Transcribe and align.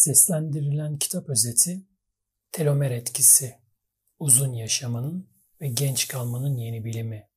Seslendirilen 0.00 0.98
kitap 0.98 1.28
özeti 1.28 1.80
Telomer 2.52 2.90
etkisi 2.90 3.54
Uzun 4.18 4.52
yaşamanın 4.52 5.28
ve 5.60 5.68
genç 5.68 6.08
kalmanın 6.08 6.56
yeni 6.56 6.84
bilimi 6.84 7.28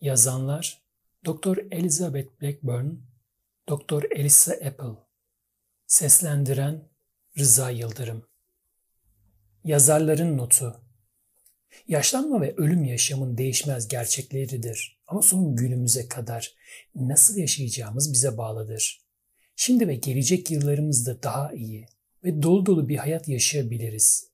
Yazanlar 0.00 0.82
Dr. 1.26 1.58
Elizabeth 1.70 2.42
Blackburn 2.42 2.86
Dr. 3.68 4.10
Elisa 4.10 4.52
Apple 4.52 5.04
Seslendiren 5.86 6.88
Rıza 7.38 7.70
Yıldırım 7.70 8.26
Yazarların 9.64 10.38
notu 10.38 10.80
Yaşlanma 11.88 12.40
ve 12.40 12.54
ölüm 12.56 12.84
yaşamın 12.84 13.38
değişmez 13.38 13.88
gerçekleridir 13.88 15.00
ama 15.06 15.22
son 15.22 15.56
günümüze 15.56 16.08
kadar 16.08 16.54
nasıl 16.94 17.36
yaşayacağımız 17.36 18.12
bize 18.12 18.38
bağlıdır. 18.38 19.09
Şimdi 19.62 19.88
ve 19.88 19.94
gelecek 19.94 20.50
yıllarımızda 20.50 21.22
daha 21.22 21.52
iyi 21.52 21.86
ve 22.24 22.42
dolu 22.42 22.66
dolu 22.66 22.88
bir 22.88 22.96
hayat 22.96 23.28
yaşayabiliriz. 23.28 24.30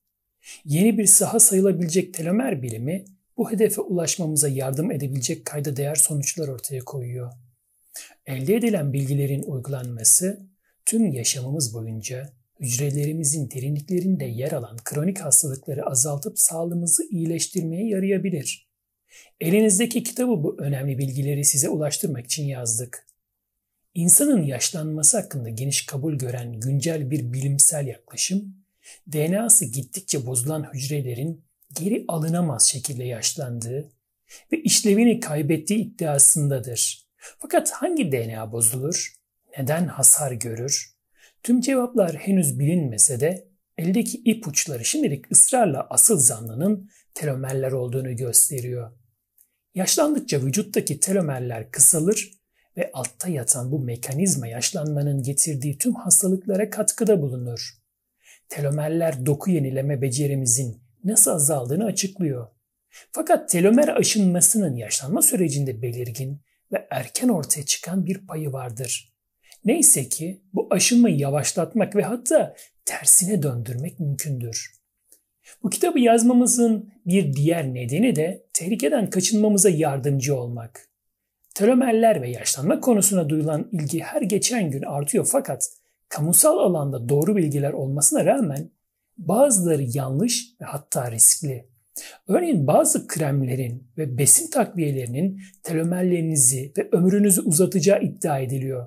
Yeni 0.65 0.99
bir 0.99 1.07
saha 1.07 1.41
sayılabilecek 1.41 2.15
telomer 2.15 2.63
bilimi 2.63 3.05
bu 3.37 3.51
hedefe 3.51 3.81
ulaşmamıza 3.81 4.49
yardım 4.49 4.91
edebilecek 4.91 5.45
kayda 5.45 5.77
değer 5.77 5.95
sonuçlar 5.95 6.49
ortaya 6.49 6.85
koyuyor. 6.85 7.33
Elde 8.27 8.55
edilen 8.55 8.93
bilgilerin 8.93 9.43
uygulanması 9.43 10.47
tüm 10.85 11.13
yaşamımız 11.13 11.75
boyunca 11.75 12.33
hücrelerimizin 12.61 13.51
derinliklerinde 13.51 14.25
yer 14.25 14.53
alan 14.53 14.77
kronik 14.85 15.19
hastalıkları 15.19 15.87
azaltıp 15.87 16.39
sağlığımızı 16.39 17.05
iyileştirmeye 17.11 17.89
yarayabilir. 17.89 18.71
Elinizdeki 19.41 20.03
kitabı 20.03 20.43
bu 20.43 20.61
önemli 20.61 20.99
bilgileri 20.99 21.45
size 21.45 21.69
ulaştırmak 21.69 22.25
için 22.27 22.45
yazdık. 22.45 23.07
İnsanın 23.97 24.43
yaşlanması 24.43 25.17
hakkında 25.17 25.49
geniş 25.49 25.87
kabul 25.87 26.15
gören 26.15 26.61
güncel 26.61 27.11
bir 27.11 27.33
bilimsel 27.33 27.87
yaklaşım, 27.87 28.57
DNA'sı 29.13 29.65
gittikçe 29.65 30.27
bozulan 30.27 30.75
hücrelerin 30.75 31.45
geri 31.73 32.05
alınamaz 32.09 32.63
şekilde 32.63 33.05
yaşlandığı 33.05 33.93
ve 34.53 34.63
işlevini 34.63 35.21
kaybettiği 35.21 35.79
iddiasındadır. 35.79 37.07
Fakat 37.17 37.71
hangi 37.71 38.13
DNA 38.13 38.53
bozulur? 38.53 39.17
Neden 39.59 39.87
hasar 39.87 40.33
görür? 40.33 40.95
Tüm 41.43 41.61
cevaplar 41.61 42.17
henüz 42.17 42.59
bilinmese 42.59 43.21
de 43.21 43.49
eldeki 43.79 44.19
ipuçları 44.19 44.85
şimdilik 44.85 45.33
ısrarla 45.33 45.87
asıl 45.91 46.19
zanlının 46.19 46.91
telomerler 47.15 47.73
olduğunu 47.73 48.17
gösteriyor. 48.17 48.93
Yaşlandıkça 49.75 50.43
vücuttaki 50.43 51.01
telomerler 51.01 51.71
kısalır 51.71 52.37
ve 52.77 52.91
altta 52.93 53.29
yatan 53.29 53.73
bu 53.73 53.79
mekanizma 53.79 54.47
yaşlanmanın 54.47 55.23
getirdiği 55.23 55.79
tüm 55.79 55.95
hastalıklara 55.95 56.71
katkıda 56.71 57.23
bulunur. 57.23 57.71
Telomerler 58.49 59.27
doku 59.27 59.51
yenileme 59.51 60.03
becerimizin 60.03 60.83
nasıl 61.05 61.31
azaldığını 61.31 61.85
açıklıyor. 61.85 62.49
Fakat 63.13 63.49
telomer 63.49 63.89
aşınmasının 63.89 64.77
yaşlanma 64.77 65.23
sürecinde 65.23 65.83
belirgin 65.83 66.41
ve 66.73 66.87
erken 66.91 67.29
ortaya 67.29 67.65
çıkan 67.65 68.07
bir 68.07 68.27
payı 68.27 68.53
vardır. 68.53 69.13
Neyse 69.65 70.09
ki 70.09 70.43
bu 70.53 70.69
aşınmayı 70.71 71.17
yavaşlatmak 71.17 71.97
ve 71.97 72.03
hatta 72.03 72.57
tersine 72.85 73.43
döndürmek 73.43 74.01
mümkündür. 74.01 74.77
Bu 75.63 75.71
kitabı 75.71 75.99
yazmamızın 75.99 76.93
bir 77.07 77.33
diğer 77.33 77.75
nedeni 77.75 78.17
de 78.17 78.47
tehlikeden 78.53 79.11
kaçınmamıza 79.11 79.69
yardımcı 79.69 80.37
olmak. 80.37 80.89
Telomerler 81.57 82.23
ve 82.23 82.31
yaşlanma 82.31 82.81
konusuna 82.81 83.29
duyulan 83.29 83.69
ilgi 83.73 84.01
her 84.01 84.23
geçen 84.23 84.71
gün 84.71 84.83
artıyor 84.83 85.29
fakat 85.33 85.69
kamusal 86.09 86.59
alanda 86.59 87.09
doğru 87.09 87.37
bilgiler 87.37 87.73
olmasına 87.73 88.25
rağmen 88.25 88.71
bazıları 89.19 89.83
yanlış 89.83 90.47
ve 90.61 90.65
hatta 90.65 91.11
riskli. 91.11 91.69
Örneğin 92.29 92.67
bazı 92.67 93.07
kremlerin 93.07 93.91
ve 93.99 94.19
besin 94.19 94.51
takviyelerinin 94.51 95.41
telomerlerinizi 95.63 96.73
ve 96.79 96.89
ömrünüzü 96.93 97.41
uzatacağı 97.41 98.03
iddia 98.03 98.39
ediliyor. 98.39 98.87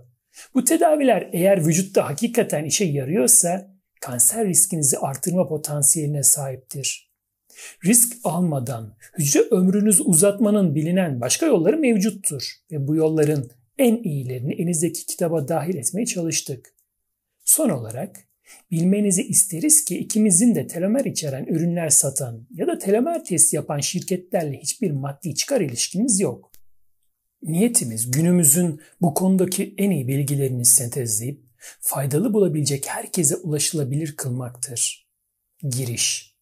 Bu 0.54 0.64
tedaviler 0.64 1.30
eğer 1.34 1.66
vücutta 1.66 2.10
hakikaten 2.10 2.66
işe 2.66 2.86
yarıyorsa 2.86 3.72
kanser 4.02 4.48
riskinizi 4.48 4.98
artırma 4.98 5.48
potansiyeline 5.48 6.24
sahiptir. 6.24 7.09
Risk 7.86 8.18
almadan 8.24 8.96
hücre 9.18 9.40
ömrünüzü 9.40 10.04
uzatmanın 10.04 10.76
bilinen 10.76 11.22
başka 11.22 11.46
yolları 11.46 11.78
mevcuttur 11.78 12.54
ve 12.72 12.88
bu 12.88 12.96
yolların 12.96 13.52
en 13.78 14.04
iyilerini 14.04 14.54
elinizdeki 14.54 15.06
kitaba 15.06 15.48
dahil 15.48 15.76
etmeye 15.76 16.06
çalıştık. 16.06 16.76
Son 17.46 17.70
olarak 17.70 18.16
bilmenizi 18.72 19.24
isteriz 19.24 19.86
ki 19.86 19.98
ikimizin 19.98 20.56
de 20.56 20.68
telomer 20.68 21.06
içeren 21.06 21.46
ürünler 21.46 21.90
satan 21.90 22.48
ya 22.52 22.68
da 22.68 22.78
telomer 22.78 23.26
test 23.26 23.54
yapan 23.54 23.80
şirketlerle 23.80 24.58
hiçbir 24.58 24.92
maddi 24.92 25.36
çıkar 25.36 25.62
ilişkimiz 25.62 26.20
yok. 26.20 26.52
Niyetimiz 27.44 28.12
günümüzün 28.12 28.82
bu 29.02 29.14
konudaki 29.14 29.76
en 29.78 29.92
iyi 29.92 30.08
bilgilerini 30.08 30.66
sentezleyip 30.66 31.46
faydalı 31.80 32.34
bulabilecek 32.34 32.88
herkese 32.88 33.36
ulaşılabilir 33.36 34.16
kılmaktır. 34.16 35.10
Giriş 35.70 36.39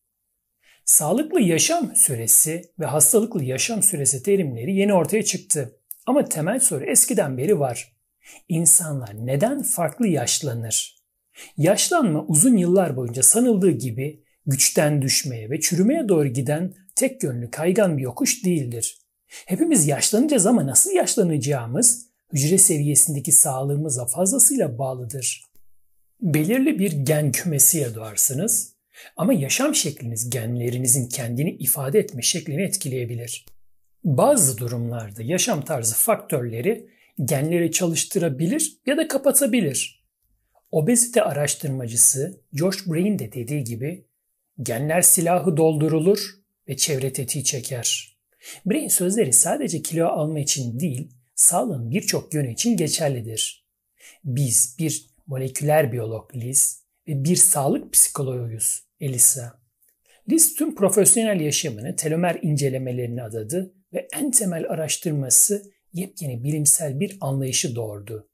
Sağlıklı 0.87 1.41
yaşam 1.41 1.95
süresi 1.95 2.61
ve 2.79 2.85
hastalıklı 2.85 3.43
yaşam 3.43 3.83
süresi 3.83 4.23
terimleri 4.23 4.75
yeni 4.75 4.93
ortaya 4.93 5.23
çıktı. 5.23 5.79
Ama 6.05 6.25
temel 6.25 6.59
soru 6.59 6.85
eskiden 6.85 7.37
beri 7.37 7.59
var. 7.59 7.97
İnsanlar 8.49 9.15
neden 9.25 9.63
farklı 9.63 10.07
yaşlanır? 10.07 10.95
Yaşlanma 11.57 12.25
uzun 12.25 12.57
yıllar 12.57 12.95
boyunca 12.95 13.23
sanıldığı 13.23 13.71
gibi 13.71 14.23
güçten 14.45 15.01
düşmeye 15.01 15.49
ve 15.49 15.59
çürümeye 15.59 16.09
doğru 16.09 16.27
giden 16.27 16.73
tek 16.95 17.23
yönlü 17.23 17.51
kaygan 17.51 17.97
bir 17.97 18.03
yokuş 18.03 18.45
değildir. 18.45 18.97
Hepimiz 19.27 19.87
yaşlanacağız 19.87 20.45
ama 20.45 20.67
nasıl 20.67 20.91
yaşlanacağımız 20.91 22.07
hücre 22.33 22.57
seviyesindeki 22.57 23.31
sağlığımıza 23.31 24.05
fazlasıyla 24.05 24.77
bağlıdır. 24.77 25.43
Belirli 26.21 26.79
bir 26.79 26.91
gen 26.91 27.31
kümesiyle 27.31 27.95
doğarsınız 27.95 28.76
ama 29.17 29.33
yaşam 29.33 29.75
şekliniz 29.75 30.29
genlerinizin 30.29 31.09
kendini 31.09 31.51
ifade 31.51 31.99
etme 31.99 32.21
şeklini 32.21 32.61
etkileyebilir. 32.63 33.45
Bazı 34.03 34.57
durumlarda 34.57 35.23
yaşam 35.23 35.65
tarzı 35.65 35.95
faktörleri 35.95 36.89
genleri 37.23 37.71
çalıştırabilir 37.71 38.77
ya 38.85 38.97
da 38.97 39.07
kapatabilir. 39.07 40.03
Obezite 40.71 41.23
araştırmacısı 41.23 42.41
Josh 42.53 42.87
Brain 42.87 43.19
de 43.19 43.31
dediği 43.31 43.63
gibi 43.63 44.05
genler 44.61 45.01
silahı 45.01 45.57
doldurulur 45.57 46.19
ve 46.67 46.77
çevre 46.77 47.13
tetiği 47.13 47.43
çeker. 47.43 48.17
Brain 48.65 48.87
sözleri 48.87 49.33
sadece 49.33 49.81
kilo 49.81 50.07
alma 50.07 50.39
için 50.39 50.79
değil, 50.79 51.11
sağlığın 51.35 51.91
birçok 51.91 52.33
yönü 52.33 52.53
için 52.53 52.77
geçerlidir. 52.77 53.67
Biz 54.23 54.75
bir 54.79 55.05
moleküler 55.27 55.91
biyolog 55.91 56.35
Liz 56.35 56.83
ve 57.07 57.23
bir 57.23 57.35
sağlık 57.35 57.93
psikoloğuyuz 57.93 58.86
Elisa. 58.99 59.59
Liz 60.29 60.55
tüm 60.55 60.75
profesyonel 60.75 61.39
yaşamını 61.39 61.95
telomer 61.95 62.39
incelemelerine 62.41 63.23
adadı 63.23 63.73
ve 63.93 64.07
en 64.13 64.31
temel 64.31 64.69
araştırması 64.69 65.71
yepyeni 65.93 66.43
bilimsel 66.43 66.99
bir 66.99 67.17
anlayışı 67.21 67.75
doğurdu. 67.75 68.29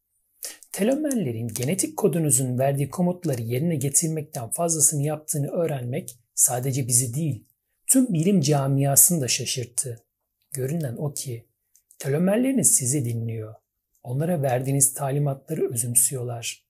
Telomerlerin 0.72 1.48
genetik 1.48 1.98
kodunuzun 1.98 2.60
verdiği 2.60 2.90
komutları 2.90 3.42
yerine 3.42 3.76
getirmekten 3.76 4.50
fazlasını 4.50 5.02
yaptığını 5.02 5.48
öğrenmek 5.48 6.20
sadece 6.36 6.88
bizi 6.88 7.14
değil, 7.14 7.46
tüm 7.88 8.14
bilim 8.14 8.42
camiasını 8.42 9.22
da 9.22 9.28
şaşırttı. 9.28 10.04
Görünen 10.52 10.96
o 10.96 11.14
ki 11.14 11.48
telomerleriniz 12.00 12.76
sizi 12.76 13.06
dinliyor. 13.06 13.56
Onlara 14.04 14.42
verdiğiniz 14.42 14.94
talimatları 14.94 15.74
özümsüyorlar. 15.74 16.66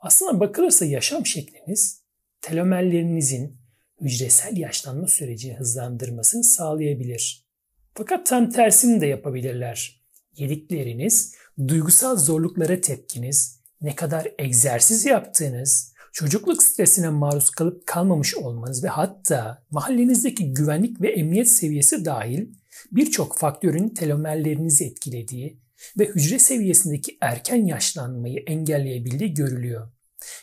Aslına 0.00 0.40
bakılırsa 0.40 0.84
yaşam 0.84 1.26
şekliniz 1.26 2.03
telomerlerinizin 2.44 3.56
hücresel 4.00 4.56
yaşlanma 4.56 5.06
sürecini 5.06 5.56
hızlandırmasını 5.56 6.44
sağlayabilir. 6.44 7.46
Fakat 7.94 8.26
tam 8.26 8.50
tersini 8.50 9.00
de 9.00 9.06
yapabilirler. 9.06 10.04
Yedikleriniz, 10.36 11.34
duygusal 11.68 12.16
zorluklara 12.16 12.80
tepkiniz, 12.80 13.60
ne 13.80 13.94
kadar 13.94 14.28
egzersiz 14.38 15.06
yaptığınız, 15.06 15.94
çocukluk 16.12 16.62
stresine 16.62 17.08
maruz 17.08 17.50
kalıp 17.50 17.86
kalmamış 17.86 18.34
olmanız 18.36 18.84
ve 18.84 18.88
hatta 18.88 19.64
mahallenizdeki 19.70 20.52
güvenlik 20.52 21.00
ve 21.00 21.12
emniyet 21.12 21.48
seviyesi 21.48 22.04
dahil 22.04 22.46
birçok 22.92 23.38
faktörün 23.38 23.88
telomerlerinizi 23.88 24.84
etkilediği 24.84 25.60
ve 25.98 26.08
hücre 26.08 26.38
seviyesindeki 26.38 27.18
erken 27.20 27.66
yaşlanmayı 27.66 28.42
engelleyebildiği 28.46 29.34
görülüyor. 29.34 29.88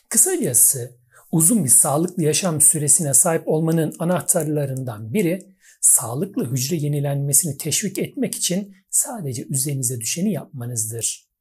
Kısacası 0.10 1.01
uzun 1.32 1.64
bir 1.64 1.70
sağlıklı 1.70 2.24
yaşam 2.24 2.62
süresine 2.62 3.14
sahip 3.14 3.48
olmanın 3.48 3.94
anahtarlarından 4.00 5.14
biri 5.14 5.52
sağlıklı 5.82 6.52
hücre 6.52 6.76
yenilenmesini 6.76 7.58
teşvik 7.58 8.00
etmek 8.00 8.36
için 8.36 8.76
sadece 8.90 9.46
üzerinize 9.50 10.00
düşeni 10.00 10.32
yapmanızdır. 10.32 11.32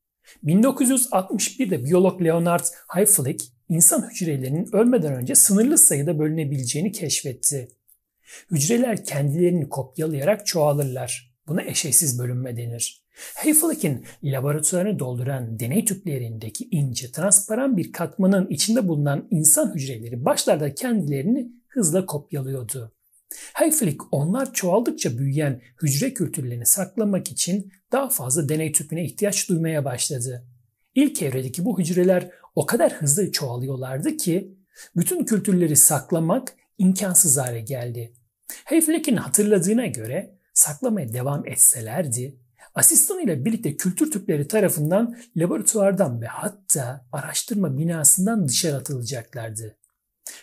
1961'de 0.45 1.85
biyolog 1.85 2.23
Leonard 2.23 2.65
Hayflick 2.89 3.45
insan 3.69 4.11
hücrelerinin 4.11 4.69
ölmeden 4.73 5.15
önce 5.15 5.35
sınırlı 5.35 5.79
sayıda 5.79 6.19
bölünebileceğini 6.19 6.93
keşfetti. 6.93 7.69
Hücreler 8.51 9.05
kendilerini 9.05 9.69
kopyalayarak 9.69 10.47
çoğalırlar. 10.47 11.35
Buna 11.47 11.63
eşeğsiz 11.63 12.19
bölünme 12.19 12.57
denir. 12.57 13.05
Hayflick'in 13.35 14.05
laboratuvarını 14.25 14.99
dolduran 14.99 15.61
deney 15.61 15.85
tüplerindeki 15.85 16.69
ince, 16.71 17.13
transparan 17.13 17.77
bir 17.77 17.93
katmanın 17.93 18.47
içinde 18.47 18.89
bulunan 18.89 19.29
insan 19.31 19.75
hücreleri 19.75 20.25
başlarda 20.25 20.75
kendilerini 20.75 21.53
hızla 21.69 22.07
kopyalıyordu. 22.07 22.93
Hayflick 23.53 24.05
onlar 24.11 24.53
çoğaldıkça 24.53 25.19
büyüyen 25.19 25.61
hücre 25.83 26.15
kültürlerini 26.15 26.67
saklamak 26.67 27.31
için 27.31 27.73
daha 27.93 28.09
fazla 28.09 28.49
deney 28.49 28.73
tüpüne 28.73 29.05
ihtiyaç 29.05 29.49
duymaya 29.49 29.85
başladı. 29.85 30.47
İlk 30.95 31.23
evredeki 31.23 31.65
bu 31.65 31.79
hücreler 31.79 32.31
o 32.55 32.67
kadar 32.67 32.93
hızlı 32.93 33.33
çoğalıyorlardı 33.33 34.17
ki 34.17 34.55
bütün 34.97 35.25
kültürleri 35.25 35.77
saklamak 35.77 36.53
imkansız 36.79 37.39
hale 37.39 37.61
geldi. 37.61 38.13
Hayflick'in 38.65 39.17
hatırladığına 39.17 39.87
göre 39.87 40.35
saklamaya 40.55 41.13
devam 41.13 41.49
etselerdi, 41.49 42.37
asistanıyla 42.81 43.45
birlikte 43.45 43.77
kültür 43.77 44.11
tüpleri 44.11 44.49
tarafından 44.49 45.17
laboratuvardan 45.37 46.21
ve 46.21 46.27
hatta 46.27 47.07
araştırma 47.13 47.79
binasından 47.79 48.49
dışarı 48.49 48.77
atılacaklardı. 48.77 49.77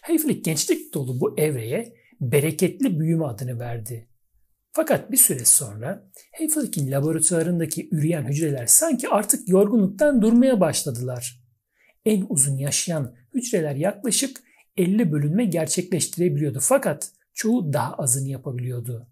Hayflick 0.02 0.46
gençlik 0.46 0.94
dolu 0.94 1.20
bu 1.20 1.40
evreye 1.40 1.96
bereketli 2.22 3.00
büyüme 3.00 3.26
adını 3.26 3.60
verdi. 3.60 4.08
Fakat 4.72 5.12
bir 5.12 5.18
süre 5.18 5.46
sonra 5.46 6.10
Hayflick'in 6.38 6.92
laboratuvarındaki 6.92 7.90
üreyen 7.92 8.24
hücreler 8.24 8.66
sanki 8.68 9.10
artık 9.10 9.50
yorgunluktan 9.50 10.22
durmaya 10.22 10.60
başladılar. 10.60 11.44
En 12.06 12.26
uzun 12.30 12.58
yaşayan 12.58 13.16
hücreler 13.34 13.76
yaklaşık 13.76 14.44
50 14.78 15.12
bölünme 15.12 15.46
gerçekleştirebiliyordu 15.46 16.60
fakat 16.62 17.12
çoğu 17.34 17.74
daha 17.74 17.94
azını 17.94 18.30
yapabiliyordu. 18.30 19.08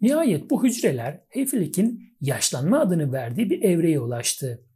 Nihayet 0.00 0.50
bu 0.50 0.64
hücreler 0.64 1.20
Hayflick'in 1.34 2.15
yaşlanma 2.20 2.80
adını 2.80 3.12
verdiği 3.12 3.50
bir 3.50 3.62
evreye 3.62 4.00
ulaştı. 4.00 4.66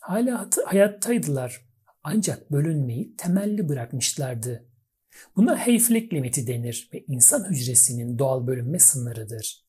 Hala 0.00 0.50
hayattaydılar 0.66 1.66
ancak 2.02 2.52
bölünmeyi 2.52 3.16
temelli 3.16 3.68
bırakmışlardı. 3.68 4.64
Buna 5.36 5.66
Hayflick 5.66 6.12
limiti 6.12 6.46
denir 6.46 6.90
ve 6.94 7.04
insan 7.08 7.50
hücresinin 7.50 8.18
doğal 8.18 8.46
bölünme 8.46 8.78
sınırıdır. 8.78 9.66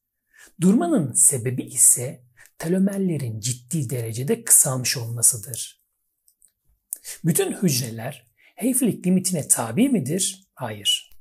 Durmanın 0.61 1.13
sebebi 1.13 1.63
ise 1.63 2.23
telomerlerin 2.57 3.39
ciddi 3.39 3.89
derecede 3.89 4.43
kısalmış 4.43 4.97
olmasıdır. 4.97 5.81
Bütün 7.25 7.53
hücreler 7.53 8.31
Hayflick 8.59 9.07
limitine 9.07 9.47
tabi 9.47 9.89
midir? 9.89 10.47
Hayır. 10.53 11.11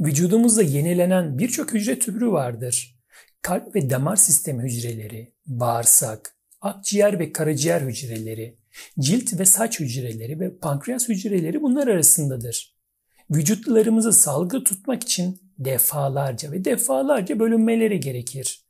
Vücudumuzda 0.00 0.62
yenilenen 0.62 1.38
birçok 1.38 1.72
hücre 1.74 1.98
türü 1.98 2.30
vardır. 2.30 2.99
Kalp 3.42 3.74
ve 3.74 3.90
damar 3.90 4.16
sistemi 4.16 4.62
hücreleri, 4.62 5.34
bağırsak, 5.46 6.36
akciğer 6.60 7.18
ve 7.18 7.32
karaciğer 7.32 7.80
hücreleri, 7.80 8.58
cilt 9.00 9.38
ve 9.38 9.44
saç 9.44 9.80
hücreleri 9.80 10.40
ve 10.40 10.56
pankreas 10.58 11.08
hücreleri 11.08 11.62
bunlar 11.62 11.88
arasındadır. 11.88 12.76
Vücutlarımızı 13.30 14.12
salgı 14.12 14.64
tutmak 14.64 15.02
için 15.02 15.40
defalarca 15.58 16.52
ve 16.52 16.64
defalarca 16.64 17.38
bölünmeleri 17.38 18.00
gerekir. 18.00 18.64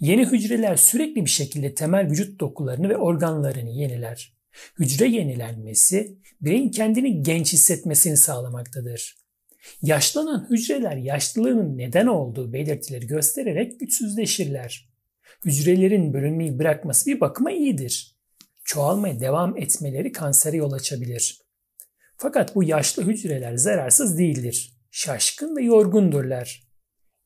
Yeni 0.00 0.26
hücreler 0.26 0.76
sürekli 0.76 1.24
bir 1.24 1.30
şekilde 1.30 1.74
temel 1.74 2.10
vücut 2.10 2.40
dokularını 2.40 2.88
ve 2.88 2.96
organlarını 2.96 3.70
yeniler. 3.70 4.36
Hücre 4.78 5.06
yenilenmesi 5.06 6.18
bireyin 6.40 6.70
kendini 6.70 7.22
genç 7.22 7.52
hissetmesini 7.52 8.16
sağlamaktadır. 8.16 9.25
Yaşlanan 9.82 10.46
hücreler 10.50 10.96
yaşlılığının 10.96 11.78
neden 11.78 12.06
olduğu 12.06 12.52
belirtileri 12.52 13.06
göstererek 13.06 13.80
güçsüzleşirler. 13.80 14.88
Hücrelerin 15.44 16.12
bölünmeyi 16.12 16.58
bırakması 16.58 17.10
bir 17.10 17.20
bakıma 17.20 17.52
iyidir. 17.52 18.16
Çoğalmaya 18.64 19.20
devam 19.20 19.56
etmeleri 19.56 20.12
kansere 20.12 20.56
yol 20.56 20.72
açabilir. 20.72 21.40
Fakat 22.16 22.54
bu 22.54 22.64
yaşlı 22.64 23.02
hücreler 23.02 23.56
zararsız 23.56 24.18
değildir. 24.18 24.72
Şaşkın 24.90 25.56
ve 25.56 25.62
yorgundurlar. 25.62 26.66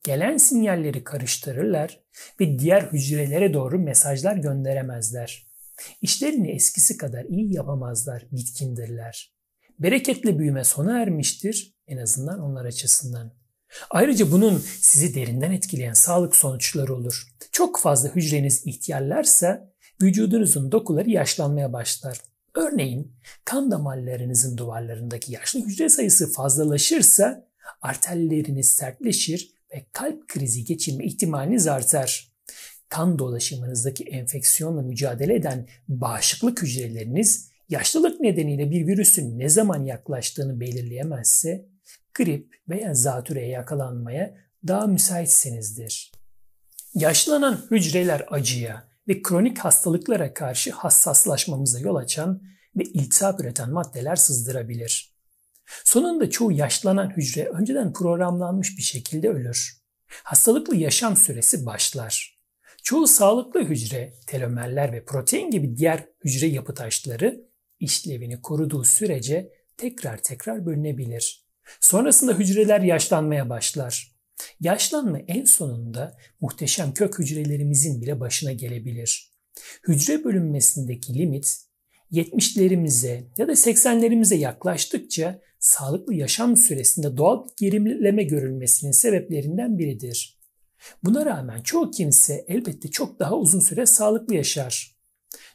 Gelen 0.05 0.37
sinyalleri 0.37 1.05
karıştırırlar 1.05 2.01
ve 2.41 2.59
diğer 2.59 2.83
hücrelere 2.83 3.55
doğru 3.55 3.79
mesajlar 3.79 4.37
gönderemezler. 4.37 5.47
İşlerini 6.03 6.51
eskisi 6.51 6.97
kadar 6.97 7.25
iyi 7.25 7.55
yapamazlar, 7.55 8.27
bitkindirler. 8.33 9.35
Bereketli 9.79 10.39
büyüme 10.39 10.65
sona 10.65 11.03
ermiştir 11.03 11.75
en 11.91 11.97
azından 11.97 12.41
onlar 12.41 12.65
açısından. 12.65 13.33
Ayrıca 13.91 14.33
bunun 14.33 14.63
sizi 14.81 15.15
derinden 15.15 15.53
etkileyen 15.53 15.93
sağlık 15.93 16.37
sonuçları 16.37 16.95
olur. 16.95 17.35
Çok 17.53 17.81
fazla 17.81 18.15
hücreniz 18.15 18.67
ihtiyarlarsa 18.67 19.71
vücudunuzun 20.03 20.73
dokuları 20.73 21.11
yaşlanmaya 21.11 21.73
başlar. 21.73 22.21
Örneğin 22.55 23.13
kan 23.45 23.71
damarlarınızın 23.71 24.59
duvarlarındaki 24.59 25.33
yaşlı 25.33 25.61
hücre 25.61 25.89
sayısı 25.89 26.33
fazlalaşırsa 26.33 27.47
arterleriniz 27.83 28.71
sertleşir 28.71 29.55
ve 29.75 29.87
kalp 29.93 30.29
krizi 30.29 30.65
geçirme 30.65 31.05
ihtimaliniz 31.05 31.67
artar. 31.67 32.31
Kan 32.89 33.19
dolaşımınızdaki 33.19 34.05
enfeksiyonla 34.05 34.83
mücadele 34.83 35.35
eden 35.35 35.69
bağışıklık 35.89 36.63
hücreleriniz 36.63 37.51
yaşlılık 37.69 38.21
nedeniyle 38.21 38.71
bir 38.71 38.87
virüsün 38.87 39.39
ne 39.39 39.49
zaman 39.49 39.85
yaklaştığını 39.85 40.61
belirleyemezse 40.61 41.70
grip 42.15 42.57
veya 42.69 42.95
zatürreye 42.95 43.49
yakalanmaya 43.49 44.35
daha 44.67 44.87
müsaitsinizdir. 44.87 46.13
Yaşlanan 46.95 47.61
hücreler 47.71 48.27
acıya, 48.31 48.91
ve 49.11 49.23
kronik 49.23 49.59
hastalıklara 49.59 50.35
karşı 50.35 50.71
hassaslaşmamıza 50.71 51.81
yol 51.81 51.97
açan 51.97 52.43
ve 52.77 52.83
iltihap 52.83 53.41
üreten 53.41 53.71
maddeler 53.71 54.17
sızdırabilir. 54.17 55.15
Sonunda 55.85 56.31
çoğu 56.31 56.53
yaşlanan 56.53 57.11
hücre 57.17 57.49
önceden 57.49 57.93
programlanmış 57.93 58.79
bir 58.79 58.83
şekilde 58.83 59.29
ölür. 59.29 59.81
Hastalıklı 60.07 60.77
yaşam 60.77 61.17
süresi 61.17 61.67
başlar. 61.67 62.41
Çoğu 62.83 63.07
sağlıklı 63.07 63.65
hücre, 63.65 64.15
telomerler 64.27 64.93
ve 64.93 65.05
protein 65.05 65.51
gibi 65.51 65.77
diğer 65.77 66.07
hücre 66.25 66.47
yapı 66.47 66.75
taşları 66.75 67.51
işlevini 67.81 68.43
koruduğu 68.43 68.85
sürece 68.85 69.53
tekrar 69.77 70.23
tekrar 70.23 70.67
bölünebilir. 70.67 71.40
Sonrasında 71.81 72.33
hücreler 72.33 72.81
yaşlanmaya 72.81 73.49
başlar. 73.51 74.17
Yaşlanma 74.61 75.19
en 75.19 75.45
sonunda 75.45 76.17
muhteşem 76.41 76.95
kök 76.95 77.19
hücrelerimizin 77.19 78.01
bile 78.01 78.21
başına 78.21 78.53
gelebilir. 78.53 79.31
Hücre 79.89 80.25
bölünmesindeki 80.25 81.15
limit 81.15 81.57
70'lerimize 82.13 83.25
ya 83.39 83.49
da 83.49 83.53
80'lerimize 83.53 84.35
yaklaştıkça 84.35 85.41
sağlıklı 85.59 86.15
yaşam 86.15 86.57
süresinde 86.57 87.17
doğal 87.17 87.47
gerileme 87.57 88.23
görülmesinin 88.23 88.93
sebeplerinden 88.93 89.79
biridir. 89.79 90.41
Buna 91.05 91.27
rağmen 91.27 91.63
çoğu 91.63 91.91
kimse 91.91 92.45
elbette 92.49 92.91
çok 92.91 93.21
daha 93.21 93.37
uzun 93.37 93.61
süre 93.61 93.87
sağlıklı 93.87 94.35
yaşar. 94.35 94.97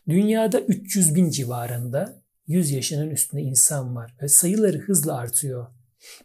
Dünyada 0.10 0.60
300 0.60 1.16
bin 1.16 1.30
civarında 1.30 2.24
100 2.48 2.72
yaşının 2.72 3.10
üstünde 3.10 3.42
insan 3.42 3.96
var 3.96 4.16
ve 4.22 4.28
sayıları 4.28 4.78
hızla 4.78 5.18
artıyor. 5.18 5.68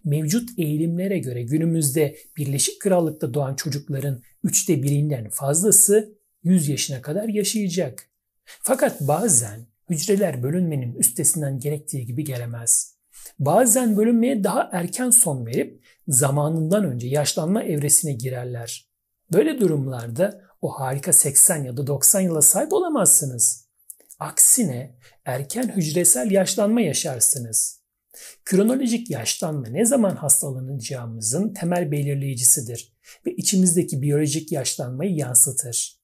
Mevcut 0.05 0.49
eğilimlere 0.59 1.19
göre 1.19 1.43
günümüzde 1.43 2.17
Birleşik 2.37 2.81
Krallık'ta 2.81 3.35
doğan 3.35 3.55
çocukların 3.55 4.23
üçte 4.45 4.83
birinden 4.83 5.29
fazlası 5.31 6.15
100 6.43 6.69
yaşına 6.69 7.03
kadar 7.03 7.29
yaşayacak. 7.29 8.11
Fakat 8.45 9.01
bazen 9.01 9.67
hücreler 9.91 10.43
bölünmenin 10.43 10.95
üstesinden 10.95 11.59
gerektiği 11.59 12.07
gibi 12.07 12.25
gelemez. 12.25 12.97
Bazen 13.39 13.97
bölünmeye 13.97 14.45
daha 14.45 14.71
erken 14.73 15.11
son 15.11 15.47
verip 15.47 15.85
zamanından 16.09 16.85
önce 16.85 17.09
yaşlanma 17.09 17.63
evresine 17.63 18.13
girerler. 18.13 18.91
Böyle 19.33 19.61
durumlarda 19.61 20.41
o 20.63 20.69
harika 20.69 21.13
80 21.13 21.65
ya 21.65 21.77
da 21.77 21.87
90 21.87 22.21
yıla 22.21 22.43
sahip 22.43 22.73
olamazsınız. 22.73 23.69
Aksine 24.19 24.97
erken 25.25 25.77
hücresel 25.77 26.31
yaşlanma 26.31 26.81
yaşarsınız. 26.81 27.80
Kronolojik 28.45 29.11
yaşlanma 29.11 29.69
ne 29.69 29.85
zaman 29.85 30.17
hastalanacağımızın 30.17 31.55
temel 31.55 31.91
belirleyicisidir 31.91 32.93
ve 33.27 33.35
içimizdeki 33.35 34.03
biyolojik 34.03 34.53
yaşlanmayı 34.53 35.15
yansıtır. 35.15 36.01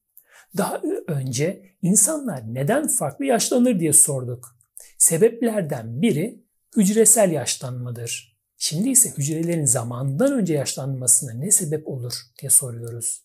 Daha 0.56 0.82
önce 1.08 1.62
insanlar 1.82 2.54
neden 2.54 2.88
farklı 2.88 3.24
yaşlanır 3.24 3.80
diye 3.80 3.92
sorduk. 3.92 4.56
Sebeplerden 4.98 6.02
biri 6.02 6.44
hücresel 6.76 7.32
yaşlanmadır. 7.32 8.36
Şimdi 8.58 8.90
ise 8.90 9.10
hücrelerin 9.10 9.64
zamandan 9.64 10.32
önce 10.32 10.54
yaşlanmasına 10.54 11.32
ne 11.32 11.50
sebep 11.50 11.88
olur 11.88 12.12
diye 12.40 12.50
soruyoruz. 12.50 13.22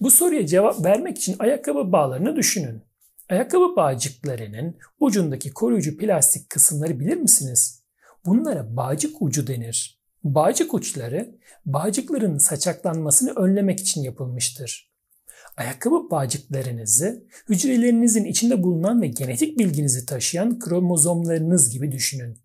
Bu 0.00 0.10
soruya 0.10 0.46
cevap 0.46 0.84
vermek 0.84 1.18
için 1.18 1.36
ayakkabı 1.38 1.92
bağlarını 1.92 2.36
düşünün. 2.36 2.82
Ayakkabı 3.28 3.76
bağcıklarının 3.76 4.76
ucundaki 5.00 5.52
koruyucu 5.52 5.96
plastik 5.98 6.50
kısımları 6.50 7.00
bilir 7.00 7.16
misiniz? 7.16 7.83
Bunlara 8.26 8.76
bağcık 8.76 9.22
ucu 9.22 9.46
denir. 9.46 10.00
Bağcık 10.24 10.74
uçları 10.74 11.38
bağcıkların 11.66 12.38
saçaklanmasını 12.38 13.30
önlemek 13.30 13.80
için 13.80 14.02
yapılmıştır. 14.02 14.94
Ayakkabı 15.56 16.10
bağcıklarınızı 16.10 17.26
hücrelerinizin 17.48 18.24
içinde 18.24 18.62
bulunan 18.62 19.02
ve 19.02 19.06
genetik 19.06 19.58
bilginizi 19.58 20.06
taşıyan 20.06 20.58
kromozomlarınız 20.58 21.70
gibi 21.70 21.92
düşünün. 21.92 22.38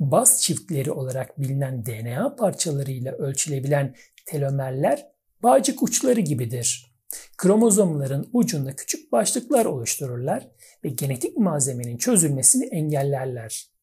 Baz 0.00 0.42
çiftleri 0.42 0.92
olarak 0.92 1.40
bilinen 1.40 1.86
DNA 1.86 2.36
parçalarıyla 2.36 3.12
ölçülebilen 3.12 3.94
telomerler 4.26 5.06
bağcık 5.42 5.82
uçları 5.82 6.20
gibidir. 6.20 6.94
Kromozomların 7.36 8.28
ucunda 8.32 8.76
küçük 8.76 9.12
başlıklar 9.12 9.64
oluştururlar 9.64 10.48
ve 10.84 10.88
genetik 10.88 11.36
malzemenin 11.36 11.96
çözülmesini 11.96 12.64
engellerler. 12.64 13.73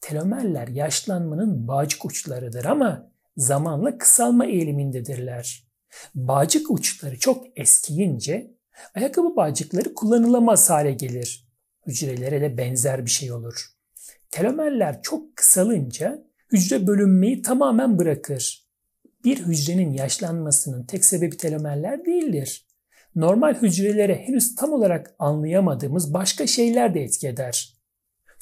Telomerler 0.00 0.68
yaşlanmanın 0.68 1.68
bağcık 1.68 2.04
uçlarıdır 2.04 2.64
ama 2.64 3.10
zamanla 3.36 3.98
kısalma 3.98 4.46
eğilimindedirler. 4.46 5.68
Bağcık 6.14 6.70
uçları 6.70 7.18
çok 7.18 7.46
eskiyince 7.56 8.54
ayakkabı 8.94 9.36
bağcıkları 9.36 9.94
kullanılamaz 9.94 10.70
hale 10.70 10.92
gelir. 10.92 11.48
Hücrelere 11.86 12.40
de 12.40 12.56
benzer 12.56 13.04
bir 13.04 13.10
şey 13.10 13.32
olur. 13.32 13.66
Telomerler 14.30 15.02
çok 15.02 15.36
kısalınca 15.36 16.24
hücre 16.52 16.86
bölünmeyi 16.86 17.42
tamamen 17.42 17.98
bırakır. 17.98 18.68
Bir 19.24 19.46
hücrenin 19.46 19.92
yaşlanmasının 19.92 20.86
tek 20.86 21.04
sebebi 21.04 21.36
telomerler 21.36 22.04
değildir. 22.04 22.66
Normal 23.14 23.54
hücrelere 23.54 24.14
henüz 24.14 24.54
tam 24.54 24.72
olarak 24.72 25.14
anlayamadığımız 25.18 26.14
başka 26.14 26.46
şeyler 26.46 26.94
de 26.94 27.02
etki 27.02 27.28
eder. 27.28 27.81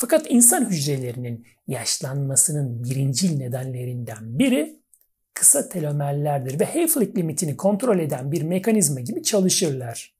Fakat 0.01 0.27
insan 0.29 0.71
hücrelerinin 0.71 1.47
yaşlanmasının 1.67 2.85
birincil 2.85 3.39
nedenlerinden 3.39 4.39
biri 4.39 4.81
kısa 5.35 5.69
telomerlerdir 5.69 6.61
ve 6.61 6.65
Hayflick 6.65 7.19
limitini 7.19 7.57
kontrol 7.57 7.99
eden 7.99 8.33
bir 8.33 8.43
mekanizma 8.43 9.01
gibi 9.01 9.23
çalışırlar. 9.23 10.15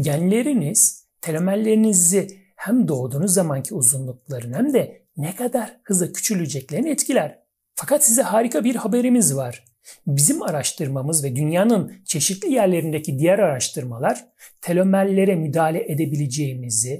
Genleriniz 0.00 1.06
telomerlerinizi 1.20 2.26
hem 2.56 2.88
doğduğunuz 2.88 3.34
zamanki 3.34 3.74
uzunlukların 3.74 4.52
hem 4.52 4.74
de 4.74 5.02
ne 5.16 5.34
kadar 5.34 5.80
hızla 5.82 6.12
küçüleceklerini 6.12 6.90
etkiler. 6.90 7.38
Fakat 7.74 8.04
size 8.04 8.22
harika 8.22 8.64
bir 8.64 8.74
haberimiz 8.74 9.36
var. 9.36 9.64
Bizim 10.06 10.42
araştırmamız 10.42 11.24
ve 11.24 11.36
dünyanın 11.36 11.92
çeşitli 12.04 12.52
yerlerindeki 12.52 13.18
diğer 13.18 13.38
araştırmalar 13.38 14.24
telomerlere 14.60 15.36
müdahale 15.36 15.92
edebileceğimizi 15.92 16.98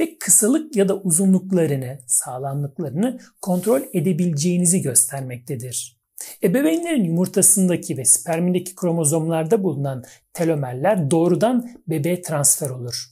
ve 0.00 0.18
kısalık 0.18 0.76
ya 0.76 0.88
da 0.88 0.96
uzunluklarını, 0.96 1.98
sağlamlıklarını 2.06 3.18
kontrol 3.40 3.80
edebileceğinizi 3.92 4.82
göstermektedir. 4.82 6.02
Ebeveynlerin 6.42 7.04
yumurtasındaki 7.04 7.96
ve 7.96 8.04
spermindeki 8.04 8.74
kromozomlarda 8.74 9.62
bulunan 9.62 10.04
telomerler 10.32 11.10
doğrudan 11.10 11.70
bebeğe 11.88 12.22
transfer 12.22 12.70
olur. 12.70 13.06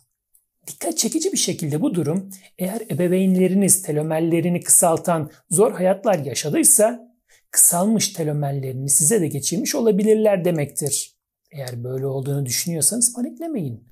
Dikkat 0.66 0.98
çekici 0.98 1.32
bir 1.32 1.38
şekilde 1.38 1.80
bu 1.80 1.94
durum 1.94 2.30
eğer 2.58 2.80
ebeveynleriniz 2.90 3.82
telomerlerini 3.82 4.60
kısaltan 4.60 5.30
zor 5.50 5.72
hayatlar 5.72 6.18
yaşadıysa 6.18 7.09
kısalmış 7.50 8.08
telomerlerini 8.08 8.88
size 8.88 9.20
de 9.20 9.28
geçirmiş 9.28 9.74
olabilirler 9.74 10.44
demektir. 10.44 11.16
Eğer 11.52 11.84
böyle 11.84 12.06
olduğunu 12.06 12.46
düşünüyorsanız 12.46 13.14
paniklemeyin. 13.14 13.88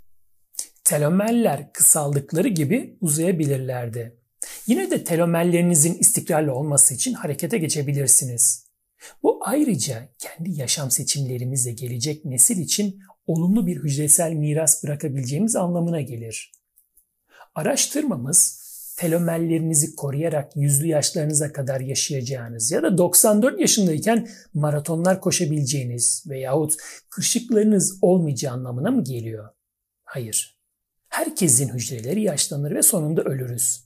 Telomerler 0.85 1.73
kısaldıkları 1.73 2.49
gibi 2.49 2.99
uzayabilirlerdi. 3.01 4.19
Yine 4.67 4.91
de 4.91 5.05
telomerlerinizin 5.05 5.95
istikrarlı 5.95 6.55
olması 6.55 6.95
için 6.95 7.13
harekete 7.13 7.59
geçebilirsiniz. 7.59 8.69
Bu 9.23 9.41
ayrıca 9.43 10.09
kendi 10.19 10.51
yaşam 10.51 10.91
seçimlerimizle 10.91 11.73
gelecek 11.73 12.25
nesil 12.25 12.59
için 12.59 13.01
olumlu 13.27 13.67
bir 13.67 13.77
hücresel 13.77 14.33
miras 14.33 14.85
bırakabileceğimiz 14.85 15.57
anlamına 15.57 16.01
gelir. 16.01 16.53
Araştırmamız 17.55 18.58
telomerlerinizi 18.99 19.97
koruyarak 19.97 20.57
yüzlü 20.57 20.87
yaşlarınıza 20.87 21.53
kadar 21.53 21.81
yaşayacağınız 21.81 22.71
ya 22.71 22.83
da 22.83 22.99
94 22.99 23.61
yaşındayken 23.61 24.29
maratonlar 24.55 25.21
koşabileceğiniz 25.21 26.25
veyahut 26.29 26.75
kırışıklarınız 27.11 27.99
olmayacağı 28.03 28.53
anlamına 28.53 28.91
mı 28.91 29.05
geliyor? 29.05 29.49
Hayır. 30.05 30.59
Herkesin 31.09 31.69
hücreleri 31.69 32.23
yaşlanır 32.23 32.75
ve 32.75 32.83
sonunda 32.83 33.23
ölürüz. 33.23 33.85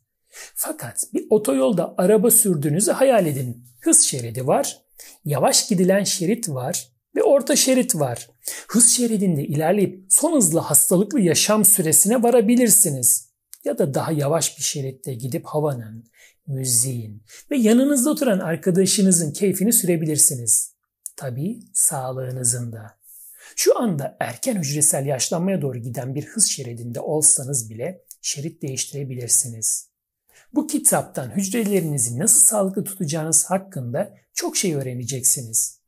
Fakat 0.54 1.04
bir 1.14 1.26
otoyolda 1.30 1.94
araba 1.98 2.30
sürdüğünüzü 2.30 2.92
hayal 2.92 3.26
edin. 3.26 3.64
Hız 3.80 4.02
şeridi 4.02 4.46
var, 4.46 4.82
yavaş 5.24 5.68
gidilen 5.68 6.04
şerit 6.04 6.48
var 6.48 6.88
ve 7.16 7.22
orta 7.22 7.56
şerit 7.56 7.94
var. 7.94 8.30
Hız 8.68 8.88
şeridinde 8.88 9.44
ilerleyip 9.44 10.06
son 10.08 10.36
hızlı 10.36 10.60
hastalıklı 10.60 11.20
yaşam 11.20 11.64
süresine 11.64 12.22
varabilirsiniz 12.22 13.31
ya 13.64 13.78
da 13.78 13.94
daha 13.94 14.12
yavaş 14.12 14.58
bir 14.58 14.62
şeritte 14.62 15.14
gidip 15.14 15.46
havanın, 15.46 16.04
müziğin 16.46 17.22
ve 17.50 17.56
yanınızda 17.56 18.10
oturan 18.10 18.38
arkadaşınızın 18.38 19.32
keyfini 19.32 19.72
sürebilirsiniz. 19.72 20.74
Tabii 21.16 21.60
sağlığınızın 21.72 22.72
da. 22.72 22.98
Şu 23.56 23.78
anda 23.78 24.16
erken 24.20 24.56
hücresel 24.56 25.06
yaşlanmaya 25.06 25.62
doğru 25.62 25.78
giden 25.78 26.14
bir 26.14 26.26
hız 26.26 26.46
şeridinde 26.46 27.00
olsanız 27.00 27.70
bile 27.70 28.04
şerit 28.22 28.62
değiştirebilirsiniz. 28.62 29.88
Bu 30.54 30.66
kitaptan 30.66 31.30
hücrelerinizi 31.30 32.18
nasıl 32.18 32.40
sağlıklı 32.40 32.84
tutacağınız 32.84 33.44
hakkında 33.44 34.14
çok 34.34 34.56
şey 34.56 34.74
öğreneceksiniz. 34.74 35.78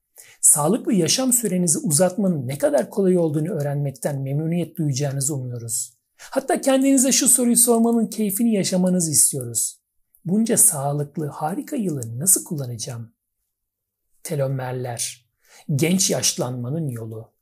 Sağlıklı 0.40 0.93
yaşam 0.93 1.33
sürenizi 1.33 1.78
uzatmanın 1.78 2.49
ne 2.49 2.59
kadar 2.59 2.90
kolay 2.90 3.19
olduğunu 3.19 3.50
öğrenmekten 3.50 4.21
memnuniyet 4.21 4.76
duyacağınızı 4.76 5.35
umuyoruz. 5.35 5.93
Hatta 6.31 6.61
kendinize 6.61 7.12
şu 7.12 7.28
soruyu 7.28 7.57
sormanın 7.57 8.07
keyfini 8.07 8.54
yaşamanızı 8.54 9.11
istiyoruz. 9.11 9.81
Bunca 10.25 10.57
sağlıklı, 10.57 11.26
harika 11.26 11.76
yılı 11.76 12.19
nasıl 12.19 12.45
kullanacağım? 12.45 13.14
Telomerler, 14.23 15.31
genç 15.75 16.11
yaşlanmanın 16.11 16.88
yolu. 16.88 17.33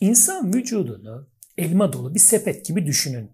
İnsan 0.00 0.54
vücudunu 0.54 1.28
elma 1.58 1.92
dolu 1.92 2.14
bir 2.14 2.20
sepet 2.20 2.66
gibi 2.66 2.86
düşünün. 2.86 3.30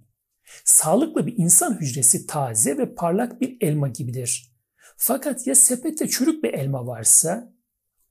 Sağlıklı 0.64 1.26
bir 1.26 1.38
insan 1.38 1.80
hücresi 1.80 2.26
taze 2.26 2.78
ve 2.78 2.94
parlak 2.94 3.40
bir 3.40 3.56
elma 3.60 3.88
gibidir. 3.88 4.54
Fakat 4.96 5.46
ya 5.46 5.54
sepette 5.54 6.08
çürük 6.08 6.44
bir 6.44 6.54
elma 6.54 6.86
varsa 6.86 7.52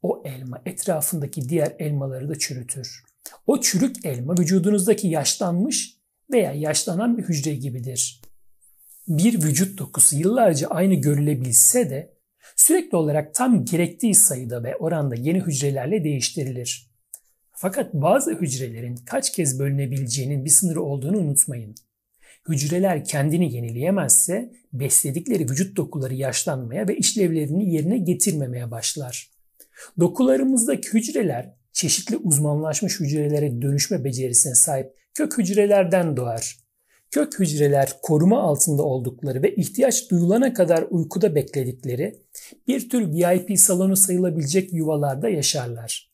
o 0.01 0.23
elma 0.25 0.61
etrafındaki 0.65 1.49
diğer 1.49 1.75
elmaları 1.79 2.29
da 2.29 2.39
çürütür. 2.39 3.03
O 3.47 3.61
çürük 3.61 4.05
elma 4.05 4.33
vücudunuzdaki 4.37 5.07
yaşlanmış 5.07 6.02
veya 6.33 6.53
yaşlanan 6.53 7.17
bir 7.17 7.23
hücre 7.23 7.55
gibidir. 7.55 8.21
Bir 9.07 9.43
vücut 9.43 9.79
dokusu 9.79 10.17
yıllarca 10.17 10.67
aynı 10.67 10.93
görülebilse 10.93 11.89
de 11.89 12.13
sürekli 12.55 12.95
olarak 12.95 13.35
tam 13.35 13.65
gerektiği 13.65 14.15
sayıda 14.15 14.63
ve 14.63 14.75
oranda 14.75 15.15
yeni 15.15 15.39
hücrelerle 15.41 16.03
değiştirilir. 16.03 16.93
Fakat 17.51 17.93
bazı 17.93 18.31
hücrelerin 18.31 18.95
kaç 18.95 19.31
kez 19.31 19.59
bölünebileceğinin 19.59 20.45
bir 20.45 20.49
sınırı 20.49 20.81
olduğunu 20.81 21.17
unutmayın. 21.17 21.75
Hücreler 22.49 23.05
kendini 23.05 23.53
yenileyemezse 23.53 24.53
besledikleri 24.73 25.43
vücut 25.43 25.77
dokuları 25.77 26.13
yaşlanmaya 26.13 26.87
ve 26.87 26.97
işlevlerini 26.97 27.73
yerine 27.73 27.97
getirmemeye 27.97 28.71
başlar. 28.71 29.31
Dokularımızdaki 29.99 30.93
hücreler 30.93 31.53
çeşitli 31.73 32.17
uzmanlaşmış 32.17 32.99
hücrelere 32.99 33.61
dönüşme 33.61 34.03
becerisine 34.03 34.55
sahip 34.55 35.02
kök 35.13 35.37
hücrelerden 35.37 36.17
doğar. 36.17 36.57
Kök 37.11 37.39
hücreler 37.39 37.89
koruma 38.01 38.41
altında 38.41 38.83
oldukları 38.83 39.43
ve 39.43 39.55
ihtiyaç 39.55 40.11
duyulana 40.11 40.53
kadar 40.53 40.85
uykuda 40.89 41.35
bekledikleri 41.35 42.21
bir 42.67 42.89
tür 42.89 43.13
VIP 43.13 43.59
salonu 43.59 43.95
sayılabilecek 43.95 44.73
yuvalarda 44.73 45.29
yaşarlar. 45.29 46.11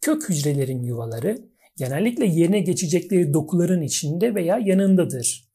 Kök 0.00 0.28
hücrelerin 0.28 0.82
yuvaları 0.82 1.38
genellikle 1.76 2.26
yerine 2.26 2.60
geçecekleri 2.60 3.34
dokuların 3.34 3.82
içinde 3.82 4.34
veya 4.34 4.58
yanındadır. 4.58 5.52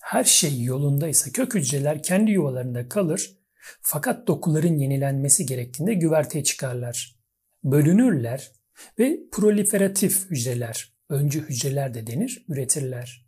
Her 0.00 0.24
şey 0.24 0.62
yolundaysa 0.62 1.30
kök 1.32 1.54
hücreler 1.54 2.02
kendi 2.02 2.30
yuvalarında 2.30 2.88
kalır 2.88 3.36
fakat 3.82 4.26
dokuların 4.26 4.76
yenilenmesi 4.76 5.46
gerektiğinde 5.46 5.94
güverteye 5.94 6.44
çıkarlar. 6.44 7.16
Bölünürler 7.64 8.52
ve 8.98 9.20
proliferatif 9.32 10.30
hücreler 10.30 10.89
öncü 11.10 11.48
hücreler 11.48 11.94
de 11.94 12.06
denir, 12.06 12.44
üretirler. 12.48 13.26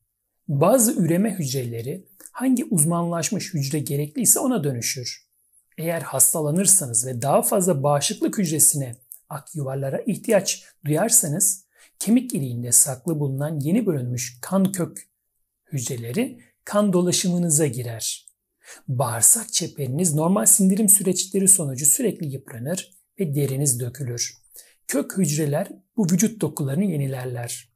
Bazı 0.48 0.92
üreme 0.92 1.34
hücreleri 1.34 2.06
hangi 2.32 2.64
uzmanlaşmış 2.64 3.54
hücre 3.54 3.78
gerekliyse 3.78 4.40
ona 4.40 4.64
dönüşür. 4.64 5.28
Eğer 5.78 6.02
hastalanırsanız 6.02 7.06
ve 7.06 7.22
daha 7.22 7.42
fazla 7.42 7.82
bağışıklık 7.82 8.38
hücresine, 8.38 8.96
ak 9.28 9.54
yuvarlara 9.54 10.00
ihtiyaç 10.06 10.64
duyarsanız 10.84 11.64
kemik 11.98 12.34
iliğinde 12.34 12.72
saklı 12.72 13.20
bulunan 13.20 13.60
yeni 13.60 13.86
bölünmüş 13.86 14.38
kan 14.40 14.72
kök 14.72 15.08
hücreleri 15.72 16.40
kan 16.64 16.92
dolaşımınıza 16.92 17.66
girer. 17.66 18.26
Bağırsak 18.88 19.52
çeperiniz 19.52 20.14
normal 20.14 20.46
sindirim 20.46 20.88
süreçleri 20.88 21.48
sonucu 21.48 21.86
sürekli 21.86 22.26
yıpranır 22.26 22.90
ve 23.20 23.34
deriniz 23.34 23.80
dökülür. 23.80 24.34
Kök 24.88 25.18
hücreler 25.18 25.68
bu 25.96 26.04
vücut 26.04 26.40
dokularını 26.40 26.84
yenilerler. 26.84 27.71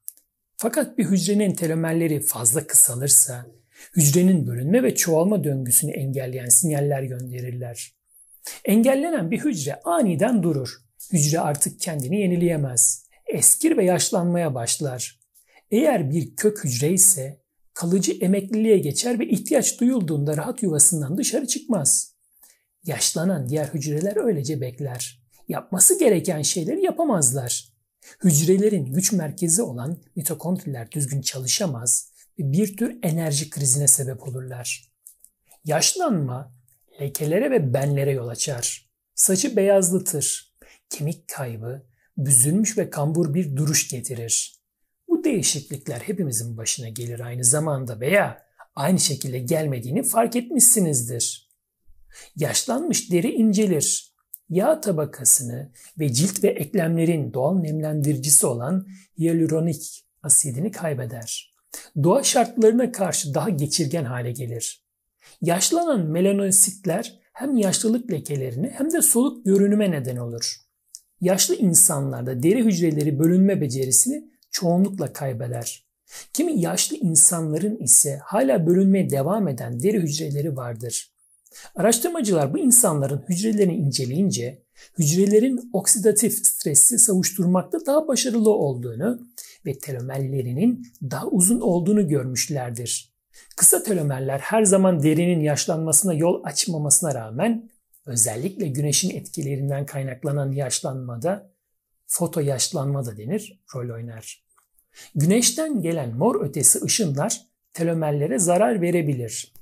Fakat 0.56 0.98
bir 0.98 1.04
hücrenin 1.04 1.54
telomerleri 1.54 2.20
fazla 2.20 2.66
kısalırsa 2.66 3.46
hücrenin 3.96 4.46
bölünme 4.46 4.82
ve 4.82 4.94
çoğalma 4.94 5.44
döngüsünü 5.44 5.92
engelleyen 5.92 6.48
sinyaller 6.48 7.02
gönderirler. 7.02 7.96
Engellenen 8.64 9.30
bir 9.30 9.44
hücre 9.44 9.80
aniden 9.84 10.42
durur. 10.42 10.76
Hücre 11.12 11.40
artık 11.40 11.80
kendini 11.80 12.20
yenileyemez. 12.20 13.06
Eskir 13.26 13.76
ve 13.76 13.84
yaşlanmaya 13.84 14.54
başlar. 14.54 15.20
Eğer 15.70 16.10
bir 16.10 16.36
kök 16.36 16.64
hücre 16.64 16.92
ise 16.92 17.40
kalıcı 17.74 18.12
emekliliğe 18.12 18.78
geçer 18.78 19.18
ve 19.18 19.28
ihtiyaç 19.28 19.80
duyulduğunda 19.80 20.36
rahat 20.36 20.62
yuvasından 20.62 21.18
dışarı 21.18 21.46
çıkmaz. 21.46 22.14
Yaşlanan 22.84 23.48
diğer 23.48 23.66
hücreler 23.66 24.24
öylece 24.24 24.60
bekler. 24.60 25.22
Yapması 25.48 25.98
gereken 25.98 26.42
şeyleri 26.42 26.82
yapamazlar. 26.82 27.75
Hücrelerin 28.24 28.84
güç 28.84 29.12
merkezi 29.12 29.62
olan 29.62 30.02
mitokondriler 30.16 30.90
düzgün 30.90 31.20
çalışamaz 31.20 32.12
ve 32.38 32.52
bir 32.52 32.76
tür 32.76 32.98
enerji 33.02 33.50
krizine 33.50 33.88
sebep 33.88 34.28
olurlar. 34.28 34.92
Yaşlanma 35.64 36.54
lekelere 37.00 37.50
ve 37.50 37.74
benlere 37.74 38.12
yol 38.12 38.28
açar. 38.28 38.90
Saçı 39.14 39.56
beyazlatır. 39.56 40.56
Kemik 40.90 41.28
kaybı, 41.28 41.86
büzülmüş 42.16 42.78
ve 42.78 42.90
kambur 42.90 43.34
bir 43.34 43.56
duruş 43.56 43.88
getirir. 43.88 44.60
Bu 45.08 45.24
değişiklikler 45.24 46.00
hepimizin 46.00 46.56
başına 46.56 46.88
gelir 46.88 47.20
aynı 47.20 47.44
zamanda 47.44 48.00
veya 48.00 48.46
aynı 48.74 49.00
şekilde 49.00 49.38
gelmediğini 49.38 50.02
fark 50.02 50.36
etmişsinizdir. 50.36 51.50
Yaşlanmış 52.36 53.12
deri 53.12 53.32
incelir. 53.32 54.15
Yağ 54.48 54.80
tabakasını 54.80 55.70
ve 55.98 56.12
cilt 56.12 56.44
ve 56.44 56.48
eklemlerin 56.48 57.32
doğal 57.32 57.58
nemlendiricisi 57.58 58.46
olan 58.46 58.86
hyaluronik 59.18 60.04
asidini 60.22 60.70
kaybeder. 60.70 61.54
Doğa 62.02 62.22
şartlarına 62.22 62.92
karşı 62.92 63.34
daha 63.34 63.50
geçirgen 63.50 64.04
hale 64.04 64.32
gelir. 64.32 64.84
Yaşlanan 65.40 66.06
melanositler 66.06 67.20
hem 67.32 67.56
yaşlılık 67.56 68.12
lekelerini 68.12 68.70
hem 68.74 68.92
de 68.92 69.02
soluk 69.02 69.44
görünüme 69.46 69.90
neden 69.90 70.16
olur. 70.16 70.56
Yaşlı 71.20 71.54
insanlarda 71.54 72.42
deri 72.42 72.64
hücreleri 72.64 73.18
bölünme 73.18 73.60
becerisini 73.60 74.30
çoğunlukla 74.50 75.12
kaybeder. 75.12 75.86
Kimi 76.32 76.60
yaşlı 76.60 76.96
insanların 76.96 77.76
ise 77.76 78.18
hala 78.24 78.66
bölünmeye 78.66 79.10
devam 79.10 79.48
eden 79.48 79.80
deri 79.80 80.00
hücreleri 80.00 80.56
vardır. 80.56 81.15
Araştırmacılar 81.74 82.54
bu 82.54 82.58
insanların 82.58 83.24
hücrelerini 83.28 83.76
inceleyince 83.76 84.62
hücrelerin 84.98 85.70
oksidatif 85.72 86.46
stresi 86.46 86.98
savuşturmakta 86.98 87.86
daha 87.86 88.08
başarılı 88.08 88.50
olduğunu 88.50 89.20
ve 89.66 89.78
telomerlerinin 89.78 90.86
daha 91.02 91.26
uzun 91.26 91.60
olduğunu 91.60 92.08
görmüşlerdir. 92.08 93.16
Kısa 93.56 93.82
telomerler 93.82 94.38
her 94.38 94.64
zaman 94.64 95.02
derinin 95.02 95.40
yaşlanmasına 95.40 96.14
yol 96.14 96.44
açmamasına 96.44 97.14
rağmen 97.14 97.70
özellikle 98.06 98.68
güneşin 98.68 99.10
etkilerinden 99.10 99.86
kaynaklanan 99.86 100.52
yaşlanmada 100.52 101.50
foto 102.06 102.40
yaşlanma 102.40 103.06
da 103.06 103.16
denir, 103.16 103.60
rol 103.74 103.94
oynar. 103.94 104.46
Güneşten 105.14 105.82
gelen 105.82 106.16
mor 106.16 106.44
ötesi 106.44 106.84
ışınlar 106.84 107.40
telomerlere 107.72 108.38
zarar 108.38 108.80
verebilir. 108.80 109.52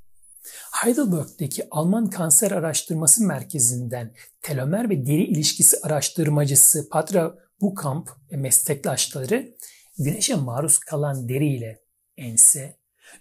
Heidelberg'deki 0.72 1.68
Alman 1.70 2.10
Kanser 2.10 2.50
Araştırması 2.50 3.24
Merkezi'nden 3.24 4.14
telomer 4.42 4.90
ve 4.90 5.06
deri 5.06 5.24
ilişkisi 5.24 5.76
araştırmacısı 5.82 6.88
Patra 6.88 7.34
Bukamp 7.60 8.10
ve 8.32 8.36
meslektaşları 8.36 9.54
güneşe 9.98 10.34
maruz 10.34 10.78
kalan 10.78 11.28
deri 11.28 11.46
ile 11.46 11.82
ense, 12.16 12.76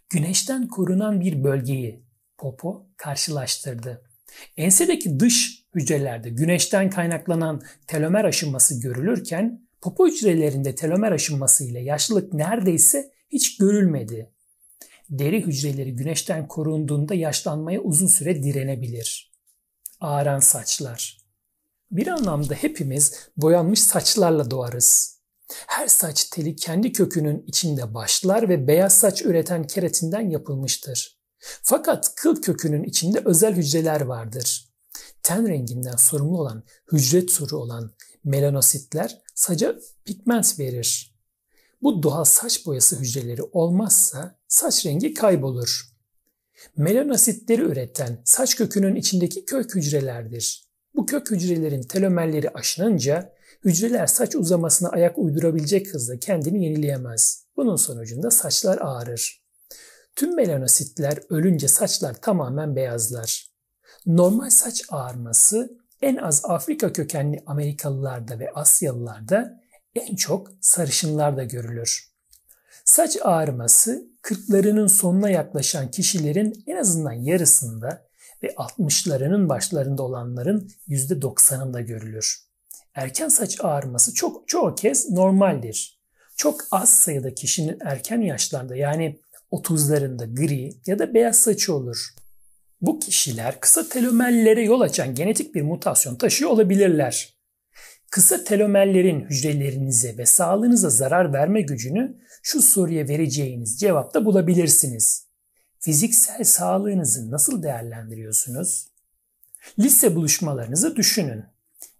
güneşten 0.09 0.67
korunan 0.67 1.21
bir 1.21 1.43
bölgeyi 1.43 2.05
popo 2.37 2.87
karşılaştırdı. 2.97 4.09
Ensedeki 4.57 5.19
dış 5.19 5.65
hücrelerde 5.75 6.29
güneşten 6.29 6.89
kaynaklanan 6.89 7.61
telomer 7.87 8.25
aşınması 8.25 8.81
görülürken 8.81 9.67
popo 9.81 10.07
hücrelerinde 10.07 10.75
telomer 10.75 11.11
aşınması 11.11 11.63
ile 11.65 11.79
yaşlılık 11.79 12.33
neredeyse 12.33 13.11
hiç 13.29 13.57
görülmedi. 13.57 14.32
Deri 15.09 15.45
hücreleri 15.45 15.95
güneşten 15.95 16.47
korunduğunda 16.47 17.13
yaşlanmaya 17.13 17.81
uzun 17.81 18.07
süre 18.07 18.43
direnebilir. 18.43 19.33
Ağaran 19.99 20.39
saçlar. 20.39 21.17
Bir 21.91 22.07
anlamda 22.07 22.53
hepimiz 22.53 23.13
boyanmış 23.37 23.83
saçlarla 23.83 24.51
doğarız. 24.51 25.19
Her 25.67 25.87
saç 25.87 26.23
teli 26.23 26.55
kendi 26.55 26.91
kökünün 26.91 27.43
içinde 27.47 27.93
başlar 27.93 28.49
ve 28.49 28.67
beyaz 28.67 28.93
saç 28.97 29.21
üreten 29.21 29.67
keratinden 29.67 30.29
yapılmıştır. 30.29 31.19
Fakat 31.39 32.15
kıl 32.15 32.41
kökünün 32.41 32.83
içinde 32.83 33.21
özel 33.25 33.55
hücreler 33.55 34.01
vardır. 34.01 34.69
Ten 35.23 35.47
renginden 35.47 35.95
sorumlu 35.95 36.41
olan 36.41 36.63
hücre 36.91 37.25
turu 37.25 37.57
olan 37.57 37.91
melanositler 38.23 39.21
saça 39.35 39.75
pigment 40.05 40.59
verir. 40.59 41.12
Bu 41.83 42.03
doğal 42.03 42.23
saç 42.23 42.65
boyası 42.65 42.99
hücreleri 42.99 43.43
olmazsa 43.43 44.35
saç 44.47 44.85
rengi 44.85 45.13
kaybolur. 45.13 45.85
Melanositleri 46.77 47.61
üreten 47.61 48.21
saç 48.25 48.55
kökünün 48.55 48.95
içindeki 48.95 49.45
kök 49.45 49.75
hücrelerdir. 49.75 50.67
Bu 50.95 51.05
kök 51.05 51.31
hücrelerin 51.31 51.81
telomerleri 51.81 52.49
aşınınca 52.49 53.33
hücreler 53.65 54.07
saç 54.07 54.35
uzamasına 54.35 54.89
ayak 54.89 55.17
uydurabilecek 55.17 55.93
hızla 55.93 56.19
kendini 56.19 56.65
yenileyemez. 56.65 57.45
Bunun 57.57 57.75
sonucunda 57.75 58.31
saçlar 58.31 58.77
ağarır. 58.81 59.43
Tüm 60.15 60.35
melanositler 60.35 61.19
ölünce 61.29 61.67
saçlar 61.67 62.21
tamamen 62.21 62.75
beyazlar. 62.75 63.47
Normal 64.05 64.49
saç 64.49 64.83
ağarması 64.89 65.77
en 66.01 66.15
az 66.15 66.41
Afrika 66.45 66.93
kökenli 66.93 67.43
Amerikalılarda 67.45 68.39
ve 68.39 68.51
Asyalılarda 68.51 69.62
en 69.95 70.15
çok 70.15 70.51
sarışınlarda 70.61 71.43
görülür. 71.43 72.13
Saç 72.85 73.17
ağarması 73.21 74.07
kırklarının 74.21 74.87
sonuna 74.87 75.29
yaklaşan 75.29 75.91
kişilerin 75.91 76.63
en 76.67 76.75
azından 76.75 77.13
yarısında 77.13 78.07
ve 78.43 78.47
60'larının 78.47 79.49
başlarında 79.49 80.03
olanların 80.03 80.71
%90'ında 80.87 81.81
görülür. 81.81 82.39
Erken 82.93 83.27
saç 83.27 83.57
ağarması 83.61 84.13
çok 84.13 84.47
çoğu 84.47 84.75
kez 84.75 85.11
normaldir. 85.11 85.99
Çok 86.35 86.61
az 86.71 86.89
sayıda 86.89 87.35
kişinin 87.35 87.77
erken 87.81 88.21
yaşlarda 88.21 88.75
yani 88.75 89.19
30'larında 89.51 90.35
gri 90.35 90.73
ya 90.85 90.99
da 90.99 91.13
beyaz 91.13 91.39
saçı 91.39 91.75
olur. 91.75 92.13
Bu 92.81 92.99
kişiler 92.99 93.59
kısa 93.59 93.89
telomerlere 93.89 94.63
yol 94.63 94.81
açan 94.81 95.15
genetik 95.15 95.55
bir 95.55 95.61
mutasyon 95.61 96.15
taşıyor 96.15 96.51
olabilirler. 96.51 97.32
Kısa 98.13 98.43
telomerlerin 98.43 99.21
hücrelerinize 99.21 100.17
ve 100.17 100.25
sağlığınıza 100.25 100.89
zarar 100.89 101.33
verme 101.33 101.61
gücünü 101.61 102.17
şu 102.43 102.61
soruya 102.61 103.07
vereceğiniz 103.07 103.79
cevapta 103.79 104.25
bulabilirsiniz. 104.25 105.27
Fiziksel 105.79 106.43
sağlığınızı 106.43 107.31
nasıl 107.31 107.63
değerlendiriyorsunuz? 107.63 108.87
Lise 109.79 110.15
buluşmalarınızı 110.15 110.95
düşünün. 110.95 111.43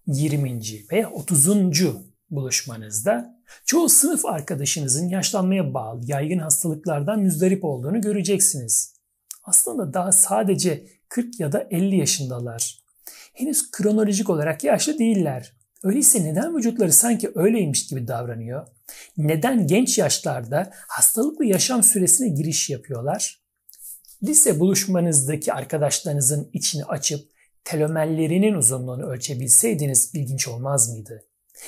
20. 0.06 0.60
veya 0.92 1.10
30. 1.10 1.48
buluşmanızda 2.30 3.40
çoğu 3.66 3.88
sınıf 3.88 4.24
arkadaşınızın 4.24 5.08
yaşlanmaya 5.08 5.74
bağlı 5.74 6.00
yaygın 6.06 6.38
hastalıklardan 6.38 7.20
müzdarip 7.20 7.64
olduğunu 7.64 8.00
göreceksiniz. 8.00 8.94
Aslında 9.42 9.94
daha 9.94 10.12
sadece 10.12 10.86
40 11.08 11.40
ya 11.40 11.52
da 11.52 11.68
50 11.70 11.96
yaşındalar. 11.96 12.82
Henüz 13.32 13.70
kronolojik 13.70 14.30
olarak 14.30 14.64
yaşlı 14.64 14.98
değiller. 14.98 15.63
Öyleyse 15.82 16.24
neden 16.24 16.56
vücutları 16.56 16.92
sanki 16.92 17.32
öyleymiş 17.34 17.86
gibi 17.86 18.08
davranıyor? 18.08 18.66
Neden 19.16 19.66
genç 19.66 19.98
yaşlarda 19.98 20.70
hastalıklı 20.88 21.44
yaşam 21.44 21.82
süresine 21.82 22.28
giriş 22.28 22.70
yapıyorlar? 22.70 23.44
Lise 24.22 24.60
buluşmanızdaki 24.60 25.52
arkadaşlarınızın 25.52 26.50
içini 26.52 26.84
açıp 26.84 27.30
telomerlerinin 27.64 28.54
uzunluğunu 28.54 29.06
ölçebilseydiniz 29.06 30.14
ilginç 30.14 30.48
olmaz 30.48 30.90
mıydı? 30.90 31.24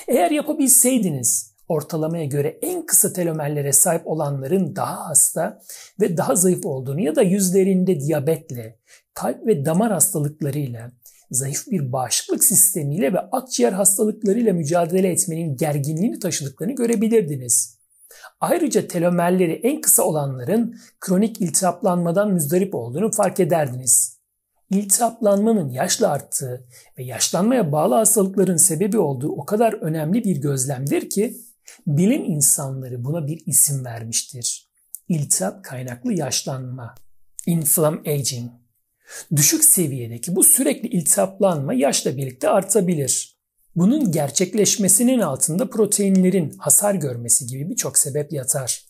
Eğer 0.07 0.31
yapabilseydiniz 0.31 1.57
ortalamaya 1.67 2.25
göre 2.25 2.59
en 2.61 2.85
kısa 2.85 3.13
telomerlere 3.13 3.73
sahip 3.73 4.07
olanların 4.07 4.75
daha 4.75 5.09
hasta 5.09 5.61
ve 6.01 6.17
daha 6.17 6.35
zayıf 6.35 6.65
olduğunu 6.65 7.01
ya 7.01 7.15
da 7.15 7.21
yüzlerinde 7.21 7.99
diyabetle, 7.99 8.79
kalp 9.13 9.47
ve 9.47 9.65
damar 9.65 9.91
hastalıklarıyla, 9.91 10.91
zayıf 11.31 11.67
bir 11.67 11.91
bağışıklık 11.91 12.43
sistemiyle 12.43 13.13
ve 13.13 13.19
akciğer 13.19 13.73
hastalıklarıyla 13.73 14.53
mücadele 14.53 15.11
etmenin 15.11 15.57
gerginliğini 15.57 16.19
taşıdıklarını 16.19 16.75
görebilirdiniz. 16.75 17.77
Ayrıca 18.39 18.87
telomerleri 18.87 19.53
en 19.53 19.81
kısa 19.81 20.03
olanların 20.03 20.79
kronik 20.99 21.41
iltihaplanmadan 21.41 22.31
müzdarip 22.31 22.75
olduğunu 22.75 23.11
fark 23.11 23.39
ederdiniz. 23.39 24.17
iltihaplanmanın 24.69 25.69
yaşla 25.69 26.09
arttığı 26.09 26.67
ve 26.97 27.03
yaşlanmaya 27.03 27.71
bağlı 27.71 27.95
hastalıkların 27.95 28.57
sebebi 28.57 28.99
olduğu 28.99 29.29
o 29.29 29.45
kadar 29.45 29.73
önemli 29.73 30.23
bir 30.23 30.37
gözlemdir 30.37 31.09
ki 31.09 31.37
bilim 31.87 32.25
insanları 32.25 33.03
buna 33.03 33.27
bir 33.27 33.43
isim 33.45 33.85
vermiştir. 33.85 34.69
İltihap 35.07 35.63
kaynaklı 35.63 36.13
yaşlanma, 36.13 36.95
inflam 37.45 38.01
aging. 38.07 38.51
Düşük 39.35 39.63
seviyedeki 39.63 40.35
bu 40.35 40.43
sürekli 40.43 40.89
iltihaplanma 40.89 41.73
yaşla 41.73 42.17
birlikte 42.17 42.49
artabilir. 42.49 43.37
Bunun 43.75 44.11
gerçekleşmesinin 44.11 45.19
altında 45.19 45.69
proteinlerin 45.69 46.53
hasar 46.57 46.95
görmesi 46.95 47.47
gibi 47.47 47.69
birçok 47.69 47.97
sebep 47.97 48.33
yatar. 48.33 48.85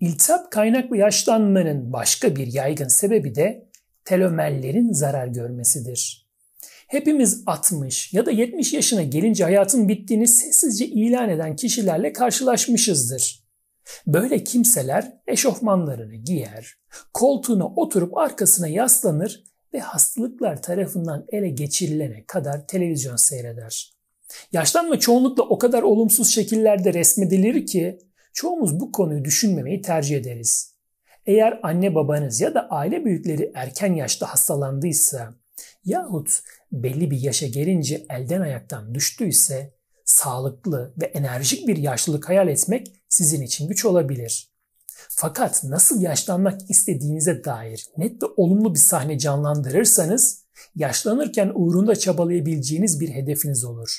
İltihap 0.00 0.50
kaynaklı 0.50 0.96
yaşlanmanın 0.96 1.92
başka 1.92 2.36
bir 2.36 2.52
yaygın 2.52 2.88
sebebi 2.88 3.34
de 3.34 3.68
telomerlerin 4.04 4.92
zarar 4.92 5.26
görmesidir. 5.26 6.24
Hepimiz 6.86 7.42
60 7.46 8.14
ya 8.14 8.26
da 8.26 8.30
70 8.30 8.72
yaşına 8.72 9.02
gelince 9.02 9.44
hayatın 9.44 9.88
bittiğini 9.88 10.28
sessizce 10.28 10.86
ilan 10.86 11.30
eden 11.30 11.56
kişilerle 11.56 12.12
karşılaşmışızdır. 12.12 13.43
Böyle 14.06 14.44
kimseler 14.44 15.12
eşofmanlarını 15.26 16.14
giyer, 16.14 16.74
koltuğuna 17.14 17.66
oturup 17.66 18.16
arkasına 18.16 18.68
yaslanır 18.68 19.44
ve 19.74 19.80
hastalıklar 19.80 20.62
tarafından 20.62 21.26
ele 21.28 21.48
geçirilene 21.48 22.24
kadar 22.26 22.66
televizyon 22.66 23.16
seyreder. 23.16 23.94
Yaşlanma 24.52 24.98
çoğunlukla 24.98 25.42
o 25.42 25.58
kadar 25.58 25.82
olumsuz 25.82 26.28
şekillerde 26.28 26.92
resmedilir 26.92 27.66
ki 27.66 27.98
çoğumuz 28.32 28.80
bu 28.80 28.92
konuyu 28.92 29.24
düşünmemeyi 29.24 29.82
tercih 29.82 30.16
ederiz. 30.16 30.74
Eğer 31.26 31.60
anne 31.62 31.94
babanız 31.94 32.40
ya 32.40 32.54
da 32.54 32.68
aile 32.70 33.04
büyükleri 33.04 33.52
erken 33.54 33.94
yaşta 33.94 34.32
hastalandıysa 34.32 35.34
yahut 35.84 36.40
belli 36.72 37.10
bir 37.10 37.20
yaşa 37.20 37.46
gelince 37.46 38.06
elden 38.10 38.40
ayaktan 38.40 38.94
düştüyse 38.94 39.74
sağlıklı 40.04 40.94
ve 41.00 41.04
enerjik 41.04 41.68
bir 41.68 41.76
yaşlılık 41.76 42.28
hayal 42.28 42.48
etmek 42.48 42.92
sizin 43.08 43.42
için 43.42 43.68
güç 43.68 43.84
olabilir. 43.84 44.54
Fakat 45.08 45.64
nasıl 45.64 46.00
yaşlanmak 46.00 46.70
istediğinize 46.70 47.44
dair 47.44 47.86
net 47.96 48.22
ve 48.22 48.26
olumlu 48.36 48.74
bir 48.74 48.78
sahne 48.78 49.18
canlandırırsanız 49.18 50.44
yaşlanırken 50.76 51.52
uğrunda 51.54 51.96
çabalayabileceğiniz 51.96 53.00
bir 53.00 53.08
hedefiniz 53.08 53.64
olur. 53.64 53.98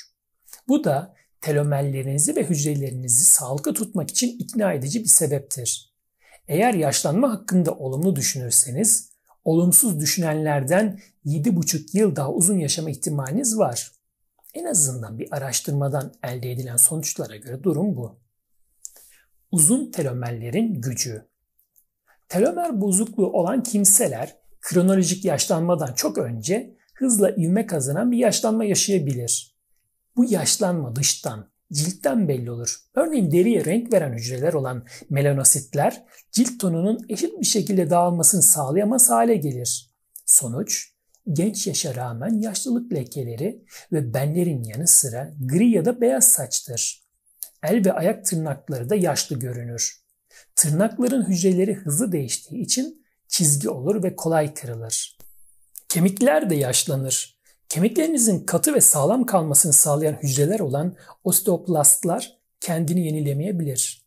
Bu 0.68 0.84
da 0.84 1.14
telomerlerinizi 1.40 2.36
ve 2.36 2.44
hücrelerinizi 2.44 3.24
sağlıklı 3.24 3.74
tutmak 3.74 4.10
için 4.10 4.38
ikna 4.38 4.72
edici 4.72 5.00
bir 5.00 5.08
sebeptir. 5.08 5.94
Eğer 6.48 6.74
yaşlanma 6.74 7.30
hakkında 7.30 7.72
olumlu 7.72 8.16
düşünürseniz, 8.16 9.10
olumsuz 9.44 10.00
düşünenlerden 10.00 11.00
7,5 11.26 11.98
yıl 11.98 12.16
daha 12.16 12.32
uzun 12.32 12.58
yaşama 12.58 12.90
ihtimaliniz 12.90 13.58
var. 13.58 13.92
En 14.56 14.64
azından 14.64 15.18
bir 15.18 15.36
araştırmadan 15.36 16.12
elde 16.24 16.52
edilen 16.52 16.76
sonuçlara 16.76 17.36
göre 17.36 17.62
durum 17.62 17.96
bu. 17.96 18.18
Uzun 19.50 19.90
telomerlerin 19.90 20.80
gücü. 20.80 21.26
Telomer 22.28 22.80
bozukluğu 22.80 23.32
olan 23.32 23.62
kimseler 23.62 24.36
kronolojik 24.60 25.24
yaşlanmadan 25.24 25.92
çok 25.92 26.18
önce 26.18 26.76
hızla 26.94 27.30
ivme 27.30 27.66
kazanan 27.66 28.10
bir 28.10 28.18
yaşlanma 28.18 28.64
yaşayabilir. 28.64 29.56
Bu 30.16 30.24
yaşlanma 30.24 30.96
dıştan, 30.96 31.50
ciltten 31.72 32.28
belli 32.28 32.50
olur. 32.50 32.76
Örneğin 32.94 33.32
deriye 33.32 33.64
renk 33.64 33.92
veren 33.92 34.12
hücreler 34.12 34.52
olan 34.52 34.86
melanositler 35.10 36.04
cilt 36.32 36.60
tonunun 36.60 37.06
eşit 37.08 37.40
bir 37.40 37.46
şekilde 37.46 37.90
dağılmasını 37.90 38.42
sağlayamaz 38.42 39.10
hale 39.10 39.36
gelir. 39.36 39.90
Sonuç, 40.26 40.95
genç 41.32 41.66
yaşa 41.66 41.94
rağmen 41.94 42.40
yaşlılık 42.40 42.92
lekeleri 42.92 43.64
ve 43.92 44.14
benlerin 44.14 44.64
yanı 44.64 44.86
sıra 44.86 45.34
gri 45.40 45.70
ya 45.70 45.84
da 45.84 46.00
beyaz 46.00 46.28
saçtır. 46.28 47.02
El 47.62 47.84
ve 47.84 47.92
ayak 47.92 48.24
tırnakları 48.24 48.90
da 48.90 48.94
yaşlı 48.94 49.38
görünür. 49.38 50.02
Tırnakların 50.56 51.28
hücreleri 51.28 51.74
hızlı 51.74 52.12
değiştiği 52.12 52.62
için 52.62 53.06
çizgi 53.28 53.70
olur 53.70 54.02
ve 54.02 54.16
kolay 54.16 54.54
kırılır. 54.54 55.18
Kemikler 55.88 56.50
de 56.50 56.54
yaşlanır. 56.54 57.36
Kemiklerinizin 57.68 58.46
katı 58.46 58.74
ve 58.74 58.80
sağlam 58.80 59.26
kalmasını 59.26 59.72
sağlayan 59.72 60.18
hücreler 60.22 60.60
olan 60.60 60.96
osteoplastlar 61.24 62.38
kendini 62.60 63.06
yenilemeyebilir. 63.06 64.06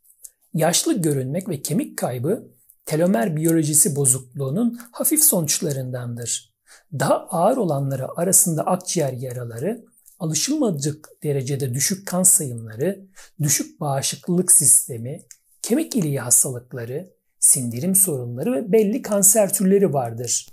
Yaşlı 0.53 1.01
görünmek 1.01 1.49
ve 1.49 1.61
kemik 1.61 1.97
kaybı 1.97 2.51
telomer 2.85 3.35
biyolojisi 3.35 3.95
bozukluğunun 3.95 4.79
hafif 4.91 5.23
sonuçlarındandır. 5.23 6.48
Daha 6.93 7.15
ağır 7.15 7.57
olanları 7.57 8.07
arasında 8.19 8.63
akciğer 8.63 9.13
yaraları, 9.13 9.85
alışılmadık 10.19 11.09
derecede 11.23 11.73
düşük 11.73 12.07
kan 12.07 12.23
sayımları, 12.23 13.07
düşük 13.41 13.79
bağışıklık 13.79 14.51
sistemi, 14.51 15.21
kemik 15.61 15.95
iliği 15.95 16.19
hastalıkları, 16.19 17.13
sindirim 17.39 17.95
sorunları 17.95 18.53
ve 18.53 18.71
belli 18.71 19.01
kanser 19.01 19.53
türleri 19.53 19.93
vardır 19.93 20.47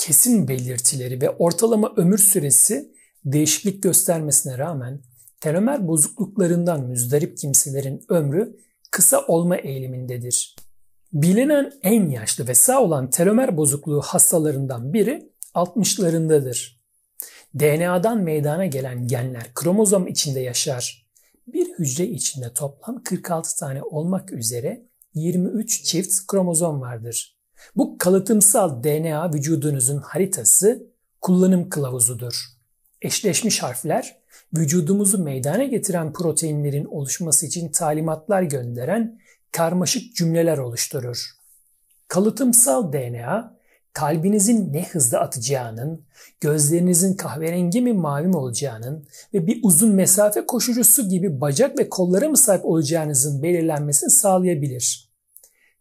kesin 0.00 0.48
belirtileri 0.48 1.20
ve 1.20 1.30
ortalama 1.30 1.92
ömür 1.96 2.18
süresi 2.18 2.92
değişiklik 3.24 3.82
göstermesine 3.82 4.58
rağmen 4.58 5.02
telomer 5.40 5.88
bozukluklarından 5.88 6.86
müzdarip 6.86 7.38
kimselerin 7.38 8.00
ömrü 8.08 8.56
kısa 8.90 9.26
olma 9.26 9.56
eğilimindedir. 9.56 10.56
Bilinen 11.12 11.72
en 11.82 12.10
yaşlı 12.10 12.48
ve 12.48 12.54
sağ 12.54 12.82
olan 12.82 13.10
telomer 13.10 13.56
bozukluğu 13.56 14.00
hastalarından 14.00 14.92
biri 14.92 15.29
60'larındadır. 15.54 16.80
DNA'dan 17.58 18.18
meydana 18.18 18.66
gelen 18.66 19.06
genler 19.06 19.54
kromozom 19.54 20.06
içinde 20.06 20.40
yaşar. 20.40 21.06
Bir 21.46 21.78
hücre 21.78 22.06
içinde 22.06 22.52
toplam 22.52 23.02
46 23.02 23.56
tane 23.56 23.82
olmak 23.82 24.32
üzere 24.32 24.86
23 25.14 25.84
çift 25.84 26.26
kromozom 26.26 26.80
vardır. 26.80 27.36
Bu 27.76 27.98
kalıtımsal 27.98 28.82
DNA 28.82 29.34
vücudunuzun 29.34 29.98
haritası 29.98 30.86
kullanım 31.20 31.70
kılavuzudur. 31.70 32.44
Eşleşmiş 33.02 33.62
harfler 33.62 34.16
vücudumuzu 34.56 35.18
meydana 35.18 35.64
getiren 35.64 36.12
proteinlerin 36.12 36.84
oluşması 36.84 37.46
için 37.46 37.68
talimatlar 37.68 38.42
gönderen 38.42 39.20
karmaşık 39.52 40.16
cümleler 40.16 40.58
oluşturur. 40.58 41.30
Kalıtımsal 42.08 42.92
DNA 42.92 43.59
kalbinizin 43.92 44.72
ne 44.72 44.88
hızda 44.88 45.20
atacağının, 45.20 46.04
gözlerinizin 46.40 47.16
kahverengi 47.16 47.80
mi 47.80 47.92
mavi 47.92 48.26
mi 48.26 48.36
olacağının 48.36 49.06
ve 49.34 49.46
bir 49.46 49.60
uzun 49.62 49.94
mesafe 49.94 50.46
koşucusu 50.46 51.08
gibi 51.08 51.40
bacak 51.40 51.78
ve 51.78 51.88
kollara 51.88 52.28
mı 52.28 52.36
sahip 52.36 52.64
olacağınızın 52.64 53.42
belirlenmesini 53.42 54.10
sağlayabilir. 54.10 55.10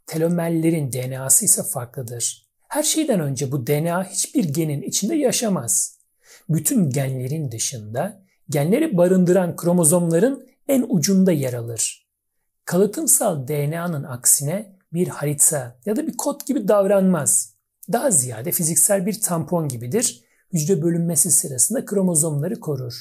Telomerlerin 0.08 0.92
DNA'sı 0.92 1.46
ise 1.46 1.64
farklıdır. 1.64 2.50
Her 2.68 2.84
şeyden 2.84 3.20
önce 3.20 3.52
bu 3.52 3.68
DNA 3.68 4.04
hiçbir 4.04 4.44
genin 4.44 4.82
içinde 4.82 5.16
yaşamaz. 5.16 6.00
Bütün 6.50 6.90
genlerin 6.90 7.52
dışında 7.52 8.24
genleri 8.50 8.98
barındıran 8.98 9.56
kromozomların 9.56 10.48
en 10.68 10.86
ucunda 10.90 11.32
yer 11.32 11.54
alır. 11.54 12.10
Kalıtımsal 12.66 13.48
DNA'nın 13.48 14.04
aksine 14.04 14.80
bir 14.94 15.08
harita 15.08 15.80
ya 15.86 15.96
da 15.96 16.08
bir 16.08 16.18
kod 16.18 16.46
gibi 16.46 16.68
davranmaz. 16.68 17.59
Daha 17.92 18.12
ziyade 18.12 18.52
fiziksel 18.52 19.06
bir 19.06 19.22
tampon 19.22 19.68
gibidir. 19.68 20.24
Hücre 20.54 20.82
bölünmesi 20.82 21.32
sırasında 21.32 21.86
kromozomları 21.86 22.60
korur. 22.60 22.94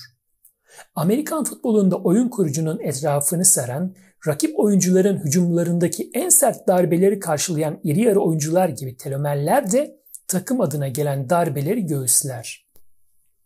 Amerikan 0.94 1.44
futbolunda 1.44 1.96
oyun 1.96 2.29
kurucunun 2.29 2.81
etrafını 2.81 3.44
saran 3.44 3.94
rakip 4.27 4.59
oyuncuların 4.59 5.24
hücumlarındaki 5.24 6.11
en 6.14 6.29
sert 6.29 6.68
darbeleri 6.68 7.20
karşılayan 7.20 7.81
iri 7.85 8.01
yarı 8.01 8.20
oyuncular 8.20 8.68
gibi 8.68 8.96
telomerler 8.96 9.72
de 9.72 10.01
takım 10.29 10.61
adına 10.61 10.88
gelen 10.88 11.31
darbeleri 11.31 11.87
göğüsler. 11.87 12.68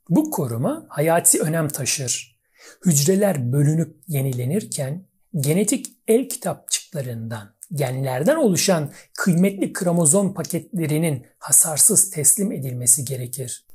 Bu 0.09 0.31
koruma 0.31 0.87
hayati 0.89 1.41
önem 1.41 1.69
taşır. 1.69 2.39
Hücreler 2.87 3.53
bölünüp 3.53 3.97
yenilenirken 4.09 5.07
genetik 5.41 5.87
el 6.09 6.29
kitapçıklarından, 6.29 7.55
genlerden 7.75 8.37
oluşan 8.37 8.93
kıymetli 9.15 9.73
kromozom 9.73 10.35
paketlerinin 10.35 11.27
hasarsız 11.39 12.11
teslim 12.11 12.53
edilmesi 12.53 13.05
gerekir. 13.05 13.67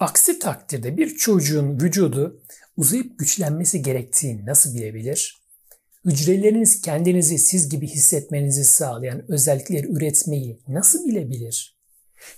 Aksi 0.00 0.38
takdirde 0.38 0.96
bir 0.96 1.16
çocuğun 1.16 1.80
vücudu 1.80 2.42
uzayıp 2.76 3.18
güçlenmesi 3.18 3.82
gerektiğini 3.82 4.46
nasıl 4.46 4.74
bilebilir? 4.74 5.44
Hücreleriniz 6.04 6.80
kendinizi 6.80 7.38
siz 7.38 7.68
gibi 7.68 7.88
hissetmenizi 7.88 8.64
sağlayan 8.64 9.32
özellikleri 9.32 9.92
üretmeyi 9.92 10.60
nasıl 10.68 11.08
bilebilir? 11.08 11.78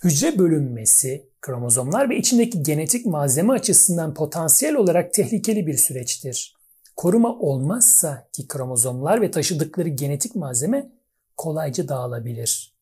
Hücre 0.05 0.39
bölünmesi, 0.39 1.31
kromozomlar 1.41 2.11
ve 2.11 2.17
içindeki 2.17 2.63
genetik 2.63 3.07
malzeme 3.07 3.53
açısından 3.53 4.15
potansiyel 4.15 4.75
olarak 4.75 5.13
tehlikeli 5.13 5.67
bir 5.67 5.77
süreçtir. 5.77 6.57
Koruma 6.97 7.39
olmazsa 7.39 8.29
ki 8.33 8.49
kromozomlar 8.49 9.21
ve 9.21 9.31
taşıdıkları 9.31 9.89
genetik 9.89 10.37
malzeme 10.37 10.96
kolayca 11.37 11.89
dağılabilir. 11.89 12.77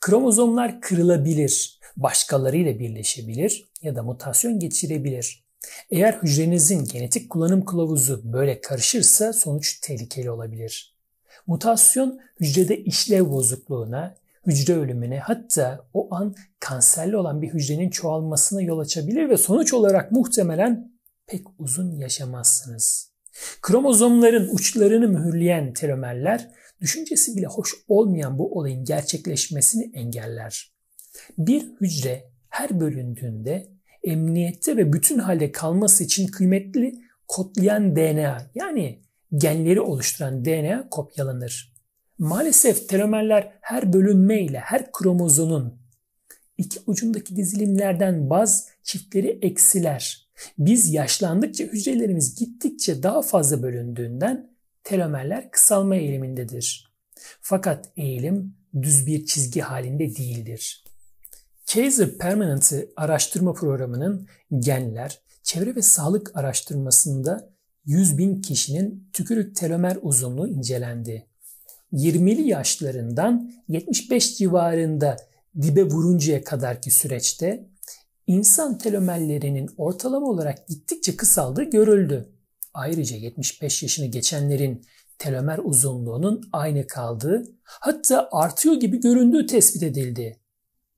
Kromozomlar 0.00 0.80
kırılabilir, 0.80 1.80
başkalarıyla 1.96 2.78
birleşebilir 2.78 3.68
ya 3.82 3.96
da 3.96 4.02
mutasyon 4.02 4.58
geçirebilir. 4.58 5.44
Eğer 5.90 6.12
hücrenizin 6.12 6.84
genetik 6.84 7.30
kullanım 7.30 7.64
kılavuzu 7.64 8.20
böyle 8.32 8.60
karışırsa 8.60 9.32
sonuç 9.32 9.80
tehlikeli 9.80 10.30
olabilir. 10.30 10.96
Mutasyon 11.46 12.20
hücrede 12.40 12.78
işlev 12.78 13.30
bozukluğuna, 13.30 14.14
hücre 14.46 14.74
ölümüne 14.74 15.18
hatta 15.18 15.86
o 15.94 16.14
an 16.14 16.34
kanserli 16.60 17.16
olan 17.16 17.42
bir 17.42 17.48
hücrenin 17.48 17.90
çoğalmasına 17.90 18.62
yol 18.62 18.78
açabilir 18.78 19.28
ve 19.28 19.36
sonuç 19.36 19.72
olarak 19.72 20.12
muhtemelen 20.12 20.92
pek 21.26 21.46
uzun 21.58 21.96
yaşamazsınız. 21.96 23.12
Kromozomların 23.62 24.54
uçlarını 24.54 25.08
mühürleyen 25.08 25.72
telomerler 25.72 26.50
düşüncesi 26.82 27.36
bile 27.36 27.46
hoş 27.46 27.74
olmayan 27.88 28.38
bu 28.38 28.58
olayın 28.58 28.84
gerçekleşmesini 28.84 29.90
engeller. 29.94 30.72
Bir 31.38 31.62
hücre 31.80 32.24
her 32.48 32.80
bölündüğünde 32.80 33.68
emniyette 34.04 34.76
ve 34.76 34.92
bütün 34.92 35.18
halde 35.18 35.52
kalması 35.52 36.04
için 36.04 36.26
kıymetli 36.26 36.94
kodlayan 37.28 37.96
DNA 37.96 38.50
yani 38.54 39.02
genleri 39.34 39.80
oluşturan 39.80 40.44
DNA 40.44 40.88
kopyalanır. 40.88 41.74
Maalesef 42.18 42.88
telomerler 42.88 43.52
her 43.60 43.92
bölünme 43.92 44.42
ile 44.42 44.58
her 44.58 44.92
kromozomun 44.92 45.82
iki 46.58 46.80
ucundaki 46.86 47.36
dizilimlerden 47.36 48.30
baz 48.30 48.68
çiftleri 48.82 49.38
eksiler. 49.42 50.28
Biz 50.58 50.94
yaşlandıkça 50.94 51.64
hücrelerimiz 51.64 52.34
gittikçe 52.34 53.02
daha 53.02 53.22
fazla 53.22 53.62
bölündüğünden 53.62 54.51
telomerler 54.84 55.50
kısalma 55.50 55.96
eğilimindedir. 55.96 56.92
Fakat 57.40 57.92
eğilim 57.96 58.56
düz 58.82 59.06
bir 59.06 59.26
çizgi 59.26 59.60
halinde 59.60 60.16
değildir. 60.16 60.84
Kaiser 61.72 62.18
Permanent'ı 62.18 62.88
araştırma 62.96 63.52
programının 63.52 64.28
genler, 64.58 65.20
çevre 65.42 65.76
ve 65.76 65.82
sağlık 65.82 66.36
araştırmasında 66.36 67.52
100 67.84 68.18
bin 68.18 68.42
kişinin 68.42 69.08
tükürük 69.12 69.56
telomer 69.56 69.98
uzunluğu 70.02 70.48
incelendi. 70.48 71.26
20'li 71.92 72.48
yaşlarından 72.48 73.52
75 73.68 74.38
civarında 74.38 75.16
dibe 75.62 75.84
vuruncaya 75.84 76.44
kadarki 76.44 76.90
süreçte 76.90 77.68
insan 78.26 78.78
telomerlerinin 78.78 79.70
ortalama 79.76 80.26
olarak 80.26 80.68
gittikçe 80.68 81.16
kısaldığı 81.16 81.62
görüldü. 81.62 82.31
Ayrıca 82.74 83.16
75 83.16 83.82
yaşını 83.82 84.06
geçenlerin 84.06 84.86
telomer 85.18 85.58
uzunluğunun 85.58 86.48
aynı 86.52 86.86
kaldığı 86.86 87.44
hatta 87.64 88.28
artıyor 88.32 88.74
gibi 88.74 89.00
göründüğü 89.00 89.46
tespit 89.46 89.82
edildi. 89.82 90.40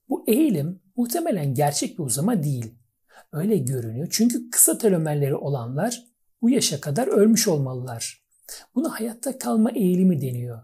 Bu 0.09 0.25
eğilim 0.27 0.81
muhtemelen 0.97 1.55
gerçek 1.55 1.99
bir 1.99 2.05
uzama 2.05 2.43
değil. 2.43 2.75
Öyle 3.33 3.57
görünüyor 3.57 4.09
çünkü 4.11 4.51
kısa 4.51 4.79
telomerleri 4.79 5.35
olanlar 5.35 6.05
bu 6.43 6.51
yaşa 6.51 6.81
kadar 6.81 7.07
ölmüş 7.07 7.49
olmalılar. 7.49 8.25
Buna 8.75 9.01
hayatta 9.01 9.39
kalma 9.39 9.71
eğilimi 9.71 10.21
deniyor. 10.21 10.63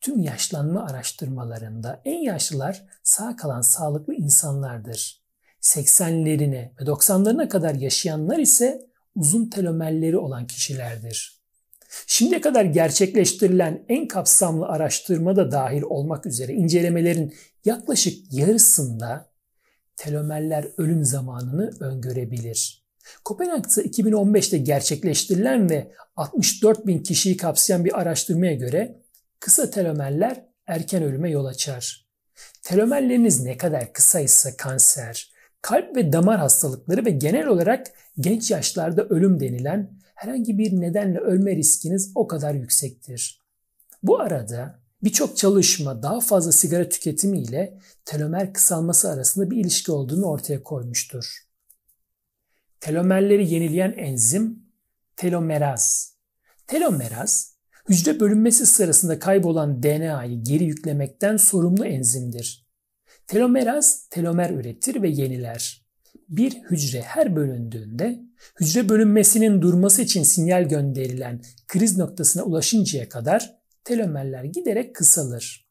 Tüm 0.00 0.20
yaşlanma 0.20 0.86
araştırmalarında 0.86 2.02
en 2.04 2.18
yaşlılar 2.18 2.86
sağ 3.02 3.36
kalan 3.36 3.60
sağlıklı 3.60 4.14
insanlardır. 4.14 5.22
80'lerine 5.60 6.70
ve 6.80 6.84
90'larına 6.84 7.48
kadar 7.48 7.74
yaşayanlar 7.74 8.38
ise 8.38 8.87
uzun 9.18 9.50
telomerleri 9.50 10.18
olan 10.18 10.46
kişilerdir. 10.46 11.38
Şimdiye 12.06 12.40
kadar 12.40 12.64
gerçekleştirilen 12.64 13.84
en 13.88 14.08
kapsamlı 14.08 14.66
araştırma 14.66 15.36
da 15.36 15.52
dahil 15.52 15.82
olmak 15.82 16.26
üzere 16.26 16.52
incelemelerin 16.52 17.34
yaklaşık 17.64 18.32
yarısında 18.32 19.30
telomerler 19.96 20.68
ölüm 20.76 21.04
zamanını 21.04 21.70
öngörebilir. 21.80 22.84
Kopenhag'da 23.24 23.82
2015'te 23.82 24.58
gerçekleştirilen 24.58 25.70
ve 25.70 25.92
64 26.16 26.86
bin 26.86 26.98
kişiyi 26.98 27.36
kapsayan 27.36 27.84
bir 27.84 28.00
araştırmaya 28.00 28.54
göre 28.54 29.02
kısa 29.40 29.70
telomerler 29.70 30.44
erken 30.66 31.02
ölüme 31.02 31.30
yol 31.30 31.44
açar. 31.44 32.08
Telomerleriniz 32.62 33.40
ne 33.40 33.56
kadar 33.56 33.92
kısaysa 33.92 34.56
kanser, 34.56 35.32
kalp 35.62 35.96
ve 35.96 36.12
damar 36.12 36.38
hastalıkları 36.38 37.04
ve 37.04 37.10
genel 37.10 37.46
olarak 37.46 37.86
genç 38.20 38.50
yaşlarda 38.50 39.04
ölüm 39.04 39.40
denilen 39.40 39.98
herhangi 40.14 40.58
bir 40.58 40.80
nedenle 40.80 41.18
ölme 41.18 41.56
riskiniz 41.56 42.12
o 42.14 42.26
kadar 42.26 42.54
yüksektir. 42.54 43.42
Bu 44.02 44.20
arada 44.20 44.78
birçok 45.02 45.36
çalışma 45.36 46.02
daha 46.02 46.20
fazla 46.20 46.52
sigara 46.52 46.88
tüketimi 46.88 47.38
ile 47.38 47.78
telomer 48.04 48.52
kısalması 48.52 49.10
arasında 49.10 49.50
bir 49.50 49.56
ilişki 49.56 49.92
olduğunu 49.92 50.26
ortaya 50.26 50.62
koymuştur. 50.62 51.48
Telomerleri 52.80 53.54
yenileyen 53.54 53.94
enzim 53.96 54.62
telomeraz. 55.16 56.14
Telomeraz, 56.66 57.54
hücre 57.88 58.20
bölünmesi 58.20 58.66
sırasında 58.66 59.18
kaybolan 59.18 59.82
DNA'yı 59.82 60.42
geri 60.42 60.64
yüklemekten 60.64 61.36
sorumlu 61.36 61.86
enzimdir. 61.86 62.67
Telomeraz 63.28 64.08
telomer 64.10 64.50
üretir 64.50 65.02
ve 65.02 65.08
yeniler. 65.08 65.86
Bir 66.28 66.52
hücre 66.52 67.00
her 67.00 67.36
bölündüğünde 67.36 68.20
hücre 68.60 68.88
bölünmesinin 68.88 69.62
durması 69.62 70.02
için 70.02 70.22
sinyal 70.22 70.68
gönderilen 70.68 71.40
kriz 71.66 71.98
noktasına 71.98 72.42
ulaşıncaya 72.42 73.08
kadar 73.08 73.58
telomerler 73.84 74.44
giderek 74.44 74.94
kısalır. 74.94 75.68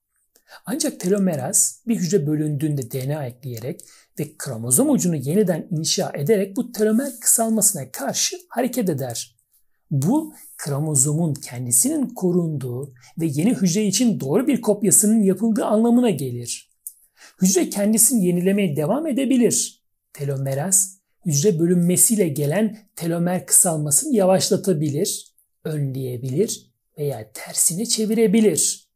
Ancak 0.66 1.00
telomeraz 1.00 1.84
bir 1.88 1.96
hücre 1.96 2.28
bölündüğünde 2.28 2.92
DNA 2.92 3.26
ekleyerek 3.26 3.82
ve 4.20 4.38
kromozom 4.38 4.90
ucunu 4.90 5.16
yeniden 5.16 5.68
inşa 5.72 6.12
ederek 6.16 6.56
bu 6.56 6.72
telomer 6.72 7.12
kısalmasına 7.22 7.92
karşı 7.92 8.38
hareket 8.50 8.90
eder. 8.90 9.36
Bu 9.92 10.34
kromozomun 10.58 11.34
kendisinin 11.34 12.08
korunduğu 12.10 12.94
ve 13.20 13.26
yeni 13.26 13.56
hücre 13.56 13.86
için 13.86 14.20
doğru 14.20 14.48
bir 14.48 14.62
kopyasının 14.62 15.22
yapıldığı 15.22 15.66
anlamına 15.66 16.10
gelir. 16.10 16.67
Hücre 17.42 17.70
kendisini 17.70 18.26
yenilemeye 18.26 18.76
devam 18.76 19.08
edebilir. 19.08 19.84
Telomeraz, 20.14 21.00
hücre 21.26 21.60
bölünmesiyle 21.60 22.28
gelen 22.28 22.78
telomer 22.96 23.46
kısalmasını 23.46 24.16
yavaşlatabilir, 24.16 25.36
önleyebilir 25.64 26.72
veya 26.98 27.32
tersine 27.34 27.86
çevirebilir. 27.86 28.90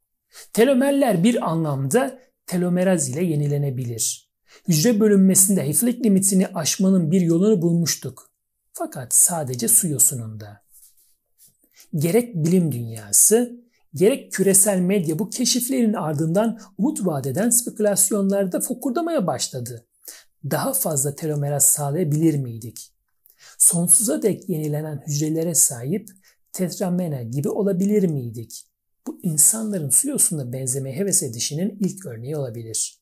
Telomerler 0.53 1.23
bir 1.23 1.49
anlamda 1.49 2.19
telomeraz 2.45 3.09
ile 3.09 3.23
yenilenebilir. 3.23 4.31
Hücre 4.67 4.99
bölünmesinde 4.99 5.67
hiflik 5.67 6.05
limitini 6.05 6.47
aşmanın 6.47 7.11
bir 7.11 7.21
yolunu 7.21 7.61
bulmuştuk. 7.61 8.31
Fakat 8.73 9.13
sadece 9.13 9.67
su 9.67 9.87
yosununda. 9.87 10.63
Gerek 11.95 12.35
bilim 12.35 12.71
dünyası, 12.71 13.61
gerek 13.93 14.31
küresel 14.31 14.79
medya 14.79 15.19
bu 15.19 15.29
keşiflerin 15.29 15.93
ardından 15.93 16.59
umut 16.77 17.05
vadeden 17.05 17.49
spekülasyonlarda 17.49 18.61
fokurdamaya 18.61 19.27
başladı. 19.27 19.87
Daha 20.51 20.73
fazla 20.73 21.15
telomeraz 21.15 21.65
sağlayabilir 21.65 22.39
miydik? 22.39 22.93
Sonsuza 23.57 24.21
dek 24.21 24.49
yenilenen 24.49 25.03
hücrelere 25.07 25.55
sahip 25.55 26.09
tetramena 26.53 27.23
gibi 27.23 27.49
olabilir 27.49 28.03
miydik? 28.03 28.67
Bu 29.07 29.19
insanların 29.23 29.89
su 29.89 30.09
yosuna 30.09 30.53
benzemeye 30.53 30.95
heves 30.95 31.23
edişinin 31.23 31.77
ilk 31.79 32.05
örneği 32.05 32.37
olabilir. 32.37 33.01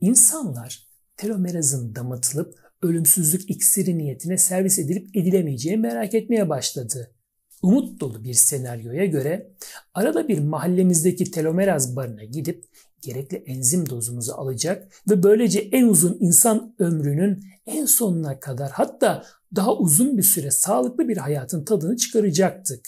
İnsanlar 0.00 0.88
telomerazın 1.16 1.94
damıtılıp 1.94 2.54
ölümsüzlük 2.82 3.50
iksiri 3.50 3.98
niyetine 3.98 4.38
servis 4.38 4.78
edilip 4.78 5.16
edilemeyeceğini 5.16 5.80
merak 5.80 6.14
etmeye 6.14 6.48
başladı 6.48 7.17
umut 7.62 8.00
dolu 8.00 8.24
bir 8.24 8.34
senaryoya 8.34 9.06
göre 9.06 9.50
arada 9.94 10.28
bir 10.28 10.38
mahallemizdeki 10.38 11.30
telomeraz 11.30 11.96
barına 11.96 12.24
gidip 12.24 12.64
gerekli 13.02 13.36
enzim 13.36 13.88
dozumuzu 13.88 14.32
alacak 14.32 14.88
ve 15.10 15.22
böylece 15.22 15.60
en 15.60 15.88
uzun 15.88 16.16
insan 16.20 16.74
ömrünün 16.78 17.44
en 17.66 17.84
sonuna 17.84 18.40
kadar 18.40 18.70
hatta 18.70 19.24
daha 19.56 19.76
uzun 19.76 20.18
bir 20.18 20.22
süre 20.22 20.50
sağlıklı 20.50 21.08
bir 21.08 21.16
hayatın 21.16 21.64
tadını 21.64 21.96
çıkaracaktık. 21.96 22.86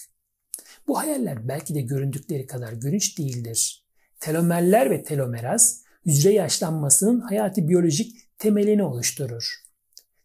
Bu 0.88 0.98
hayaller 0.98 1.48
belki 1.48 1.74
de 1.74 1.80
göründükleri 1.80 2.46
kadar 2.46 2.72
gülünç 2.72 3.18
değildir. 3.18 3.84
Telomerler 4.20 4.90
ve 4.90 5.02
telomeraz 5.02 5.82
hücre 6.06 6.32
yaşlanmasının 6.32 7.20
hayati 7.20 7.68
biyolojik 7.68 8.38
temelini 8.38 8.82
oluşturur. 8.82 9.54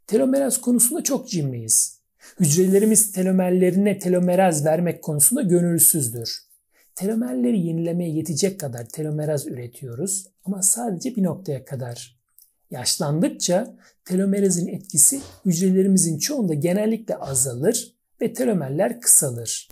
Telomeraz 0.08 0.62
konusunda 0.62 1.04
çok 1.04 1.30
cimriyiz. 1.30 1.95
Hücrelerimiz 2.40 3.12
telomerlerine 3.12 4.00
telomeraz 4.00 4.66
vermek 4.66 5.04
konusunda 5.04 5.42
gönülsüzdür. 5.42 6.40
Telomerleri 6.96 7.60
yenilemeye 7.60 8.10
yetecek 8.10 8.60
kadar 8.60 8.86
telomeraz 8.86 9.48
üretiyoruz 9.48 10.28
ama 10.46 10.62
sadece 10.62 11.16
bir 11.16 11.24
noktaya 11.24 11.66
kadar. 11.66 12.20
Yaşlandıkça 12.72 13.76
telomerazın 14.06 14.68
etkisi 14.68 15.22
hücrelerimizin 15.46 16.18
çoğunda 16.18 16.54
genellikle 16.54 17.16
azalır 17.16 17.96
ve 18.22 18.34
telomerler 18.34 19.02
kısalır. 19.02 19.68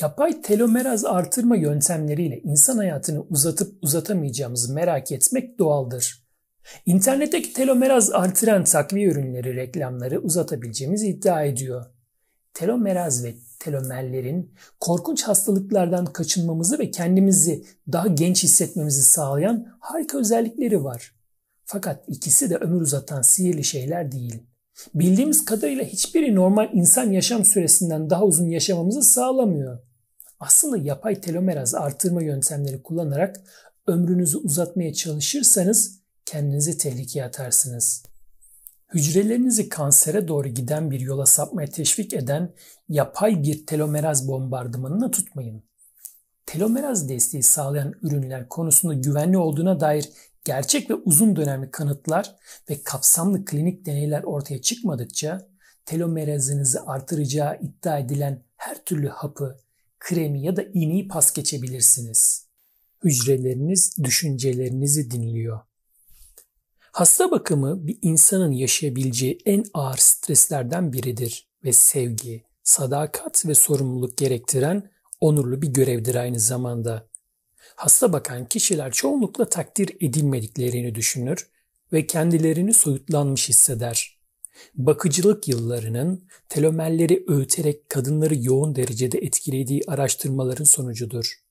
Yapay 0.00 0.42
telomeraz 0.42 1.04
artırma 1.04 1.56
yöntemleriyle 1.56 2.40
insan 2.40 2.76
hayatını 2.76 3.22
uzatıp 3.22 3.84
uzatamayacağımızı 3.84 4.74
merak 4.74 5.12
etmek 5.12 5.58
doğaldır. 5.58 6.27
İnternetteki 6.86 7.52
telomeraz 7.52 8.10
artıran 8.10 8.64
takviye 8.64 9.08
ürünleri 9.08 9.56
reklamları 9.56 10.20
uzatabileceğimizi 10.20 11.08
iddia 11.08 11.42
ediyor. 11.44 11.84
Telomeraz 12.54 13.24
ve 13.24 13.34
telomerlerin 13.58 14.54
korkunç 14.80 15.22
hastalıklardan 15.22 16.06
kaçınmamızı 16.06 16.78
ve 16.78 16.90
kendimizi 16.90 17.64
daha 17.92 18.06
genç 18.06 18.42
hissetmemizi 18.42 19.02
sağlayan 19.02 19.66
harika 19.80 20.18
özellikleri 20.18 20.84
var. 20.84 21.14
Fakat 21.64 22.04
ikisi 22.08 22.50
de 22.50 22.56
ömür 22.56 22.80
uzatan 22.80 23.22
sihirli 23.22 23.64
şeyler 23.64 24.12
değil. 24.12 24.42
Bildiğimiz 24.94 25.44
kadarıyla 25.44 25.84
hiçbiri 25.84 26.34
normal 26.34 26.68
insan 26.72 27.10
yaşam 27.10 27.44
süresinden 27.44 28.10
daha 28.10 28.24
uzun 28.24 28.48
yaşamamızı 28.48 29.02
sağlamıyor. 29.02 29.78
Aslında 30.40 30.76
yapay 30.76 31.20
telomeraz 31.20 31.74
artırma 31.74 32.22
yöntemleri 32.22 32.82
kullanarak 32.82 33.36
ömrünüzü 33.86 34.38
uzatmaya 34.38 34.92
çalışırsanız 34.92 35.97
kendinizi 36.28 36.78
tehlikeye 36.78 37.24
atarsınız. 37.24 38.02
Hücrelerinizi 38.94 39.68
kansere 39.68 40.28
doğru 40.28 40.48
giden 40.48 40.90
bir 40.90 41.00
yola 41.00 41.26
sapmaya 41.26 41.68
teşvik 41.68 42.14
eden 42.14 42.54
yapay 42.88 43.42
bir 43.42 43.66
telomeraz 43.66 44.28
bombardımanına 44.28 45.10
tutmayın. 45.10 45.62
Telomeraz 46.46 47.08
desteği 47.08 47.42
sağlayan 47.42 47.94
ürünler 48.02 48.48
konusunda 48.48 48.94
güvenli 48.94 49.38
olduğuna 49.38 49.80
dair 49.80 50.08
gerçek 50.44 50.90
ve 50.90 50.94
uzun 50.94 51.36
dönemli 51.36 51.70
kanıtlar 51.70 52.36
ve 52.70 52.82
kapsamlı 52.82 53.44
klinik 53.44 53.86
deneyler 53.86 54.22
ortaya 54.22 54.62
çıkmadıkça 54.62 55.48
telomerazınızı 55.84 56.86
artıracağı 56.86 57.58
iddia 57.60 57.98
edilen 57.98 58.44
her 58.56 58.84
türlü 58.84 59.08
hapı, 59.08 59.60
kremi 59.98 60.42
ya 60.42 60.56
da 60.56 60.62
iğneyi 60.62 61.08
pas 61.08 61.32
geçebilirsiniz. 61.32 62.46
Hücreleriniz 63.04 63.96
düşüncelerinizi 64.04 65.10
dinliyor. 65.10 65.67
Hasta 66.98 67.30
bakımı 67.30 67.86
bir 67.86 67.98
insanın 68.02 68.52
yaşayabileceği 68.52 69.38
en 69.46 69.64
ağır 69.74 69.96
streslerden 69.96 70.92
biridir 70.92 71.48
ve 71.64 71.72
sevgi, 71.72 72.44
sadakat 72.62 73.46
ve 73.46 73.54
sorumluluk 73.54 74.16
gerektiren 74.16 74.90
onurlu 75.20 75.62
bir 75.62 75.68
görevdir 75.68 76.14
aynı 76.14 76.40
zamanda. 76.40 77.08
Hasta 77.76 78.12
bakan 78.12 78.48
kişiler 78.48 78.92
çoğunlukla 78.92 79.48
takdir 79.48 79.96
edilmediklerini 80.00 80.94
düşünür 80.94 81.50
ve 81.92 82.06
kendilerini 82.06 82.74
soyutlanmış 82.74 83.48
hisseder. 83.48 84.18
Bakıcılık 84.74 85.48
yıllarının 85.48 86.24
telomerleri 86.48 87.24
öğüterek 87.28 87.88
kadınları 87.88 88.34
yoğun 88.38 88.76
derecede 88.76 89.18
etkilediği 89.18 89.82
araştırmaların 89.86 90.64
sonucudur. 90.64 91.42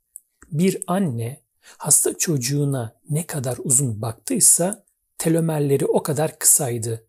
Bir 0.52 0.84
anne 0.88 1.42
hasta 1.62 2.18
çocuğuna 2.18 3.00
ne 3.10 3.28
kadar 3.28 3.58
uzun 3.64 4.02
baktıysa 4.02 4.87
telomerleri 5.18 5.86
o 5.86 6.04
kadar 6.04 6.40
kısaydı. 6.40 7.08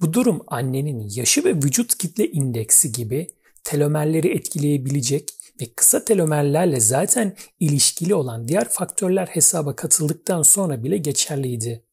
Bu 0.00 0.12
durum 0.12 0.42
annenin 0.46 1.08
yaşı 1.14 1.44
ve 1.44 1.54
vücut 1.54 1.98
kitle 1.98 2.30
indeksi 2.30 2.92
gibi 2.92 3.28
telomerleri 3.64 4.28
etkileyebilecek 4.28 5.28
ve 5.60 5.66
kısa 5.76 6.04
telomerlerle 6.04 6.80
zaten 6.80 7.36
ilişkili 7.60 8.14
olan 8.14 8.48
diğer 8.48 8.68
faktörler 8.68 9.26
hesaba 9.26 9.76
katıldıktan 9.76 10.42
sonra 10.42 10.84
bile 10.84 10.98
geçerliydi. 10.98 11.84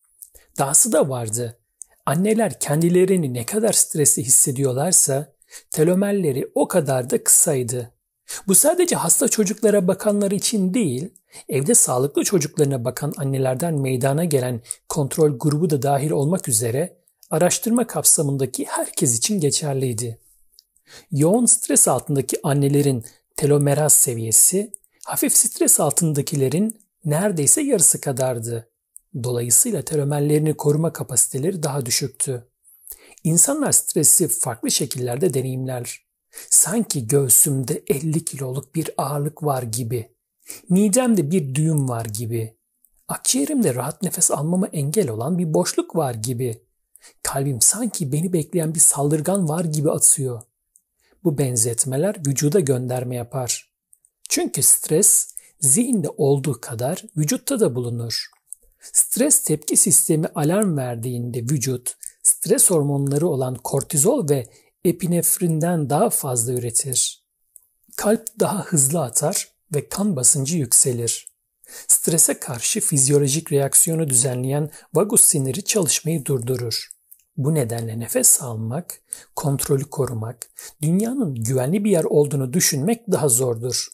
Dahası 0.57 0.91
da 0.91 1.09
vardı. 1.09 1.57
Anneler 2.05 2.59
kendilerini 2.59 3.33
ne 3.33 3.45
kadar 3.45 3.73
stresli 3.73 4.23
hissediyorlarsa 4.23 5.33
telomerleri 5.71 6.51
o 6.55 6.67
kadar 6.67 7.09
da 7.09 7.23
kısaydı. 7.23 7.91
Bu 8.47 8.55
sadece 8.55 8.95
hasta 8.95 9.27
çocuklara 9.27 9.87
bakanlar 9.87 10.31
için 10.31 10.73
değil, 10.73 11.13
evde 11.49 11.75
sağlıklı 11.75 12.23
çocuklarına 12.23 12.85
bakan 12.85 13.13
annelerden 13.17 13.73
meydana 13.73 14.25
gelen 14.25 14.61
kontrol 14.89 15.39
grubu 15.39 15.69
da 15.69 15.81
dahil 15.81 16.11
olmak 16.11 16.47
üzere 16.47 16.97
araştırma 17.29 17.87
kapsamındaki 17.87 18.65
herkes 18.65 19.17
için 19.17 19.39
geçerliydi. 19.39 20.19
Yoğun 21.11 21.45
stres 21.45 21.87
altındaki 21.87 22.37
annelerin 22.43 23.05
telomeraz 23.35 23.93
seviyesi 23.93 24.71
hafif 25.05 25.33
stres 25.33 25.79
altındakilerin 25.79 26.79
neredeyse 27.05 27.61
yarısı 27.61 28.01
kadardı. 28.01 28.69
Dolayısıyla 29.23 29.81
telomerlerini 29.81 30.57
koruma 30.57 30.93
kapasiteleri 30.93 31.63
daha 31.63 31.85
düşüktü. 31.85 32.47
İnsanlar 33.23 33.71
stresi 33.71 34.27
farklı 34.27 34.71
şekillerde 34.71 35.33
deneyimler. 35.33 36.05
Sanki 36.49 37.07
göğsümde 37.07 37.83
50 37.87 38.25
kiloluk 38.25 38.75
bir 38.75 38.89
ağırlık 38.97 39.43
var 39.43 39.63
gibi. 39.63 40.14
Midemde 40.69 41.31
bir 41.31 41.55
düğüm 41.55 41.89
var 41.89 42.05
gibi. 42.05 42.57
Akciğerimde 43.07 43.75
rahat 43.75 44.01
nefes 44.01 44.31
almama 44.31 44.67
engel 44.67 45.09
olan 45.09 45.37
bir 45.37 45.53
boşluk 45.53 45.95
var 45.95 46.13
gibi. 46.13 46.61
Kalbim 47.23 47.61
sanki 47.61 48.11
beni 48.11 48.33
bekleyen 48.33 48.75
bir 48.75 48.79
saldırgan 48.79 49.49
var 49.49 49.65
gibi 49.65 49.91
atıyor. 49.91 50.41
Bu 51.23 51.37
benzetmeler 51.37 52.15
vücuda 52.27 52.59
gönderme 52.59 53.15
yapar. 53.15 53.71
Çünkü 54.29 54.63
stres 54.63 55.35
zihinde 55.59 56.09
olduğu 56.09 56.61
kadar 56.61 57.03
vücutta 57.17 57.59
da 57.59 57.75
bulunur. 57.75 58.25
Stres 58.79 59.43
tepki 59.43 59.77
sistemi 59.77 60.27
alarm 60.35 60.77
verdiğinde 60.77 61.39
vücut 61.39 61.95
stres 62.23 62.71
hormonları 62.71 63.27
olan 63.27 63.55
kortizol 63.55 64.29
ve 64.29 64.49
epinefrinden 64.85 65.89
daha 65.89 66.09
fazla 66.09 66.53
üretir. 66.53 67.25
Kalp 67.95 68.39
daha 68.39 68.63
hızlı 68.63 69.01
atar 69.01 69.54
ve 69.73 69.89
kan 69.89 70.15
basıncı 70.15 70.57
yükselir. 70.57 71.27
Strese 71.87 72.39
karşı 72.39 72.79
fizyolojik 72.79 73.51
reaksiyonu 73.51 74.09
düzenleyen 74.09 74.69
vagus 74.93 75.23
siniri 75.23 75.63
çalışmayı 75.63 76.25
durdurur. 76.25 76.89
Bu 77.37 77.53
nedenle 77.53 77.99
nefes 77.99 78.41
almak, 78.41 79.01
kontrolü 79.35 79.83
korumak, 79.83 80.49
dünyanın 80.81 81.35
güvenli 81.35 81.83
bir 81.83 81.91
yer 81.91 82.03
olduğunu 82.03 82.53
düşünmek 82.53 83.11
daha 83.11 83.29
zordur. 83.29 83.87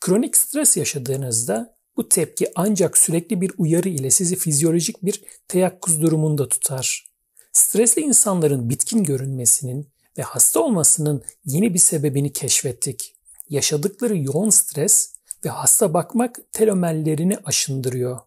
Kronik 0.00 0.36
stres 0.36 0.76
yaşadığınızda 0.76 1.74
bu 1.96 2.08
tepki 2.08 2.52
ancak 2.54 2.98
sürekli 2.98 3.40
bir 3.40 3.52
uyarı 3.58 3.88
ile 3.88 4.10
sizi 4.10 4.36
fizyolojik 4.36 5.02
bir 5.02 5.22
teyakkuz 5.48 6.02
durumunda 6.02 6.48
tutar. 6.48 7.08
Stresli 7.52 8.02
insanların 8.02 8.70
bitkin 8.70 9.04
görünmesinin 9.04 9.92
ve 10.18 10.22
hasta 10.22 10.60
olmasının 10.60 11.24
yeni 11.44 11.74
bir 11.74 11.78
sebebini 11.78 12.32
keşfettik. 12.32 13.17
Yaşadıkları 13.50 14.18
yoğun 14.18 14.50
stres 14.50 15.14
ve 15.44 15.48
hasta 15.48 15.94
bakmak 15.94 16.38
telomerlerini 16.52 17.36
aşındırıyor. 17.44 18.18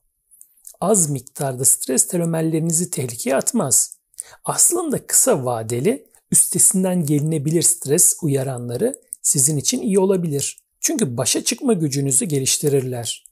Az 0.82 1.10
miktarda 1.10 1.66
stres 1.66 2.08
telomerlerinizi 2.08 2.90
tehlikeye 2.90 3.36
atmaz. 3.36 3.98
Aslında 4.46 5.08
kısa 5.08 5.46
vadeli 5.46 6.08
üstesinden 6.32 7.06
gelinebilir 7.06 7.62
stres 7.62 8.18
uyaranları 8.22 9.02
sizin 9.22 9.58
için 9.58 9.82
iyi 9.82 10.00
olabilir. 10.00 10.60
Çünkü 10.80 11.18
başa 11.18 11.44
çıkma 11.44 11.74
gücünüzü 11.74 12.26
geliştirirler. 12.26 13.26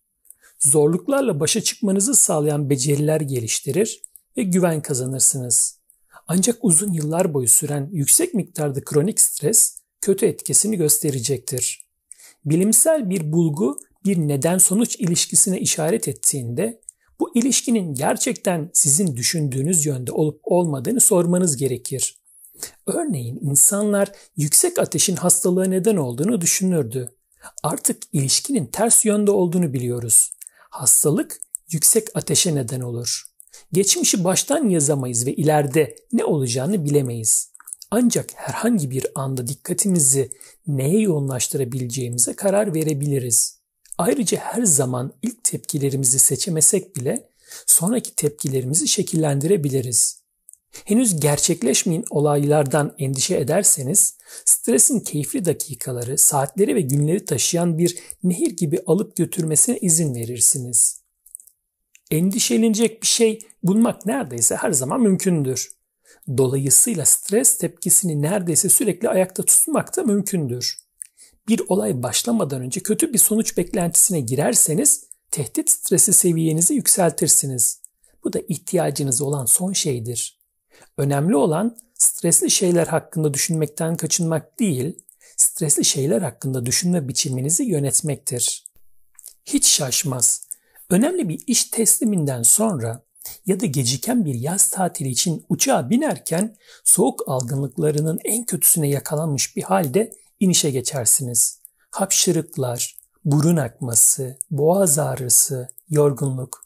Zorluklarla 0.60 1.39
başa 1.39 1.62
çıkmanızı 1.62 2.15
sağlayan 2.15 2.69
beceriler 2.69 3.21
geliştirir 3.21 4.02
ve 4.38 4.43
güven 4.43 4.82
kazanırsınız. 4.82 5.80
Ancak 6.28 6.58
uzun 6.62 6.93
yıllar 6.93 7.34
boyu 7.34 7.47
süren 7.47 7.89
yüksek 7.91 8.34
miktarda 8.34 8.84
kronik 8.84 9.19
stres 9.21 9.79
kötü 10.02 10.26
etkisini 10.26 10.78
gösterecektir. 10.78 11.90
Bilimsel 12.46 13.10
bir 13.10 13.32
bulgu 13.32 13.78
bir 14.06 14.18
neden-sonuç 14.18 14.96
ilişkisine 14.96 15.60
işaret 15.60 16.08
ettiğinde 16.08 16.82
bu 17.20 17.38
ilişkinin 17.38 17.94
gerçekten 17.94 18.70
sizin 18.74 19.16
düşündüğünüz 19.16 19.86
yönde 19.86 20.12
olup 20.12 20.40
olmadığını 20.44 21.02
sormanız 21.02 21.58
gerekir. 21.58 22.20
Örneğin 22.88 23.40
insanlar 23.42 24.12
yüksek 24.38 24.80
ateşin 24.80 25.16
hastalığa 25.16 25.66
neden 25.66 25.96
olduğunu 25.96 26.42
düşünürdü. 26.42 27.16
Artık 27.64 28.04
ilişkinin 28.14 28.66
ters 28.66 29.06
yönde 29.06 29.32
olduğunu 29.32 29.74
biliyoruz. 29.74 30.32
Hastalık 30.70 31.42
yüksek 31.72 32.08
ateşe 32.14 32.56
neden 32.56 32.82
olur. 32.82 33.26
Geçmişi 33.71 34.23
baştan 34.23 34.69
yazamayız 34.69 35.26
ve 35.26 35.34
ileride 35.34 35.96
ne 36.13 36.26
olacağını 36.26 36.86
bilemeyiz. 36.86 37.48
Ancak 37.92 38.29
herhangi 38.35 38.92
bir 38.92 39.06
anda 39.15 39.48
dikkatimizi 39.48 40.31
neye 40.67 41.00
yoğunlaştırabileceğimize 41.00 42.33
karar 42.33 42.73
verebiliriz. 42.73 43.60
Ayrıca 43.98 44.37
her 44.37 44.63
zaman 44.63 45.13
ilk 45.21 45.44
tepkilerimizi 45.44 46.19
seçemesek 46.19 46.96
bile 46.96 47.29
sonraki 47.65 48.15
tepkilerimizi 48.15 48.87
şekillendirebiliriz. 48.87 50.19
Henüz 50.85 51.19
gerçekleşmeyen 51.19 52.04
olaylardan 52.10 52.96
endişe 53.00 53.37
ederseniz 53.37 54.17
stresin 54.46 55.00
keyifli 55.00 55.46
dakikaları, 55.46 56.17
saatleri 56.17 56.75
ve 56.75 56.81
günleri 56.81 57.25
taşıyan 57.25 57.77
bir 57.77 57.98
nehir 58.23 58.58
gibi 58.58 58.79
alıp 58.85 59.15
götürmesine 59.15 59.77
izin 59.77 60.15
verirsiniz 60.15 61.00
endişelenecek 62.12 63.02
bir 63.02 63.08
şey 63.08 63.40
bulmak 63.63 64.06
neredeyse 64.06 64.56
her 64.56 64.71
zaman 64.71 65.02
mümkündür. 65.02 65.79
Dolayısıyla 66.38 67.06
stres 67.06 67.58
tepkisini 67.58 68.21
neredeyse 68.21 68.69
sürekli 68.69 69.10
ayakta 69.10 69.44
tutmak 69.44 69.98
da 69.98 70.04
mümkündür. 70.04 70.77
Bir 71.48 71.62
olay 71.67 72.04
başlamadan 72.04 72.62
önce 72.62 72.80
kötü 72.80 73.13
bir 73.13 73.17
sonuç 73.17 73.58
beklentisine 73.58 74.19
girerseniz 74.19 75.04
tehdit 75.32 75.69
stresi 75.69 76.13
seviyenizi 76.13 76.73
yükseltirsiniz. 76.73 77.82
Bu 78.23 78.34
da 78.34 78.40
ihtiyacınız 78.48 79.21
olan 79.21 79.46
son 79.46 79.73
şeydir. 79.73 80.40
Önemli 80.98 81.36
olan 81.36 81.77
stresli 81.94 82.52
şeyler 82.52 82.88
hakkında 82.88 83.34
düşünmekten 83.34 83.98
kaçınmak 83.98 84.60
değil, 84.60 85.00
stresli 85.38 85.86
şeyler 85.86 86.21
hakkında 86.21 86.65
düşünme 86.65 87.08
biçiminizi 87.08 87.63
yönetmektir. 87.63 88.65
Hiç 89.46 89.67
şaşmaz. 89.67 90.50
Önemli 90.90 91.30
bir 91.30 91.44
iş 91.48 91.63
tesliminden 91.63 92.44
sonra 92.44 93.04
ya 93.46 93.60
da 93.60 93.65
geciken 93.65 94.25
bir 94.25 94.34
yaz 94.34 94.69
tatili 94.69 95.10
için 95.10 95.46
uçağa 95.50 95.90
binerken 95.90 96.58
soğuk 96.84 97.23
algınlıklarının 97.27 98.19
en 98.23 98.46
kötüsüne 98.46 98.90
yakalanmış 98.90 99.56
bir 99.56 99.63
halde 99.63 100.13
inişe 100.40 100.71
geçersiniz. 100.71 101.60
Hapşırıklar, 101.92 102.98
burun 103.25 103.58
akması, 103.58 104.38
boğaz 104.52 105.00
ağrısı, 105.00 105.69
yorgunluk. 105.90 106.65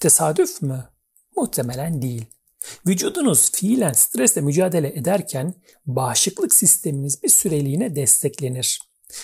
Tesadüf 0.00 0.62
mü? 0.62 0.88
Muhtemelen 1.36 2.02
değil. 2.02 2.26
Vücudunuz 2.86 3.52
fiilen 3.52 3.92
stresle 3.92 4.40
mücadele 4.40 4.88
ederken 4.88 5.54
bağışıklık 5.86 6.54
sisteminiz 6.54 7.22
bir 7.22 7.28
süreliğine 7.28 7.96
desteklenir. 7.96 8.80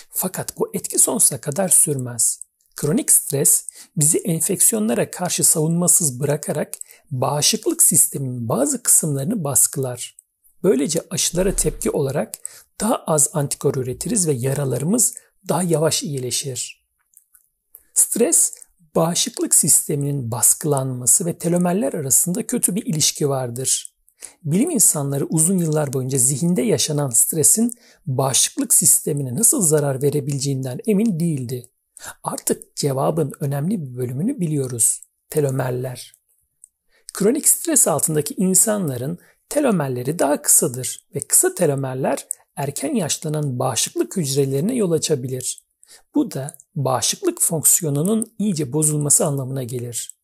Fakat 0.09 0.57
bu 0.57 0.69
etki 0.73 0.99
sonsuza 0.99 1.41
kadar 1.41 1.69
sürmez. 1.69 2.41
Kronik 2.75 3.11
stres 3.11 3.67
bizi 3.97 4.17
enfeksiyonlara 4.17 5.11
karşı 5.11 5.43
savunmasız 5.43 6.19
bırakarak 6.19 6.73
bağışıklık 7.11 7.83
sisteminin 7.83 8.49
bazı 8.49 8.83
kısımlarını 8.83 9.43
baskılar. 9.43 10.17
Böylece 10.63 11.01
aşılara 11.09 11.55
tepki 11.55 11.91
olarak 11.91 12.37
daha 12.81 12.95
az 12.95 13.29
antikor 13.33 13.75
üretiriz 13.75 14.27
ve 14.27 14.31
yaralarımız 14.31 15.13
daha 15.49 15.63
yavaş 15.63 16.03
iyileşir. 16.03 16.85
Stres, 17.93 18.53
bağışıklık 18.95 19.55
sisteminin 19.55 20.31
baskılanması 20.31 21.25
ve 21.25 21.37
telomerler 21.37 21.93
arasında 21.93 22.47
kötü 22.47 22.75
bir 22.75 22.85
ilişki 22.85 23.29
vardır. 23.29 23.95
Bilim 24.43 24.69
insanları 24.69 25.25
uzun 25.25 25.57
yıllar 25.57 25.93
boyunca 25.93 26.17
zihinde 26.17 26.61
yaşanan 26.61 27.09
stresin 27.09 27.73
bağışıklık 28.05 28.73
sistemine 28.73 29.35
nasıl 29.35 29.61
zarar 29.61 30.01
verebileceğinden 30.01 30.79
emin 30.87 31.19
değildi. 31.19 31.70
Artık 32.23 32.75
cevabın 32.75 33.31
önemli 33.39 33.81
bir 33.81 33.97
bölümünü 33.97 34.39
biliyoruz. 34.39 35.01
Telomerler. 35.29 36.13
Kronik 37.13 37.47
stres 37.47 37.87
altındaki 37.87 38.33
insanların 38.33 39.17
telomerleri 39.49 40.19
daha 40.19 40.41
kısadır 40.41 41.07
ve 41.15 41.19
kısa 41.19 41.55
telomerler 41.55 42.27
erken 42.55 42.95
yaşlanan 42.95 43.59
bağışıklık 43.59 44.17
hücrelerine 44.17 44.75
yol 44.75 44.91
açabilir. 44.91 45.63
Bu 46.15 46.31
da 46.31 46.55
bağışıklık 46.75 47.41
fonksiyonunun 47.41 48.33
iyice 48.39 48.73
bozulması 48.73 49.25
anlamına 49.25 49.63
gelir. 49.63 50.15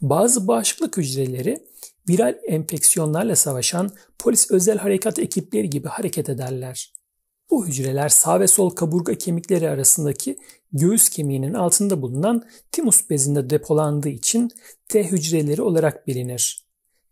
Bazı 0.00 0.48
bağışıklık 0.48 0.96
hücreleri 0.96 1.66
viral 2.08 2.34
enfeksiyonlarla 2.44 3.36
savaşan 3.36 3.90
polis 4.18 4.50
özel 4.50 4.78
harekat 4.78 5.18
ekipleri 5.18 5.70
gibi 5.70 5.88
hareket 5.88 6.28
ederler. 6.28 6.92
Bu 7.54 7.66
hücreler 7.66 8.08
sağ 8.08 8.40
ve 8.40 8.46
sol 8.46 8.70
kaburga 8.70 9.14
kemikleri 9.14 9.70
arasındaki 9.70 10.38
göğüs 10.72 11.08
kemiğinin 11.08 11.54
altında 11.54 12.02
bulunan 12.02 12.44
timus 12.72 13.10
bezinde 13.10 13.50
depolandığı 13.50 14.08
için 14.08 14.50
T 14.88 15.04
hücreleri 15.04 15.62
olarak 15.62 16.06
bilinir. 16.06 16.66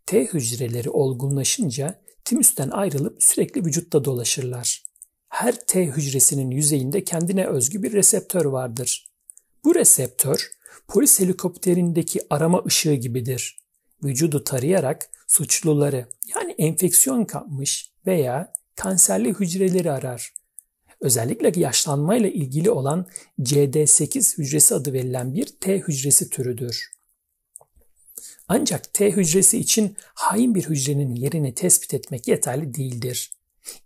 T 0.05 0.25
hücreleri 0.25 0.89
olgunlaşınca 0.89 2.01
timüsten 2.25 2.69
ayrılıp 2.69 3.23
sürekli 3.23 3.65
vücutta 3.65 4.05
dolaşırlar. 4.05 4.83
Her 5.29 5.65
T 5.67 5.85
hücresinin 5.85 6.51
yüzeyinde 6.51 7.03
kendine 7.03 7.47
özgü 7.47 7.83
bir 7.83 7.93
reseptör 7.93 8.45
vardır. 8.45 9.05
Bu 9.63 9.75
reseptör 9.75 10.51
polis 10.87 11.19
helikopterindeki 11.19 12.19
arama 12.29 12.63
ışığı 12.65 12.93
gibidir. 12.93 13.59
Vücudu 14.03 14.43
tarayarak 14.43 15.09
suçluları 15.27 16.07
yani 16.35 16.51
enfeksiyon 16.57 17.25
kapmış 17.25 17.91
veya 18.05 18.53
kanserli 18.75 19.33
hücreleri 19.33 19.91
arar. 19.91 20.33
Özellikle 21.01 21.59
yaşlanmayla 21.59 22.29
ilgili 22.29 22.71
olan 22.71 23.05
CD8 23.39 24.37
hücresi 24.37 24.75
adı 24.75 24.93
verilen 24.93 25.33
bir 25.33 25.45
T 25.45 25.77
hücresi 25.79 26.29
türüdür. 26.29 26.91
Ancak 28.47 28.93
T 28.93 29.11
hücresi 29.11 29.57
için 29.57 29.95
hain 29.99 30.55
bir 30.55 30.63
hücrenin 30.63 31.15
yerini 31.15 31.55
tespit 31.55 31.93
etmek 31.93 32.27
yeterli 32.27 32.73
değildir. 32.73 33.31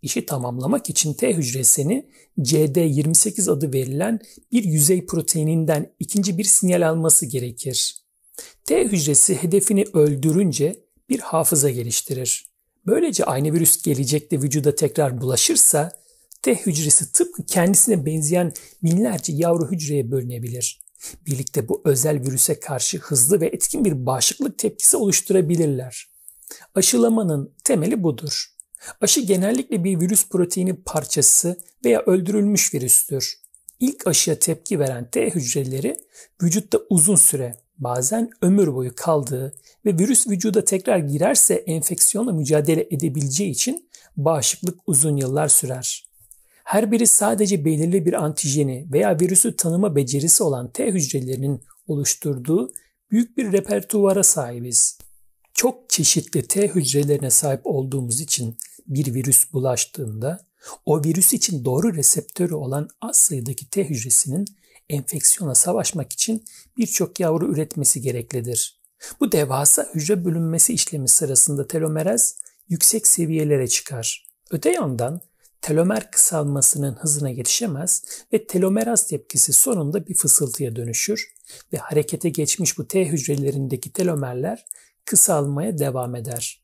İşi 0.02 0.26
tamamlamak 0.26 0.90
için 0.90 1.14
T 1.14 1.34
hücresini 1.34 2.10
CD28 2.40 3.52
adı 3.52 3.74
verilen 3.74 4.20
bir 4.52 4.64
yüzey 4.64 5.06
proteininden 5.06 5.94
ikinci 6.00 6.38
bir 6.38 6.44
sinyal 6.44 6.90
alması 6.90 7.26
gerekir. 7.26 7.96
T 8.66 8.86
hücresi 8.86 9.36
hedefini 9.36 9.86
öldürünce 9.94 10.80
bir 11.10 11.20
hafıza 11.20 11.70
geliştirir. 11.70 12.47
Böylece 12.88 13.26
aynı 13.26 13.54
virüs 13.54 13.82
gelecekte 13.82 14.42
vücuda 14.42 14.76
tekrar 14.76 15.22
bulaşırsa 15.22 15.92
T 16.42 16.56
hücresi 16.56 17.12
tıpkı 17.12 17.46
kendisine 17.46 18.06
benzeyen 18.06 18.54
binlerce 18.84 19.34
yavru 19.36 19.72
hücreye 19.72 20.12
bölünebilir. 20.12 20.82
Birlikte 21.26 21.70
bu 21.70 21.82
özel 21.86 22.22
virüse 22.22 22.60
karşı 22.60 22.98
hızlı 22.98 23.42
ve 23.42 23.46
etkin 23.46 23.86
bir 23.86 24.06
bağışıklık 24.06 24.58
tepkisi 24.58 24.98
oluşturabilirler. 24.98 26.10
Aşılamanın 26.76 27.56
temeli 27.64 28.04
budur. 28.04 28.46
Aşı 29.02 29.22
genellikle 29.22 29.84
bir 29.84 30.00
virüs 30.00 30.30
proteini 30.30 30.84
parçası 30.84 31.58
veya 31.86 32.02
öldürülmüş 32.02 32.74
virüstür. 32.74 33.36
İlk 33.80 34.08
aşıya 34.08 34.40
tepki 34.40 34.80
veren 34.80 35.10
T 35.12 35.30
hücreleri 35.30 35.98
vücutta 36.44 36.80
uzun 36.90 37.16
süre 37.16 37.56
bazen 37.78 38.30
ömür 38.42 38.74
boyu 38.74 38.96
kaldığı 38.96 39.54
ve 39.86 40.00
virüs 40.00 40.28
vücuda 40.28 40.66
tekrar 40.66 40.98
girerse 40.98 41.54
enfeksiyonla 41.54 42.32
mücadele 42.32 42.88
edebileceği 42.92 43.52
için 43.52 43.90
bağışıklık 44.18 44.80
uzun 44.88 45.18
yıllar 45.18 45.48
sürer. 45.48 46.08
Her 46.64 46.92
biri 46.92 47.08
sadece 47.08 47.66
belirli 47.66 48.06
bir 48.06 48.14
antijeni 48.14 48.88
veya 48.94 49.20
virüsü 49.20 49.56
tanıma 49.56 49.96
becerisi 49.96 50.44
olan 50.44 50.72
T 50.72 50.92
hücrelerinin 50.92 51.62
oluşturduğu 51.88 52.72
büyük 53.12 53.38
bir 53.38 53.52
repertuvara 53.52 54.24
sahibiz. 54.24 54.98
Çok 55.54 55.90
çeşitli 55.90 56.48
T 56.48 56.68
hücrelerine 56.68 57.30
sahip 57.30 57.62
olduğumuz 57.64 58.22
için 58.22 58.58
bir 58.88 59.14
virüs 59.14 59.54
bulaştığında 59.54 60.40
o 60.86 61.04
virüs 61.04 61.34
için 61.34 61.66
doğru 61.66 61.96
reseptörü 61.96 62.54
olan 62.54 62.90
az 63.02 63.18
sayıdaki 63.18 63.70
T 63.70 63.90
hücresinin 63.90 64.46
enfeksiyona 64.90 65.56
savaşmak 65.56 66.14
için 66.14 66.46
birçok 66.78 67.20
yavru 67.20 67.52
üretmesi 67.52 68.02
gereklidir. 68.02 68.82
Bu 69.20 69.32
devasa 69.32 69.90
hücre 69.96 70.26
bölünmesi 70.26 70.74
işlemi 70.74 71.08
sırasında 71.08 71.68
telomeraz 71.68 72.40
yüksek 72.70 73.08
seviyelere 73.08 73.68
çıkar. 73.68 74.28
Öte 74.52 74.72
yandan 74.72 75.22
telomer 75.62 76.12
kısalmasının 76.12 76.96
hızına 76.96 77.30
yetişemez 77.30 78.04
ve 78.34 78.48
telomeraz 78.48 79.08
tepkisi 79.08 79.54
sonunda 79.54 80.08
bir 80.08 80.14
fısıltıya 80.14 80.76
dönüşür 80.76 81.34
ve 81.74 81.78
harekete 81.78 82.30
geçmiş 82.30 82.78
bu 82.78 82.88
T 82.88 83.06
hücrelerindeki 83.06 83.94
telomerler 83.94 84.66
kısalmaya 85.06 85.78
devam 85.78 86.16
eder. 86.16 86.62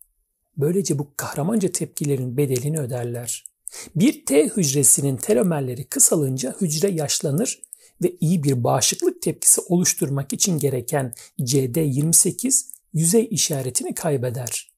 Böylece 0.58 1.00
bu 1.00 1.12
kahramanca 1.18 1.72
tepkilerin 1.72 2.38
bedelini 2.38 2.80
öderler. 2.80 3.46
Bir 3.96 4.26
T 4.26 4.48
hücresinin 4.48 5.18
telomerleri 5.18 5.84
kısalınca 5.84 6.56
hücre 6.62 6.90
yaşlanır 6.92 7.62
ve 8.02 8.16
iyi 8.20 8.44
bir 8.44 8.64
bağışıklık 8.64 9.22
tepkisi 9.22 9.62
oluşturmak 9.62 10.34
için 10.34 10.60
gereken 10.60 11.14
CD28 11.40 12.66
yüzey 12.94 13.28
işaretini 13.32 13.94
kaybeder. 13.94 14.74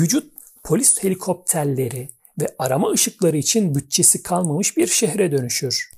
Vücut 0.00 0.32
polis 0.64 1.02
helikopterleri 1.04 2.10
ve 2.40 2.54
arama 2.58 2.90
ışıkları 2.90 3.36
için 3.36 3.74
bütçesi 3.74 4.22
kalmamış 4.22 4.76
bir 4.76 4.86
şehre 4.86 5.32
dönüşür. 5.32 5.90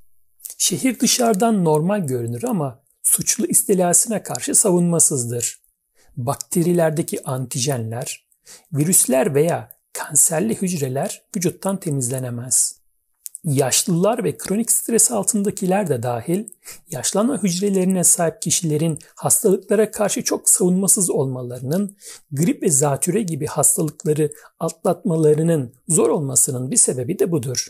Şehir 0.58 1.00
dışarıdan 1.00 1.64
normal 1.64 2.06
görünür 2.06 2.42
ama 2.44 2.82
suçlu 3.02 3.46
istilasına 3.46 4.22
karşı 4.22 4.54
savunmasızdır. 4.54 5.60
Bakterilerdeki 6.16 7.24
antijenler, 7.24 8.28
virüsler 8.72 9.34
veya 9.34 9.70
kanserli 9.92 10.54
hücreler 10.54 11.22
vücuttan 11.36 11.80
temizlenemez. 11.80 12.85
Yaşlılar 13.46 14.24
ve 14.24 14.38
kronik 14.38 14.70
stres 14.70 15.10
altındakiler 15.10 15.88
de 15.88 16.02
dahil, 16.02 16.44
yaşlanma 16.90 17.42
hücrelerine 17.42 18.04
sahip 18.04 18.42
kişilerin 18.42 18.98
hastalıklara 19.14 19.90
karşı 19.90 20.24
çok 20.24 20.48
savunmasız 20.50 21.10
olmalarının, 21.10 21.96
grip 22.32 22.62
ve 22.62 22.70
zatüre 22.70 23.22
gibi 23.22 23.46
hastalıkları 23.46 24.32
atlatmalarının 24.60 25.74
zor 25.88 26.08
olmasının 26.08 26.70
bir 26.70 26.76
sebebi 26.76 27.18
de 27.18 27.30
budur. 27.30 27.68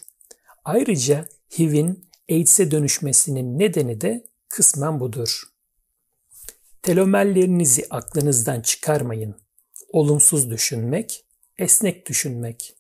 Ayrıca 0.65 1.29
HIV'in 1.59 2.09
AIDS'e 2.31 2.71
dönüşmesinin 2.71 3.59
nedeni 3.59 4.01
de 4.01 4.27
kısmen 4.49 5.01
budur. 5.01 5.43
Telomerlerinizi 6.83 7.87
aklınızdan 7.91 8.61
çıkarmayın. 8.61 9.35
Olumsuz 9.93 10.51
düşünmek, 10.51 11.25
esnek 11.59 12.09
düşünmek. 12.09 12.76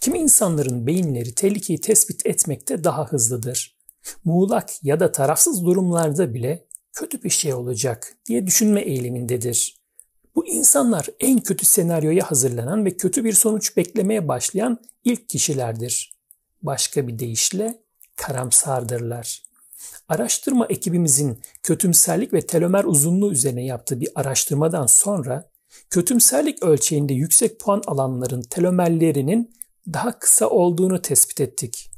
Kimi 0.00 0.18
insanların 0.18 0.86
beyinleri 0.86 1.34
tehlikeyi 1.34 1.80
tespit 1.80 2.26
etmekte 2.26 2.84
daha 2.84 3.06
hızlıdır. 3.06 3.76
Muğlak 4.24 4.84
ya 4.84 5.00
da 5.00 5.12
tarafsız 5.12 5.64
durumlarda 5.64 6.34
bile 6.34 6.66
kötü 6.92 7.22
bir 7.22 7.30
şey 7.30 7.54
olacak 7.54 8.16
diye 8.26 8.46
düşünme 8.46 8.80
eğilimindedir. 8.80 9.80
Bu 10.34 10.46
insanlar 10.46 11.06
en 11.20 11.38
kötü 11.38 11.66
senaryoya 11.66 12.30
hazırlanan 12.30 12.84
ve 12.84 12.96
kötü 12.96 13.24
bir 13.24 13.32
sonuç 13.32 13.76
beklemeye 13.76 14.28
başlayan 14.28 14.78
ilk 15.04 15.28
kişilerdir. 15.28 16.12
Başka 16.62 17.08
bir 17.08 17.18
deyişle 17.18 17.82
karamsardırlar. 18.16 19.42
Araştırma 20.08 20.66
ekibimizin 20.66 21.40
kötümserlik 21.62 22.32
ve 22.32 22.40
telomer 22.40 22.84
uzunluğu 22.84 23.32
üzerine 23.32 23.64
yaptığı 23.64 24.00
bir 24.00 24.08
araştırmadan 24.14 24.86
sonra 24.86 25.50
kötümserlik 25.90 26.62
ölçeğinde 26.62 27.14
yüksek 27.14 27.60
puan 27.60 27.82
alanların 27.86 28.42
telomerlerinin 28.42 29.59
daha 29.86 30.18
kısa 30.18 30.48
olduğunu 30.48 31.02
tespit 31.02 31.40
ettik. 31.40 31.90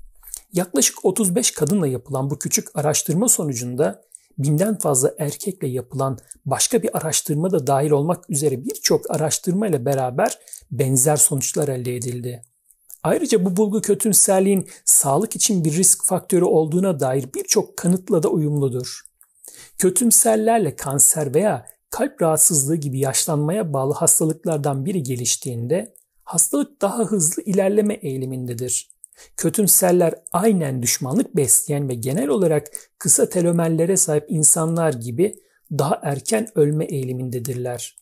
Yaklaşık 0.53 1.05
35 1.05 1.51
kadınla 1.51 1.87
yapılan 1.87 2.31
bu 2.31 2.39
küçük 2.39 2.69
araştırma 2.75 3.29
sonucunda 3.29 4.03
binden 4.39 4.79
fazla 4.79 5.15
erkekle 5.19 5.69
yapılan 5.69 6.19
başka 6.47 6.83
bir 6.83 6.97
araştırma 6.97 7.51
da 7.51 7.67
dahil 7.67 7.91
olmak 7.91 8.31
üzere 8.31 8.65
birçok 8.65 9.11
araştırma 9.11 9.67
ile 9.67 9.85
beraber 9.85 10.39
benzer 10.71 11.17
sonuçlar 11.17 11.69
elde 11.69 11.97
edildi. 11.97 12.43
Ayrıca 13.03 13.45
bu 13.45 13.57
bulgu 13.57 13.83
kötümserliğin 13.83 14.69
sağlık 14.85 15.37
için 15.37 15.65
bir 15.65 15.73
risk 15.73 16.05
faktörü 16.05 16.45
olduğuna 16.45 17.01
dair 17.01 17.29
birçok 17.35 17.77
kanıtla 17.77 18.23
da 18.23 18.29
uyumludur. 18.29 19.01
Kötümserlerle 19.79 20.77
kanser 20.77 21.35
veya 21.35 21.67
kalp 21.91 22.23
rahatsızlığı 22.23 22.77
gibi 22.77 22.99
yaşlanmaya 22.99 23.73
bağlı 23.73 23.95
hastalıklardan 23.95 24.85
biri 24.85 25.03
geliştiğinde 25.03 25.95
hastalık 26.25 26.83
daha 26.83 26.99
hızlı 26.99 27.43
ilerleme 27.43 27.95
eğilimindedir. 27.95 28.93
Kötümserler 29.37 30.15
aynen 30.33 30.83
düşmanlık 30.83 31.37
besleyen 31.37 31.89
ve 31.89 31.95
genel 31.95 32.29
olarak 32.29 32.67
kısa 32.99 33.29
telomerlere 33.29 33.97
sahip 33.97 34.25
insanlar 34.29 34.93
gibi 34.93 35.37
daha 35.71 36.01
erken 36.03 36.49
ölme 36.55 36.85
eğilimindedirler. 36.85 37.97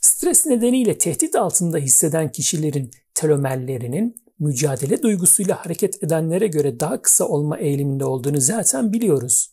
Stres 0.00 0.46
nedeniyle 0.46 0.98
tehdit 0.98 1.34
altında 1.34 1.78
hisseden 1.78 2.32
kişilerin 2.32 2.90
telomerlerinin 3.14 4.16
mücadele 4.38 5.02
duygusuyla 5.02 5.64
hareket 5.64 6.04
edenlere 6.04 6.46
göre 6.46 6.80
daha 6.80 7.02
kısa 7.02 7.24
olma 7.24 7.58
eğiliminde 7.58 8.04
olduğunu 8.04 8.40
zaten 8.40 8.92
biliyoruz. 8.92 9.50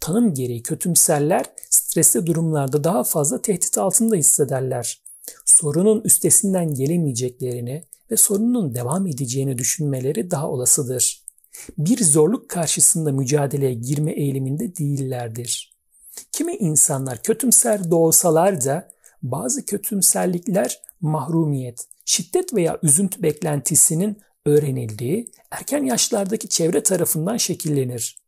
Tanım 0.00 0.34
gereği 0.34 0.62
kötümserler 0.62 1.44
stresli 1.70 2.26
durumlarda 2.26 2.84
daha 2.84 3.04
fazla 3.04 3.42
tehdit 3.42 3.78
altında 3.78 4.16
hissederler. 4.16 5.01
Sorunun 5.44 6.00
üstesinden 6.00 6.74
gelemeyeceklerini 6.74 7.84
ve 8.10 8.16
sorunun 8.16 8.74
devam 8.74 9.06
edeceğini 9.06 9.58
düşünmeleri 9.58 10.30
daha 10.30 10.50
olasıdır. 10.50 11.22
Bir 11.78 12.04
zorluk 12.04 12.48
karşısında 12.48 13.12
mücadeleye 13.12 13.74
girme 13.74 14.12
eğiliminde 14.12 14.76
değillerdir. 14.76 15.72
Kimi 16.32 16.54
insanlar 16.54 17.22
kötümser 17.22 17.90
doğsalar 17.90 18.64
da 18.64 18.88
bazı 19.22 19.66
kötümserlikler 19.66 20.80
mahrumiyet, 21.00 21.86
şiddet 22.04 22.54
veya 22.54 22.78
üzüntü 22.82 23.22
beklentisinin 23.22 24.18
öğrenildiği 24.46 25.30
erken 25.50 25.84
yaşlardaki 25.84 26.48
çevre 26.48 26.82
tarafından 26.82 27.36
şekillenir. 27.36 28.21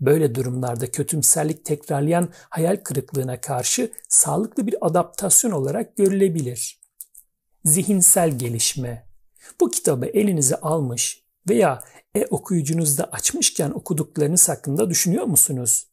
Böyle 0.00 0.34
durumlarda 0.34 0.90
kötümserlik 0.90 1.64
tekrarlayan 1.64 2.28
hayal 2.50 2.76
kırıklığına 2.76 3.40
karşı 3.40 3.92
sağlıklı 4.08 4.66
bir 4.66 4.86
adaptasyon 4.86 5.50
olarak 5.50 5.96
görülebilir. 5.96 6.80
Zihinsel 7.64 8.38
gelişme 8.38 9.08
Bu 9.60 9.70
kitabı 9.70 10.06
elinize 10.06 10.56
almış 10.56 11.24
veya 11.48 11.84
e-okuyucunuzda 12.14 13.04
açmışken 13.04 13.70
okuduklarınız 13.70 14.48
hakkında 14.48 14.90
düşünüyor 14.90 15.24
musunuz? 15.24 15.86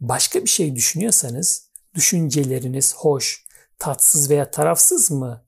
Başka 0.00 0.42
bir 0.42 0.48
şey 0.48 0.76
düşünüyorsanız 0.76 1.70
düşünceleriniz 1.94 2.94
hoş, 2.96 3.46
tatsız 3.78 4.30
veya 4.30 4.50
tarafsız 4.50 5.10
mı? 5.10 5.44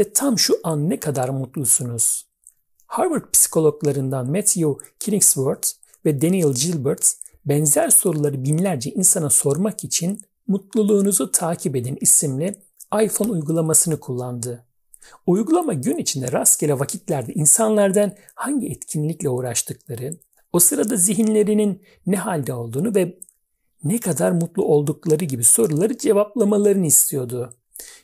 Ve 0.00 0.12
tam 0.12 0.38
şu 0.38 0.60
an 0.64 0.90
ne 0.90 1.00
kadar 1.00 1.28
mutlusunuz? 1.28 2.26
Harvard 2.86 3.30
psikologlarından 3.32 4.30
Matthew 4.30 4.72
Killingsworth 4.98 5.68
ve 6.04 6.22
Daniel 6.22 6.52
Gilbert 6.52 7.14
benzer 7.46 7.90
soruları 7.90 8.44
binlerce 8.44 8.90
insana 8.90 9.30
sormak 9.30 9.84
için 9.84 10.20
Mutluluğunuzu 10.46 11.32
Takip 11.32 11.76
Edin 11.76 11.98
isimli 12.00 12.58
iPhone 13.02 13.30
uygulamasını 13.30 14.00
kullandı. 14.00 14.64
Uygulama 15.26 15.72
gün 15.72 15.96
içinde 15.96 16.32
rastgele 16.32 16.78
vakitlerde 16.78 17.32
insanlardan 17.32 18.12
hangi 18.34 18.68
etkinlikle 18.68 19.28
uğraştıkları, 19.28 20.18
o 20.52 20.58
sırada 20.58 20.96
zihinlerinin 20.96 21.82
ne 22.06 22.16
halde 22.16 22.54
olduğunu 22.54 22.94
ve 22.94 23.18
ne 23.84 23.98
kadar 23.98 24.32
mutlu 24.32 24.64
oldukları 24.64 25.24
gibi 25.24 25.44
soruları 25.44 25.98
cevaplamalarını 25.98 26.86
istiyordu. 26.86 27.54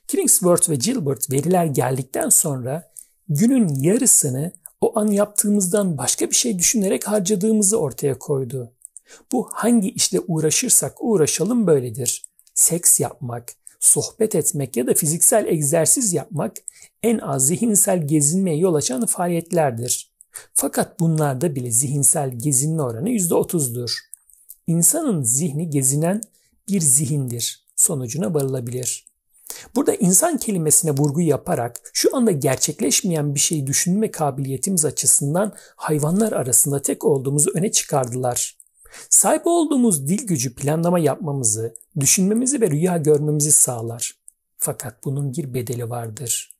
Killingsworth 0.08 0.70
ve 0.70 0.74
Gilbert 0.74 1.30
veriler 1.30 1.64
geldikten 1.64 2.28
sonra 2.28 2.92
günün 3.28 3.68
yarısını 3.68 4.52
o 4.80 4.98
an 4.98 5.06
yaptığımızdan 5.06 5.98
başka 5.98 6.30
bir 6.30 6.34
şey 6.34 6.58
düşünerek 6.58 7.08
harcadığımızı 7.08 7.80
ortaya 7.80 8.18
koydu. 8.18 8.72
Bu 9.32 9.48
hangi 9.52 9.90
işle 9.90 10.20
uğraşırsak 10.20 10.96
uğraşalım 11.00 11.66
böyledir. 11.66 12.24
Seks 12.54 13.00
yapmak, 13.00 13.52
sohbet 13.80 14.34
etmek 14.34 14.76
ya 14.76 14.86
da 14.86 14.94
fiziksel 14.94 15.46
egzersiz 15.46 16.12
yapmak 16.12 16.56
en 17.02 17.18
az 17.18 17.46
zihinsel 17.46 18.06
gezinmeye 18.08 18.56
yol 18.56 18.74
açan 18.74 19.06
faaliyetlerdir. 19.06 20.10
Fakat 20.54 21.00
bunlarda 21.00 21.54
bile 21.54 21.70
zihinsel 21.70 22.30
gezinme 22.38 22.82
oranı 22.82 23.10
%30'dur. 23.10 23.90
İnsanın 24.66 25.22
zihni 25.22 25.70
gezinen 25.70 26.20
bir 26.68 26.80
zihindir 26.80 27.66
sonucuna 27.76 28.34
varılabilir. 28.34 29.10
Burada 29.74 29.94
insan 29.94 30.38
kelimesine 30.38 30.90
vurgu 30.90 31.20
yaparak 31.20 31.90
şu 31.92 32.16
anda 32.16 32.30
gerçekleşmeyen 32.30 33.34
bir 33.34 33.40
şey 33.40 33.66
düşünme 33.66 34.10
kabiliyetimiz 34.10 34.84
açısından 34.84 35.52
hayvanlar 35.76 36.32
arasında 36.32 36.82
tek 36.82 37.04
olduğumuzu 37.04 37.50
öne 37.54 37.72
çıkardılar. 37.72 38.59
Sahip 39.10 39.42
olduğumuz 39.44 40.08
dil 40.08 40.26
gücü 40.26 40.54
planlama 40.54 40.98
yapmamızı, 40.98 41.74
düşünmemizi 42.00 42.60
ve 42.60 42.70
rüya 42.70 42.96
görmemizi 42.96 43.52
sağlar. 43.52 44.16
Fakat 44.58 45.04
bunun 45.04 45.32
bir 45.32 45.54
bedeli 45.54 45.90
vardır. 45.90 46.52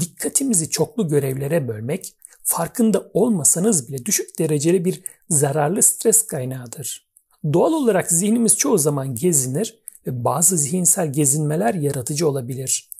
Dikkatimizi 0.00 0.70
çoklu 0.70 1.08
görevlere 1.08 1.68
bölmek, 1.68 2.14
farkında 2.44 3.10
olmasanız 3.14 3.88
bile 3.88 4.06
düşük 4.06 4.38
dereceli 4.38 4.84
bir 4.84 5.02
zararlı 5.30 5.82
stres 5.82 6.26
kaynağıdır. 6.26 7.06
Doğal 7.52 7.72
olarak 7.72 8.10
zihnimiz 8.10 8.56
çoğu 8.56 8.78
zaman 8.78 9.14
gezinir 9.14 9.78
ve 10.06 10.24
bazı 10.24 10.58
zihinsel 10.58 11.12
gezinmeler 11.12 11.74
yaratıcı 11.74 12.28
olabilir. 12.28 12.91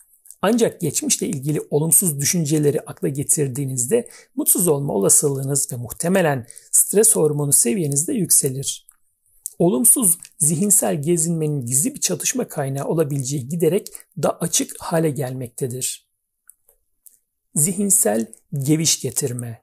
Ancak 0.43 0.81
geçmişle 0.81 1.27
ilgili 1.27 1.61
olumsuz 1.71 2.21
düşünceleri 2.21 2.81
akla 2.81 3.09
getirdiğinizde 3.09 4.09
mutsuz 4.35 4.69
olma 4.69 4.93
olasılığınız 4.93 5.73
ve 5.73 5.77
muhtemelen 5.77 6.47
stres 6.71 7.17
hormonu 7.17 7.53
seviyeniz 7.53 8.09
de 8.09 8.13
yükselir. 8.13 8.87
Olumsuz 9.59 10.19
zihinsel 10.39 11.03
gezinmenin 11.03 11.67
gizli 11.67 11.95
bir 11.95 12.01
çatışma 12.01 12.49
kaynağı 12.49 12.87
olabileceği 12.87 13.49
giderek 13.49 13.89
daha 14.23 14.33
açık 14.33 14.81
hale 14.81 15.11
gelmektedir. 15.11 16.09
Zihinsel 17.55 18.27
geviş 18.53 19.01
getirme 19.01 19.63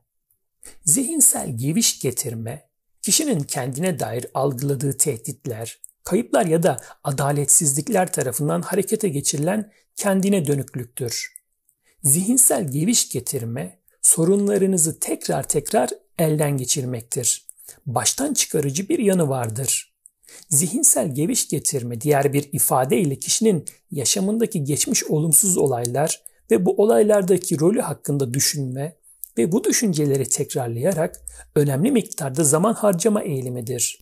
Zihinsel 0.86 1.58
geviş 1.58 2.00
getirme, 2.00 2.70
kişinin 3.02 3.40
kendine 3.40 4.00
dair 4.00 4.26
algıladığı 4.34 4.98
tehditler, 4.98 5.80
kayıplar 6.04 6.46
ya 6.46 6.64
da 6.64 6.78
adaletsizlikler 7.04 8.14
tarafından 8.14 8.62
harekete 8.62 9.10
geçirilen 9.10 9.72
kendine 10.00 10.48
dönüklüktür. 10.48 11.34
Zihinsel 12.04 12.72
geviş 12.72 13.10
getirme, 13.10 13.80
sorunlarınızı 14.02 15.00
tekrar 15.00 15.48
tekrar 15.48 15.90
elden 16.20 16.58
geçirmektir. 16.58 17.48
Baştan 17.86 18.34
çıkarıcı 18.34 18.90
bir 18.90 19.00
yanı 19.00 19.30
vardır. 19.30 19.94
Zihinsel 20.50 21.16
geviş 21.16 21.50
getirme 21.50 22.02
diğer 22.02 22.34
bir 22.34 22.50
ifadeyle 22.52 23.16
kişinin 23.16 23.66
yaşamındaki 23.92 24.64
geçmiş 24.64 25.04
olumsuz 25.04 25.58
olaylar 25.58 26.24
ve 26.52 26.66
bu 26.66 26.82
olaylardaki 26.82 27.60
rolü 27.60 27.82
hakkında 27.82 28.34
düşünme 28.34 28.96
ve 29.38 29.52
bu 29.52 29.64
düşünceleri 29.64 30.30
tekrarlayarak 30.30 31.22
önemli 31.56 31.92
miktarda 31.92 32.44
zaman 32.44 32.74
harcama 32.74 33.24
eğilimidir. 33.24 34.00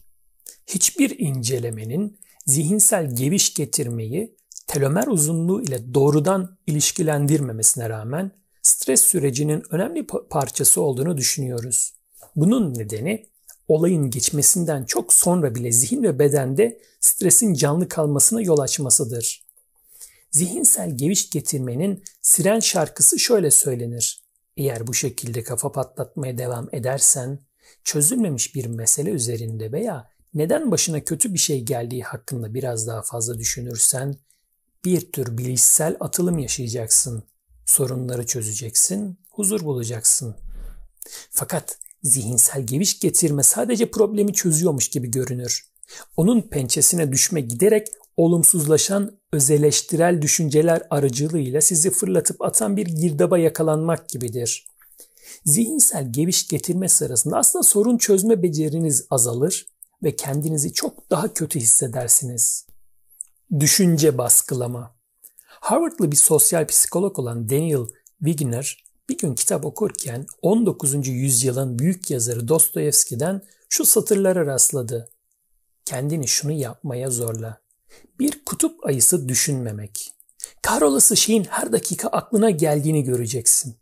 Hiçbir 0.68 1.20
incelemenin 1.20 2.20
zihinsel 2.46 3.16
geviş 3.16 3.54
getirmeyi 3.54 4.38
telomer 4.68 5.08
uzunluğu 5.08 5.62
ile 5.62 5.94
doğrudan 5.94 6.58
ilişkilendirmemesine 6.68 7.90
rağmen 7.90 8.32
stres 8.62 9.02
sürecinin 9.02 9.64
önemli 9.70 10.08
parçası 10.30 10.82
olduğunu 10.82 11.18
düşünüyoruz. 11.18 11.94
Bunun 12.36 12.74
nedeni 12.74 13.28
olayın 13.68 14.10
geçmesinden 14.10 14.84
çok 14.84 15.14
sonra 15.14 15.56
bile 15.56 15.72
zihin 15.72 16.04
ve 16.04 16.20
bedende 16.20 16.80
stresin 17.00 17.54
canlı 17.54 17.90
kalmasına 17.90 18.42
yol 18.42 18.60
açmasıdır. 18.60 19.48
Zihinsel 20.32 20.98
geviş 20.98 21.30
getirmenin 21.30 22.04
siren 22.22 22.60
şarkısı 22.60 23.20
şöyle 23.20 23.52
söylenir. 23.52 24.24
Eğer 24.58 24.88
bu 24.88 24.94
şekilde 24.94 25.44
kafa 25.44 25.72
patlatmaya 25.72 26.38
devam 26.38 26.70
edersen 26.72 27.40
çözülmemiş 27.84 28.56
bir 28.56 28.66
mesele 28.66 29.10
üzerinde 29.10 29.72
veya 29.72 30.10
neden 30.34 30.72
başına 30.72 31.04
kötü 31.04 31.34
bir 31.34 31.40
şey 31.40 31.62
geldiği 31.62 32.04
hakkında 32.04 32.54
biraz 32.54 32.88
daha 32.88 33.02
fazla 33.02 33.40
düşünürsen 33.40 34.16
bir 34.88 35.12
tür 35.12 35.38
bilişsel 35.38 35.98
atılım 36.00 36.40
yaşayacaksın. 36.40 37.24
Sorunları 37.66 38.26
çözeceksin, 38.26 39.18
huzur 39.32 39.66
bulacaksın. 39.66 40.36
Fakat 41.32 41.78
zihinsel 42.04 42.66
geviş 42.66 43.00
getirme 43.00 43.44
sadece 43.44 43.92
problemi 43.92 44.34
çözüyormuş 44.34 44.90
gibi 44.90 45.12
görünür. 45.12 45.66
Onun 46.18 46.42
pençesine 46.42 47.12
düşme 47.12 47.42
giderek 47.42 47.88
olumsuzlaşan 48.18 49.18
özeleştirel 49.34 50.22
düşünceler 50.22 50.82
aracılığıyla 50.90 51.62
sizi 51.62 51.90
fırlatıp 51.90 52.42
atan 52.42 52.78
bir 52.78 52.86
girdaba 52.86 53.38
yakalanmak 53.38 54.10
gibidir. 54.10 54.66
Zihinsel 55.46 56.14
geviş 56.14 56.48
getirme 56.48 56.90
sırasında 56.90 57.38
aslında 57.38 57.64
sorun 57.64 57.98
çözme 57.98 58.44
beceriniz 58.44 59.06
azalır 59.10 59.66
ve 60.04 60.16
kendinizi 60.16 60.74
çok 60.74 61.10
daha 61.10 61.34
kötü 61.34 61.60
hissedersiniz. 61.60 62.67
Düşünce 63.60 64.18
baskılama 64.18 64.96
Harvardlı 65.48 66.12
bir 66.12 66.16
sosyal 66.16 66.68
psikolog 66.68 67.20
olan 67.20 67.50
Daniel 67.50 67.86
Wigner 68.20 68.84
bir 69.10 69.18
gün 69.18 69.36
kitap 69.36 69.66
okurken 69.66 70.26
19. 70.42 71.08
yüzyılın 71.08 71.80
büyük 71.80 72.12
yazarı 72.12 72.48
Dostoyevski'den 72.48 73.42
şu 73.70 73.86
satırlara 73.86 74.46
rastladı. 74.46 75.10
Kendini 75.86 76.28
şunu 76.28 76.52
yapmaya 76.52 77.10
zorla. 77.10 77.58
Bir 78.20 78.46
kutup 78.46 78.86
ayısı 78.86 79.30
düşünmemek. 79.30 80.14
Kahrolası 80.62 81.18
şeyin 81.18 81.44
her 81.44 81.72
dakika 81.72 82.08
aklına 82.08 82.50
geldiğini 82.50 83.04
göreceksin. 83.04 83.76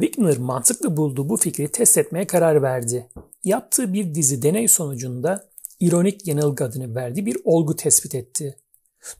Wigner 0.00 0.38
mantıklı 0.38 0.96
bulduğu 0.96 1.28
bu 1.28 1.36
fikri 1.36 1.72
test 1.72 1.98
etmeye 1.98 2.26
karar 2.26 2.62
verdi. 2.62 3.08
Yaptığı 3.44 3.92
bir 3.92 4.14
dizi 4.14 4.42
deney 4.42 4.68
sonucunda 4.68 5.48
ironik 5.80 6.26
yanılgı 6.26 6.64
adını 6.64 6.94
verdiği 6.94 7.26
bir 7.26 7.36
olgu 7.44 7.76
tespit 7.76 8.14
etti. 8.14 8.56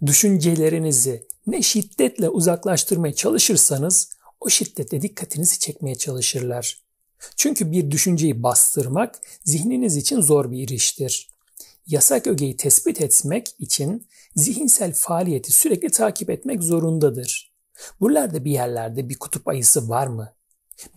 Düşüncelerinizi 0.06 1.26
ne 1.46 1.62
şiddetle 1.62 2.28
uzaklaştırmaya 2.28 3.14
çalışırsanız 3.14 4.10
o 4.40 4.48
şiddetle 4.48 5.02
dikkatinizi 5.02 5.58
çekmeye 5.58 5.94
çalışırlar. 5.94 6.82
Çünkü 7.36 7.72
bir 7.72 7.90
düşünceyi 7.90 8.42
bastırmak 8.42 9.20
zihniniz 9.44 9.96
için 9.96 10.20
zor 10.20 10.50
bir 10.50 10.68
iştir. 10.68 11.30
Yasak 11.86 12.26
ögeyi 12.26 12.56
tespit 12.56 13.00
etmek 13.00 13.48
için 13.58 14.06
zihinsel 14.36 14.92
faaliyeti 14.94 15.52
sürekli 15.52 15.90
takip 15.90 16.30
etmek 16.30 16.62
zorundadır. 16.62 17.52
Buralarda 18.00 18.44
bir 18.44 18.50
yerlerde 18.50 19.08
bir 19.08 19.18
kutup 19.18 19.48
ayısı 19.48 19.88
var 19.88 20.06
mı? 20.06 20.32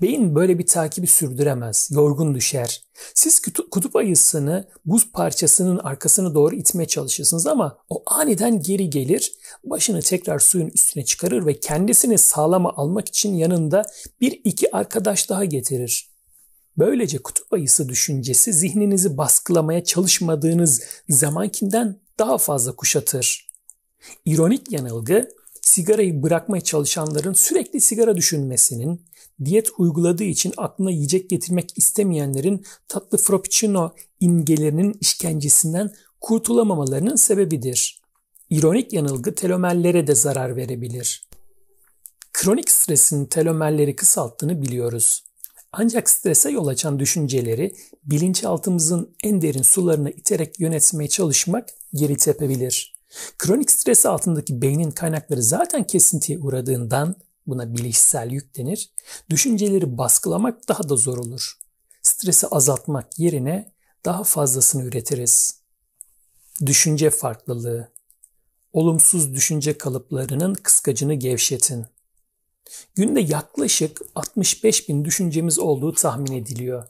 Beyin 0.01 0.35
böyle 0.35 0.59
bir 0.59 0.67
takibi 0.67 1.07
sürdüremez, 1.07 1.89
yorgun 1.91 2.35
düşer. 2.35 2.83
Siz 3.15 3.41
kutup 3.71 3.95
ayısını 3.95 4.67
buz 4.85 5.11
parçasının 5.11 5.77
arkasına 5.77 6.35
doğru 6.35 6.55
itmeye 6.55 6.87
çalışırsınız 6.87 7.47
ama 7.47 7.77
o 7.89 8.03
aniden 8.05 8.61
geri 8.61 8.89
gelir, 8.89 9.33
başını 9.63 10.01
tekrar 10.01 10.39
suyun 10.39 10.67
üstüne 10.67 11.05
çıkarır 11.05 11.45
ve 11.45 11.59
kendisini 11.59 12.17
sağlama 12.17 12.73
almak 12.75 13.07
için 13.07 13.33
yanında 13.33 13.85
bir 14.21 14.41
iki 14.43 14.75
arkadaş 14.75 15.29
daha 15.29 15.45
getirir. 15.45 16.13
Böylece 16.77 17.17
kutup 17.17 17.53
ayısı 17.53 17.89
düşüncesi 17.89 18.53
zihninizi 18.53 19.17
baskılamaya 19.17 19.83
çalışmadığınız 19.83 20.81
zamankinden 21.09 22.01
daha 22.19 22.37
fazla 22.37 22.75
kuşatır. 22.75 23.49
İronik 24.25 24.71
yanılgı 24.71 25.29
sigarayı 25.61 26.23
bırakmaya 26.23 26.61
çalışanların 26.61 27.33
sürekli 27.33 27.81
sigara 27.81 28.17
düşünmesinin, 28.17 29.05
diyet 29.45 29.69
uyguladığı 29.77 30.23
için 30.23 30.53
aklına 30.57 30.91
yiyecek 30.91 31.29
getirmek 31.29 31.77
istemeyenlerin 31.77 32.65
tatlı 32.87 33.17
frappuccino 33.17 33.93
imgelerinin 34.19 34.97
işkencesinden 35.01 35.91
kurtulamamalarının 36.21 37.15
sebebidir. 37.15 38.01
İronik 38.49 38.93
yanılgı 38.93 39.35
telomerlere 39.35 40.07
de 40.07 40.15
zarar 40.15 40.55
verebilir. 40.55 41.27
Kronik 42.33 42.71
stresin 42.71 43.25
telomerleri 43.25 43.95
kısalttığını 43.95 44.61
biliyoruz. 44.61 45.23
Ancak 45.71 46.09
strese 46.09 46.51
yol 46.51 46.67
açan 46.67 46.99
düşünceleri 46.99 47.75
bilinçaltımızın 48.03 49.15
en 49.23 49.41
derin 49.41 49.61
sularına 49.61 50.09
iterek 50.09 50.59
yönetmeye 50.59 51.07
çalışmak 51.07 51.69
geri 51.93 52.17
tepebilir. 52.17 52.95
Kronik 53.37 53.71
stres 53.71 54.05
altındaki 54.05 54.61
beynin 54.61 54.91
kaynakları 54.91 55.43
zaten 55.43 55.83
kesintiye 55.83 56.39
uğradığından 56.39 57.15
buna 57.47 57.73
bilişsel 57.73 58.31
yük 58.31 58.57
denir. 58.57 58.91
Düşünceleri 59.29 59.97
baskılamak 59.97 60.67
daha 60.69 60.89
da 60.89 60.95
zor 60.95 61.17
olur. 61.17 61.59
Stresi 62.01 62.47
azaltmak 62.47 63.19
yerine 63.19 63.71
daha 64.05 64.23
fazlasını 64.23 64.83
üretiriz. 64.83 65.59
Düşünce 66.65 67.09
farklılığı. 67.09 67.91
Olumsuz 68.73 69.33
düşünce 69.33 69.77
kalıplarının 69.77 70.53
kıskacını 70.53 71.13
gevşetin. 71.13 71.85
Günde 72.95 73.19
yaklaşık 73.19 74.01
65 74.15 74.89
bin 74.89 75.05
düşüncemiz 75.05 75.59
olduğu 75.59 75.93
tahmin 75.93 76.31
ediliyor. 76.31 76.87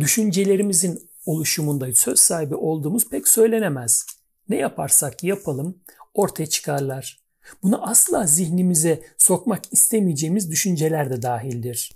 Düşüncelerimizin 0.00 1.10
oluşumunda 1.26 1.94
söz 1.94 2.20
sahibi 2.20 2.54
olduğumuz 2.54 3.08
pek 3.08 3.28
söylenemez. 3.28 4.06
Ne 4.48 4.56
yaparsak 4.56 5.24
yapalım 5.24 5.78
ortaya 6.14 6.46
çıkarlar. 6.46 7.21
Buna 7.62 7.82
asla 7.82 8.26
zihnimize 8.26 9.02
sokmak 9.18 9.62
istemeyeceğimiz 9.72 10.50
düşünceler 10.50 11.10
de 11.10 11.22
dahildir. 11.22 11.92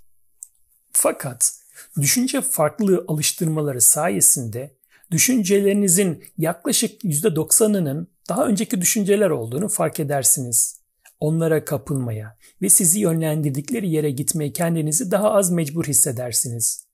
Fakat 0.91 1.53
düşünce 2.01 2.41
farklı 2.41 3.05
alıştırmaları 3.07 3.81
sayesinde 3.81 4.77
düşüncelerinizin 5.11 6.23
yaklaşık 6.37 7.03
%90'ının 7.03 8.07
daha 8.29 8.45
önceki 8.45 8.81
düşünceler 8.81 9.29
olduğunu 9.29 9.69
fark 9.69 9.99
edersiniz. 9.99 10.77
Onlara 11.19 11.65
kapılmaya 11.65 12.37
ve 12.61 12.69
sizi 12.69 12.99
yönlendirdikleri 12.99 13.89
yere 13.89 14.11
gitmeye 14.11 14.53
kendinizi 14.53 15.11
daha 15.11 15.31
az 15.31 15.51
mecbur 15.51 15.85
hissedersiniz. 15.85 16.87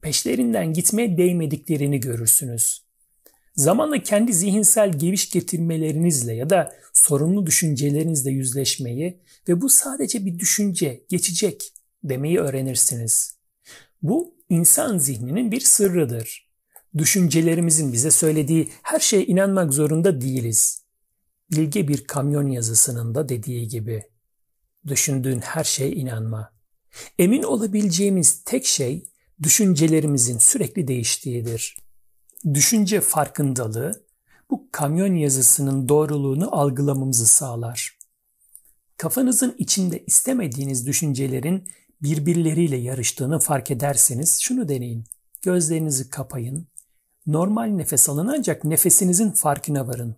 Peşlerinden 0.00 0.72
gitmeye 0.72 1.16
değmediklerini 1.16 2.00
görürsünüz. 2.00 2.81
Zamanla 3.56 4.02
kendi 4.02 4.32
zihinsel 4.32 4.92
geviş 4.92 5.30
getirmelerinizle 5.30 6.34
ya 6.34 6.50
da 6.50 6.74
sorunlu 6.92 7.46
düşüncelerinizle 7.46 8.30
yüzleşmeyi 8.30 9.20
ve 9.48 9.60
bu 9.60 9.68
sadece 9.68 10.26
bir 10.26 10.38
düşünce, 10.38 11.04
geçecek 11.08 11.72
demeyi 12.04 12.38
öğrenirsiniz. 12.38 13.36
Bu 14.02 14.34
insan 14.48 14.98
zihninin 14.98 15.52
bir 15.52 15.60
sırrıdır. 15.60 16.52
Düşüncelerimizin 16.98 17.92
bize 17.92 18.10
söylediği 18.10 18.70
her 18.82 19.00
şeye 19.00 19.26
inanmak 19.26 19.72
zorunda 19.72 20.20
değiliz. 20.20 20.82
Bilge 21.52 21.88
bir 21.88 22.04
kamyon 22.04 22.48
yazısının 22.48 23.14
da 23.14 23.28
dediği 23.28 23.68
gibi. 23.68 24.02
Düşündüğün 24.86 25.40
her 25.40 25.64
şeye 25.64 25.92
inanma. 25.92 26.52
Emin 27.18 27.42
olabileceğimiz 27.42 28.44
tek 28.44 28.66
şey 28.66 29.04
düşüncelerimizin 29.42 30.38
sürekli 30.38 30.88
değiştiğidir. 30.88 31.81
Düşünce 32.54 33.00
farkındalığı 33.00 34.04
bu 34.50 34.68
kamyon 34.72 35.14
yazısının 35.14 35.88
doğruluğunu 35.88 36.56
algılamamızı 36.56 37.26
sağlar. 37.26 37.98
Kafanızın 38.96 39.54
içinde 39.58 40.04
istemediğiniz 40.06 40.86
düşüncelerin 40.86 41.68
birbirleriyle 42.02 42.76
yarıştığını 42.76 43.38
fark 43.38 43.70
ederseniz 43.70 44.38
şunu 44.40 44.68
deneyin. 44.68 45.04
Gözlerinizi 45.42 46.10
kapayın. 46.10 46.66
Normal 47.26 47.66
nefes 47.66 48.08
alın 48.08 48.26
ancak 48.26 48.64
nefesinizin 48.64 49.30
farkına 49.30 49.86
varın. 49.86 50.16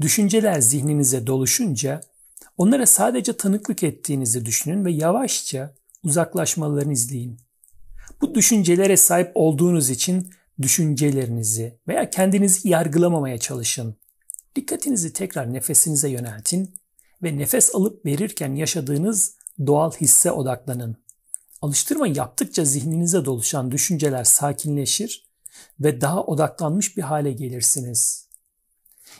Düşünceler 0.00 0.60
zihninize 0.60 1.26
doluşunca 1.26 2.00
onlara 2.56 2.86
sadece 2.86 3.36
tanıklık 3.36 3.82
ettiğinizi 3.82 4.46
düşünün 4.46 4.84
ve 4.84 4.92
yavaşça 4.92 5.74
uzaklaşmalarını 6.02 6.92
izleyin. 6.92 7.38
Bu 8.20 8.34
düşüncelere 8.34 8.96
sahip 8.96 9.30
olduğunuz 9.34 9.90
için 9.90 10.30
düşüncelerinizi 10.62 11.78
veya 11.88 12.10
kendinizi 12.10 12.68
yargılamamaya 12.68 13.38
çalışın. 13.38 13.96
Dikkatinizi 14.56 15.12
tekrar 15.12 15.52
nefesinize 15.52 16.08
yöneltin 16.08 16.74
ve 17.22 17.38
nefes 17.38 17.74
alıp 17.74 18.06
verirken 18.06 18.54
yaşadığınız 18.54 19.36
doğal 19.66 19.92
hisse 19.92 20.32
odaklanın. 20.32 20.96
Alıştırma 21.62 22.06
yaptıkça 22.06 22.64
zihninize 22.64 23.24
doluşan 23.24 23.70
düşünceler 23.70 24.24
sakinleşir 24.24 25.28
ve 25.80 26.00
daha 26.00 26.22
odaklanmış 26.24 26.96
bir 26.96 27.02
hale 27.02 27.32
gelirsiniz. 27.32 28.28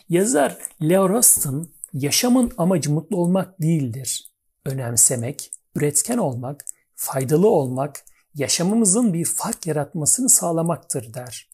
Yazar 0.09 0.59
Leo 0.83 1.09
Rustin, 1.09 1.74
yaşamın 1.93 2.53
amacı 2.59 2.91
mutlu 2.91 3.16
olmak 3.16 3.62
değildir. 3.62 4.33
Önemsemek, 4.64 5.51
üretken 5.74 6.18
olmak, 6.18 6.64
faydalı 6.95 7.49
olmak 7.49 8.05
yaşamımızın 8.35 9.12
bir 9.12 9.24
fark 9.24 9.66
yaratmasını 9.66 10.28
sağlamaktır 10.28 11.14
der. 11.14 11.51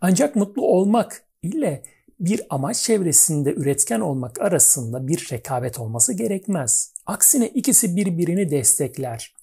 Ancak 0.00 0.36
mutlu 0.36 0.66
olmak 0.66 1.24
ile 1.42 1.82
bir 2.20 2.40
amaç 2.50 2.76
çevresinde 2.76 3.54
üretken 3.54 4.00
olmak 4.00 4.40
arasında 4.40 5.06
bir 5.06 5.28
rekabet 5.32 5.78
olması 5.78 6.12
gerekmez. 6.12 6.94
Aksine 7.06 7.48
ikisi 7.48 7.96
birbirini 7.96 8.50
destekler. 8.50 9.34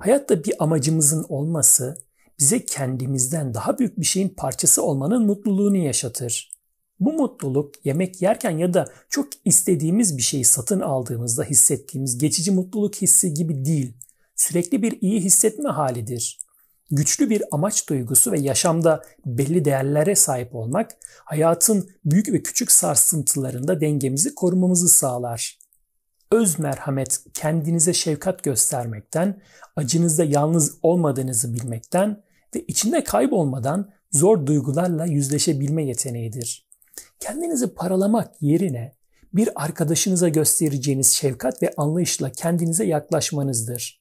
Hayatta 0.00 0.44
bir 0.44 0.54
amacımızın 0.58 1.26
olması 1.28 1.98
bize 2.38 2.64
kendimizden 2.64 3.54
daha 3.54 3.78
büyük 3.78 4.00
bir 4.00 4.04
şeyin 4.04 4.28
parçası 4.28 4.82
olmanın 4.82 5.26
mutluluğunu 5.26 5.76
yaşatır. 5.76 6.50
Bu 7.00 7.12
mutluluk 7.12 7.86
yemek 7.86 8.22
yerken 8.22 8.58
ya 8.58 8.74
da 8.74 8.88
çok 9.08 9.28
istediğimiz 9.44 10.16
bir 10.16 10.22
şeyi 10.22 10.44
satın 10.44 10.80
aldığımızda 10.80 11.44
hissettiğimiz 11.44 12.18
geçici 12.18 12.50
mutluluk 12.50 12.94
hissi 12.94 13.34
gibi 13.34 13.64
değil. 13.64 13.94
Sürekli 14.40 14.82
bir 14.82 14.98
iyi 15.00 15.20
hissetme 15.20 15.70
halidir. 15.70 16.38
Güçlü 16.90 17.30
bir 17.30 17.42
amaç 17.50 17.88
duygusu 17.88 18.32
ve 18.32 18.40
yaşamda 18.40 19.02
belli 19.26 19.64
değerlere 19.64 20.14
sahip 20.14 20.54
olmak 20.54 20.90
hayatın 21.24 21.90
büyük 22.04 22.32
ve 22.32 22.42
küçük 22.42 22.72
sarsıntılarında 22.72 23.80
dengemizi 23.80 24.34
korumamızı 24.34 24.88
sağlar. 24.88 25.58
Öz 26.32 26.58
merhamet 26.58 27.24
kendinize 27.34 27.92
şefkat 27.92 28.42
göstermekten, 28.42 29.42
acınızda 29.76 30.24
yalnız 30.24 30.78
olmadığınızı 30.82 31.54
bilmekten 31.54 32.22
ve 32.54 32.60
içinde 32.60 33.04
kaybolmadan 33.04 33.90
zor 34.10 34.46
duygularla 34.46 35.06
yüzleşebilme 35.06 35.84
yeteneğidir. 35.84 36.68
Kendinizi 37.18 37.74
paralamak 37.74 38.42
yerine 38.42 38.92
bir 39.32 39.64
arkadaşınıza 39.64 40.28
göstereceğiniz 40.28 41.12
şefkat 41.12 41.62
ve 41.62 41.72
anlayışla 41.76 42.32
kendinize 42.32 42.84
yaklaşmanızdır. 42.84 43.99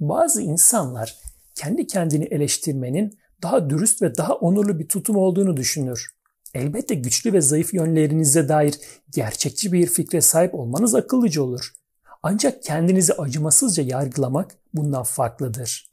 Bazı 0.00 0.42
insanlar 0.42 1.16
kendi 1.54 1.86
kendini 1.86 2.24
eleştirmenin 2.24 3.18
daha 3.42 3.70
dürüst 3.70 4.02
ve 4.02 4.16
daha 4.16 4.34
onurlu 4.34 4.78
bir 4.78 4.88
tutum 4.88 5.16
olduğunu 5.16 5.56
düşünür. 5.56 6.06
Elbette 6.54 6.94
güçlü 6.94 7.32
ve 7.32 7.40
zayıf 7.40 7.74
yönlerinize 7.74 8.48
dair 8.48 8.74
gerçekçi 9.10 9.72
bir 9.72 9.86
fikre 9.86 10.20
sahip 10.20 10.54
olmanız 10.54 10.94
akıllıca 10.94 11.42
olur. 11.42 11.74
Ancak 12.22 12.62
kendinizi 12.62 13.12
acımasızca 13.12 13.82
yargılamak 13.82 14.58
bundan 14.74 15.02
farklıdır. 15.02 15.90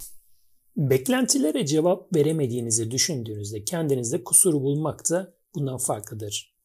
Beklentilere 0.77 1.65
cevap 1.65 2.15
veremediğinizi 2.15 2.91
düşündüğünüzde 2.91 3.63
kendinizde 3.63 4.23
kusur 4.23 4.53
bulmak 4.53 5.09
da 5.09 5.33
bundan 5.55 5.77
farklıdır. 5.77 6.55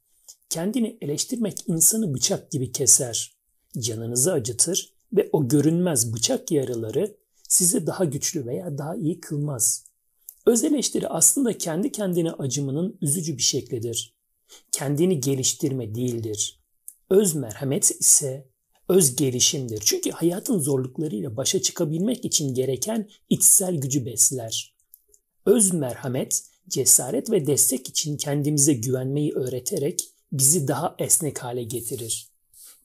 Kendini 0.48 0.98
eleştirmek 1.00 1.68
insanı 1.68 2.14
bıçak 2.14 2.50
gibi 2.50 2.72
keser, 2.72 3.36
canınızı 3.78 4.32
acıtır 4.32 4.94
ve 5.12 5.28
o 5.32 5.48
görünmez 5.48 6.14
bıçak 6.14 6.50
yaraları 6.50 7.16
sizi 7.50 7.86
daha 7.86 8.04
güçlü 8.04 8.46
veya 8.46 8.78
daha 8.78 8.96
iyi 8.96 9.20
kılmaz. 9.20 9.84
Öz 10.46 10.64
eleştiri 10.64 11.08
aslında 11.08 11.58
kendi 11.58 11.92
kendine 11.92 12.32
acımanın 12.32 12.98
üzücü 13.00 13.36
bir 13.36 13.42
şeklidir. 13.42 14.14
Kendini 14.72 15.20
geliştirme 15.20 15.94
değildir. 15.94 16.60
Öz 17.10 17.34
merhamet 17.34 17.90
ise 18.00 18.48
öz 18.88 19.16
gelişimdir. 19.16 19.82
Çünkü 19.84 20.10
hayatın 20.10 20.58
zorluklarıyla 20.58 21.36
başa 21.36 21.62
çıkabilmek 21.62 22.24
için 22.24 22.54
gereken 22.54 23.08
içsel 23.28 23.74
gücü 23.74 24.06
besler. 24.06 24.76
Öz 25.46 25.72
merhamet, 25.74 26.44
cesaret 26.68 27.30
ve 27.30 27.46
destek 27.46 27.88
için 27.88 28.16
kendimize 28.16 28.72
güvenmeyi 28.72 29.32
öğreterek 29.32 30.08
bizi 30.32 30.68
daha 30.68 30.94
esnek 30.98 31.38
hale 31.38 31.62
getirir. 31.62 32.30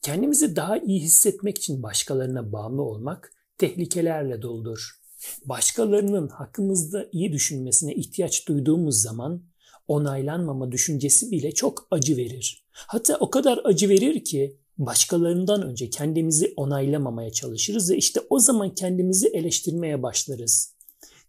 Kendimizi 0.02 0.56
daha 0.56 0.78
iyi 0.78 1.00
hissetmek 1.00 1.58
için 1.58 1.82
başkalarına 1.82 2.52
bağımlı 2.52 2.82
olmak 2.82 3.35
tehlikelerle 3.58 4.42
doludur. 4.42 5.00
Başkalarının 5.44 6.28
hakkımızda 6.28 7.08
iyi 7.12 7.32
düşünmesine 7.32 7.94
ihtiyaç 7.94 8.48
duyduğumuz 8.48 9.02
zaman 9.02 9.42
onaylanmama 9.88 10.72
düşüncesi 10.72 11.30
bile 11.30 11.52
çok 11.52 11.88
acı 11.90 12.16
verir. 12.16 12.64
Hatta 12.72 13.16
o 13.20 13.30
kadar 13.30 13.60
acı 13.64 13.88
verir 13.88 14.24
ki 14.24 14.56
başkalarından 14.78 15.62
önce 15.62 15.90
kendimizi 15.90 16.54
onaylamamaya 16.56 17.30
çalışırız 17.30 17.90
ve 17.90 17.96
işte 17.96 18.20
o 18.30 18.38
zaman 18.38 18.74
kendimizi 18.74 19.28
eleştirmeye 19.28 20.02
başlarız. 20.02 20.74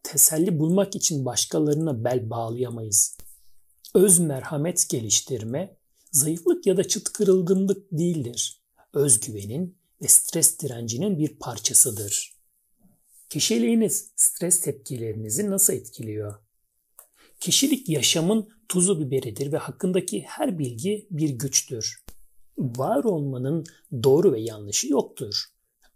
Teselli 0.03 0.59
bulmak 0.59 0.95
için 0.95 1.25
başkalarına 1.25 2.03
bel 2.03 2.29
bağlayamayız. 2.29 3.17
Öz 3.95 4.19
merhamet 4.19 4.89
geliştirme, 4.89 5.77
zayıflık 6.11 6.65
ya 6.65 6.77
da 6.77 6.83
çıt 6.83 7.09
kırılgınlık 7.09 7.91
değildir. 7.91 8.61
Özgüvenin 8.93 9.76
ve 10.01 10.07
stres 10.07 10.59
direncinin 10.59 11.19
bir 11.19 11.39
parçasıdır. 11.39 12.37
Kişiliğiniz 13.29 14.11
stres 14.15 14.59
tepkilerinizi 14.59 15.49
nasıl 15.49 15.73
etkiliyor? 15.73 16.35
Kişilik 17.39 17.89
yaşamın 17.89 18.49
tuzu 18.69 18.99
biberidir 18.99 19.51
ve 19.51 19.57
hakkındaki 19.57 20.21
her 20.21 20.59
bilgi 20.59 21.07
bir 21.11 21.29
güçtür. 21.29 22.03
Var 22.57 23.03
olmanın 23.03 23.65
doğru 24.03 24.33
ve 24.33 24.39
yanlışı 24.39 24.87
yoktur. 24.87 25.45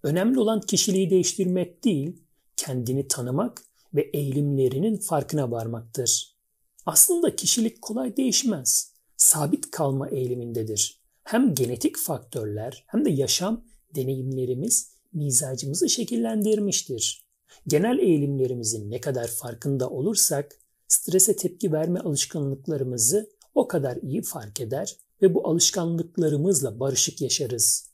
Önemli 0.04 0.40
olan 0.40 0.62
kişiliği 0.62 1.10
değiştirmek 1.10 1.84
değil, 1.84 2.24
kendini 2.58 3.08
tanımak 3.08 3.64
ve 3.94 4.02
eğilimlerinin 4.14 4.98
farkına 4.98 5.52
varmaktır. 5.52 6.38
Aslında 6.86 7.36
kişilik 7.36 7.82
kolay 7.82 8.18
değişmez. 8.18 8.94
Sabit 9.18 9.72
kalma 9.72 10.10
eğilimindedir. 10.10 11.02
Hem 11.24 11.56
genetik 11.56 11.98
faktörler 11.98 12.84
hem 12.88 13.06
de 13.06 13.10
yaşam 13.10 13.66
deneyimlerimiz 13.96 14.92
mizacımızı 15.14 15.90
şekillendirmiştir. 15.90 17.28
Genel 17.68 18.00
eğilimlerimizin 18.00 18.92
ne 18.92 19.02
kadar 19.02 19.28
farkında 19.28 19.90
olursak 19.90 20.60
strese 20.88 21.36
tepki 21.36 21.72
verme 21.72 22.00
alışkanlıklarımızı 22.00 23.30
o 23.56 23.68
kadar 23.68 23.98
iyi 23.98 24.22
fark 24.22 24.62
eder 24.62 24.98
ve 25.22 25.34
bu 25.34 25.48
alışkanlıklarımızla 25.48 26.80
barışık 26.80 27.22
yaşarız. 27.22 27.92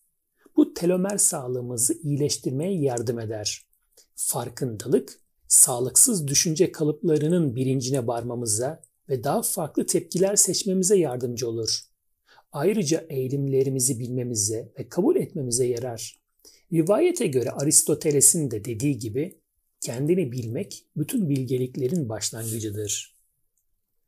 Bu 0.58 0.74
telomer 0.74 1.18
sağlığımızı 1.18 1.94
iyileştirmeye 1.94 2.82
yardım 2.82 3.20
eder. 3.20 3.66
Farkındalık, 4.16 5.20
sağlıksız 5.48 6.28
düşünce 6.28 6.72
kalıplarının 6.72 7.56
bilincine 7.56 8.08
varmamıza 8.08 8.82
ve 9.10 9.24
daha 9.24 9.42
farklı 9.42 9.86
tepkiler 9.86 10.36
seçmemize 10.36 10.98
yardımcı 10.98 11.50
olur. 11.50 11.87
Ayrıca 12.52 13.06
eğilimlerimizi 13.10 14.00
bilmemize 14.00 14.72
ve 14.80 14.90
kabul 14.90 15.16
etmemize 15.16 15.68
yarar. 15.68 16.20
Rivayete 16.74 17.28
göre 17.28 17.52
Aristoteles'in 17.52 18.52
de 18.52 18.66
dediği 18.66 18.98
gibi 18.98 19.40
kendini 19.82 20.32
bilmek 20.32 20.86
bütün 20.98 21.30
bilgeliklerin 21.30 22.10
başlangıcıdır. 22.10 23.18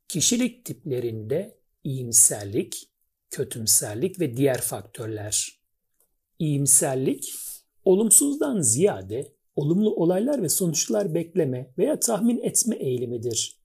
Kişilik 0.08 0.64
tiplerinde 0.64 1.58
iyimserlik, 1.84 2.90
kötümserlik 3.30 4.20
ve 4.20 4.36
diğer 4.36 4.60
faktörler. 4.60 5.60
İyimserlik, 6.38 7.34
olumsuzdan 7.84 8.60
ziyade 8.60 9.32
olumlu 9.56 9.94
olaylar 9.94 10.42
ve 10.42 10.48
sonuçlar 10.48 11.14
bekleme 11.14 11.70
veya 11.78 12.00
tahmin 12.00 12.38
etme 12.42 12.76
eğilimidir. 12.76 13.56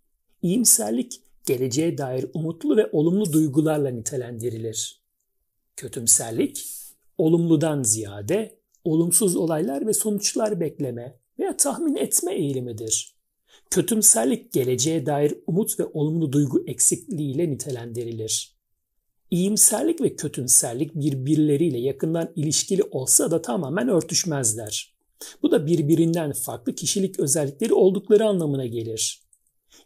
İyimserlik, 0.41 1.21
geleceğe 1.45 1.97
dair 1.97 2.25
umutlu 2.33 2.77
ve 2.77 2.89
olumlu 2.91 3.33
duygularla 3.33 3.89
nitelendirilir. 3.89 5.01
Kötümserlik, 5.75 6.65
olumludan 7.17 7.83
ziyade 7.83 8.59
olumsuz 8.83 9.35
olaylar 9.35 9.87
ve 9.87 9.93
sonuçlar 9.93 10.59
bekleme 10.59 11.19
veya 11.39 11.57
tahmin 11.57 11.95
etme 11.95 12.35
eğilimidir. 12.35 13.15
Kötümserlik 13.69 14.53
geleceğe 14.53 15.05
dair 15.05 15.35
umut 15.47 15.79
ve 15.79 15.85
olumlu 15.85 16.31
duygu 16.31 16.63
eksikliğiyle 16.67 17.49
nitelendirilir. 17.49 18.55
İyimserlik 19.31 20.01
ve 20.01 20.15
kötümserlik 20.15 20.95
birbirleriyle 20.95 21.77
yakından 21.77 22.31
ilişkili 22.35 22.83
olsa 22.83 23.31
da 23.31 23.41
tamamen 23.41 23.89
örtüşmezler. 23.89 24.95
Bu 25.43 25.51
da 25.51 25.67
birbirinden 25.67 26.31
farklı 26.31 26.75
kişilik 26.75 27.19
özellikleri 27.19 27.73
oldukları 27.73 28.25
anlamına 28.25 28.65
gelir. 28.65 29.24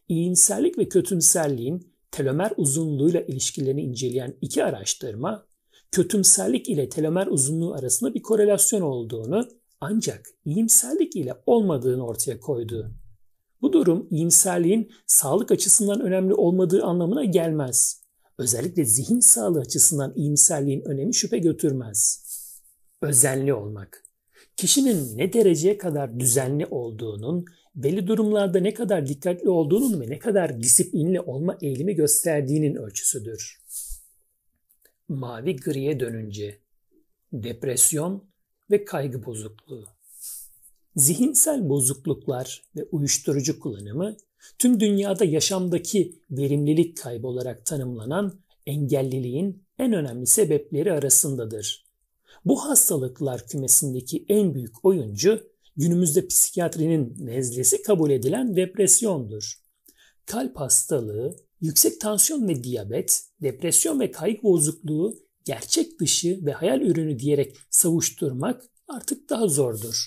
İyimserlik 0.10 0.78
ve 0.78 0.90
kötümserliğin 0.90 1.94
telomer 2.12 2.52
uzunluğuyla 2.58 3.22
ilişkilerini 3.22 3.82
inceleyen 3.82 4.38
iki 4.42 4.64
araştırma, 4.64 5.46
kötümserlik 5.92 6.70
ile 6.70 6.90
telomer 6.90 7.28
uzunluğu 7.28 7.74
arasında 7.74 8.14
bir 8.14 8.22
korelasyon 8.22 8.82
olduğunu 8.82 9.48
ancak 9.82 10.26
iyimserlik 10.46 11.16
ile 11.16 11.34
olmadığını 11.46 12.06
ortaya 12.06 12.40
koydu. 12.40 12.92
Bu 13.62 13.74
durum 13.74 14.08
iyimserliğin 14.12 14.92
sağlık 15.08 15.52
açısından 15.52 16.02
önemli 16.02 16.34
olmadığı 16.34 16.84
anlamına 16.84 17.26
gelmez. 17.26 18.02
Özellikle 18.38 18.86
zihin 18.86 19.20
sağlığı 19.20 19.60
açısından 19.60 20.14
iyimserliğin 20.16 20.82
önemi 20.82 21.16
şüphe 21.16 21.38
götürmez. 21.38 22.26
Özenli 23.02 23.54
olmak. 23.54 24.04
Kişinin 24.58 25.18
ne 25.18 25.34
dereceye 25.34 25.78
kadar 25.78 26.20
düzenli 26.20 26.66
olduğunun, 26.66 27.46
belli 27.84 28.08
durumlarda 28.08 28.60
ne 28.60 28.74
kadar 28.74 29.08
dikkatli 29.08 29.50
olduğunun 29.50 30.02
ve 30.02 30.10
ne 30.10 30.20
kadar 30.20 30.62
disiplinli 30.62 31.22
olma 31.22 31.58
eğilimi 31.62 31.96
gösterdiğinin 31.96 32.76
ölçüsüdür. 32.76 33.62
Mavi 35.08 35.56
griye 35.56 36.00
dönünce 36.00 36.60
depresyon 37.34 38.30
ve 38.72 38.86
kaygı 38.86 39.26
bozukluğu. 39.26 39.86
Zihinsel 40.96 41.70
bozukluklar 41.70 42.64
ve 42.76 42.84
uyuşturucu 42.84 43.60
kullanımı 43.60 44.18
tüm 44.58 44.80
dünyada 44.80 45.26
yaşamdaki 45.26 46.20
verimlilik 46.32 46.98
kaybı 46.98 47.28
olarak 47.28 47.66
tanımlanan 47.66 48.40
engelliliğin 48.66 49.64
en 49.80 49.94
önemli 49.94 50.28
sebepleri 50.28 50.94
arasındadır. 50.94 51.86
Bu 52.46 52.66
hastalıklar 52.66 53.48
kümesindeki 53.48 54.26
en 54.30 54.54
büyük 54.56 54.86
oyuncu 54.86 55.52
günümüzde 55.80 56.28
psikiyatrinin 56.28 57.16
nezlesi 57.20 57.82
kabul 57.82 58.10
edilen 58.12 58.56
depresyondur. 58.56 59.54
Kalp 60.26 60.58
hastalığı, 60.58 61.36
yüksek 61.62 62.02
tansiyon 62.02 62.48
ve 62.48 62.64
diyabet, 62.64 63.24
depresyon 63.42 64.00
ve 64.00 64.12
kaygı 64.12 64.44
bozukluğu 64.44 65.16
gerçek 65.46 66.00
dışı 66.00 66.46
ve 66.46 66.52
hayal 66.52 66.82
ürünü 66.82 67.20
diyerek 67.20 67.56
savuşturmak 67.70 68.66
artık 68.88 69.30
daha 69.30 69.48
zordur. 69.48 70.06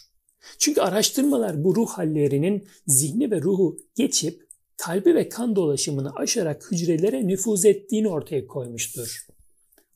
Çünkü 0.58 0.80
araştırmalar 0.80 1.64
bu 1.64 1.76
ruh 1.76 1.88
hallerinin 1.88 2.68
zihni 2.86 3.30
ve 3.30 3.40
ruhu 3.40 3.78
geçip 3.94 4.46
kalbi 4.76 5.14
ve 5.14 5.28
kan 5.28 5.56
dolaşımını 5.56 6.14
aşarak 6.14 6.70
hücrelere 6.70 7.26
nüfuz 7.26 7.64
ettiğini 7.64 8.08
ortaya 8.08 8.46
koymuştur. 8.46 9.26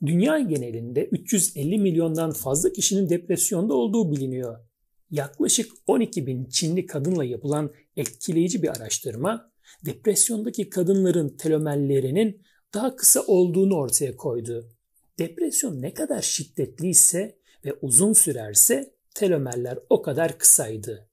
Dünya 0.06 0.38
genelinde 0.38 1.04
350 1.04 1.78
milyondan 1.78 2.30
fazla 2.30 2.72
kişinin 2.72 3.08
depresyonda 3.08 3.74
olduğu 3.74 4.12
biliniyor. 4.12 4.65
Yaklaşık 5.10 5.72
12 5.86 6.26
bin 6.26 6.44
Çinli 6.44 6.86
kadınla 6.86 7.24
yapılan 7.24 7.70
etkileyici 7.96 8.62
bir 8.62 8.68
araştırma, 8.68 9.52
depresyondaki 9.84 10.70
kadınların 10.70 11.36
telomerlerinin 11.36 12.42
daha 12.74 12.96
kısa 12.96 13.20
olduğunu 13.20 13.76
ortaya 13.76 14.16
koydu. 14.16 14.68
Depresyon 15.18 15.82
ne 15.82 15.94
kadar 15.94 16.22
şiddetliyse 16.22 17.38
ve 17.64 17.72
uzun 17.82 18.12
sürerse 18.12 18.94
telomerler 19.14 19.78
o 19.90 20.02
kadar 20.02 20.38
kısaydı. 20.38 21.08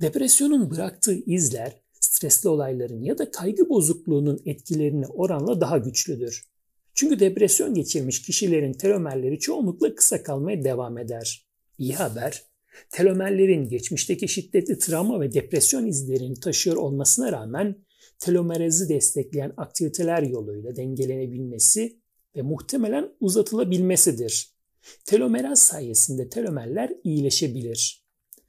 Depresyonun 0.00 0.70
bıraktığı 0.70 1.14
izler 1.14 1.82
stresli 2.00 2.48
olayların 2.48 3.02
ya 3.02 3.18
da 3.18 3.30
kaygı 3.30 3.68
bozukluğunun 3.68 4.40
etkilerine 4.46 5.06
oranla 5.06 5.60
daha 5.60 5.78
güçlüdür. 5.78 6.48
Çünkü 6.94 7.20
depresyon 7.20 7.74
geçirmiş 7.74 8.22
kişilerin 8.22 8.72
telomerleri 8.72 9.38
çoğunlukla 9.38 9.94
kısa 9.94 10.22
kalmaya 10.22 10.64
devam 10.64 10.98
eder. 10.98 11.46
İyi 11.78 11.94
haber, 11.94 12.47
telomerlerin 12.90 13.68
geçmişteki 13.68 14.28
şiddetli 14.28 14.78
travma 14.78 15.20
ve 15.20 15.32
depresyon 15.32 15.86
izlerini 15.86 16.40
taşıyor 16.40 16.76
olmasına 16.76 17.32
rağmen 17.32 17.76
telomerezi 18.18 18.88
destekleyen 18.88 19.52
aktiviteler 19.56 20.22
yoluyla 20.22 20.76
dengelenebilmesi 20.76 21.98
ve 22.36 22.42
muhtemelen 22.42 23.12
uzatılabilmesidir. 23.20 24.52
Telomeraz 25.04 25.58
sayesinde 25.58 26.28
telomerler 26.28 26.92
iyileşebilir. 27.04 28.08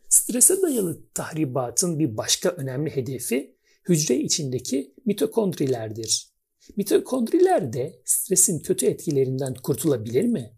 Strese 0.10 0.62
dayalı 0.62 1.08
tahribatın 1.14 2.00
bir 2.00 2.18
başka 2.18 2.50
önemli 2.50 2.96
hedefi 2.96 3.56
hücre 3.90 4.16
içindeki 4.16 4.94
mitokondrilerdir. 5.06 6.30
Mitokondriler 6.78 7.74
de 7.74 8.02
stresin 8.06 8.60
kötü 8.60 8.86
etkilerinden 8.86 9.54
kurtulabilir 9.54 10.24
mi? 10.24 10.58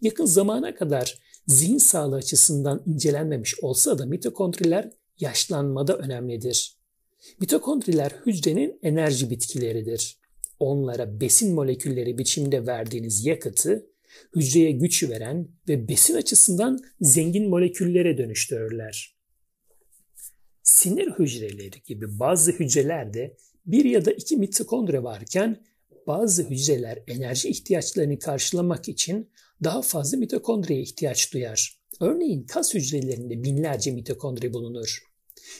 Yakın 0.00 0.24
zamana 0.24 0.74
kadar 0.74 1.18
zihin 1.46 1.78
sağlığı 1.78 2.16
açısından 2.16 2.82
incelenmemiş 2.86 3.54
olsa 3.62 3.98
da 3.98 4.06
mitokondriler 4.06 4.90
yaşlanmada 5.20 5.96
önemlidir. 5.96 6.76
Mitokondriler 7.40 8.12
hücrenin 8.26 8.78
enerji 8.82 9.30
bitkileridir. 9.30 10.18
Onlara 10.58 11.20
besin 11.20 11.54
molekülleri 11.54 12.18
biçimde 12.18 12.66
verdiğiniz 12.66 13.26
yakıtı 13.26 13.86
hücreye 14.36 14.70
güç 14.70 15.10
veren 15.10 15.48
ve 15.68 15.88
besin 15.88 16.14
açısından 16.14 16.78
zengin 17.00 17.50
moleküllere 17.50 18.18
dönüştürürler. 18.18 19.16
Sinir 20.62 21.10
hücreleri 21.10 21.82
gibi 21.86 22.18
bazı 22.18 22.52
hücrelerde 22.52 23.36
bir 23.66 23.84
ya 23.84 24.04
da 24.04 24.12
iki 24.12 24.36
mitokondri 24.36 25.02
varken 25.02 25.64
bazı 26.06 26.42
hücreler 26.42 27.02
enerji 27.06 27.48
ihtiyaçlarını 27.48 28.18
karşılamak 28.18 28.88
için 28.88 29.30
daha 29.64 29.82
fazla 29.82 30.18
mitokondriye 30.18 30.80
ihtiyaç 30.80 31.32
duyar. 31.32 31.82
Örneğin 32.00 32.46
kas 32.46 32.74
hücrelerinde 32.74 33.44
binlerce 33.44 33.90
mitokondri 33.90 34.52
bulunur. 34.52 35.02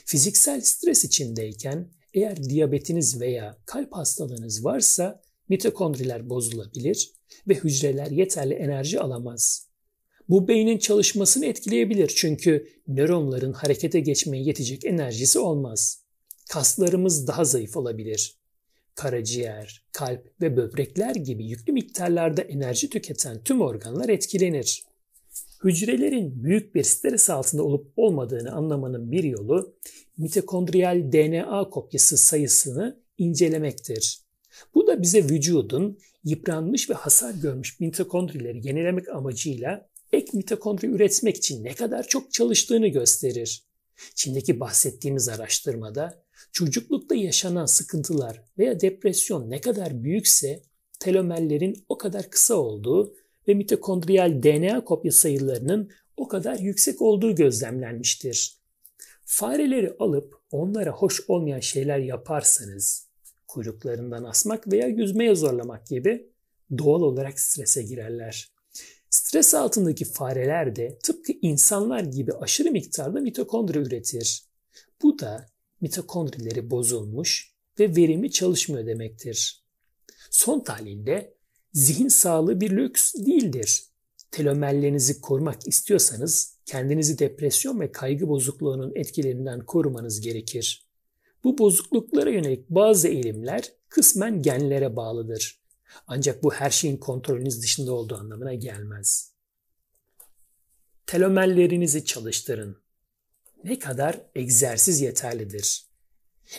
Fiziksel 0.05 0.61
stres 0.61 1.03
içindeyken 1.03 1.91
eğer 2.13 2.43
diyabetiniz 2.43 3.21
veya 3.21 3.57
kalp 3.65 3.93
hastalığınız 3.93 4.65
varsa 4.65 5.21
mitokondriler 5.49 6.29
bozulabilir 6.29 7.11
ve 7.47 7.53
hücreler 7.55 8.11
yeterli 8.11 8.53
enerji 8.53 8.99
alamaz. 8.99 9.67
Bu 10.29 10.47
beynin 10.47 10.77
çalışmasını 10.77 11.45
etkileyebilir 11.45 12.13
çünkü 12.15 12.67
nöronların 12.87 13.53
harekete 13.53 13.99
geçmeye 13.99 14.43
yetecek 14.43 14.85
enerjisi 14.85 15.39
olmaz. 15.39 16.03
Kaslarımız 16.49 17.27
daha 17.27 17.45
zayıf 17.45 17.77
olabilir. 17.77 18.42
Karaciğer, 18.95 19.83
kalp 19.91 20.41
ve 20.41 20.57
böbrekler 20.57 21.15
gibi 21.15 21.45
yüklü 21.45 21.73
miktarlarda 21.73 22.41
enerji 22.41 22.89
tüketen 22.89 23.43
tüm 23.43 23.61
organlar 23.61 24.09
etkilenir. 24.09 24.83
Hücrelerin 25.63 26.43
büyük 26.43 26.75
bir 26.75 26.83
stres 26.83 27.29
altında 27.29 27.63
olup 27.63 27.91
olmadığını 27.97 28.51
anlamanın 28.51 29.11
bir 29.11 29.23
yolu 29.23 29.75
mitokondriyal 30.17 31.11
DNA 31.11 31.69
kopyası 31.69 32.17
sayısını 32.17 32.99
incelemektir. 33.17 34.19
Bu 34.75 34.87
da 34.87 35.01
bize 35.01 35.23
vücudun 35.23 35.99
yıpranmış 36.23 36.89
ve 36.89 36.93
hasar 36.93 37.33
görmüş 37.33 37.79
mitokondrileri 37.79 38.67
yenilemek 38.67 39.09
amacıyla 39.09 39.89
ek 40.11 40.27
mitokondri 40.33 40.87
üretmek 40.87 41.37
için 41.37 41.63
ne 41.63 41.73
kadar 41.73 42.07
çok 42.07 42.33
çalıştığını 42.33 42.87
gösterir. 42.87 43.63
Çin'deki 44.15 44.59
bahsettiğimiz 44.59 45.29
araştırmada 45.29 46.22
çocuklukta 46.53 47.15
yaşanan 47.15 47.65
sıkıntılar 47.65 48.43
veya 48.57 48.79
depresyon 48.79 49.49
ne 49.49 49.61
kadar 49.61 50.03
büyükse 50.03 50.61
telomerlerin 50.99 51.85
o 51.89 51.97
kadar 51.97 52.29
kısa 52.29 52.55
olduğu 52.55 53.15
ve 53.47 53.53
mitokondriyal 53.53 54.43
DNA 54.43 54.83
kopya 54.83 55.11
sayılarının 55.11 55.91
o 56.17 56.27
kadar 56.27 56.59
yüksek 56.59 57.01
olduğu 57.01 57.35
gözlemlenmiştir. 57.35 58.57
Fareleri 59.25 59.95
alıp 59.99 60.41
onlara 60.51 60.91
hoş 60.91 61.29
olmayan 61.29 61.59
şeyler 61.59 61.99
yaparsanız 61.99 63.07
kuyruklarından 63.47 64.23
asmak 64.23 64.71
veya 64.71 64.87
yüzmeye 64.87 65.35
zorlamak 65.35 65.87
gibi 65.87 66.29
doğal 66.77 67.01
olarak 67.01 67.39
strese 67.39 67.83
girerler. 67.83 68.51
Stres 69.09 69.53
altındaki 69.53 70.05
fareler 70.05 70.75
de 70.75 70.97
tıpkı 71.03 71.33
insanlar 71.41 71.99
gibi 71.99 72.33
aşırı 72.33 72.71
miktarda 72.71 73.19
mitokondri 73.19 73.79
üretir. 73.79 74.43
Bu 75.01 75.19
da 75.19 75.52
mitokondrileri 75.83 76.71
bozulmuş 76.71 77.53
ve 77.79 77.95
verimi 77.95 78.31
çalışmıyor 78.31 78.85
demektir. 78.85 79.63
Son 80.31 80.59
tahlilde 80.59 81.37
zihin 81.73 82.07
sağlığı 82.07 82.61
bir 82.61 82.71
lüks 82.71 83.13
değildir. 83.15 83.83
Telomerlerinizi 84.31 85.21
korumak 85.21 85.67
istiyorsanız 85.67 86.57
kendinizi 86.65 87.19
depresyon 87.19 87.79
ve 87.79 87.91
kaygı 87.91 88.27
bozukluğunun 88.27 88.91
etkilerinden 88.95 89.65
korumanız 89.65 90.21
gerekir. 90.21 90.87
Bu 91.43 91.57
bozukluklara 91.57 92.29
yönelik 92.29 92.69
bazı 92.69 93.07
eğilimler 93.07 93.71
kısmen 93.89 94.41
genlere 94.41 94.95
bağlıdır. 94.95 95.63
Ancak 96.07 96.43
bu 96.43 96.53
her 96.53 96.69
şeyin 96.69 96.97
kontrolünüz 96.97 97.63
dışında 97.63 97.93
olduğu 97.93 98.15
anlamına 98.15 98.53
gelmez. 98.53 99.33
Telomerlerinizi 101.05 102.05
çalıştırın. 102.05 102.82
Ne 103.63 103.79
kadar 103.79 104.21
egzersiz 104.35 105.01
yeterlidir? 105.01 105.85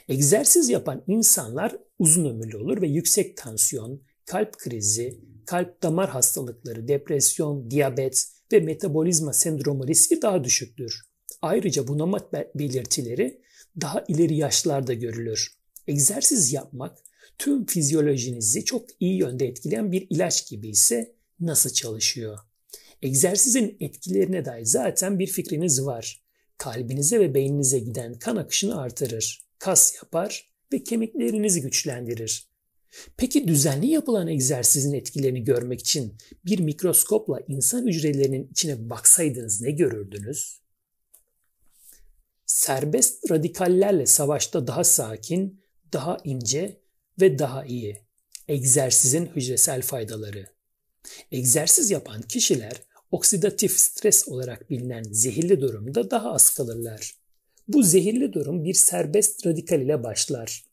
Egzersiz 0.09 0.68
yapan 0.68 1.05
insanlar 1.07 1.76
uzun 1.98 2.24
ömürlü 2.24 2.57
olur 2.57 2.82
ve 2.82 2.88
yüksek 2.88 3.36
tansiyon, 3.36 4.02
kalp 4.24 4.59
krizi, 4.59 5.20
kalp 5.46 5.82
damar 5.82 6.11
hastalıkları, 6.11 6.88
depresyon, 6.88 7.70
diyabet 7.70 8.26
ve 8.52 8.61
metabolizma 8.61 9.32
sendromu 9.32 9.86
riski 9.86 10.22
daha 10.22 10.44
düşüktür. 10.44 11.00
Ayrıca 11.42 11.88
bunama 11.88 12.30
belirtileri 12.55 13.40
daha 13.80 14.05
ileri 14.09 14.36
yaşlarda 14.36 14.94
görülür. 14.94 15.48
Egzersiz 15.86 16.52
yapmak 16.52 16.98
tüm 17.38 17.66
fizyolojinizi 17.66 18.64
çok 18.64 18.86
iyi 19.00 19.18
yönde 19.18 19.46
etkileyen 19.46 19.92
bir 19.92 20.07
ilaç 20.11 20.48
gibi 20.48 20.68
ise 20.68 21.14
nasıl 21.40 21.70
çalışıyor? 21.70 22.38
Egzersizin 23.02 23.76
etkilerine 23.80 24.44
dair 24.44 24.64
zaten 24.64 25.18
bir 25.18 25.26
fikriniz 25.26 25.84
var. 25.84 26.24
Kalbinize 26.59 27.20
ve 27.20 27.34
beyninize 27.34 27.78
giden 27.78 28.18
kan 28.18 28.36
akışını 28.36 28.80
artırır, 28.80 29.44
kas 29.59 29.94
yapar 29.94 30.50
ve 30.72 30.84
kemiklerinizi 30.84 31.61
güçlendirir. 31.61 32.48
Peki 33.16 33.48
düzenli 33.48 33.86
yapılan 33.86 34.28
egzersizin 34.28 34.92
etkilerini 34.92 35.44
görmek 35.44 35.80
için 35.80 36.16
bir 36.46 36.59
mikroskopla 36.59 37.40
insan 37.48 37.86
hücrelerinin 37.86 38.48
içine 38.50 38.90
baksaydınız 38.90 39.61
ne 39.61 39.70
görürdünüz? 39.70 40.61
Serbest 42.46 43.30
radikallerle 43.30 44.07
savaşta 44.07 44.66
daha 44.66 44.84
sakin, 44.84 45.62
daha 45.92 46.18
ince 46.24 46.80
ve 47.20 47.38
daha 47.38 47.64
iyi. 47.64 48.05
Egzersizin 48.48 49.26
hücresel 49.26 49.82
faydaları. 49.82 50.46
Egzersiz 51.32 51.90
yapan 51.90 52.22
kişiler 52.22 52.82
oksidatif 53.11 53.78
stres 53.78 54.28
olarak 54.28 54.70
bilinen 54.70 55.02
zehirli 55.02 55.61
durumda 55.61 56.11
daha 56.11 56.32
az 56.32 56.50
kalırlar. 56.50 57.14
Bu 57.68 57.82
zehirli 57.82 58.32
durum 58.32 58.64
bir 58.64 58.74
serbest 58.74 59.46
radikal 59.46 59.80
ile 59.80 60.02
başlar. 60.02 60.64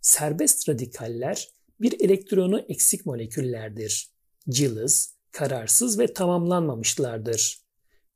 Serbest 0.00 0.68
radikaller 0.68 1.48
bir 1.80 2.00
elektronu 2.00 2.64
eksik 2.68 3.06
moleküllerdir. 3.06 4.10
Cılız, 4.50 5.14
kararsız 5.32 5.98
ve 5.98 6.14
tamamlanmamışlardır. 6.14 7.60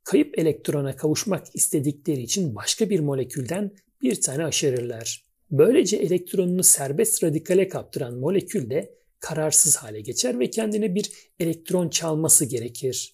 kayıp 0.04 0.38
elektrona 0.38 0.96
kavuşmak 0.96 1.46
istedikleri 1.54 2.22
için 2.22 2.54
başka 2.54 2.90
bir 2.90 3.00
molekülden 3.00 3.70
bir 4.02 4.20
tane 4.20 4.44
aşırırlar. 4.44 5.24
Böylece 5.50 5.96
elektronunu 5.96 6.62
serbest 6.62 7.24
radikale 7.24 7.68
kaptıran 7.68 8.14
molekül 8.14 8.70
de 8.70 8.94
kararsız 9.20 9.76
hale 9.76 10.00
geçer 10.00 10.38
ve 10.38 10.50
kendine 10.50 10.94
bir 10.94 11.12
elektron 11.40 11.88
çalması 11.88 12.44
gerekir. 12.44 13.12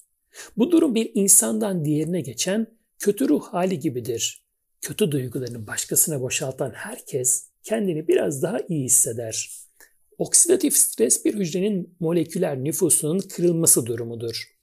Bu 0.57 0.71
durum 0.71 0.95
bir 0.95 1.11
insandan 1.15 1.85
diğerine 1.85 2.21
geçen 2.21 2.67
kötü 2.99 3.29
ruh 3.29 3.43
hali 3.43 3.79
gibidir. 3.79 4.45
Kötü 4.81 5.11
duygularını 5.11 5.67
başkasına 5.67 6.21
boşaltan 6.21 6.71
herkes 6.71 7.49
kendini 7.63 8.09
biraz 8.09 8.43
daha 8.43 8.59
iyi 8.69 8.85
hisseder. 8.85 9.51
Oksidatif 10.19 10.77
stres 10.77 11.25
bir 11.25 11.35
hücrenin 11.35 11.97
moleküler 12.01 12.65
nüfusunun 12.65 13.19
kırılması 13.19 13.87
durumudur. 13.87 14.57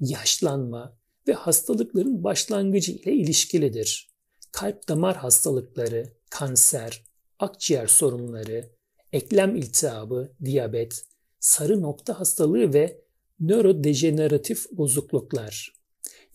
Yaşlanma 0.00 0.98
ve 1.28 1.32
hastalıkların 1.32 2.24
başlangıcı 2.24 2.92
ile 2.92 3.12
ilişkilidir. 3.12 4.08
Kalp 4.52 4.88
damar 4.88 5.16
hastalıkları, 5.16 6.12
kanser, 6.30 7.04
akciğer 7.38 7.86
sorunları, 7.86 8.70
eklem 9.12 9.56
iltihabı, 9.56 10.32
diyabet, 10.44 11.04
sarı 11.40 11.82
nokta 11.82 12.20
hastalığı 12.20 12.74
ve 12.74 13.03
nörodejeneratif 13.40 14.66
bozukluklar. 14.72 15.74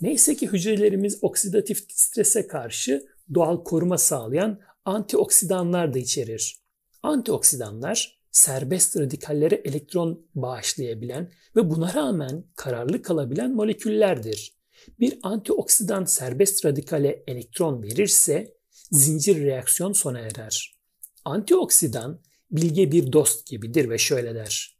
Neyse 0.01 0.35
ki 0.35 0.47
hücrelerimiz 0.47 1.17
oksidatif 1.21 1.85
strese 1.89 2.47
karşı 2.47 3.07
doğal 3.33 3.63
koruma 3.63 3.97
sağlayan 3.97 4.59
antioksidanlar 4.85 5.93
da 5.93 5.99
içerir. 5.99 6.59
Antioksidanlar 7.03 8.19
serbest 8.31 8.97
radikallere 8.97 9.55
elektron 9.55 10.27
bağışlayabilen 10.35 11.31
ve 11.55 11.69
buna 11.69 11.93
rağmen 11.93 12.43
kararlı 12.55 13.01
kalabilen 13.01 13.55
moleküllerdir. 13.55 14.53
Bir 14.99 15.19
antioksidan 15.23 16.05
serbest 16.05 16.65
radikale 16.65 17.23
elektron 17.27 17.83
verirse 17.83 18.53
zincir 18.91 19.43
reaksiyon 19.43 19.93
sona 19.93 20.19
erer. 20.19 20.79
Antioksidan 21.25 22.21
bilge 22.51 22.91
bir 22.91 23.13
dost 23.13 23.47
gibidir 23.47 23.89
ve 23.89 23.97
şöyle 23.97 24.35
der. 24.35 24.79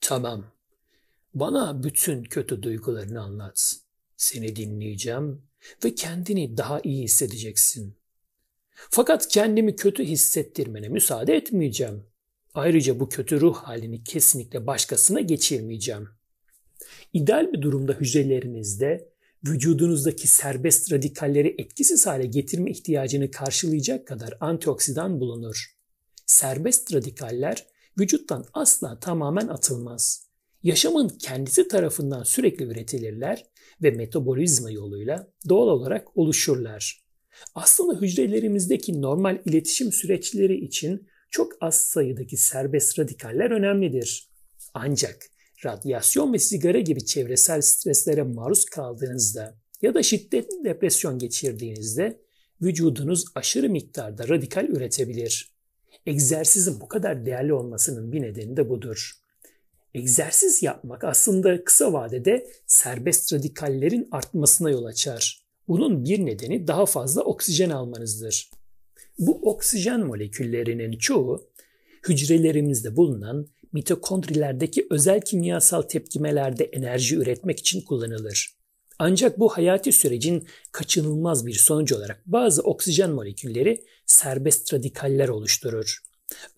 Tamam, 0.00 0.44
bana 1.34 1.82
bütün 1.82 2.24
kötü 2.24 2.62
duygularını 2.62 3.22
anlat. 3.22 3.76
Seni 4.16 4.56
dinleyeceğim 4.56 5.42
ve 5.84 5.94
kendini 5.94 6.56
daha 6.56 6.80
iyi 6.80 7.04
hissedeceksin. 7.04 7.96
Fakat 8.90 9.28
kendimi 9.28 9.76
kötü 9.76 10.04
hissettirmene 10.04 10.88
müsaade 10.88 11.36
etmeyeceğim. 11.36 12.04
Ayrıca 12.54 13.00
bu 13.00 13.08
kötü 13.08 13.40
ruh 13.40 13.56
halini 13.56 14.04
kesinlikle 14.04 14.66
başkasına 14.66 15.20
geçirmeyeceğim. 15.20 16.08
İdeal 17.12 17.52
bir 17.52 17.62
durumda 17.62 17.92
hücrelerinizde 17.92 19.10
vücudunuzdaki 19.46 20.28
serbest 20.28 20.92
radikalleri 20.92 21.54
etkisiz 21.58 22.06
hale 22.06 22.26
getirme 22.26 22.70
ihtiyacını 22.70 23.30
karşılayacak 23.30 24.06
kadar 24.06 24.36
antioksidan 24.40 25.20
bulunur. 25.20 25.76
Serbest 26.26 26.94
radikaller 26.94 27.66
vücuttan 27.98 28.46
asla 28.52 29.00
tamamen 29.00 29.48
atılmaz. 29.48 30.29
Yaşamın 30.62 31.08
kendisi 31.08 31.68
tarafından 31.68 32.22
sürekli 32.22 32.64
üretilirler 32.64 33.46
ve 33.82 33.90
metabolizma 33.90 34.70
yoluyla 34.70 35.32
doğal 35.48 35.68
olarak 35.68 36.16
oluşurlar. 36.16 37.04
Aslında 37.54 38.00
hücrelerimizdeki 38.00 39.02
normal 39.02 39.38
iletişim 39.44 39.92
süreçleri 39.92 40.64
için 40.64 41.08
çok 41.30 41.52
az 41.60 41.74
sayıdaki 41.74 42.36
serbest 42.36 42.98
radikaller 42.98 43.50
önemlidir. 43.50 44.30
Ancak 44.74 45.26
radyasyon 45.64 46.32
ve 46.32 46.38
sigara 46.38 46.80
gibi 46.80 47.04
çevresel 47.04 47.60
streslere 47.60 48.22
maruz 48.22 48.64
kaldığınızda 48.64 49.58
ya 49.82 49.94
da 49.94 50.02
şiddetli 50.02 50.64
depresyon 50.64 51.18
geçirdiğinizde 51.18 52.20
vücudunuz 52.62 53.24
aşırı 53.34 53.70
miktarda 53.70 54.28
radikal 54.28 54.68
üretebilir. 54.68 55.54
Egzersizin 56.06 56.80
bu 56.80 56.88
kadar 56.88 57.26
değerli 57.26 57.52
olmasının 57.52 58.12
bir 58.12 58.22
nedeni 58.22 58.56
de 58.56 58.68
budur. 58.68 59.19
Egzersiz 59.94 60.62
yapmak 60.62 61.04
aslında 61.04 61.64
kısa 61.64 61.92
vadede 61.92 62.46
serbest 62.66 63.32
radikallerin 63.32 64.08
artmasına 64.12 64.70
yol 64.70 64.84
açar. 64.84 65.42
Bunun 65.68 66.04
bir 66.04 66.26
nedeni 66.26 66.66
daha 66.66 66.86
fazla 66.86 67.22
oksijen 67.22 67.70
almanızdır. 67.70 68.50
Bu 69.18 69.50
oksijen 69.50 70.00
moleküllerinin 70.00 70.98
çoğu 70.98 71.50
hücrelerimizde 72.08 72.96
bulunan 72.96 73.48
mitokondrilerdeki 73.72 74.86
özel 74.90 75.20
kimyasal 75.20 75.82
tepkimelerde 75.82 76.64
enerji 76.64 77.16
üretmek 77.16 77.58
için 77.58 77.80
kullanılır. 77.80 78.54
Ancak 78.98 79.38
bu 79.38 79.48
hayati 79.48 79.92
sürecin 79.92 80.46
kaçınılmaz 80.72 81.46
bir 81.46 81.54
sonucu 81.54 81.96
olarak 81.96 82.22
bazı 82.26 82.62
oksijen 82.62 83.10
molekülleri 83.10 83.84
serbest 84.06 84.74
radikaller 84.74 85.28
oluşturur. 85.28 85.98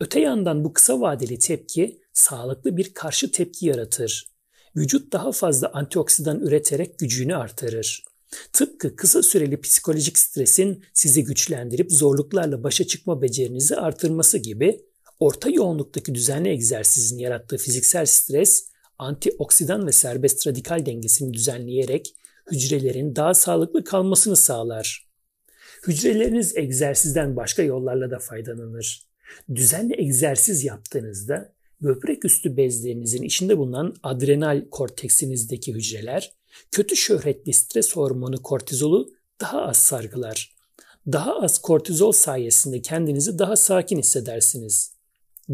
Öte 0.00 0.20
yandan 0.20 0.64
bu 0.64 0.72
kısa 0.72 1.00
vadeli 1.00 1.38
tepki 1.38 2.00
sağlıklı 2.12 2.76
bir 2.76 2.94
karşı 2.94 3.32
tepki 3.32 3.66
yaratır. 3.66 4.32
Vücut 4.76 5.12
daha 5.12 5.32
fazla 5.32 5.70
antioksidan 5.72 6.40
üreterek 6.40 6.98
gücünü 6.98 7.36
artırır. 7.36 8.04
Tıpkı 8.52 8.96
kısa 8.96 9.22
süreli 9.22 9.60
psikolojik 9.60 10.18
stresin 10.18 10.84
sizi 10.94 11.24
güçlendirip 11.24 11.92
zorluklarla 11.92 12.62
başa 12.62 12.86
çıkma 12.86 13.22
becerinizi 13.22 13.76
artırması 13.76 14.38
gibi 14.38 14.84
orta 15.20 15.50
yoğunluktaki 15.50 16.14
düzenli 16.14 16.48
egzersizin 16.48 17.18
yarattığı 17.18 17.56
fiziksel 17.56 18.06
stres 18.06 18.68
antioksidan 18.98 19.86
ve 19.86 19.92
serbest 19.92 20.46
radikal 20.46 20.86
dengesini 20.86 21.34
düzenleyerek 21.34 22.14
hücrelerin 22.50 23.16
daha 23.16 23.34
sağlıklı 23.34 23.84
kalmasını 23.84 24.36
sağlar. 24.36 25.08
Hücreleriniz 25.86 26.56
egzersizden 26.56 27.36
başka 27.36 27.62
yollarla 27.62 28.10
da 28.10 28.18
faydalanır. 28.18 29.11
Düzenli 29.54 30.00
egzersiz 30.00 30.64
yaptığınızda 30.64 31.52
böbrek 31.80 32.24
üstü 32.24 32.56
bezlerinizin 32.56 33.22
içinde 33.22 33.58
bulunan 33.58 33.96
adrenal 34.02 34.68
korteksinizdeki 34.70 35.74
hücreler 35.74 36.32
kötü 36.70 36.96
şöhretli 36.96 37.52
stres 37.52 37.96
hormonu 37.96 38.42
kortizolu 38.42 39.12
daha 39.40 39.62
az 39.62 39.76
sargılar. 39.76 40.56
Daha 41.12 41.40
az 41.40 41.58
kortizol 41.58 42.12
sayesinde 42.12 42.82
kendinizi 42.82 43.38
daha 43.38 43.56
sakin 43.56 43.98
hissedersiniz. 43.98 44.92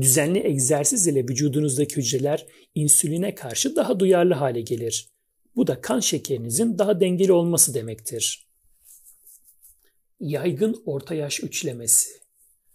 Düzenli 0.01 0.47
egzersiz 0.47 1.07
ile 1.07 1.23
vücudunuzdaki 1.23 1.97
hücreler 1.97 2.47
insüline 2.75 3.35
karşı 3.35 3.77
daha 3.77 4.01
duyarlı 4.01 4.35
hale 4.35 4.61
gelir. 4.61 5.09
Bu 5.57 5.67
da 5.67 5.81
kan 5.81 6.01
şekerinizin 6.01 6.79
daha 6.79 7.01
dengeli 7.01 7.33
olması 7.33 7.75
demektir. 7.75 8.49
Yaygın 10.21 10.83
orta 10.87 11.15
yaş 11.15 11.43
üçlemesi, 11.45 12.11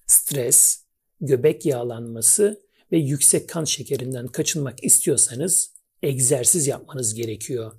stres, 0.05 0.82
göbek 1.25 1.65
yağlanması 1.65 2.61
ve 2.91 2.97
yüksek 2.97 3.49
kan 3.49 3.63
şekerinden 3.63 4.27
kaçınmak 4.27 4.83
istiyorsanız 4.83 5.73
egzersiz 6.03 6.67
yapmanız 6.67 7.13
gerekiyor. 7.13 7.71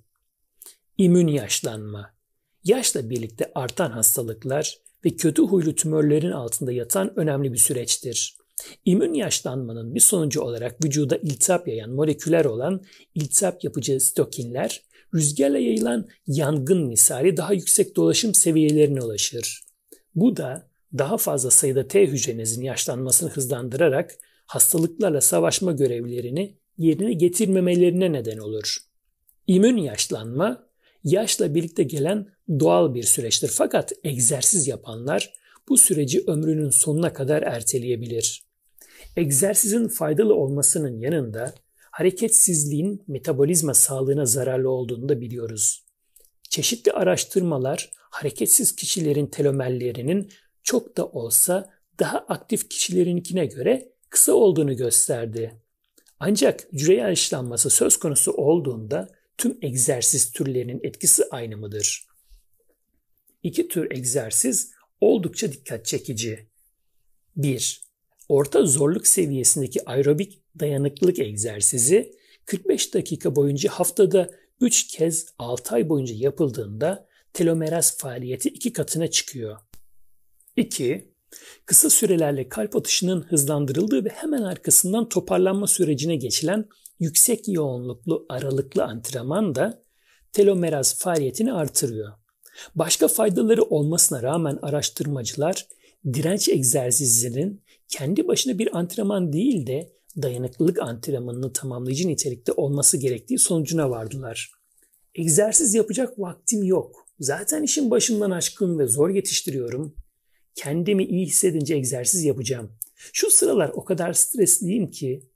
İmmün 0.98 1.26
yaşlanma. 1.26 2.14
Yaşla 2.64 3.10
birlikte 3.10 3.52
artan 3.54 3.90
hastalıklar 3.90 4.78
ve 5.04 5.10
kötü 5.10 5.42
huylu 5.42 5.74
tümörlerin 5.74 6.30
altında 6.30 6.72
yatan 6.72 7.18
önemli 7.18 7.52
bir 7.52 7.58
süreçtir. 7.58 8.36
İmmün 8.84 9.14
yaşlanmanın 9.14 9.94
bir 9.94 10.00
sonucu 10.00 10.40
olarak 10.40 10.84
vücuda 10.84 11.16
iltihap 11.16 11.68
yayan 11.68 11.90
moleküler 11.90 12.44
olan 12.44 12.82
iltihap 13.14 13.64
yapıcı 13.64 14.00
stokinler 14.00 14.82
rüzgarla 15.14 15.58
yayılan 15.58 16.08
yangın 16.26 16.86
misali 16.86 17.36
daha 17.36 17.52
yüksek 17.52 17.96
dolaşım 17.96 18.34
seviyelerine 18.34 19.02
ulaşır. 19.02 19.64
Bu 20.14 20.36
da 20.36 20.68
daha 20.98 21.16
fazla 21.16 21.50
sayıda 21.50 21.88
T 21.88 22.06
hücrenizin 22.06 22.62
yaşlanmasını 22.62 23.30
hızlandırarak 23.30 24.14
hastalıklarla 24.46 25.20
savaşma 25.20 25.72
görevlerini 25.72 26.58
yerine 26.78 27.12
getirmemelerine 27.12 28.12
neden 28.12 28.38
olur. 28.38 28.78
İmmün 29.46 29.76
yaşlanma 29.76 30.66
yaşla 31.04 31.54
birlikte 31.54 31.82
gelen 31.82 32.26
doğal 32.60 32.94
bir 32.94 33.02
süreçtir. 33.02 33.48
Fakat 33.48 33.92
egzersiz 34.04 34.68
yapanlar 34.68 35.32
bu 35.68 35.78
süreci 35.78 36.24
ömrünün 36.26 36.70
sonuna 36.70 37.12
kadar 37.12 37.42
erteleyebilir. 37.42 38.44
Egzersizin 39.16 39.88
faydalı 39.88 40.34
olmasının 40.34 41.00
yanında 41.00 41.54
hareketsizliğin 41.90 43.02
metabolizma 43.08 43.74
sağlığına 43.74 44.26
zararlı 44.26 44.70
olduğunu 44.70 45.08
da 45.08 45.20
biliyoruz. 45.20 45.84
Çeşitli 46.50 46.92
araştırmalar 46.92 47.90
hareketsiz 48.10 48.76
kişilerin 48.76 49.26
telomerlerinin 49.26 50.30
çok 50.64 50.96
da 50.96 51.06
olsa 51.06 51.70
daha 51.98 52.18
aktif 52.18 52.68
kişilerinkine 52.70 53.46
göre 53.46 53.92
kısa 54.10 54.32
olduğunu 54.32 54.76
gösterdi. 54.76 55.60
Ancak 56.20 56.68
hücre 56.72 56.94
yaşlanması 56.94 57.70
söz 57.70 57.96
konusu 57.96 58.32
olduğunda 58.32 59.08
tüm 59.38 59.58
egzersiz 59.62 60.32
türlerinin 60.32 60.80
etkisi 60.82 61.24
aynı 61.30 61.56
mıdır? 61.56 62.06
İki 63.42 63.68
tür 63.68 63.90
egzersiz 63.90 64.72
oldukça 65.00 65.52
dikkat 65.52 65.86
çekici. 65.86 66.48
1. 67.36 67.84
Orta 68.28 68.66
zorluk 68.66 69.06
seviyesindeki 69.06 69.88
aerobik 69.88 70.42
dayanıklılık 70.60 71.18
egzersizi 71.18 72.14
45 72.46 72.94
dakika 72.94 73.36
boyunca 73.36 73.70
haftada 73.70 74.30
3 74.60 74.86
kez 74.86 75.26
6 75.38 75.74
ay 75.74 75.88
boyunca 75.88 76.14
yapıldığında 76.14 77.08
telomeraz 77.32 77.98
faaliyeti 77.98 78.48
iki 78.48 78.72
katına 78.72 79.10
çıkıyor. 79.10 79.56
2. 80.56 81.14
Kısa 81.66 81.90
sürelerle 81.90 82.48
kalp 82.48 82.76
atışının 82.76 83.22
hızlandırıldığı 83.22 84.04
ve 84.04 84.08
hemen 84.08 84.42
arkasından 84.42 85.08
toparlanma 85.08 85.66
sürecine 85.66 86.16
geçilen 86.16 86.68
yüksek 87.00 87.48
yoğunluklu 87.48 88.26
aralıklı 88.28 88.84
antrenman 88.84 89.54
da 89.54 89.82
telomeraz 90.32 90.98
faaliyetini 90.98 91.52
artırıyor. 91.52 92.12
Başka 92.74 93.08
faydaları 93.08 93.62
olmasına 93.62 94.22
rağmen 94.22 94.58
araştırmacılar 94.62 95.66
direnç 96.12 96.48
egzersizlerinin 96.48 97.62
kendi 97.88 98.28
başına 98.28 98.58
bir 98.58 98.78
antrenman 98.78 99.32
değil 99.32 99.66
de 99.66 99.92
dayanıklılık 100.22 100.78
antrenmanını 100.78 101.52
tamamlayıcı 101.52 102.08
nitelikte 102.08 102.52
olması 102.52 102.96
gerektiği 102.96 103.38
sonucuna 103.38 103.90
vardılar. 103.90 104.50
Egzersiz 105.14 105.74
yapacak 105.74 106.18
vaktim 106.18 106.62
yok. 106.62 107.06
Zaten 107.20 107.62
işin 107.62 107.90
başından 107.90 108.30
aşkın 108.30 108.78
ve 108.78 108.86
zor 108.86 109.10
yetiştiriyorum. 109.10 109.94
Kendimi 110.54 111.04
iyi 111.04 111.26
hissedince 111.26 111.74
egzersiz 111.74 112.24
yapacağım. 112.24 112.72
Şu 113.12 113.30
sıralar 113.30 113.70
o 113.74 113.84
kadar 113.84 114.12
stresliyim 114.12 114.90
ki 114.90 115.28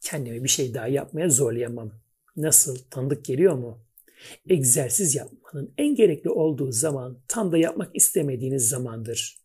kendimi 0.00 0.44
bir 0.44 0.48
şey 0.48 0.74
daha 0.74 0.88
yapmaya 0.88 1.28
zorlayamam. 1.28 1.92
Nasıl? 2.36 2.76
Tanıdık 2.90 3.24
geliyor 3.24 3.54
mu? 3.54 3.78
Egzersiz 4.48 5.14
yapmanın 5.14 5.74
en 5.78 5.94
gerekli 5.94 6.30
olduğu 6.30 6.72
zaman 6.72 7.18
tam 7.28 7.52
da 7.52 7.58
yapmak 7.58 7.96
istemediğiniz 7.96 8.68
zamandır. 8.68 9.38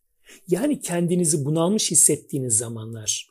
Yani 0.48 0.80
kendinizi 0.80 1.44
bunalmış 1.44 1.90
hissettiğiniz 1.90 2.56
zamanlar. 2.56 3.28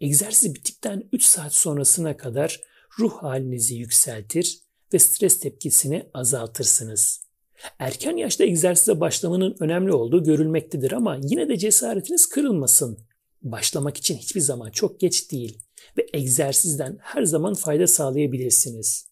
Egzersiz 0.00 0.54
bittikten 0.54 1.08
3 1.12 1.24
saat 1.24 1.54
sonrasına 1.54 2.16
kadar 2.16 2.60
ruh 2.98 3.12
halinizi 3.22 3.74
yükseltir 3.74 4.58
ve 4.92 4.98
stres 4.98 5.40
tepkisini 5.40 6.06
azaltırsınız. 6.14 7.29
Erken 7.78 8.16
yaşta 8.16 8.44
egzersize 8.44 9.00
başlamanın 9.00 9.56
önemli 9.60 9.92
olduğu 9.92 10.24
görülmektedir 10.24 10.92
ama 10.92 11.20
yine 11.22 11.48
de 11.48 11.56
cesaretiniz 11.58 12.28
kırılmasın. 12.28 12.98
Başlamak 13.42 13.96
için 13.96 14.16
hiçbir 14.16 14.40
zaman 14.40 14.70
çok 14.70 15.00
geç 15.00 15.32
değil 15.32 15.58
ve 15.98 16.06
egzersizden 16.12 16.98
her 17.00 17.22
zaman 17.22 17.54
fayda 17.54 17.86
sağlayabilirsiniz. 17.86 19.08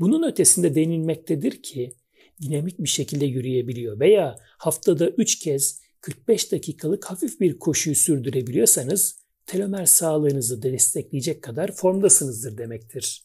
Bunun 0.00 0.28
ötesinde 0.28 0.74
denilmektedir 0.74 1.62
ki 1.62 1.94
dinamik 2.42 2.78
bir 2.78 2.88
şekilde 2.88 3.26
yürüyebiliyor 3.26 4.00
veya 4.00 4.36
haftada 4.58 5.08
3 5.08 5.38
kez 5.38 5.80
45 6.00 6.52
dakikalık 6.52 7.04
hafif 7.04 7.40
bir 7.40 7.58
koşuyu 7.58 7.96
sürdürebiliyorsanız 7.96 9.20
telomer 9.46 9.86
sağlığınızı 9.86 10.62
destekleyecek 10.62 11.42
kadar 11.42 11.72
formdasınızdır 11.72 12.58
demektir. 12.58 13.24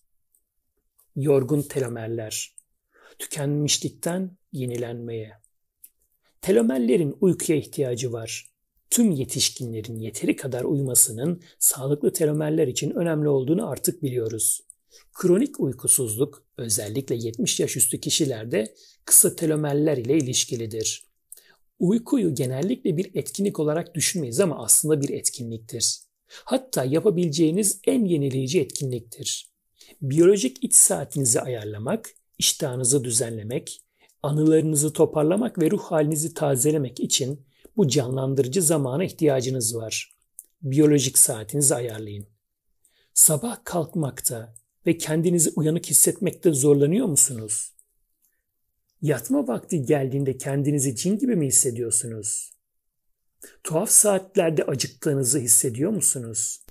Yorgun 1.16 1.62
telomerler 1.62 2.56
Tükenmişlikten 3.20 4.38
yenilenmeye 4.56 5.46
Telomerlerin 6.46 7.18
uykuya 7.22 7.58
ihtiyacı 7.58 8.14
var. 8.14 8.50
Tüm 8.90 9.12
yetişkinlerin 9.12 10.00
yeteri 10.00 10.36
kadar 10.36 10.64
uyumasının 10.64 11.42
sağlıklı 11.60 12.14
telomerler 12.14 12.68
için 12.68 12.92
önemli 12.92 13.28
olduğunu 13.28 13.70
artık 13.70 14.04
biliyoruz. 14.04 14.62
Kronik 15.14 15.60
uykusuzluk 15.60 16.46
özellikle 16.58 17.16
70 17.16 17.60
yaş 17.60 17.78
üstü 17.78 18.00
kişilerde 18.00 18.76
kısa 19.06 19.36
telomerler 19.36 19.98
ile 19.98 20.18
ilişkilidir. 20.18 21.06
Uykuyu 21.80 22.36
genellikle 22.36 22.98
bir 22.98 23.16
etkinlik 23.16 23.60
olarak 23.60 23.96
düşünmeyiz 23.96 24.40
ama 24.40 24.64
aslında 24.64 25.02
bir 25.02 25.10
etkinliktir. 25.10 26.00
Hatta 26.28 26.84
yapabileceğiniz 26.84 27.80
en 27.88 28.06
yenileyici 28.06 28.62
etkinliktir. 28.62 29.50
Biyolojik 30.02 30.64
iç 30.64 30.76
saatinizi 30.76 31.42
ayarlamak, 31.42 32.10
iştahınızı 32.38 33.04
düzenlemek, 33.04 33.85
anılarınızı 34.26 34.94
toparlamak 34.94 35.60
ve 35.60 35.72
ruh 35.72 35.84
halinizi 35.84 36.34
tazelemek 36.34 37.00
için 37.00 37.46
bu 37.78 37.88
canlandırıcı 37.88 38.62
zamana 38.62 39.04
ihtiyacınız 39.04 39.76
var. 39.76 40.16
Biyolojik 40.62 41.18
saatinizi 41.18 41.76
ayarlayın. 41.76 42.28
Sabah 43.14 43.58
kalkmakta 43.64 44.56
ve 44.88 44.98
kendinizi 44.98 45.52
uyanık 45.56 45.86
hissetmekte 45.86 46.54
zorlanıyor 46.54 47.08
musunuz? 47.08 47.72
Yatma 49.02 49.48
vakti 49.48 49.82
geldiğinde 49.82 50.38
kendinizi 50.38 50.96
cin 50.96 51.18
gibi 51.18 51.36
mi 51.36 51.48
hissediyorsunuz? 51.48 52.54
Tuhaf 53.64 53.90
saatlerde 53.90 54.64
acıktığınızı 54.64 55.40
hissediyor 55.40 55.92
musunuz? 55.92 56.66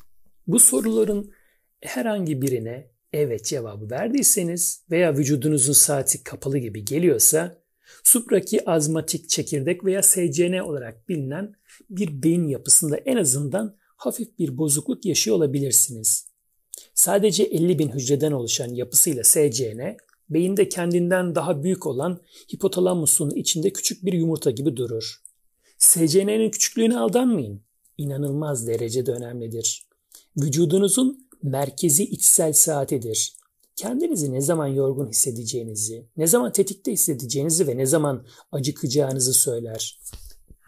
Bu 0.46 0.58
soruların 0.58 1.32
herhangi 1.80 2.42
birine 2.42 2.93
evet 3.14 3.44
cevabı 3.44 3.90
verdiyseniz 3.90 4.82
veya 4.90 5.16
vücudunuzun 5.16 5.72
saati 5.72 6.24
kapalı 6.24 6.58
gibi 6.58 6.84
geliyorsa 6.84 7.58
supraki 8.04 8.70
azmatik 8.70 9.28
çekirdek 9.28 9.84
veya 9.84 10.02
SCN 10.02 10.58
olarak 10.58 11.08
bilinen 11.08 11.54
bir 11.90 12.22
beyin 12.22 12.48
yapısında 12.48 12.96
en 12.96 13.16
azından 13.16 13.76
hafif 13.96 14.38
bir 14.38 14.58
bozukluk 14.58 15.04
yaşıyor 15.04 15.36
olabilirsiniz. 15.36 16.26
Sadece 16.94 17.42
50 17.42 17.78
bin 17.78 17.88
hücreden 17.88 18.32
oluşan 18.32 18.74
yapısıyla 18.74 19.24
SCN, 19.24 19.96
beyinde 20.30 20.68
kendinden 20.68 21.34
daha 21.34 21.62
büyük 21.62 21.86
olan 21.86 22.20
hipotalamusun 22.54 23.30
içinde 23.30 23.72
küçük 23.72 24.04
bir 24.04 24.12
yumurta 24.12 24.50
gibi 24.50 24.76
durur. 24.76 25.22
SCN'nin 25.78 26.50
küçüklüğüne 26.50 26.98
aldanmayın. 26.98 27.62
İnanılmaz 27.98 28.66
derecede 28.66 29.12
önemlidir. 29.12 29.86
Vücudunuzun 30.36 31.23
merkezi 31.44 32.04
içsel 32.04 32.52
saatidir. 32.52 33.36
Kendinizi 33.76 34.32
ne 34.32 34.40
zaman 34.40 34.66
yorgun 34.66 35.08
hissedeceğinizi, 35.08 36.06
ne 36.16 36.26
zaman 36.26 36.52
tetikte 36.52 36.92
hissedeceğinizi 36.92 37.66
ve 37.66 37.76
ne 37.76 37.86
zaman 37.86 38.26
acıkacağınızı 38.52 39.34
söyler. 39.34 40.00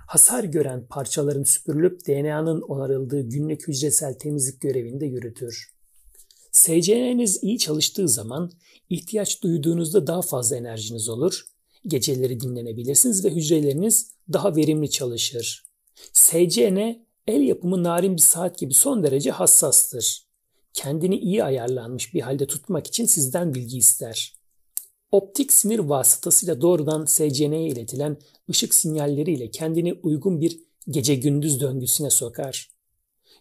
Hasar 0.06 0.44
gören 0.44 0.86
parçaların 0.86 1.42
süpürülüp 1.42 2.06
DNA'nın 2.06 2.60
onarıldığı 2.60 3.20
günlük 3.20 3.68
hücresel 3.68 4.14
temizlik 4.14 4.60
görevini 4.60 5.00
de 5.00 5.06
yürütür. 5.06 5.72
SCN'niz 6.52 7.38
iyi 7.42 7.58
çalıştığı 7.58 8.08
zaman 8.08 8.52
ihtiyaç 8.90 9.42
duyduğunuzda 9.42 10.06
daha 10.06 10.22
fazla 10.22 10.56
enerjiniz 10.56 11.08
olur, 11.08 11.46
geceleri 11.86 12.40
dinlenebilirsiniz 12.40 13.24
ve 13.24 13.30
hücreleriniz 13.30 14.10
daha 14.32 14.56
verimli 14.56 14.90
çalışır. 14.90 15.64
SCN 16.12 17.06
el 17.26 17.42
yapımı 17.42 17.82
narin 17.82 18.16
bir 18.16 18.22
saat 18.22 18.58
gibi 18.58 18.74
son 18.74 19.02
derece 19.02 19.30
hassastır. 19.30 20.25
Kendini 20.76 21.18
iyi 21.18 21.44
ayarlanmış 21.44 22.14
bir 22.14 22.20
halde 22.20 22.46
tutmak 22.46 22.86
için 22.86 23.06
sizden 23.06 23.54
bilgi 23.54 23.78
ister. 23.78 24.34
Optik 25.10 25.52
sinir 25.52 25.78
vasıtasıyla 25.78 26.60
doğrudan 26.60 27.04
SCN'ye 27.04 27.68
iletilen 27.68 28.16
ışık 28.50 28.74
sinyalleriyle 28.74 29.50
kendini 29.50 29.94
uygun 30.02 30.40
bir 30.40 30.60
gece 30.88 31.14
gündüz 31.14 31.60
döngüsüne 31.60 32.10
sokar. 32.10 32.70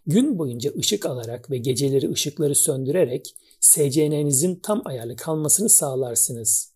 Gün 0.08 0.40
boyunca 0.40 0.74
ışık 0.78 1.06
alarak 1.06 1.52
ve 1.52 1.58
geceleri 1.58 2.12
ışıkları 2.12 2.56
söndürerek 2.56 3.36
SCN'nizin 3.60 4.56
tam 4.56 4.82
ayarlı 4.86 5.16
kalmasını 5.16 5.70
sağlarsınız. 5.70 6.74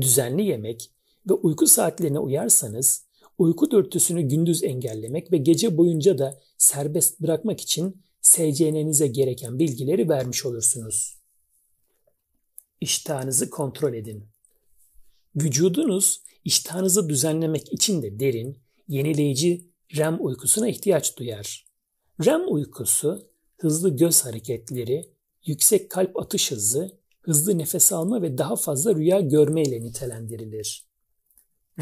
Düzenli 0.00 0.42
yemek 0.42 0.90
ve 1.28 1.32
uyku 1.32 1.66
saatlerine 1.66 2.18
uyarsanız 2.18 3.06
uyku 3.38 3.70
dürtüsünü 3.70 4.22
gündüz 4.22 4.64
engellemek 4.64 5.32
ve 5.32 5.36
gece 5.36 5.76
boyunca 5.76 6.18
da 6.18 6.40
serbest 6.58 7.20
bırakmak 7.20 7.60
için 7.60 8.05
SCN'nize 8.26 9.06
gereken 9.06 9.58
bilgileri 9.58 10.08
vermiş 10.08 10.46
olursunuz. 10.46 11.18
İştahınızı 12.80 13.50
kontrol 13.50 13.94
edin. 13.94 14.28
Vücudunuz 15.36 16.22
iştahınızı 16.44 17.08
düzenlemek 17.08 17.72
için 17.72 18.02
de 18.02 18.20
derin, 18.20 18.58
yenileyici 18.88 19.70
REM 19.96 20.16
uykusuna 20.20 20.68
ihtiyaç 20.68 21.18
duyar. 21.18 21.66
REM 22.24 22.42
uykusu 22.48 23.30
hızlı 23.56 23.96
göz 23.96 24.24
hareketleri, 24.24 25.10
yüksek 25.44 25.90
kalp 25.90 26.20
atış 26.20 26.52
hızı, 26.52 26.98
hızlı 27.20 27.58
nefes 27.58 27.92
alma 27.92 28.22
ve 28.22 28.38
daha 28.38 28.56
fazla 28.56 28.94
rüya 28.94 29.20
görme 29.20 29.62
ile 29.62 29.82
nitelendirilir. 29.82 30.86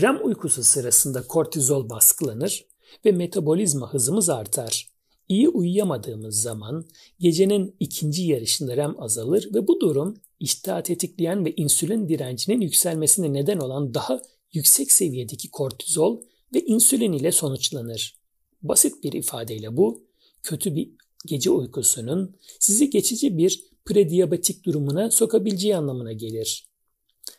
REM 0.01 0.27
uykusu 0.27 0.63
sırasında 0.65 1.27
kortizol 1.27 1.91
baskılanır 1.91 2.67
ve 3.05 3.13
metabolizma 3.13 3.95
hızımız 3.95 4.31
artar. 4.31 4.94
İyi 5.29 5.49
uyuyamadığımız 5.49 6.43
zaman 6.43 6.85
gecenin 7.21 7.77
ikinci 7.81 8.23
yarışında 8.23 8.77
REM 8.77 9.03
azalır 9.03 9.49
ve 9.55 9.69
bu 9.69 9.81
durum 9.81 10.17
iştahı 10.41 10.83
tetikleyen 10.83 11.45
ve 11.45 11.55
insülin 11.55 12.09
direncinin 12.09 12.61
yükselmesine 12.61 13.33
neden 13.33 13.59
olan 13.59 13.95
daha 13.95 14.23
yüksek 14.53 14.93
seviyedeki 14.93 15.51
kortizol 15.51 16.23
ve 16.55 16.61
insülin 16.65 17.13
ile 17.13 17.33
sonuçlanır. 17.33 18.19
Basit 18.63 19.05
bir 19.05 19.13
ifadeyle 19.13 19.77
bu, 19.77 20.03
kötü 20.43 20.75
bir 20.75 20.91
gece 21.27 21.51
uykusunun 21.51 22.37
sizi 22.61 22.91
geçici 22.91 23.39
bir 23.39 23.65
prediyabetik 23.85 24.65
durumuna 24.65 25.11
sokabileceği 25.11 25.77
anlamına 25.77 26.13
gelir. 26.13 26.67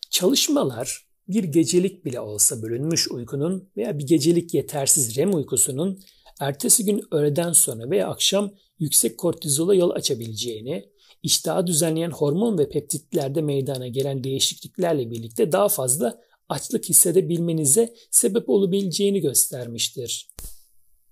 Çalışmalar 0.10 1.06
bir 1.28 1.44
gecelik 1.44 2.06
bile 2.06 2.20
olsa 2.20 2.62
bölünmüş 2.62 3.12
uykunun 3.12 3.70
veya 3.78 4.00
bir 4.00 4.08
gecelik 4.08 4.54
yetersiz 4.54 5.18
REM 5.18 5.34
uykusunun 5.34 6.00
ertesi 6.40 6.86
gün 6.86 7.04
öğleden 7.12 7.52
sonra 7.52 7.90
veya 7.90 8.08
akşam 8.08 8.52
yüksek 8.80 9.18
kortizola 9.18 9.76
yol 9.76 9.90
açabileceğini, 9.90 10.90
iştahı 11.24 11.68
düzenleyen 11.68 12.12
hormon 12.12 12.58
ve 12.58 12.70
peptitlerde 12.70 13.42
meydana 13.42 13.88
gelen 13.88 14.24
değişikliklerle 14.24 15.12
birlikte 15.12 15.52
daha 15.52 15.70
fazla 15.70 16.22
açlık 16.50 16.90
hissedebilmenize 16.90 17.94
sebep 18.12 18.50
olabileceğini 18.50 19.22
göstermiştir. 19.22 20.30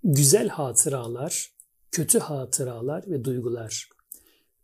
Güzel 0.04 0.48
hatıralar, 0.48 1.54
kötü 1.92 2.20
hatıralar 2.20 3.04
ve 3.08 3.24
duygular. 3.24 3.90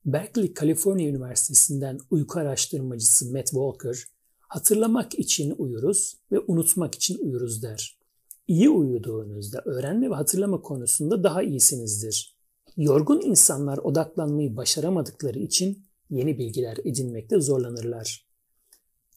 Berkeley, 0.06 0.54
Kaliforniya 0.54 1.10
Üniversitesi'nden 1.10 2.00
uyku 2.12 2.40
araştırmacısı 2.40 3.32
Matt 3.32 3.46
Walker, 3.46 4.04
hatırlamak 4.40 5.20
için 5.20 5.56
uyuruz 5.58 6.18
ve 6.32 6.40
unutmak 6.48 6.96
için 6.96 7.18
uyuruz 7.18 7.64
der. 7.64 7.99
İyi 8.50 8.70
uyuduğunuzda 8.70 9.62
öğrenme 9.66 10.10
ve 10.10 10.16
hatırlama 10.16 10.62
konusunda 10.62 11.24
daha 11.24 11.44
iyisinizdir. 11.44 12.38
Yorgun 12.78 13.22
insanlar 13.22 13.78
odaklanmayı 13.78 14.58
başaramadıkları 14.58 15.40
için 15.40 15.86
yeni 16.10 16.38
bilgiler 16.38 16.78
edinmekte 16.86 17.42
zorlanırlar. 17.42 18.28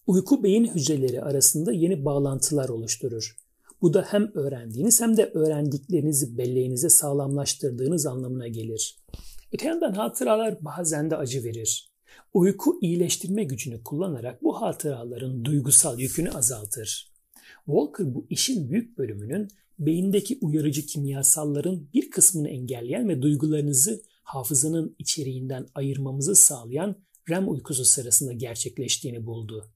Uyku 0.07 0.43
beyin 0.43 0.65
hücreleri 0.65 1.23
arasında 1.23 1.73
yeni 1.73 2.05
bağlantılar 2.05 2.69
oluşturur. 2.69 3.37
Bu 3.83 3.95
da 3.95 4.03
hem 4.09 4.31
öğrendiğiniz 4.35 5.01
hem 5.01 5.17
de 5.17 5.31
öğrendiklerinizi 5.35 6.39
belleğinize 6.39 6.89
sağlamlaştırdığınız 6.89 8.07
anlamına 8.07 8.49
gelir. 8.49 8.97
Öte 9.53 9.69
yandan 9.69 9.93
hatıralar 9.93 10.65
bazen 10.65 11.11
de 11.11 11.17
acı 11.17 11.45
verir. 11.45 11.93
Uyku 12.35 12.79
iyileştirme 12.83 13.45
gücünü 13.45 13.83
kullanarak 13.83 14.43
bu 14.43 14.63
hatıraların 14.63 15.45
duygusal 15.45 15.99
yükünü 15.99 16.31
azaltır. 16.31 17.12
Walker 17.67 18.15
bu 18.15 18.27
işin 18.31 18.71
büyük 18.71 18.99
bölümünün 18.99 19.49
beyindeki 19.79 20.39
uyarıcı 20.41 20.87
kimyasalların 20.87 21.89
bir 21.95 22.11
kısmını 22.11 22.49
engelleyen 22.49 23.09
ve 23.09 23.23
duygularınızı 23.23 24.03
hafızanın 24.23 24.97
içeriğinden 24.99 25.67
ayırmamızı 25.75 26.37
sağlayan 26.37 26.97
REM 27.31 27.51
uykusu 27.51 27.85
sırasında 27.85 28.33
gerçekleştiğini 28.33 29.27
buldu. 29.27 29.71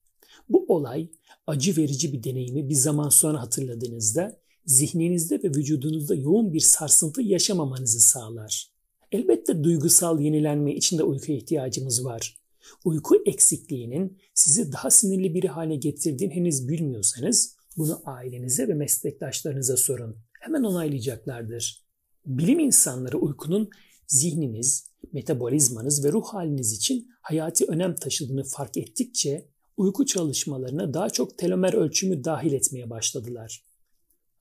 Bu 0.48 0.64
olay 0.68 1.10
acı 1.46 1.76
verici 1.76 2.12
bir 2.12 2.24
deneyimi 2.24 2.68
bir 2.68 2.74
zaman 2.74 3.08
sonra 3.08 3.40
hatırladığınızda 3.40 4.40
zihninizde 4.66 5.42
ve 5.42 5.48
vücudunuzda 5.48 6.14
yoğun 6.14 6.52
bir 6.52 6.60
sarsıntı 6.60 7.22
yaşamamanızı 7.22 8.00
sağlar. 8.00 8.70
Elbette 9.12 9.64
duygusal 9.64 10.20
yenilenme 10.20 10.74
için 10.74 10.98
de 10.98 11.02
uykuya 11.02 11.38
ihtiyacımız 11.38 12.04
var. 12.04 12.36
Uyku 12.84 13.22
eksikliğinin 13.26 14.18
sizi 14.34 14.72
daha 14.72 14.90
sinirli 14.90 15.34
biri 15.34 15.48
hale 15.48 15.76
getirdiğini 15.76 16.34
henüz 16.34 16.68
bilmiyorsanız 16.68 17.55
bunu 17.76 18.02
ailenize 18.04 18.68
ve 18.68 18.74
meslektaşlarınıza 18.74 19.76
sorun. 19.76 20.16
Hemen 20.40 20.62
onaylayacaklardır. 20.62 21.86
Bilim 22.26 22.58
insanları 22.58 23.18
uykunun 23.18 23.70
zihniniz, 24.06 24.90
metabolizmanız 25.12 26.04
ve 26.04 26.12
ruh 26.12 26.24
haliniz 26.24 26.72
için 26.72 27.08
hayati 27.20 27.64
önem 27.64 27.94
taşıdığını 27.94 28.44
fark 28.44 28.76
ettikçe 28.76 29.48
uyku 29.76 30.06
çalışmalarına 30.06 30.94
daha 30.94 31.10
çok 31.10 31.38
telomer 31.38 31.72
ölçümü 31.72 32.24
dahil 32.24 32.52
etmeye 32.52 32.90
başladılar. 32.90 33.64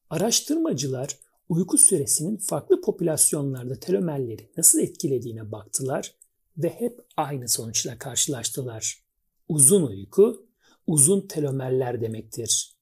Araştırmacılar 0.10 1.18
uyku 1.50 1.78
süresinin 1.78 2.38
farklı 2.38 2.82
popülasyonlarda 2.82 3.80
telomerleri 3.80 4.52
nasıl 4.58 4.80
etkilediğine 4.80 5.52
baktılar 5.52 6.16
ve 6.58 6.70
hep 6.70 7.00
aynı 7.18 7.50
sonuçla 7.50 7.98
karşılaştılar. 7.98 9.04
Uzun 9.50 9.88
uyku, 9.88 10.48
uzun 10.88 11.28
telomerler 11.28 12.02
demektir. 12.02 12.75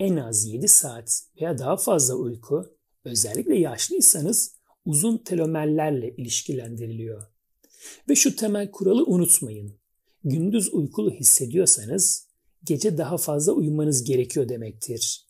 En 0.00 0.16
az 0.16 0.46
7 0.46 0.68
saat 0.68 1.22
veya 1.40 1.58
daha 1.58 1.76
fazla 1.76 2.14
uyku, 2.14 2.76
özellikle 3.04 3.58
yaşlıysanız 3.58 4.54
uzun 4.84 5.18
telomerlerle 5.18 6.14
ilişkilendiriliyor. 6.16 7.22
Ve 8.08 8.14
şu 8.14 8.36
temel 8.36 8.70
kuralı 8.70 9.04
unutmayın. 9.04 9.78
Gündüz 10.24 10.74
uykulu 10.74 11.10
hissediyorsanız 11.10 12.28
gece 12.64 12.98
daha 12.98 13.18
fazla 13.18 13.52
uyumanız 13.52 14.04
gerekiyor 14.04 14.48
demektir. 14.48 15.26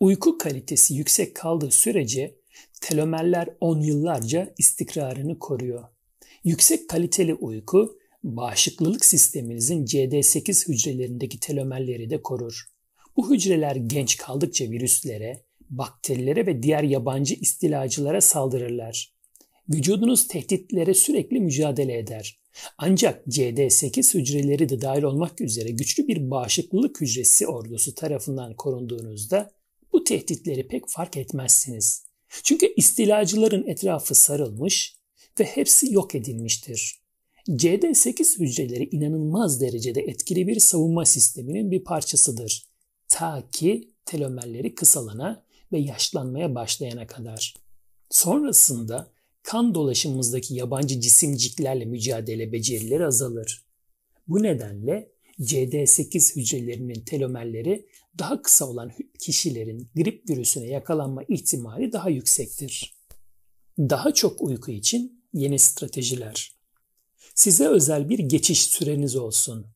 Uyku 0.00 0.38
kalitesi 0.38 0.94
yüksek 0.94 1.36
kaldığı 1.36 1.70
sürece 1.70 2.38
telomerler 2.80 3.48
10 3.60 3.80
yıllarca 3.80 4.54
istikrarını 4.58 5.38
koruyor. 5.38 5.84
Yüksek 6.44 6.88
kaliteli 6.88 7.34
uyku 7.34 7.98
bağışıklılık 8.22 9.04
sisteminizin 9.04 9.84
CD8 9.84 10.68
hücrelerindeki 10.68 11.40
telomerleri 11.40 12.10
de 12.10 12.22
korur. 12.22 12.70
Bu 13.16 13.34
hücreler 13.34 13.76
genç 13.76 14.16
kaldıkça 14.16 14.64
virüslere, 14.64 15.44
bakterilere 15.70 16.46
ve 16.46 16.62
diğer 16.62 16.82
yabancı 16.82 17.34
istilacılara 17.34 18.20
saldırırlar. 18.20 19.14
Vücudunuz 19.68 20.28
tehditlere 20.28 20.94
sürekli 20.94 21.40
mücadele 21.40 21.98
eder. 21.98 22.40
Ancak 22.78 23.26
CD8 23.26 24.18
hücreleri 24.18 24.68
de 24.68 24.80
dahil 24.80 25.02
olmak 25.02 25.40
üzere 25.40 25.70
güçlü 25.70 26.08
bir 26.08 26.30
bağışıklılık 26.30 27.00
hücresi 27.00 27.46
ordusu 27.46 27.94
tarafından 27.94 28.54
korunduğunuzda 28.54 29.50
bu 29.92 30.04
tehditleri 30.04 30.68
pek 30.68 30.88
fark 30.88 31.16
etmezsiniz. 31.16 32.04
Çünkü 32.42 32.74
istilacıların 32.76 33.66
etrafı 33.66 34.14
sarılmış 34.14 34.96
ve 35.40 35.44
hepsi 35.44 35.92
yok 35.92 36.14
edilmiştir. 36.14 37.00
CD8 37.48 38.38
hücreleri 38.38 38.88
inanılmaz 38.92 39.60
derecede 39.60 40.00
etkili 40.00 40.46
bir 40.46 40.60
savunma 40.60 41.04
sisteminin 41.04 41.70
bir 41.70 41.84
parçasıdır. 41.84 42.69
Ta 43.10 43.48
ki 43.52 43.90
telomerleri 44.04 44.74
kısalana 44.74 45.44
ve 45.72 45.78
yaşlanmaya 45.78 46.54
başlayana 46.54 47.06
kadar. 47.06 47.54
Sonrasında 48.10 49.12
kan 49.42 49.74
dolaşımımızdaki 49.74 50.54
yabancı 50.54 51.00
cisimciklerle 51.00 51.84
mücadele 51.84 52.52
becerileri 52.52 53.06
azalır. 53.06 53.64
Bu 54.28 54.42
nedenle 54.42 55.12
CD8 55.40 56.36
hücrelerinin 56.36 57.00
telomerleri 57.00 57.86
daha 58.18 58.42
kısa 58.42 58.66
olan 58.66 58.92
kişilerin 59.20 59.88
grip 59.96 60.30
virüsüne 60.30 60.66
yakalanma 60.66 61.22
ihtimali 61.28 61.92
daha 61.92 62.10
yüksektir. 62.10 62.94
Daha 63.78 64.14
çok 64.14 64.40
uyku 64.40 64.70
için 64.70 65.24
yeni 65.32 65.58
stratejiler. 65.58 66.52
Size 67.34 67.68
özel 67.68 68.08
bir 68.08 68.18
geçiş 68.18 68.66
süreniz 68.66 69.16
olsun. 69.16 69.66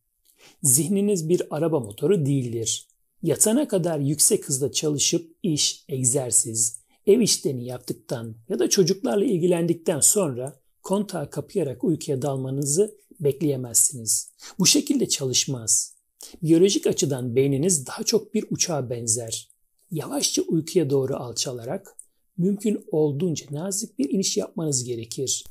Zihniniz 0.62 1.28
bir 1.28 1.42
araba 1.50 1.80
motoru 1.80 2.26
değildir. 2.26 2.88
Yatana 3.24 3.68
kadar 3.68 3.98
yüksek 3.98 4.48
hızda 4.48 4.72
çalışıp 4.72 5.36
iş, 5.42 5.84
egzersiz, 5.88 6.78
ev 7.06 7.20
işlerini 7.20 7.64
yaptıktan 7.66 8.36
ya 8.48 8.58
da 8.58 8.68
çocuklarla 8.70 9.24
ilgilendikten 9.24 10.00
sonra 10.00 10.60
kontağı 10.82 11.30
kapayarak 11.30 11.84
uykuya 11.84 12.22
dalmanızı 12.22 12.98
bekleyemezsiniz. 13.20 14.30
Bu 14.58 14.66
şekilde 14.66 15.08
çalışmaz. 15.08 15.94
Biyolojik 16.42 16.86
açıdan 16.86 17.36
beyniniz 17.36 17.86
daha 17.86 18.02
çok 18.02 18.34
bir 18.34 18.44
uçağa 18.50 18.90
benzer. 18.90 19.50
Yavaşça 19.90 20.42
uykuya 20.42 20.90
doğru 20.90 21.16
alçalarak 21.16 21.96
mümkün 22.36 22.84
olduğunca 22.90 23.46
nazik 23.50 23.98
bir 23.98 24.10
iniş 24.10 24.36
yapmanız 24.36 24.84
gerekir. 24.84 25.44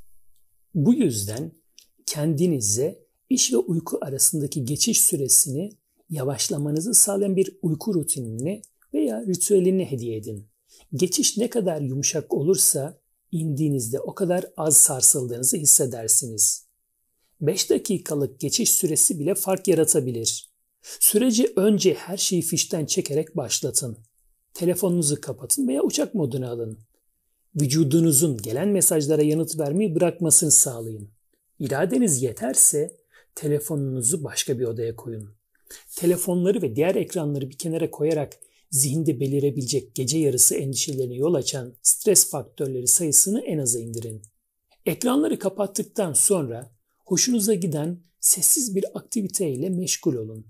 Bu 0.76 0.94
yüzden 0.94 1.52
kendinize 2.06 3.06
iş 3.30 3.54
ve 3.54 3.58
uyku 3.58 3.98
arasındaki 4.02 4.66
geçiş 4.66 5.02
süresini 5.02 5.83
yavaşlamanızı 6.10 6.94
sağlayan 6.94 7.36
bir 7.36 7.58
uyku 7.62 7.94
rutinini 7.94 8.62
veya 8.94 9.26
ritüelini 9.26 9.92
hediye 9.92 10.18
edin. 10.18 10.48
Geçiş 10.94 11.38
ne 11.38 11.50
kadar 11.50 11.82
yumuşak 11.82 12.34
olursa 12.34 13.00
indiğinizde 13.32 14.00
o 14.00 14.16
kadar 14.16 14.46
az 14.58 14.78
sarsıldığınızı 14.78 15.58
hissedersiniz. 15.58 16.66
5 17.42 17.70
dakikalık 17.70 18.40
geçiş 18.40 18.72
süresi 18.72 19.20
bile 19.20 19.36
fark 19.36 19.68
yaratabilir. 19.68 20.50
Süreci 20.82 21.54
önce 21.56 21.94
her 21.94 22.18
şeyi 22.18 22.42
fişten 22.42 22.86
çekerek 22.86 23.38
başlatın. 23.38 23.98
Telefonunuzu 24.54 25.22
kapatın 25.22 25.68
veya 25.68 25.84
uçak 25.84 26.14
moduna 26.16 26.52
alın. 26.52 26.80
Vücudunuzun 27.62 28.38
gelen 28.38 28.68
mesajlara 28.68 29.22
yanıt 29.22 29.60
vermeyi 29.60 29.96
bırakmasını 29.96 30.52
sağlayın. 30.52 31.10
İradeniz 31.60 32.22
yeterse 32.22 32.98
telefonunuzu 33.36 34.24
başka 34.24 34.60
bir 34.60 34.66
odaya 34.66 34.96
koyun. 34.96 35.30
Telefonları 35.96 36.62
ve 36.62 36.76
diğer 36.76 36.96
ekranları 36.96 37.50
bir 37.50 37.58
kenara 37.58 37.92
koyarak 37.92 38.40
zihinde 38.74 39.20
belirebilecek 39.20 39.96
gece 39.96 40.18
yarısı 40.18 40.56
endişelerine 40.56 41.16
yol 41.16 41.34
açan 41.34 41.74
stres 41.82 42.30
faktörleri 42.30 42.88
sayısını 42.88 43.42
en 43.42 43.58
aza 43.58 43.80
indirin. 43.80 44.22
Ekranları 44.86 45.40
kapattıktan 45.40 46.14
sonra 46.14 46.72
hoşunuza 47.06 47.54
giden 47.54 48.04
sessiz 48.20 48.76
bir 48.76 48.86
aktivite 48.94 49.50
ile 49.50 49.70
meşgul 49.70 50.16
olun. 50.16 50.46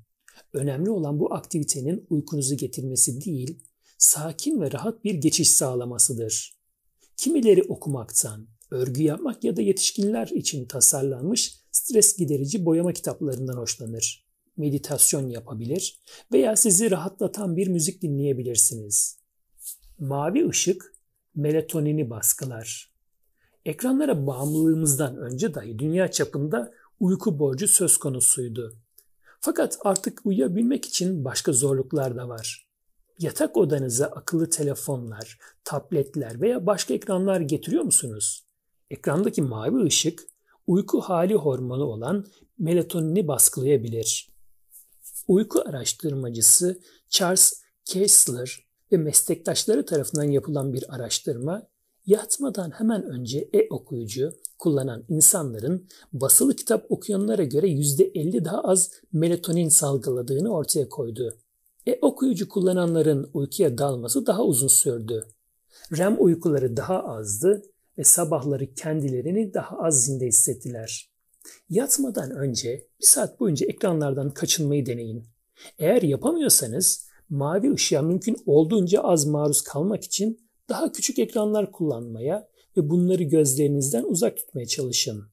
Önemli 0.53 0.89
olan 0.89 1.19
bu 1.19 1.33
aktivitenin 1.33 2.05
uykunuzu 2.09 2.57
getirmesi 2.57 3.25
değil, 3.25 3.59
sakin 3.97 4.61
ve 4.61 4.71
rahat 4.71 5.03
bir 5.03 5.13
geçiş 5.15 5.49
sağlamasıdır. 5.49 6.53
Kimileri 7.17 7.63
okumaktan, 7.63 8.47
örgü 8.71 9.03
yapmak 9.03 9.43
ya 9.43 9.55
da 9.55 9.61
yetişkinler 9.61 10.27
için 10.27 10.65
tasarlanmış 10.65 11.59
stres 11.71 12.17
giderici 12.17 12.65
boyama 12.65 12.93
kitaplarından 12.93 13.57
hoşlanır 13.57 14.22
meditasyon 14.57 15.29
yapabilir 15.29 15.99
veya 16.31 16.55
sizi 16.55 16.91
rahatlatan 16.91 17.57
bir 17.57 17.67
müzik 17.67 18.01
dinleyebilirsiniz. 18.01 19.19
Mavi 19.99 20.49
ışık 20.49 20.93
melatonini 21.35 22.09
baskılar. 22.09 22.93
Ekranlara 23.65 24.27
bağımlılığımızdan 24.27 25.17
önce 25.17 25.53
dahi 25.53 25.79
dünya 25.79 26.11
çapında 26.11 26.71
uyku 26.99 27.39
borcu 27.39 27.67
söz 27.67 27.97
konusuydu. 27.97 28.75
Fakat 29.39 29.77
artık 29.81 30.25
uyuyabilmek 30.25 30.85
için 30.85 31.25
başka 31.25 31.53
zorluklar 31.53 32.15
da 32.15 32.29
var. 32.29 32.67
Yatak 33.19 33.57
odanıza 33.57 34.05
akıllı 34.05 34.49
telefonlar, 34.49 35.37
tabletler 35.63 36.41
veya 36.41 36.65
başka 36.65 36.93
ekranlar 36.93 37.41
getiriyor 37.41 37.83
musunuz? 37.83 38.45
Ekrandaki 38.91 39.41
mavi 39.41 39.83
ışık 39.83 40.23
uyku 40.67 41.01
hali 41.01 41.35
hormonu 41.35 41.83
olan 41.83 42.25
melatonini 42.59 43.27
baskılayabilir. 43.27 44.32
Uyku 45.27 45.61
araştırmacısı 45.61 46.79
Charles 47.09 47.61
Kessler 47.85 48.67
ve 48.91 48.97
meslektaşları 48.97 49.85
tarafından 49.85 50.23
yapılan 50.23 50.73
bir 50.73 50.95
araştırma, 50.95 51.67
yatmadan 52.05 52.71
hemen 52.71 53.03
önce 53.03 53.49
e-okuyucu 53.53 54.31
kullanan 54.59 55.03
insanların 55.09 55.87
basılı 56.13 56.55
kitap 56.55 56.85
okuyanlara 56.89 57.43
göre 57.43 57.67
%50 57.67 58.45
daha 58.45 58.61
az 58.61 58.91
melatonin 59.13 59.69
salgıladığını 59.69 60.53
ortaya 60.53 60.89
koydu. 60.89 61.37
E-okuyucu 61.87 62.49
kullananların 62.49 63.29
uykuya 63.33 63.77
dalması 63.77 64.25
daha 64.25 64.43
uzun 64.43 64.67
sürdü. 64.67 65.25
REM 65.97 66.15
uykuları 66.19 66.77
daha 66.77 67.03
azdı 67.03 67.61
ve 67.97 68.03
sabahları 68.03 68.73
kendilerini 68.73 69.53
daha 69.53 69.77
az 69.77 70.05
zinde 70.05 70.25
hissettiler. 70.25 71.12
Yatmadan 71.69 72.31
önce 72.31 72.87
bir 73.01 73.05
saat 73.05 73.39
boyunca 73.39 73.67
ekranlardan 73.67 74.29
kaçınmayı 74.29 74.85
deneyin. 74.85 75.25
Eğer 75.79 76.01
yapamıyorsanız 76.01 77.07
mavi 77.29 77.73
ışığa 77.73 78.01
mümkün 78.01 78.37
olduğunca 78.45 79.01
az 79.01 79.25
maruz 79.25 79.61
kalmak 79.61 80.03
için 80.03 80.49
daha 80.69 80.91
küçük 80.91 81.19
ekranlar 81.19 81.71
kullanmaya 81.71 82.49
ve 82.77 82.89
bunları 82.89 83.23
gözlerinizden 83.23 84.03
uzak 84.03 84.37
tutmaya 84.37 84.65
çalışın. 84.65 85.23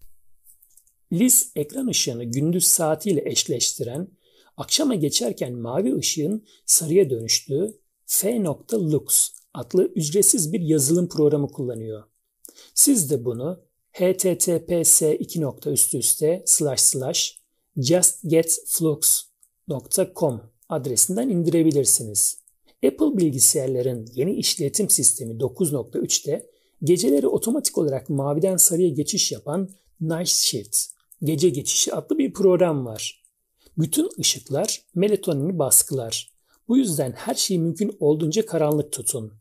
Liz 1.13 1.53
ekran 1.57 1.87
ışığını 1.87 2.25
gündüz 2.25 2.65
saatiyle 2.65 3.31
eşleştiren, 3.31 4.09
akşama 4.57 4.95
geçerken 4.95 5.55
mavi 5.55 5.97
ışığın 5.97 6.47
sarıya 6.67 7.11
dönüştüğü 7.11 7.81
F.Lux 8.07 9.31
adlı 9.55 9.85
ücretsiz 9.85 10.53
bir 10.53 10.61
yazılım 10.61 11.09
programı 11.09 11.49
kullanıyor. 11.49 12.05
Siz 12.75 13.11
de 13.11 13.25
bunu 13.25 13.65
https 14.01 15.03
2 15.03 15.43
üst 15.67 15.95
üste 15.95 16.43
slash 16.47 16.81
slash 16.81 17.39
justgetflux.com 17.77 20.41
adresinden 20.69 21.29
indirebilirsiniz. 21.29 22.41
Apple 22.87 23.17
bilgisayarların 23.17 24.07
yeni 24.15 24.35
işletim 24.35 24.91
sistemi 24.91 25.33
9.3'te 25.33 26.51
geceleri 26.83 27.27
otomatik 27.27 27.79
olarak 27.79 28.11
maviden 28.11 28.57
sarıya 28.57 28.89
geçiş 28.89 29.33
yapan 29.33 29.71
Night 30.01 30.29
Shift, 30.29 30.77
gece 31.23 31.49
geçişi 31.49 31.95
adlı 31.95 32.19
bir 32.19 32.33
program 32.33 32.87
var. 32.87 33.25
Bütün 33.79 34.09
ışıklar 34.21 34.83
melatonini 34.95 35.59
baskılar. 35.59 36.33
Bu 36.69 36.79
yüzden 36.79 37.13
her 37.13 37.35
şeyi 37.35 37.61
mümkün 37.61 37.97
olduğunca 38.01 38.47
karanlık 38.47 38.93
tutun. 38.93 39.33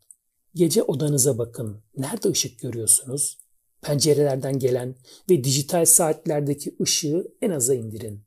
Gece 0.54 0.82
odanıza 0.82 1.38
bakın. 1.38 1.82
Nerede 1.96 2.28
ışık 2.28 2.58
görüyorsunuz? 2.58 3.39
Pencerelerden 3.82 4.58
gelen 4.58 4.94
ve 5.30 5.44
dijital 5.44 5.84
saatlerdeki 5.84 6.76
ışığı 6.80 7.32
en 7.42 7.50
aza 7.50 7.74
indirin. 7.74 8.20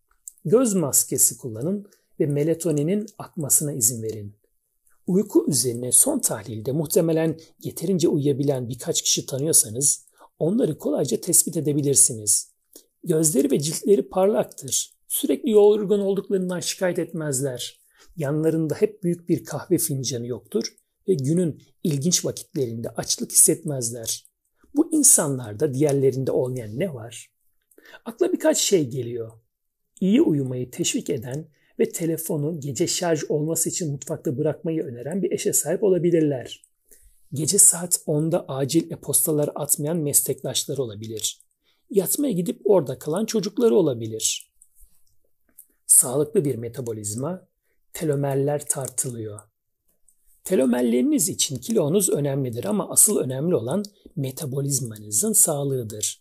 Göz 0.45 0.73
maskesi 0.73 1.37
kullanın 1.37 1.85
ve 2.19 2.25
melatoninin 2.25 3.05
akmasına 3.17 3.73
izin 3.73 4.03
verin. 4.03 4.35
Uyku 5.07 5.45
üzerine 5.47 5.91
son 5.91 6.19
tahlilde 6.19 6.71
muhtemelen 6.71 7.39
yeterince 7.63 8.07
uyuyabilen 8.07 8.69
birkaç 8.69 9.01
kişi 9.01 9.25
tanıyorsanız 9.25 10.05
onları 10.39 10.77
kolayca 10.77 11.21
tespit 11.21 11.57
edebilirsiniz. 11.57 12.51
Gözleri 13.03 13.51
ve 13.51 13.59
ciltleri 13.59 14.09
parlaktır. 14.09 14.93
Sürekli 15.07 15.51
yorgun 15.51 15.99
olduklarından 15.99 16.59
şikayet 16.59 16.99
etmezler. 16.99 17.79
Yanlarında 18.17 18.75
hep 18.75 19.03
büyük 19.03 19.29
bir 19.29 19.43
kahve 19.43 19.77
fincanı 19.77 20.27
yoktur 20.27 20.75
ve 21.07 21.13
günün 21.13 21.61
ilginç 21.83 22.25
vakitlerinde 22.25 22.89
açlık 22.89 23.31
hissetmezler. 23.31 24.32
Bu 24.75 24.93
insanlarda 24.93 25.73
diğerlerinde 25.73 26.31
olmayan 26.31 26.79
ne 26.79 26.93
var? 26.93 27.31
Akla 28.05 28.33
birkaç 28.33 28.57
şey 28.57 28.89
geliyor. 28.89 29.31
İyi 29.99 30.21
uyumayı 30.21 30.71
teşvik 30.71 31.09
eden 31.09 31.47
ve 31.79 31.89
telefonu 31.89 32.59
gece 32.59 32.87
şarj 32.87 33.23
olması 33.29 33.69
için 33.69 33.91
mutfakta 33.91 34.37
bırakmayı 34.37 34.83
öneren 34.83 35.21
bir 35.21 35.31
eşe 35.31 35.53
sahip 35.53 35.83
olabilirler. 35.83 36.63
Gece 37.33 37.57
saat 37.57 37.95
10'da 37.95 38.45
acil 38.47 38.91
e-postalar 38.91 39.49
atmayan 39.55 39.97
meslektaşları 39.97 40.81
olabilir. 40.81 41.41
Yatmaya 41.89 42.31
gidip 42.31 42.61
orada 42.65 42.99
kalan 42.99 43.25
çocukları 43.25 43.75
olabilir. 43.75 44.53
Sağlıklı 45.87 46.45
bir 46.45 46.55
metabolizma, 46.55 47.47
telomerler 47.93 48.65
tartılıyor. 48.65 49.39
Telomerleriniz 50.43 51.29
için 51.29 51.57
kilonuz 51.57 52.09
önemlidir 52.09 52.65
ama 52.65 52.89
asıl 52.89 53.17
önemli 53.17 53.55
olan 53.55 53.83
metabolizmanızın 54.15 55.33
sağlığıdır. 55.33 56.19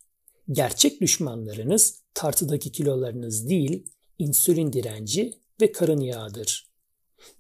Gerçek 0.53 1.01
düşmanlarınız 1.01 2.03
tartıdaki 2.15 2.73
kilolarınız 2.73 3.49
değil, 3.49 3.87
insülin 4.19 4.73
direnci 4.73 5.35
ve 5.61 5.73
karın 5.73 6.01
yağıdır. 6.01 6.73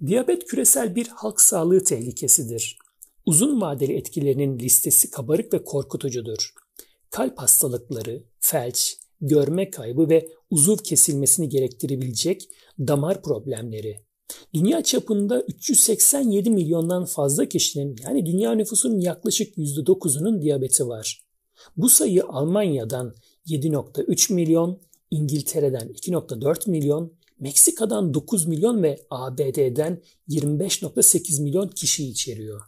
Diyabet 0.06 0.44
küresel 0.44 0.94
bir 0.94 1.09
halk 1.09 1.40
sağlığı 1.40 1.84
tehlikesidir. 1.84 2.78
Uzun 3.26 3.60
vadeli 3.60 3.92
etkilerinin 3.92 4.59
listesi 4.59 5.10
kabarık 5.10 5.54
ve 5.54 5.64
korkutucudur. 5.64 6.54
Kalp 7.10 7.38
hastalıkları, 7.38 8.22
felç, 8.38 8.96
görme 9.20 9.70
kaybı 9.70 10.09
ve 10.09 10.28
uzuv 10.50 10.76
kesilmesini 10.76 11.48
gerektirebilecek 11.48 12.48
damar 12.78 13.22
problemleri. 13.22 14.00
Dünya 14.54 14.82
çapında 14.82 15.42
387 15.42 16.50
milyondan 16.50 17.04
fazla 17.04 17.46
kişinin 17.46 17.96
yani 18.04 18.26
dünya 18.26 18.52
nüfusunun 18.54 19.00
yaklaşık 19.00 19.56
%9'unun 19.56 20.42
diyabeti 20.42 20.88
var. 20.88 21.24
Bu 21.76 21.88
sayı 21.88 22.24
Almanya'dan 22.24 23.14
7.3 23.46 24.32
milyon, 24.32 24.80
İngiltere'den 25.10 25.88
2.4 25.88 26.70
milyon, 26.70 27.12
Meksika'dan 27.40 28.14
9 28.14 28.46
milyon 28.46 28.82
ve 28.82 29.06
ABD'den 29.10 30.02
25.8 30.28 31.42
milyon 31.42 31.68
kişi 31.68 32.09
içeriyor. 32.09 32.62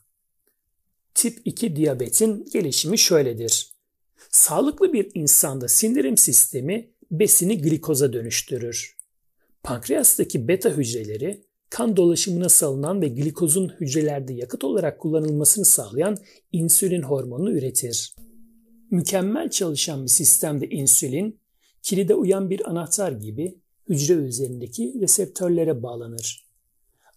Tip 1.15 1.41
2 1.45 1.77
diyabetin 1.77 2.45
gelişimi 2.53 2.99
şöyledir. 2.99 3.75
Sağlıklı 4.31 4.93
bir 4.93 5.11
insanda 5.15 5.69
sindirim 5.69 6.17
sistemi 6.17 6.91
besini 7.11 7.63
glikoza 7.63 8.13
dönüştürür. 8.13 8.97
Pankreastaki 9.63 10.49
beta 10.49 10.71
hücreleri 10.71 11.45
kan 11.71 11.97
dolaşımına 11.97 12.49
salınan 12.49 13.03
ve 13.03 13.09
glikozun 13.09 13.69
hücrelerde 13.69 14.33
yakıt 14.33 14.65
olarak 14.65 15.01
kullanılmasını 15.01 15.65
sağlayan 15.65 16.17
insülin 16.53 17.03
hormonunu 17.03 17.53
üretir. 17.53 18.15
Mükemmel 18.91 19.51
çalışan 19.51 20.05
bir 20.05 20.09
sistemde 20.09 20.69
insülin, 20.69 21.41
kilide 21.83 22.15
uyan 22.15 22.51
bir 22.51 22.71
anahtar 22.71 23.13
gibi 23.13 23.59
hücre 23.89 24.15
üzerindeki 24.15 25.01
reseptörlere 25.01 25.83
bağlanır. 25.83 26.47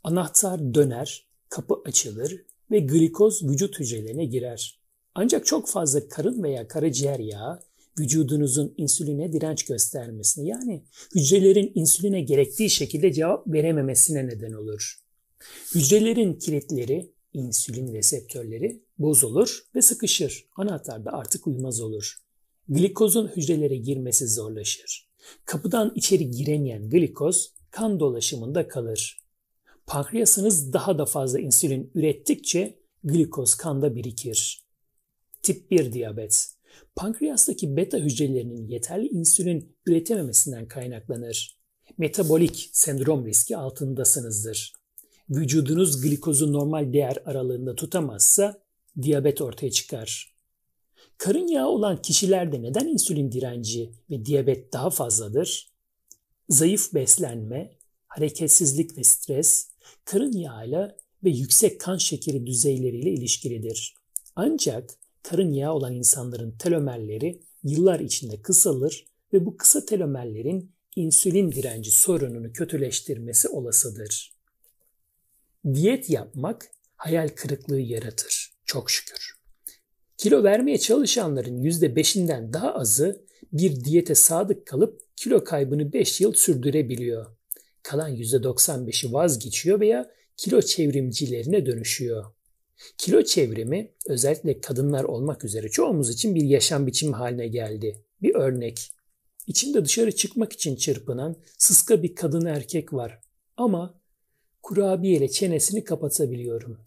Anahtar 0.04 0.74
döner, 0.74 1.28
kapı 1.50 1.76
açılır 1.86 2.46
ve 2.72 2.80
glikoz 2.80 3.44
vücut 3.44 3.80
hücrelerine 3.80 4.26
girer. 4.26 4.80
Ancak 5.16 5.46
çok 5.46 5.70
fazla 5.70 6.08
karın 6.08 6.44
veya 6.44 6.68
karaciğer 6.68 7.20
yağı 7.20 7.60
vücudunuzun 8.00 8.74
insüline 8.78 9.34
direnç 9.34 9.66
göstermesine 9.66 10.48
yani 10.48 10.84
hücrelerin 11.16 11.72
insüline 11.76 12.22
gerektiği 12.22 12.70
şekilde 12.70 13.14
cevap 13.14 13.48
verememesine 13.48 14.28
neden 14.28 14.54
olur. 14.54 15.00
Hücrelerin 15.76 16.34
kilitleri, 16.34 17.12
insülin 17.34 17.94
reseptörleri 17.94 18.84
bozulur 18.98 19.64
ve 19.76 19.82
sıkışır. 19.82 20.48
Anahtar 20.56 21.06
da 21.06 21.12
artık 21.12 21.48
uyumaz 21.48 21.82
olur. 21.82 22.18
Glikozun 22.70 23.28
hücrelere 23.28 23.76
girmesi 23.76 24.28
zorlaşır. 24.28 25.10
Kapıdan 25.46 25.92
içeri 25.96 26.32
giremeyen 26.32 26.90
glikoz 26.90 27.54
kan 27.72 28.00
dolaşımında 28.00 28.68
kalır. 28.68 29.20
Pankreasınız 29.86 30.74
daha 30.74 30.98
da 30.98 31.06
fazla 31.06 31.40
insülin 31.40 31.92
ürettikçe 31.96 32.80
glikoz 33.04 33.56
kanda 33.56 33.96
birikir. 33.96 34.68
Tip 35.42 35.72
1 35.72 35.94
diyabet 35.94 36.57
pankreastaki 36.98 37.78
beta 37.78 37.98
hücrelerinin 37.98 38.68
yeterli 38.68 39.08
insülin 39.08 39.76
üretememesinden 39.86 40.68
kaynaklanır. 40.68 41.58
Metabolik 41.98 42.70
sendrom 42.74 43.26
riski 43.26 43.58
altındasınızdır. 43.58 44.74
Vücudunuz 45.30 46.02
glikozu 46.02 46.54
normal 46.54 46.94
değer 46.94 47.18
aralığında 47.26 47.76
tutamazsa 47.76 48.62
diyabet 49.02 49.42
ortaya 49.42 49.72
çıkar. 49.72 50.34
Karın 51.18 51.48
yağı 51.48 51.68
olan 51.68 52.02
kişilerde 52.02 52.62
neden 52.62 52.88
insülin 52.88 53.32
direnci 53.32 53.92
ve 54.10 54.26
diyabet 54.26 54.74
daha 54.74 54.90
fazladır? 54.90 55.72
Zayıf 56.50 56.94
beslenme, 56.94 57.78
hareketsizlik 58.08 58.98
ve 58.98 59.04
stres, 59.04 59.70
karın 60.06 60.32
yağıyla 60.32 60.98
ve 61.24 61.30
yüksek 61.30 61.80
kan 61.80 61.98
şekeri 61.98 62.48
düzeyleriyle 62.48 63.10
ilişkilidir. 63.10 63.96
Ancak 64.36 65.00
karın 65.30 65.54
yağı 65.54 65.74
olan 65.74 65.94
insanların 65.94 66.52
telomerleri 66.52 67.42
yıllar 67.64 68.00
içinde 68.00 68.42
kısalır 68.42 69.06
ve 69.34 69.46
bu 69.46 69.58
kısa 69.58 69.86
telomerlerin 69.86 70.72
insülin 70.96 71.52
direnci 71.52 71.92
sorununu 71.92 72.54
kötüleştirmesi 72.54 73.50
olasıdır. 73.50 74.34
Diyet 75.74 76.10
yapmak 76.10 76.66
hayal 76.96 77.28
kırıklığı 77.28 77.80
yaratır. 77.80 78.54
Çok 78.66 78.92
şükür. 78.92 79.34
Kilo 80.18 80.44
vermeye 80.44 80.78
çalışanların 80.78 81.64
%5'inden 81.64 82.54
daha 82.54 82.74
azı 82.74 83.26
bir 83.54 83.84
diyete 83.84 84.16
sadık 84.16 84.66
kalıp 84.66 85.02
kilo 85.16 85.44
kaybını 85.44 85.94
5 85.94 86.22
yıl 86.22 86.34
sürdürebiliyor. 86.34 87.26
Kalan 87.84 88.16
%95'i 88.16 89.14
vazgeçiyor 89.14 89.80
veya 89.80 90.12
kilo 90.38 90.62
çevrimcilerine 90.62 91.66
dönüşüyor. 91.66 92.37
Kilo 92.98 93.24
çevrimi 93.24 93.92
özellikle 94.08 94.62
kadınlar 94.62 95.04
olmak 95.04 95.44
üzere 95.44 95.70
çoğumuz 95.70 96.10
için 96.10 96.36
bir 96.36 96.44
yaşam 96.44 96.88
biçimi 96.88 97.16
haline 97.16 97.48
geldi. 97.48 98.06
Bir 98.22 98.36
örnek. 98.36 98.92
İçinde 99.48 99.86
dışarı 99.86 100.16
çıkmak 100.16 100.54
için 100.54 100.76
çırpınan 100.76 101.36
sıska 101.58 102.04
bir 102.04 102.16
kadın 102.16 102.46
erkek 102.46 102.94
var. 102.94 103.22
Ama 103.58 104.02
kurabiye 104.64 105.18
ile 105.18 105.30
çenesini 105.30 105.84
kapatabiliyorum. 105.84 106.80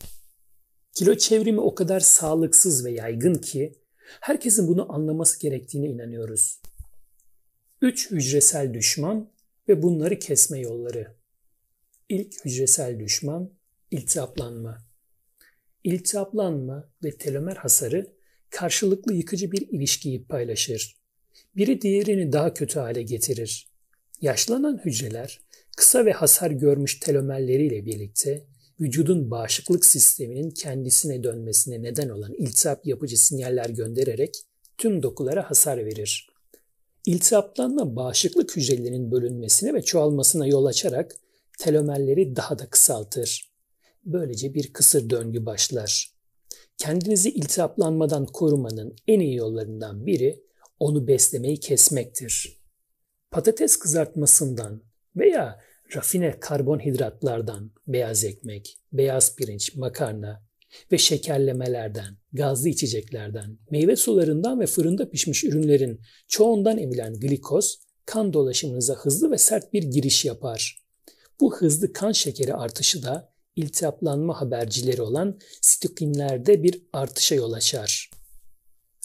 Kilo 0.93 1.15
çevrimi 1.15 1.61
o 1.61 1.75
kadar 1.75 2.01
sağlıksız 2.01 2.85
ve 2.85 2.91
yaygın 2.91 3.35
ki 3.35 3.81
herkesin 4.21 4.69
bunu 4.69 4.93
anlaması 4.93 5.41
gerektiğine 5.41 5.87
inanıyoruz. 5.87 6.61
3 7.83 8.11
hücresel 8.11 8.75
düşman 8.75 9.33
ve 9.69 9.83
bunları 9.83 10.19
kesme 10.19 10.59
yolları. 10.59 11.17
İlk 12.09 12.45
hücresel 12.45 13.01
düşman 13.01 13.51
iltihaplanma. 13.91 14.90
İltihaplanma 15.85 16.91
ve 17.05 17.11
telomer 17.11 17.57
hasarı 17.57 18.13
karşılıklı 18.51 19.15
yıkıcı 19.15 19.53
bir 19.53 19.69
ilişkiyi 19.69 20.25
paylaşır. 20.25 20.97
Biri 21.57 21.81
diğerini 21.81 22.33
daha 22.33 22.55
kötü 22.55 22.79
hale 22.79 23.03
getirir. 23.03 23.71
Yaşlanan 24.21 24.81
hücreler 24.85 25.41
kısa 25.77 26.05
ve 26.05 26.13
hasar 26.13 26.51
görmüş 26.51 27.01
telomerleriyle 27.01 27.87
birlikte 27.87 28.47
vücudun 28.81 29.31
bağışıklık 29.31 29.85
sisteminin 29.85 30.51
kendisine 30.51 31.23
dönmesine 31.23 31.83
neden 31.83 32.09
olan 32.09 32.35
iltihap 32.35 32.87
yapıcı 32.87 33.17
sinyaller 33.17 33.71
göndererek 33.71 34.35
tüm 34.79 35.03
dokulara 35.03 35.51
hasar 35.51 35.85
verir. 35.85 36.31
İltihaplanma 37.07 37.97
bağışıklık 37.97 38.57
hücrelerinin 38.57 39.11
bölünmesine 39.11 39.75
ve 39.75 39.83
çoğalmasına 39.83 40.47
yol 40.47 40.65
açarak 40.65 41.17
telomerleri 41.59 42.37
daha 42.37 42.59
da 42.59 42.67
kısaltır. 42.71 43.50
Böylece 44.05 44.55
bir 44.55 44.73
kısır 44.73 45.11
döngü 45.11 45.47
başlar. 45.47 46.15
Kendinizi 46.79 47.31
iltihaplanmadan 47.31 48.27
korumanın 48.27 48.97
en 49.09 49.21
iyi 49.21 49.35
yollarından 49.35 50.07
biri 50.07 50.43
onu 50.79 51.07
beslemeyi 51.07 51.61
kesmektir. 51.61 52.61
Patates 53.31 53.77
kızartmasından 53.77 54.83
veya 55.17 55.61
rafine 55.97 56.41
karbonhidratlardan, 56.41 57.71
beyaz 57.87 58.25
ekmek, 58.25 58.79
beyaz 58.93 59.37
pirinç, 59.37 59.77
makarna 59.77 60.45
ve 60.93 60.99
şekerlemelerden, 60.99 62.17
gazlı 62.33 62.69
içeceklerden, 62.69 63.59
meyve 63.71 63.97
sularından 63.97 64.61
ve 64.61 64.67
fırında 64.67 65.11
pişmiş 65.11 65.45
ürünlerin 65.45 66.01
çoğundan 66.29 66.79
emilen 66.79 67.15
glikoz 67.15 67.81
kan 68.07 68.33
dolaşımınıza 68.33 68.95
hızlı 68.95 69.31
ve 69.31 69.39
sert 69.39 69.73
bir 69.73 69.83
giriş 69.83 70.25
yapar. 70.25 70.85
Bu 71.41 71.57
hızlı 71.57 71.93
kan 71.93 72.13
şekeri 72.13 72.55
artışı 72.55 73.03
da 73.03 73.33
iltihaplanma 73.61 74.41
habercileri 74.41 75.03
olan 75.03 75.39
sitokinlerde 75.61 76.63
bir 76.63 76.83
artışa 76.93 77.35
yol 77.35 77.53
açar. 77.53 78.11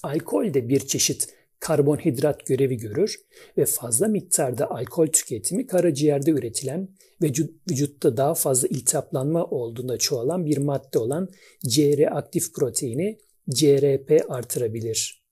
Alkol 0.04 0.54
de 0.54 0.70
bir 0.70 0.80
çeşit 0.80 1.36
karbonhidrat 1.60 2.46
görevi 2.46 2.78
görür 2.78 3.20
ve 3.58 3.66
fazla 3.66 4.08
miktarda 4.08 4.72
alkol 4.72 5.08
tüketimi 5.08 5.68
karaciğerde 5.68 6.32
üretilen 6.32 6.90
ve 7.22 7.28
vücutta 7.70 8.18
daha 8.18 8.34
fazla 8.34 8.68
iltihaplanma 8.68 9.46
olduğunda 9.46 9.98
çoğalan 9.98 10.46
bir 10.46 10.58
madde 10.58 11.00
olan 11.00 11.30
CR 11.68 12.18
aktif 12.18 12.54
proteini 12.54 13.18
CRP 13.50 14.26
artırabilir. 14.30 15.26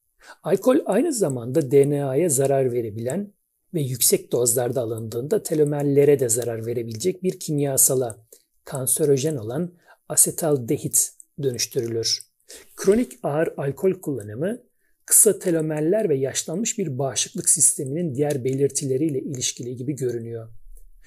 Alkol 0.43 0.77
aynı 0.85 1.13
zamanda 1.13 1.71
DNA'ya 1.71 2.29
zarar 2.29 2.71
verebilen 2.71 3.33
ve 3.73 3.81
yüksek 3.81 4.31
dozlarda 4.31 4.81
alındığında 4.81 5.43
telomerlere 5.43 6.19
de 6.19 6.29
zarar 6.29 6.65
verebilecek 6.65 7.23
bir 7.23 7.39
kimyasala 7.39 8.27
kanserojen 8.65 9.35
olan 9.35 9.71
asetaldehit 10.09 11.11
dönüştürülür. 11.43 12.19
Kronik 12.75 13.11
ağır 13.23 13.53
alkol 13.57 13.93
kullanımı 13.93 14.61
kısa 15.05 15.39
telomerler 15.39 16.09
ve 16.09 16.15
yaşlanmış 16.15 16.77
bir 16.77 16.99
bağışıklık 16.99 17.49
sisteminin 17.49 18.15
diğer 18.15 18.43
belirtileriyle 18.43 19.19
ilişkili 19.19 19.75
gibi 19.75 19.95
görünüyor. 19.95 20.49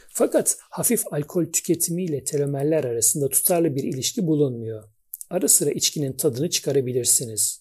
Fakat 0.09 0.57
hafif 0.61 1.13
alkol 1.13 1.45
tüketimiyle 1.45 2.25
telomerler 2.25 2.85
arasında 2.85 3.29
tutarlı 3.29 3.77
bir 3.77 3.85
ilişki 3.85 4.27
bulunmuyor. 4.27 4.85
Ara 5.31 5.49
sıra 5.49 5.71
içkinin 5.71 6.13
tadını 6.13 6.51
çıkarabilirsiniz. 6.51 7.61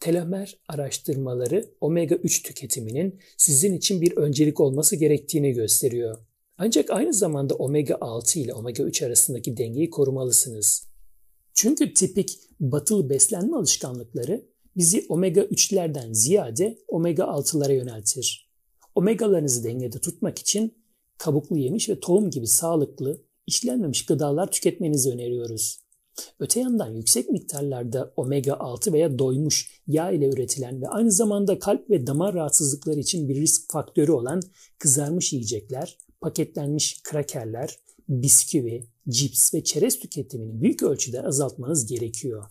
Telomer 0.00 0.58
araştırmaları 0.68 1.64
omega 1.80 2.14
3 2.14 2.42
tüketiminin 2.42 3.20
sizin 3.36 3.74
için 3.74 4.00
bir 4.00 4.16
öncelik 4.16 4.60
olması 4.60 4.96
gerektiğini 4.96 5.52
gösteriyor. 5.52 6.18
Ancak 6.64 6.90
aynı 6.90 7.14
zamanda 7.14 7.54
omega 7.54 7.98
6 8.00 8.38
ile 8.38 8.54
omega 8.54 8.82
3 8.82 9.02
arasındaki 9.02 9.56
dengeyi 9.56 9.90
korumalısınız. 9.90 10.88
Çünkü 11.54 11.94
tipik 11.94 12.38
batılı 12.60 13.10
beslenme 13.10 13.56
alışkanlıkları 13.56 14.46
bizi 14.76 15.06
omega 15.08 15.40
3'lerden 15.40 16.12
ziyade 16.12 16.78
omega 16.88 17.22
6'lara 17.22 17.72
yöneltir. 17.72 18.52
Omegalarınızı 18.94 19.64
dengede 19.64 19.98
tutmak 19.98 20.38
için 20.38 20.74
kabuklu 21.18 21.58
yemiş 21.58 21.88
ve 21.88 22.00
tohum 22.00 22.30
gibi 22.30 22.46
sağlıklı, 22.46 23.24
işlenmemiş 23.46 24.06
gıdalar 24.06 24.50
tüketmenizi 24.50 25.10
öneriyoruz. 25.10 25.81
Öte 26.38 26.60
yandan 26.60 26.94
yüksek 26.94 27.30
miktarlarda 27.30 28.12
omega 28.16 28.54
6 28.54 28.92
veya 28.92 29.18
doymuş 29.18 29.82
yağ 29.86 30.10
ile 30.10 30.28
üretilen 30.28 30.82
ve 30.82 30.88
aynı 30.88 31.12
zamanda 31.12 31.58
kalp 31.58 31.90
ve 31.90 32.06
damar 32.06 32.34
rahatsızlıkları 32.34 33.00
için 33.00 33.28
bir 33.28 33.34
risk 33.34 33.72
faktörü 33.72 34.12
olan 34.12 34.42
kızarmış 34.78 35.32
yiyecekler, 35.32 35.98
paketlenmiş 36.20 37.02
krakerler, 37.02 37.78
bisküvi, 38.08 38.86
cips 39.08 39.54
ve 39.54 39.64
çerez 39.64 39.98
tüketimini 39.98 40.60
büyük 40.62 40.82
ölçüde 40.82 41.22
azaltmanız 41.22 41.86
gerekiyor. 41.86 42.44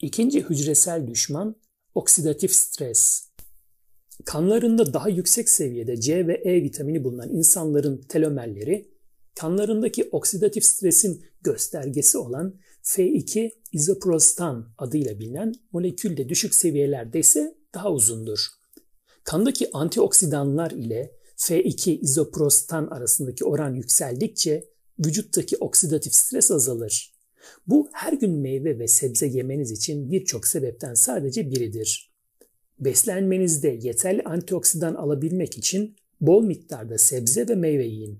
İkinci 0.00 0.42
hücresel 0.42 1.06
düşman 1.06 1.56
oksidatif 1.94 2.52
stres. 2.52 3.26
Kanlarında 4.24 4.94
daha 4.94 5.08
yüksek 5.08 5.48
seviyede 5.48 6.00
C 6.00 6.26
ve 6.26 6.34
E 6.34 6.62
vitamini 6.62 7.04
bulunan 7.04 7.32
insanların 7.32 8.02
telomerleri 8.08 8.96
kanlarındaki 9.34 10.08
oksidatif 10.12 10.64
stresin 10.64 11.24
göstergesi 11.46 12.18
olan 12.18 12.54
F2 12.82 13.50
izoprostan 13.72 14.74
adıyla 14.78 15.18
bilinen 15.18 15.54
molekülde 15.72 16.28
düşük 16.28 16.54
seviyelerde 16.54 17.18
ise 17.18 17.54
daha 17.74 17.92
uzundur. 17.92 18.38
Kandaki 19.24 19.70
antioksidanlar 19.72 20.70
ile 20.70 21.12
F2 21.36 22.00
izoprostan 22.00 22.86
arasındaki 22.86 23.44
oran 23.44 23.74
yükseldikçe 23.74 24.64
vücuttaki 24.98 25.56
oksidatif 25.56 26.14
stres 26.14 26.50
azalır. 26.50 27.14
Bu 27.66 27.88
her 27.92 28.12
gün 28.12 28.32
meyve 28.32 28.78
ve 28.78 28.88
sebze 28.88 29.26
yemeniz 29.26 29.70
için 29.70 30.10
birçok 30.10 30.46
sebepten 30.46 30.94
sadece 30.94 31.50
biridir. 31.50 32.12
Beslenmenizde 32.78 33.78
yeterli 33.82 34.22
antioksidan 34.22 34.94
alabilmek 34.94 35.58
için 35.58 35.96
bol 36.20 36.42
miktarda 36.42 36.98
sebze 36.98 37.48
ve 37.48 37.54
meyve 37.54 37.86
yiyin. 37.86 38.18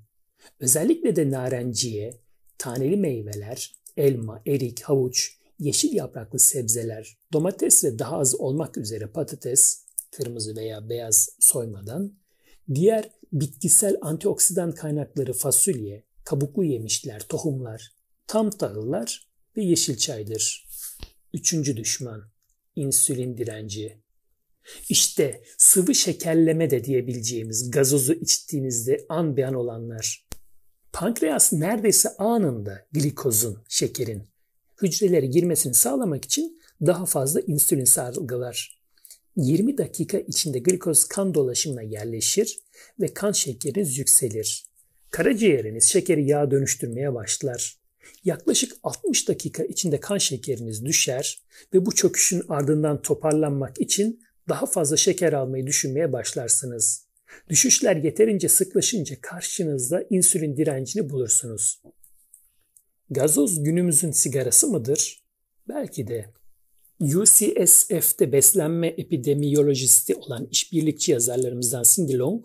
Özellikle 0.60 1.16
de 1.16 1.30
narenciye, 1.30 2.25
taneli 2.58 2.96
meyveler, 2.96 3.74
elma, 3.96 4.42
erik, 4.46 4.82
havuç, 4.82 5.36
yeşil 5.58 5.92
yapraklı 5.92 6.38
sebzeler, 6.38 7.18
domates 7.32 7.84
ve 7.84 7.98
daha 7.98 8.16
az 8.16 8.34
olmak 8.34 8.76
üzere 8.76 9.06
patates, 9.06 9.86
kırmızı 10.10 10.56
veya 10.56 10.88
beyaz 10.88 11.28
soymadan, 11.40 12.18
diğer 12.74 13.10
bitkisel 13.32 13.96
antioksidan 14.00 14.72
kaynakları 14.72 15.32
fasulye, 15.32 16.04
kabuklu 16.24 16.64
yemişler, 16.64 17.20
tohumlar, 17.28 17.92
tam 18.26 18.50
tahıllar 18.50 19.28
ve 19.56 19.64
yeşil 19.64 19.96
çaydır. 19.96 20.66
Üçüncü 21.34 21.76
düşman, 21.76 22.30
insülin 22.76 23.36
direnci. 23.36 24.02
İşte 24.88 25.42
sıvı 25.58 25.94
şekerleme 25.94 26.70
de 26.70 26.84
diyebileceğimiz 26.84 27.70
gazozu 27.70 28.12
içtiğinizde 28.12 29.06
an 29.08 29.36
beyan 29.36 29.54
olanlar. 29.54 30.25
Pankreas 30.98 31.52
neredeyse 31.52 32.08
anında 32.18 32.86
glikozun, 32.92 33.58
şekerin 33.68 34.22
hücrelere 34.82 35.26
girmesini 35.26 35.74
sağlamak 35.74 36.24
için 36.24 36.60
daha 36.86 37.06
fazla 37.06 37.40
insülin 37.40 37.84
salgılar. 37.84 38.82
20 39.36 39.78
dakika 39.78 40.18
içinde 40.18 40.58
glikoz 40.58 41.04
kan 41.04 41.34
dolaşımına 41.34 41.82
yerleşir 41.82 42.58
ve 43.00 43.14
kan 43.14 43.32
şekeriniz 43.32 43.98
yükselir. 43.98 44.66
Karaciğeriniz 45.10 45.84
şekeri 45.84 46.28
yağ 46.28 46.50
dönüştürmeye 46.50 47.14
başlar. 47.14 47.76
Yaklaşık 48.24 48.76
60 48.82 49.28
dakika 49.28 49.64
içinde 49.64 50.00
kan 50.00 50.18
şekeriniz 50.18 50.84
düşer 50.84 51.38
ve 51.74 51.86
bu 51.86 51.94
çöküşün 51.94 52.42
ardından 52.48 53.02
toparlanmak 53.02 53.80
için 53.80 54.20
daha 54.48 54.66
fazla 54.66 54.96
şeker 54.96 55.32
almayı 55.32 55.66
düşünmeye 55.66 56.12
başlarsınız. 56.12 57.05
Düşüşler 57.48 57.96
yeterince 57.96 58.48
sıklaşınca 58.48 59.20
karşınızda 59.20 60.04
insülin 60.10 60.56
direncini 60.56 61.10
bulursunuz. 61.10 61.82
Gazoz 63.10 63.62
günümüzün 63.62 64.10
sigarası 64.10 64.66
mıdır? 64.66 65.24
Belki 65.68 66.08
de. 66.08 66.32
UCSF'te 67.00 68.32
beslenme 68.32 68.86
epidemiyolojisti 68.86 70.14
olan 70.14 70.48
işbirlikçi 70.50 71.12
yazarlarımızdan 71.12 71.82
Cindy 71.82 72.14
Long, 72.14 72.44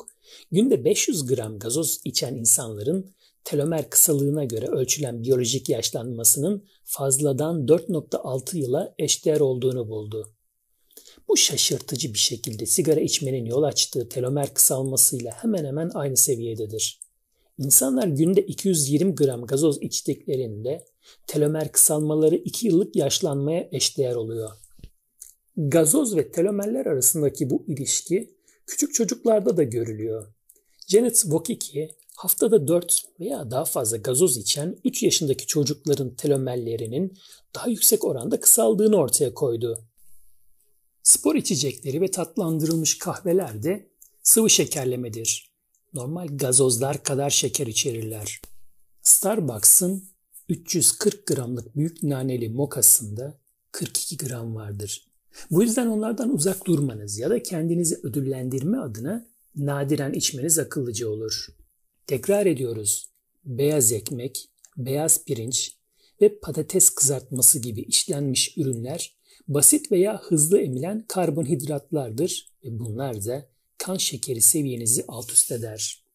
günde 0.52 0.86
500 0.86 1.26
gram 1.26 1.60
gazoz 1.60 2.02
içen 2.06 2.36
insanların 2.36 3.12
telomer 3.44 3.90
kısalığına 3.90 4.44
göre 4.44 4.66
ölçülen 4.66 5.24
biyolojik 5.24 5.70
yaşlanmasının 5.70 6.66
fazladan 6.84 7.66
4.6 7.66 8.58
yıla 8.58 8.96
eşdeğer 9.00 9.40
olduğunu 9.40 9.90
buldu. 9.90 10.34
Bu 11.32 11.38
şaşırtıcı 11.38 12.14
bir 12.14 12.20
şekilde 12.20 12.66
sigara 12.66 13.00
içmenin 13.00 13.46
yol 13.46 13.64
açtığı 13.64 14.10
telomer 14.10 14.54
kısalmasıyla 14.54 15.32
hemen 15.32 15.66
hemen 15.66 15.92
aynı 15.94 16.18
seviyededir. 16.18 17.00
İnsanlar 17.58 18.08
günde 18.08 18.42
220 18.42 19.16
gram 19.16 19.46
gazoz 19.46 19.82
içtiklerinde 19.82 20.86
telomer 21.28 21.72
kısalmaları 21.72 22.36
2 22.36 22.68
yıllık 22.68 22.96
yaşlanmaya 22.96 23.70
eşdeğer 23.72 24.16
oluyor. 24.16 24.52
Gazoz 25.58 26.16
ve 26.16 26.32
telomerler 26.32 26.86
arasındaki 26.86 27.50
bu 27.50 27.66
ilişki 27.68 28.36
küçük 28.68 28.94
çocuklarda 28.94 29.58
da 29.58 29.64
görülüyor. 29.64 30.34
Janet 30.88 31.16
Wokicki 31.16 31.90
haftada 32.16 32.68
4 32.68 33.04
veya 33.20 33.52
daha 33.52 33.66
fazla 33.66 33.98
gazoz 33.98 34.38
içen 34.38 34.78
3 34.84 35.04
yaşındaki 35.04 35.46
çocukların 35.46 36.16
telomerlerinin 36.16 37.18
daha 37.56 37.70
yüksek 37.70 38.06
oranda 38.06 38.40
kısaldığını 38.40 38.96
ortaya 38.96 39.34
koydu. 39.34 39.91
Spor 41.04 41.36
içecekleri 41.36 42.02
ve 42.02 42.12
tatlandırılmış 42.12 42.98
kahveler 42.98 43.64
de 43.64 43.90
sıvı 44.24 44.50
şekerlemedir. 44.50 45.52
Normal 45.94 46.28
gazozlar 46.38 47.04
kadar 47.04 47.30
şeker 47.30 47.68
içerirler. 47.68 48.42
Starbucks'ın 49.02 50.04
340 50.50 51.28
gramlık 51.28 51.76
büyük 51.76 52.04
naneli 52.04 52.50
mokasında 52.50 53.40
42 53.72 54.18
gram 54.18 54.56
vardır. 54.56 55.08
Bu 55.52 55.64
yüzden 55.64 55.88
onlardan 55.88 56.34
uzak 56.34 56.68
durmanız 56.68 57.18
ya 57.18 57.30
da 57.30 57.44
kendinizi 57.44 58.00
ödüllendirme 58.04 58.78
adına 58.78 59.28
nadiren 59.56 60.14
içmeniz 60.14 60.60
akıllıca 60.60 61.08
olur. 61.08 61.48
Tekrar 62.08 62.46
ediyoruz. 62.46 63.10
Beyaz 63.46 63.92
ekmek, 63.92 64.50
beyaz 64.78 65.26
pirinç 65.26 65.78
ve 66.22 66.40
patates 66.40 66.90
kızartması 66.90 67.60
gibi 67.60 67.82
işlenmiş 67.82 68.58
ürünler 68.58 69.21
basit 69.48 69.92
veya 69.92 70.22
hızlı 70.22 70.62
emilen 70.62 71.06
karbonhidratlardır 71.08 72.52
ve 72.64 72.80
bunlar 72.80 73.26
da 73.26 73.50
kan 73.78 73.98
şekeri 73.98 74.42
seviyenizi 74.42 75.06
alt 75.08 75.32
üst 75.32 75.52
eder. 75.52 76.06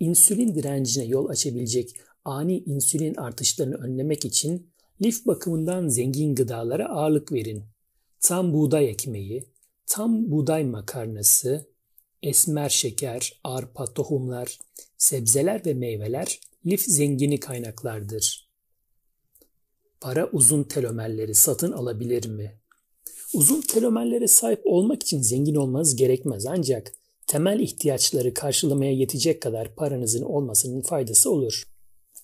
İnsülin 0.00 0.54
direncine 0.54 1.04
yol 1.04 1.28
açabilecek 1.28 1.96
ani 2.24 2.58
insülin 2.58 3.14
artışlarını 3.14 3.74
önlemek 3.74 4.24
için 4.24 4.72
lif 5.02 5.26
bakımından 5.26 5.88
zengin 5.88 6.34
gıdalara 6.34 6.88
ağırlık 6.88 7.32
verin. 7.32 7.64
Tam 8.20 8.52
buğday 8.52 8.90
ekmeği, 8.90 9.44
tam 9.86 10.30
buğday 10.30 10.64
makarnası, 10.64 11.66
esmer 12.22 12.68
şeker, 12.68 13.40
arpa, 13.44 13.84
tohumlar, 13.84 14.58
sebzeler 14.98 15.66
ve 15.66 15.74
meyveler 15.74 16.40
lif 16.66 16.80
zengini 16.80 17.40
kaynaklardır. 17.40 18.51
Para 20.02 20.28
uzun 20.32 20.62
telomerleri 20.62 21.34
satın 21.34 21.72
alabilir 21.72 22.28
mi? 22.28 22.60
Uzun 23.34 23.60
telomerlere 23.60 24.28
sahip 24.28 24.60
olmak 24.64 25.02
için 25.02 25.22
zengin 25.22 25.54
olmanız 25.54 25.96
gerekmez 25.96 26.46
ancak 26.46 26.92
temel 27.26 27.60
ihtiyaçları 27.60 28.34
karşılamaya 28.34 28.92
yetecek 28.92 29.42
kadar 29.42 29.74
paranızın 29.74 30.22
olmasının 30.22 30.80
faydası 30.80 31.30
olur. 31.30 31.62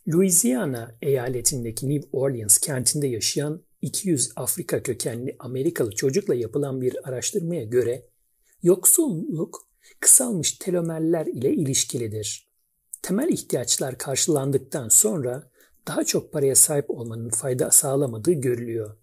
Louisiana 0.09 0.97
eyaletindeki 1.03 1.89
New 1.89 2.09
Orleans 2.13 2.59
kentinde 2.59 3.07
yaşayan 3.07 3.63
200 3.83 4.33
Afrika 4.37 4.83
kökenli 4.83 5.37
Amerikalı 5.39 5.91
çocukla 5.91 6.35
yapılan 6.35 6.81
bir 6.81 7.09
araştırmaya 7.09 7.65
göre 7.65 8.07
yoksulluk 8.63 9.69
kısalmış 10.01 10.53
telomerler 10.53 11.27
ile 11.27 11.55
ilişkilidir. 11.55 12.49
Temel 13.03 13.29
ihtiyaçlar 13.29 13.99
karşılandıktan 13.99 14.89
sonra 14.89 15.51
daha 15.89 16.05
çok 16.05 16.33
paraya 16.33 16.57
sahip 16.57 16.91
olmanın 16.91 17.31
fayda 17.31 17.71
sağlamadığı 17.71 18.33
görülüyor. 18.33 18.97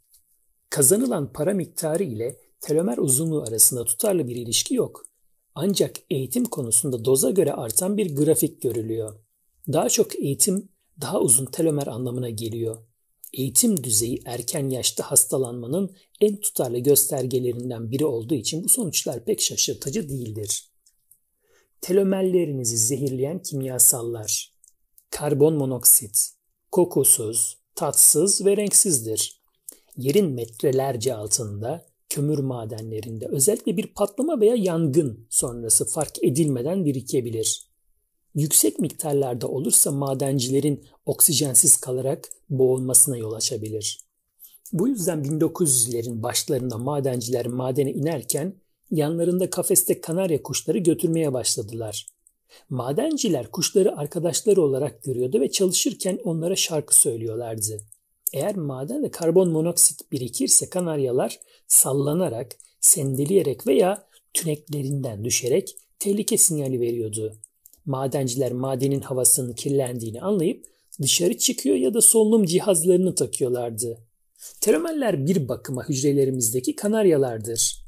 Kazanılan 0.69 1.33
para 1.33 1.53
miktarı 1.53 2.03
ile 2.03 2.39
telomer 2.61 2.97
uzunluğu 2.97 3.43
arasında 3.43 3.85
tutarlı 3.85 4.27
bir 4.27 4.35
ilişki 4.35 4.75
yok. 4.75 5.05
Ancak 5.55 5.95
eğitim 6.09 6.45
konusunda 6.45 7.05
doza 7.05 7.31
göre 7.31 7.53
artan 7.53 7.97
bir 7.97 8.15
grafik 8.15 8.61
görülüyor. 8.61 9.19
Daha 9.73 9.89
çok 9.89 10.15
eğitim 10.15 10.69
daha 11.01 11.19
uzun 11.19 11.45
telomer 11.45 11.87
anlamına 11.87 12.29
geliyor. 12.29 12.77
Eğitim 13.33 13.83
düzeyi 13.83 14.21
erken 14.25 14.69
yaşta 14.69 15.11
hastalanmanın 15.11 15.95
en 16.21 16.39
tutarlı 16.39 16.79
göstergelerinden 16.79 17.91
biri 17.91 18.05
olduğu 18.05 18.35
için 18.35 18.63
bu 18.63 18.69
sonuçlar 18.69 19.25
pek 19.25 19.41
şaşırtıcı 19.41 20.09
değildir. 20.09 20.71
Telomerlerinizi 21.81 22.77
zehirleyen 22.77 23.41
kimyasallar 23.41 24.55
karbon 25.09 25.53
monoksit, 25.53 26.34
kokusuz, 26.71 27.57
tatsız 27.75 28.45
ve 28.45 28.57
renksizdir. 28.57 29.41
Yerin 29.97 30.31
metrelerce 30.31 31.15
altında 31.15 31.85
kömür 32.09 32.39
madenlerinde 32.39 33.25
özellikle 33.25 33.77
bir 33.77 33.87
patlama 33.87 34.39
veya 34.39 34.55
yangın 34.55 35.27
sonrası 35.29 35.85
fark 35.85 36.23
edilmeden 36.23 36.85
birikebilir. 36.85 37.69
Yüksek 38.35 38.79
miktarlarda 38.79 39.47
olursa 39.47 39.91
madencilerin 39.91 40.85
oksijensiz 41.05 41.77
kalarak 41.77 42.29
boğulmasına 42.49 43.17
yol 43.17 43.33
açabilir. 43.33 43.99
Bu 44.73 44.87
yüzden 44.87 45.23
1900'lerin 45.23 46.23
başlarında 46.23 46.77
madenciler 46.77 47.47
madene 47.47 47.91
inerken 47.91 48.55
yanlarında 48.91 49.49
kafeste 49.49 50.01
kanarya 50.01 50.43
kuşları 50.43 50.77
götürmeye 50.77 51.33
başladılar. 51.33 52.07
Madenciler 52.69 53.51
kuşları 53.51 53.97
arkadaşları 53.97 54.61
olarak 54.61 55.03
görüyordu 55.03 55.41
ve 55.41 55.51
çalışırken 55.51 56.19
onlara 56.23 56.55
şarkı 56.55 56.99
söylüyorlardı. 56.99 57.77
Eğer 58.33 58.55
madende 58.55 59.11
karbon 59.11 59.49
monoksit 59.49 60.11
birikirse 60.11 60.69
kanaryalar 60.69 61.39
sallanarak, 61.67 62.57
sendeleyerek 62.79 63.67
veya 63.67 64.07
tüneklerinden 64.33 65.25
düşerek 65.25 65.77
tehlike 65.99 66.37
sinyali 66.37 66.79
veriyordu. 66.79 67.35
Madenciler 67.85 68.51
madenin 68.51 69.01
havasının 69.01 69.53
kirlendiğini 69.53 70.21
anlayıp 70.21 70.65
dışarı 71.01 71.37
çıkıyor 71.37 71.75
ya 71.75 71.93
da 71.93 72.01
solunum 72.01 72.45
cihazlarını 72.45 73.15
takıyorlardı. 73.15 73.97
Telomerler 74.61 75.27
bir 75.27 75.47
bakıma 75.47 75.89
hücrelerimizdeki 75.89 76.75
kanaryalardır. 76.75 77.85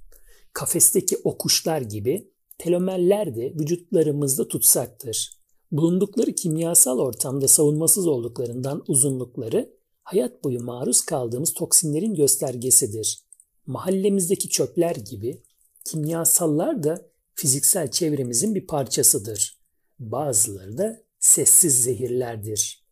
Kafesteki 0.53 1.17
o 1.23 1.38
kuşlar 1.38 1.81
gibi 1.81 2.31
telomerler 2.57 3.35
de 3.35 3.53
vücutlarımızda 3.59 4.47
tutsaktır. 4.47 5.38
Bulundukları 5.71 6.35
kimyasal 6.35 6.99
ortamda 6.99 7.47
savunmasız 7.47 8.07
olduklarından 8.07 8.84
uzunlukları 8.88 9.77
hayat 10.03 10.43
boyu 10.43 10.63
maruz 10.63 11.01
kaldığımız 11.01 11.53
toksinlerin 11.53 12.15
göstergesidir. 12.15 13.23
Mahallemizdeki 13.65 14.49
çöpler 14.49 14.95
gibi 14.95 15.43
kimyasallar 15.85 16.84
da 16.84 17.09
fiziksel 17.34 17.91
çevremizin 17.91 18.55
bir 18.55 18.67
parçasıdır. 18.67 19.59
Bazıları 19.99 20.77
da 20.77 21.01
sessiz 21.19 21.84
zehirlerdir. 21.84 22.84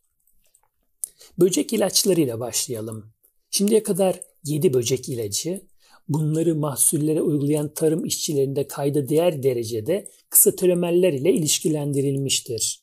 Böcek 1.38 1.72
ilaçlarıyla 1.72 2.40
başlayalım. 2.40 3.12
Şimdiye 3.50 3.82
kadar 3.82 4.20
7 4.44 4.74
böcek 4.74 5.08
ilacı, 5.08 5.66
bunları 6.08 6.54
mahsullere 6.54 7.22
uygulayan 7.22 7.74
tarım 7.74 8.04
işçilerinde 8.04 8.68
kayda 8.68 9.08
değer 9.08 9.42
derecede 9.42 10.08
kısa 10.30 10.56
telomerler 10.56 11.12
ile 11.12 11.32
ilişkilendirilmiştir. 11.32 12.82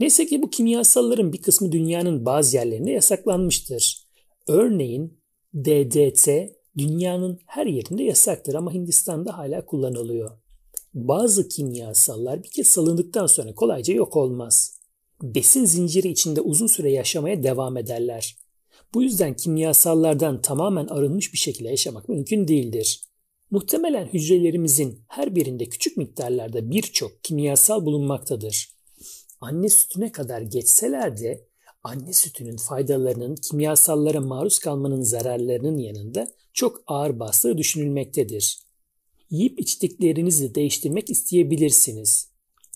Neyse 0.00 0.26
ki 0.26 0.42
bu 0.42 0.50
kimyasalların 0.50 1.32
bir 1.32 1.42
kısmı 1.42 1.72
dünyanın 1.72 2.26
bazı 2.26 2.56
yerlerinde 2.56 2.90
yasaklanmıştır. 2.90 4.04
Örneğin 4.48 5.18
DDT 5.54 6.28
dünyanın 6.78 7.38
her 7.46 7.66
yerinde 7.66 8.02
yasaktır 8.02 8.54
ama 8.54 8.72
Hindistan'da 8.72 9.38
hala 9.38 9.66
kullanılıyor. 9.66 10.30
Bazı 10.94 11.48
kimyasallar 11.48 12.42
bir 12.42 12.48
kez 12.48 12.66
salındıktan 12.66 13.26
sonra 13.26 13.54
kolayca 13.54 13.94
yok 13.94 14.16
olmaz. 14.16 14.78
Besin 15.22 15.64
zinciri 15.64 16.08
içinde 16.08 16.40
uzun 16.40 16.66
süre 16.66 16.92
yaşamaya 16.92 17.42
devam 17.42 17.76
ederler. 17.76 18.36
Bu 18.94 19.02
yüzden 19.02 19.36
kimyasallardan 19.36 20.42
tamamen 20.42 20.86
arınmış 20.86 21.32
bir 21.32 21.38
şekilde 21.38 21.68
yaşamak 21.68 22.08
mümkün 22.08 22.48
değildir. 22.48 23.04
Muhtemelen 23.50 24.06
hücrelerimizin 24.06 25.04
her 25.08 25.34
birinde 25.34 25.68
küçük 25.68 25.96
miktarlarda 25.96 26.70
birçok 26.70 27.24
kimyasal 27.24 27.86
bulunmaktadır. 27.86 28.68
Anne 29.40 29.68
sütüne 29.68 30.12
kadar 30.12 30.40
geçseler 30.40 31.16
de 31.16 31.48
anne 31.82 32.12
sütünün 32.12 32.56
faydalarının 32.56 33.36
kimyasallara 33.36 34.20
maruz 34.20 34.58
kalmanın 34.58 35.02
zararlarının 35.02 35.78
yanında 35.78 36.28
çok 36.52 36.82
ağır 36.86 37.20
bastığı 37.20 37.58
düşünülmektedir. 37.58 38.58
Yiyip 39.30 39.60
içtiklerinizi 39.60 40.54
değiştirmek 40.54 41.10
isteyebilirsiniz. 41.10 42.28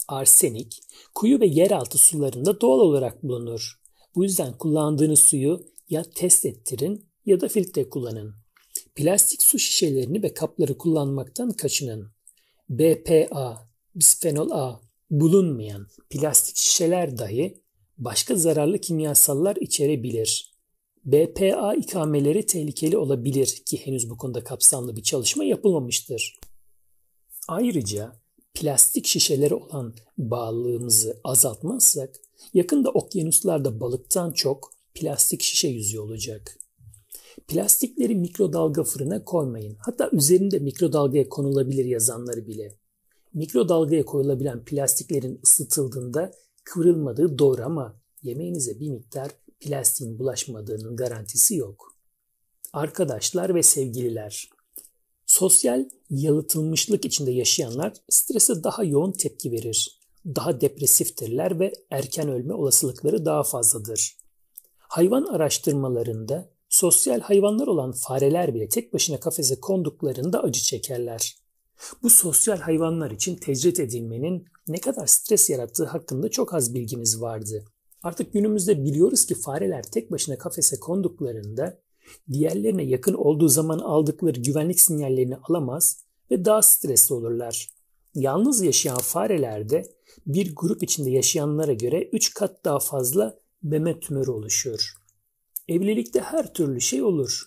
arsenik 0.09 0.81
kuyu 1.15 1.41
ve 1.41 1.47
yeraltı 1.47 1.99
sularında 1.99 2.61
doğal 2.61 2.81
olarak 2.81 3.23
bulunur. 3.23 3.81
Bu 4.15 4.25
yüzden 4.25 4.59
kullandığınız 4.59 5.19
suyu 5.19 5.72
ya 5.93 6.03
test 6.15 6.47
ettirin 6.47 7.07
ya 7.27 7.41
da 7.41 7.49
filtre 7.49 7.89
kullanın. 7.89 8.35
Plastik 8.95 9.43
su 9.43 9.59
şişelerini 9.59 10.23
ve 10.23 10.35
kapları 10.35 10.79
kullanmaktan 10.79 11.51
kaçının. 11.51 12.13
BPA, 12.69 13.69
bisfenol 13.95 14.51
A 14.51 14.81
bulunmayan 15.11 15.87
plastik 16.11 16.57
şişeler 16.57 17.19
dahi 17.19 17.63
başka 17.99 18.37
zararlı 18.37 18.79
kimyasallar 18.79 19.57
içerebilir. 19.57 20.53
BPA 21.05 21.75
ikameleri 21.75 22.47
tehlikeli 22.47 22.97
olabilir 22.97 23.63
ki 23.67 23.87
henüz 23.87 24.11
bu 24.11 24.17
konuda 24.17 24.45
kapsamlı 24.45 24.97
bir 24.97 25.03
çalışma 25.03 25.45
yapılmamıştır. 25.45 26.41
Ayrıca 27.49 28.13
plastik 28.55 29.07
şişelere 29.07 29.55
olan 29.55 29.95
bağlılığımızı 30.19 31.21
azaltmazsak 31.25 32.17
yakında 32.55 32.91
okyanuslarda 32.91 33.81
balıktan 33.81 34.33
çok 34.33 34.82
plastik 34.95 35.43
şişe 35.43 35.69
yüzüyor 35.69 36.05
olacak. 36.05 36.59
Plastikleri 37.49 38.15
mikrodalga 38.15 38.85
fırına 38.85 39.25
koymayın. 39.25 39.77
Hatta 39.79 40.11
üzerinde 40.13 40.59
mikrodalgaya 40.59 41.29
konulabilir 41.29 41.85
yazanları 41.85 42.47
bile. 42.47 42.79
Mikrodalgaya 43.35 44.05
koyulabilen 44.05 44.65
plastiklerin 44.65 45.41
ısıtıldığında 45.45 46.33
kıvrılmadığı 46.65 47.39
doğru 47.39 47.63
ama 47.63 48.01
yemeğinize 48.23 48.81
bir 48.81 48.91
miktar 48.91 49.31
plastiğin 49.61 50.19
bulaşmadığının 50.19 50.97
garantisi 50.97 51.57
yok. 51.57 51.97
Arkadaşlar 52.73 53.55
ve 53.55 53.63
sevgililer, 53.63 54.51
sosyal 55.27 55.89
yalıtılmışlık 56.11 57.05
içinde 57.05 57.31
yaşayanlar 57.31 57.93
strese 58.09 58.65
daha 58.65 58.85
yoğun 58.85 59.13
tepki 59.13 59.53
verir. 59.53 60.01
Daha 60.27 60.61
depresiftirler 60.61 61.61
ve 61.61 61.73
erken 61.91 62.29
ölme 62.29 62.55
olasılıkları 62.55 63.25
daha 63.25 63.43
fazladır. 63.43 64.17
Hayvan 64.93 65.25
araştırmalarında 65.25 66.49
sosyal 66.69 67.21
hayvanlar 67.21 67.67
olan 67.67 67.93
fareler 67.93 68.55
bile 68.55 68.69
tek 68.69 68.93
başına 68.93 69.21
kafese 69.21 69.61
konduklarında 69.61 70.43
acı 70.43 70.61
çekerler. 70.61 71.37
Bu 72.03 72.11
sosyal 72.11 72.59
hayvanlar 72.59 73.11
için 73.11 73.37
tecrit 73.37 73.81
edilmenin 73.81 74.45
ne 74.69 74.81
kadar 74.81 75.07
stres 75.07 75.51
yarattığı 75.51 75.85
hakkında 75.85 76.31
çok 76.31 76.55
az 76.55 76.75
bilgimiz 76.75 77.21
vardı. 77.21 77.65
Artık 78.03 78.33
günümüzde 78.33 78.85
biliyoruz 78.85 79.27
ki 79.27 79.35
fareler 79.35 79.83
tek 79.83 80.11
başına 80.11 80.39
kafese 80.39 80.81
konduklarında 80.81 81.79
diğerlerine 82.33 82.85
yakın 82.85 83.15
olduğu 83.15 83.49
zaman 83.49 83.79
aldıkları 83.79 84.41
güvenlik 84.41 84.81
sinyallerini 84.81 85.37
alamaz 85.37 86.05
ve 86.31 86.45
daha 86.45 86.63
stresli 86.63 87.15
olurlar. 87.15 87.71
Yalnız 88.15 88.63
yaşayan 88.63 88.99
farelerde 88.99 89.83
bir 90.27 90.55
grup 90.55 90.83
içinde 90.83 91.11
yaşayanlara 91.11 91.73
göre 91.73 92.09
3 92.13 92.35
kat 92.35 92.65
daha 92.65 92.79
fazla 92.79 93.42
meme 93.63 94.01
tümörü 94.01 94.31
oluşuyor. 94.31 94.95
Evlilikte 95.69 96.21
her 96.21 96.55
türlü 96.55 96.81
şey 96.81 97.03
olur. 97.03 97.43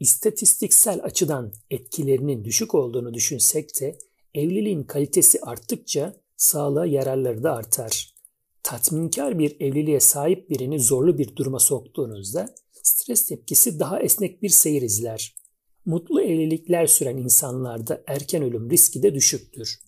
İstatistiksel 0.00 1.00
açıdan 1.02 1.52
etkilerinin 1.70 2.44
düşük 2.44 2.74
olduğunu 2.74 3.14
düşünsek 3.14 3.80
de 3.80 3.98
evliliğin 4.34 4.82
kalitesi 4.82 5.40
arttıkça 5.40 6.16
sağlığa 6.36 6.86
yararları 6.86 7.42
da 7.42 7.52
artar. 7.54 8.14
Tatminkar 8.62 9.38
bir 9.38 9.60
evliliğe 9.60 10.00
sahip 10.00 10.50
birini 10.50 10.80
zorlu 10.80 11.18
bir 11.18 11.36
duruma 11.36 11.58
soktuğunuzda 11.58 12.54
stres 12.72 13.26
tepkisi 13.26 13.80
daha 13.80 14.00
esnek 14.00 14.42
bir 14.42 14.48
seyir 14.48 14.82
izler. 14.82 15.36
Mutlu 15.84 16.22
evlilikler 16.22 16.86
süren 16.86 17.16
insanlarda 17.16 18.04
erken 18.06 18.42
ölüm 18.42 18.70
riski 18.70 19.02
de 19.02 19.14
düşüktür. 19.14 19.80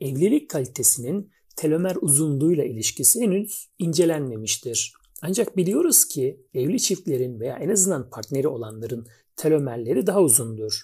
Evlilik 0.00 0.50
kalitesinin 0.50 1.30
telomer 1.56 1.96
uzunluğuyla 2.00 2.64
ilişkisi 2.64 3.20
henüz 3.20 3.68
incelenmemiştir. 3.78 4.92
Ancak 5.22 5.56
biliyoruz 5.56 6.04
ki 6.04 6.46
evli 6.54 6.80
çiftlerin 6.80 7.40
veya 7.40 7.56
en 7.56 7.68
azından 7.68 8.10
partneri 8.10 8.48
olanların 8.48 9.06
telomerleri 9.36 10.06
daha 10.06 10.22
uzundur. 10.22 10.80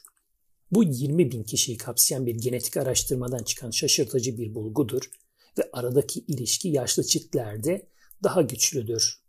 Bu 0.71 0.85
20 0.85 1.33
bin 1.33 1.43
kişiyi 1.43 1.77
kapsayan 1.77 2.27
bir 2.27 2.35
genetik 2.35 2.77
araştırmadan 2.77 3.43
çıkan 3.43 3.71
şaşırtıcı 3.71 4.39
bir 4.39 4.55
bulgudur 4.55 5.11
ve 5.59 5.71
aradaki 5.73 6.21
ilişki 6.21 6.69
yaşlı 6.69 7.03
çiftlerde 7.03 7.89
daha 8.23 8.43
güçlüdür. 8.43 9.21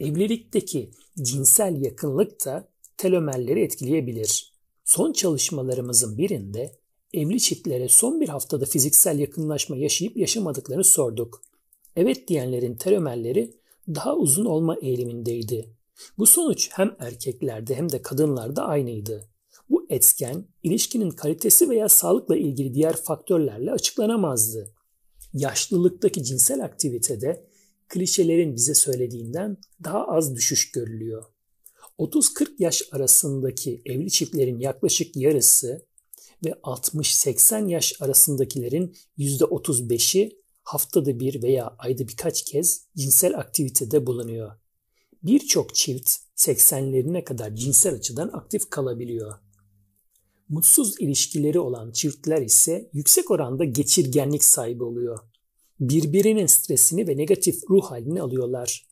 Evlilikteki 0.00 0.90
cinsel 1.22 1.82
yakınlık 1.82 2.44
da 2.44 2.68
telomerleri 2.96 3.60
etkileyebilir. 3.60 4.54
Son 4.84 5.12
çalışmalarımızın 5.12 6.18
birinde 6.18 6.78
evli 7.14 7.40
çiftlere 7.40 7.88
son 7.88 8.20
bir 8.20 8.28
haftada 8.28 8.64
fiziksel 8.64 9.18
yakınlaşma 9.18 9.76
yaşayıp 9.76 10.16
yaşamadıklarını 10.16 10.84
sorduk. 10.84 11.42
Evet 11.96 12.28
diyenlerin 12.28 12.74
telomerleri 12.74 13.54
daha 13.88 14.16
uzun 14.16 14.44
olma 14.44 14.76
eğilimindeydi. 14.76 15.70
Bu 16.18 16.26
sonuç 16.26 16.70
hem 16.72 16.96
erkeklerde 16.98 17.74
hem 17.74 17.92
de 17.92 18.02
kadınlarda 18.02 18.64
aynıydı. 18.64 19.28
Bu 19.70 19.86
etken 19.90 20.44
ilişkinin 20.62 21.10
kalitesi 21.10 21.70
veya 21.70 21.88
sağlıkla 21.88 22.36
ilgili 22.36 22.74
diğer 22.74 22.96
faktörlerle 22.96 23.72
açıklanamazdı. 23.72 24.74
Yaşlılıktaki 25.32 26.24
cinsel 26.24 26.64
aktivitede 26.64 27.46
klişelerin 27.88 28.56
bize 28.56 28.74
söylediğinden 28.74 29.56
daha 29.84 30.06
az 30.06 30.36
düşüş 30.36 30.72
görülüyor. 30.72 31.24
30-40 31.98 32.48
yaş 32.58 32.82
arasındaki 32.92 33.82
evli 33.84 34.10
çiftlerin 34.10 34.58
yaklaşık 34.58 35.16
yarısı 35.16 35.86
ve 36.44 36.50
60-80 36.50 37.70
yaş 37.70 37.94
arasındakilerin 38.00 38.96
%35'i 39.18 40.38
haftada 40.62 41.20
bir 41.20 41.42
veya 41.42 41.74
ayda 41.78 42.08
birkaç 42.08 42.44
kez 42.44 42.86
cinsel 42.96 43.38
aktivitede 43.38 44.06
bulunuyor. 44.06 44.52
Birçok 45.22 45.74
çift 45.74 46.10
80'lerine 46.36 47.24
kadar 47.24 47.54
cinsel 47.56 47.94
açıdan 47.94 48.30
aktif 48.32 48.70
kalabiliyor. 48.70 49.34
Mutsuz 50.48 51.00
ilişkileri 51.00 51.58
olan 51.58 51.92
çiftler 51.92 52.42
ise 52.42 52.90
yüksek 52.92 53.30
oranda 53.30 53.64
geçirgenlik 53.64 54.44
sahibi 54.44 54.84
oluyor. 54.84 55.18
Birbirinin 55.80 56.46
stresini 56.46 57.08
ve 57.08 57.16
negatif 57.16 57.70
ruh 57.70 57.84
halini 57.84 58.22
alıyorlar. 58.22 58.86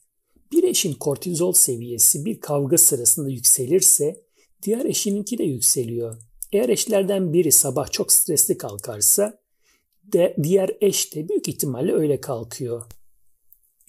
Bir 0.52 0.62
eşin 0.62 0.94
kortizol 0.94 1.52
seviyesi 1.52 2.24
bir 2.24 2.40
kavga 2.40 2.78
sırasında 2.78 3.30
yükselirse 3.30 4.22
diğer 4.62 4.84
eşininki 4.84 5.38
de 5.38 5.44
yükseliyor. 5.44 6.16
Eğer 6.52 6.68
eşlerden 6.68 7.32
biri 7.32 7.52
sabah 7.52 7.90
çok 7.90 8.12
stresli 8.12 8.58
kalkarsa 8.58 9.38
de 10.04 10.36
diğer 10.42 10.70
eş 10.80 11.14
de 11.14 11.28
büyük 11.28 11.48
ihtimalle 11.48 11.92
öyle 11.92 12.20
kalkıyor. 12.20 12.82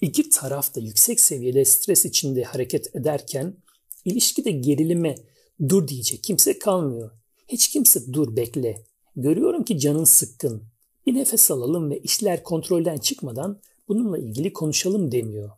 İki 0.00 0.30
taraf 0.30 0.74
da 0.74 0.80
yüksek 0.80 1.20
seviyede 1.20 1.64
stres 1.64 2.04
içinde 2.04 2.42
hareket 2.42 2.96
ederken 2.96 3.56
ilişkide 4.04 4.50
gerilime 4.50 5.14
dur 5.68 5.88
diyecek 5.88 6.22
kimse 6.22 6.58
kalmıyor. 6.58 7.10
Hiç 7.48 7.68
kimse 7.68 8.12
dur 8.12 8.36
bekle. 8.36 8.84
Görüyorum 9.16 9.64
ki 9.64 9.78
canın 9.78 10.04
sıkkın. 10.04 10.62
Bir 11.06 11.14
nefes 11.14 11.50
alalım 11.50 11.90
ve 11.90 11.98
işler 11.98 12.42
kontrolden 12.42 12.96
çıkmadan 12.96 13.60
bununla 13.88 14.18
ilgili 14.18 14.52
konuşalım 14.52 15.12
demiyor. 15.12 15.50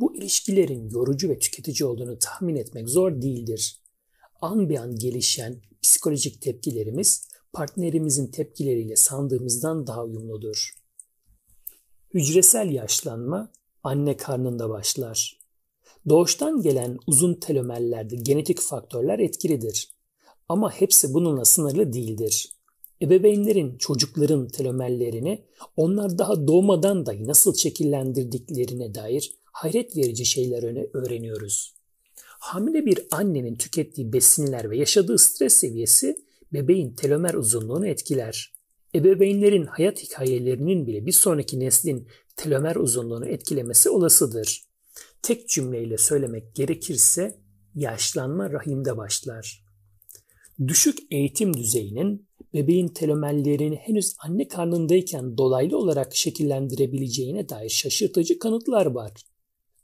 Bu 0.00 0.16
ilişkilerin 0.16 0.90
yorucu 0.90 1.28
ve 1.28 1.38
tüketici 1.38 1.88
olduğunu 1.88 2.18
tahmin 2.18 2.56
etmek 2.56 2.88
zor 2.88 3.22
değildir. 3.22 3.80
An 4.40 4.68
bir 4.68 4.76
an 4.76 4.96
gelişen 4.96 5.62
psikolojik 5.82 6.42
tepkilerimiz 6.42 7.28
partnerimizin 7.52 8.26
tepkileriyle 8.26 8.96
sandığımızdan 8.96 9.86
daha 9.86 10.04
uyumludur. 10.04 10.74
Hücresel 12.14 12.70
yaşlanma 12.70 13.52
anne 13.82 14.16
karnında 14.16 14.70
başlar. 14.70 15.38
Doğuştan 16.08 16.62
gelen 16.62 16.98
uzun 17.06 17.34
telomerlerde 17.34 18.16
genetik 18.16 18.60
faktörler 18.60 19.18
etkilidir. 19.18 19.90
Ama 20.48 20.72
hepsi 20.72 21.14
bununla 21.14 21.44
sınırlı 21.44 21.92
değildir. 21.92 22.52
Ebeveynlerin 23.02 23.78
çocukların 23.78 24.48
telomerlerini 24.48 25.44
onlar 25.76 26.18
daha 26.18 26.46
doğmadan 26.46 27.06
dahi 27.06 27.26
nasıl 27.26 27.54
şekillendirdiklerine 27.54 28.94
dair 28.94 29.32
hayret 29.44 29.96
verici 29.96 30.26
şeyler 30.26 30.96
öğreniyoruz. 30.96 31.77
Hamile 32.38 32.86
bir 32.86 33.06
annenin 33.10 33.54
tükettiği 33.54 34.12
besinler 34.12 34.70
ve 34.70 34.76
yaşadığı 34.76 35.18
stres 35.18 35.54
seviyesi 35.54 36.16
bebeğin 36.52 36.94
telomer 36.94 37.34
uzunluğunu 37.34 37.86
etkiler. 37.86 38.52
Ebeveynlerin 38.94 39.66
hayat 39.66 40.02
hikayelerinin 40.02 40.86
bile 40.86 41.06
bir 41.06 41.12
sonraki 41.12 41.60
neslin 41.60 42.08
telomer 42.36 42.76
uzunluğunu 42.76 43.28
etkilemesi 43.28 43.90
olasıdır. 43.90 44.62
Tek 45.22 45.48
cümleyle 45.48 45.98
söylemek 45.98 46.54
gerekirse 46.54 47.38
yaşlanma 47.74 48.50
rahimde 48.50 48.96
başlar. 48.96 49.64
Düşük 50.68 50.98
eğitim 51.10 51.56
düzeyinin 51.56 52.28
bebeğin 52.54 52.88
telomerlerini 52.88 53.76
henüz 53.76 54.16
anne 54.18 54.48
karnındayken 54.48 55.38
dolaylı 55.38 55.78
olarak 55.78 56.16
şekillendirebileceğine 56.16 57.48
dair 57.48 57.68
şaşırtıcı 57.68 58.38
kanıtlar 58.38 58.86
var. 58.86 59.12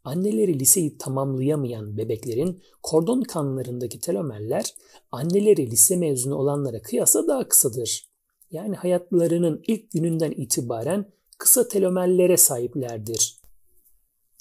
Anneleri 0.05 0.59
liseyi 0.59 0.99
tamamlayamayan 0.99 1.97
bebeklerin 1.97 2.63
kordon 2.83 3.23
kanlarındaki 3.23 4.01
telomerler 4.01 4.75
anneleri 5.13 5.71
lise 5.71 5.97
mezunu 5.97 6.35
olanlara 6.35 6.83
kıyasla 6.83 7.29
daha 7.29 7.49
kısadır. 7.49 8.09
yani 8.51 8.77
hayatlarının 8.77 9.63
ilk 9.67 9.91
gününden 9.93 10.31
itibaren 10.31 11.13
kısa 11.39 11.69
telomerlere 11.69 12.37
sahiplerdir. 12.37 13.37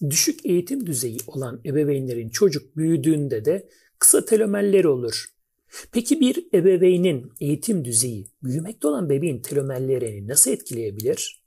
Düşük 0.09 0.45
eğitim 0.45 0.85
düzeyi 0.85 1.17
olan 1.27 1.61
ebeveynlerin 1.65 2.29
çocuk 2.29 2.77
büyüdüğünde 2.77 3.45
de 3.45 3.69
kısa 3.99 4.25
telomerleri 4.25 4.87
olur. 4.87 5.25
Peki 5.91 6.19
bir 6.19 6.47
ebeveynin 6.53 7.31
eğitim 7.41 7.85
düzeyi 7.85 8.27
büyümekte 8.43 8.87
olan 8.87 9.09
bebeğin 9.09 9.41
telomerlerini 9.41 10.27
nasıl 10.27 10.51
etkileyebilir? 10.51 11.43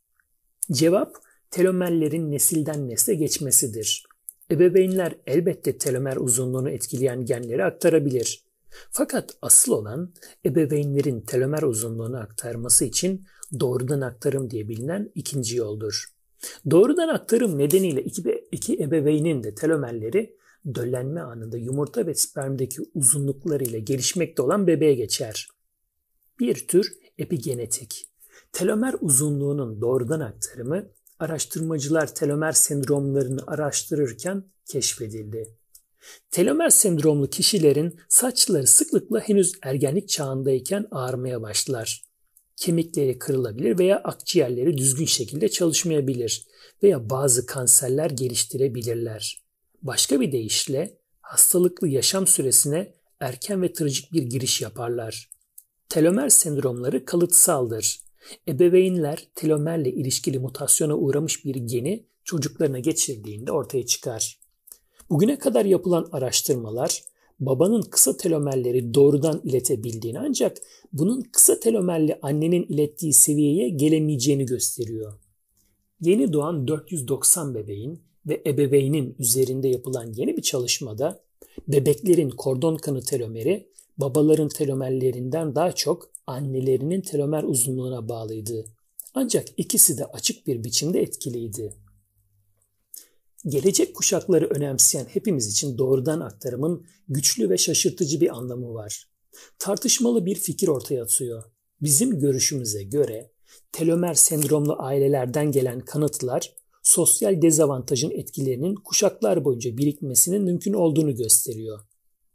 Cevap 0.72 1.16
telomerlerin 1.50 2.30
nesilden 2.30 2.88
nesle 2.88 3.14
geçmesidir. 3.14 4.05
Ebeveynler 4.50 5.14
elbette 5.26 5.78
telomer 5.78 6.16
uzunluğunu 6.16 6.70
etkileyen 6.70 7.24
genleri 7.24 7.64
aktarabilir. 7.64 8.44
Fakat 8.90 9.36
asıl 9.42 9.72
olan 9.72 10.14
ebeveynlerin 10.44 11.20
telomer 11.20 11.62
uzunluğunu 11.62 12.16
aktarması 12.16 12.84
için 12.84 13.24
doğrudan 13.60 14.00
aktarım 14.00 14.50
diye 14.50 14.68
bilinen 14.68 15.12
ikinci 15.14 15.56
yoldur. 15.56 16.04
Doğrudan 16.70 17.08
aktarım 17.08 17.58
nedeniyle 17.58 18.02
iki, 18.02 18.48
iki 18.52 18.82
ebeveynin 18.82 19.42
de 19.42 19.54
telomerleri 19.54 20.36
döllenme 20.74 21.20
anında 21.20 21.56
yumurta 21.56 22.06
ve 22.06 22.14
spermdeki 22.14 22.82
uzunluklarıyla 22.94 23.78
gelişmekte 23.78 24.42
olan 24.42 24.66
bebeğe 24.66 24.94
geçer. 24.94 25.48
Bir 26.40 26.68
tür 26.68 26.92
epigenetik. 27.18 28.06
Telomer 28.52 28.94
uzunluğunun 29.00 29.80
doğrudan 29.80 30.20
aktarımı 30.20 30.88
araştırmacılar 31.18 32.14
telomer 32.14 32.52
sendromlarını 32.52 33.40
araştırırken 33.46 34.44
keşfedildi. 34.64 35.56
Telomer 36.30 36.70
sendromlu 36.70 37.30
kişilerin 37.30 38.00
saçları 38.08 38.66
sıklıkla 38.66 39.20
henüz 39.20 39.52
ergenlik 39.62 40.08
çağındayken 40.08 40.86
ağarmaya 40.90 41.42
başlar. 41.42 42.02
Kemikleri 42.56 43.18
kırılabilir 43.18 43.78
veya 43.78 43.98
akciğerleri 43.98 44.78
düzgün 44.78 45.04
şekilde 45.04 45.48
çalışmayabilir 45.48 46.46
veya 46.82 47.10
bazı 47.10 47.46
kanserler 47.46 48.10
geliştirebilirler. 48.10 49.42
Başka 49.82 50.20
bir 50.20 50.32
deyişle 50.32 50.98
hastalıklı 51.20 51.88
yaşam 51.88 52.26
süresine 52.26 52.94
erken 53.20 53.62
ve 53.62 53.72
trajik 53.72 54.12
bir 54.12 54.22
giriş 54.22 54.62
yaparlar. 54.62 55.30
Telomer 55.88 56.28
sendromları 56.28 57.04
kalıtsaldır. 57.04 58.05
Ebeveynler 58.48 59.28
telomerle 59.34 59.92
ilişkili 59.92 60.38
mutasyona 60.38 60.96
uğramış 60.96 61.44
bir 61.44 61.54
geni 61.54 62.04
çocuklarına 62.24 62.78
geçirdiğinde 62.78 63.52
ortaya 63.52 63.86
çıkar. 63.86 64.38
Bugüne 65.10 65.38
kadar 65.38 65.64
yapılan 65.64 66.08
araştırmalar 66.12 67.02
babanın 67.40 67.82
kısa 67.82 68.16
telomerleri 68.16 68.94
doğrudan 68.94 69.40
iletebildiğini 69.44 70.18
ancak 70.18 70.56
bunun 70.92 71.20
kısa 71.20 71.60
telomerli 71.60 72.18
annenin 72.22 72.62
ilettiği 72.62 73.12
seviyeye 73.12 73.68
gelemeyeceğini 73.68 74.46
gösteriyor. 74.46 75.12
Yeni 76.00 76.32
doğan 76.32 76.68
490 76.68 77.54
bebeğin 77.54 78.00
ve 78.26 78.42
ebeveynin 78.46 79.16
üzerinde 79.18 79.68
yapılan 79.68 80.12
yeni 80.12 80.36
bir 80.36 80.42
çalışmada 80.42 81.20
bebeklerin 81.68 82.30
kordon 82.30 82.76
kanı 82.76 83.00
telomeri 83.00 83.68
babaların 83.98 84.48
telomerlerinden 84.48 85.54
daha 85.54 85.72
çok 85.72 86.10
annelerinin 86.26 87.00
telomer 87.00 87.42
uzunluğuna 87.42 88.08
bağlıydı. 88.08 88.64
Ancak 89.14 89.48
ikisi 89.56 89.98
de 89.98 90.04
açık 90.04 90.46
bir 90.46 90.64
biçimde 90.64 91.00
etkiliydi. 91.00 91.76
Gelecek 93.48 93.94
kuşakları 93.94 94.46
önemseyen 94.46 95.04
hepimiz 95.04 95.52
için 95.52 95.78
doğrudan 95.78 96.20
aktarımın 96.20 96.86
güçlü 97.08 97.50
ve 97.50 97.58
şaşırtıcı 97.58 98.20
bir 98.20 98.36
anlamı 98.36 98.74
var. 98.74 99.08
Tartışmalı 99.58 100.26
bir 100.26 100.34
fikir 100.34 100.68
ortaya 100.68 101.02
atıyor. 101.02 101.44
Bizim 101.82 102.18
görüşümüze 102.18 102.82
göre 102.82 103.30
telomer 103.72 104.14
sendromlu 104.14 104.76
ailelerden 104.78 105.52
gelen 105.52 105.80
kanıtlar 105.80 106.54
sosyal 106.82 107.42
dezavantajın 107.42 108.10
etkilerinin 108.10 108.74
kuşaklar 108.74 109.44
boyunca 109.44 109.76
birikmesinin 109.76 110.42
mümkün 110.42 110.72
olduğunu 110.72 111.14
gösteriyor. 111.14 111.80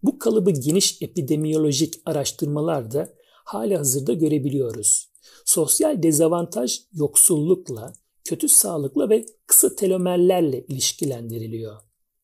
Bu 0.04 0.20
kalıbı 0.20 0.52
geniş 0.52 1.02
epidemiyolojik 1.02 1.94
araştırmalarda 2.06 3.14
hala 3.44 3.80
hazırda 3.80 4.14
görebiliyoruz. 4.14 5.12
Sosyal 5.46 6.04
dezavantaj 6.04 6.80
yoksullukla, 6.94 7.94
kötü 8.24 8.50
sağlıkla 8.50 9.10
ve 9.10 9.26
kısa 9.48 9.76
telomerlerle 9.76 10.66
ilişkilendiriliyor. 10.66 11.76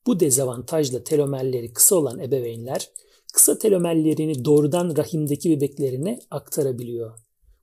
Bu 0.08 0.20
dezavantajla 0.20 1.04
telomerleri 1.04 1.74
kısa 1.74 1.96
olan 1.96 2.20
ebeveynler 2.20 2.90
kısa 3.34 3.60
telomerlerini 3.60 4.46
doğrudan 4.46 4.98
rahimdeki 4.98 5.50
bebeklerine 5.50 6.20
aktarabiliyor. 6.32 7.20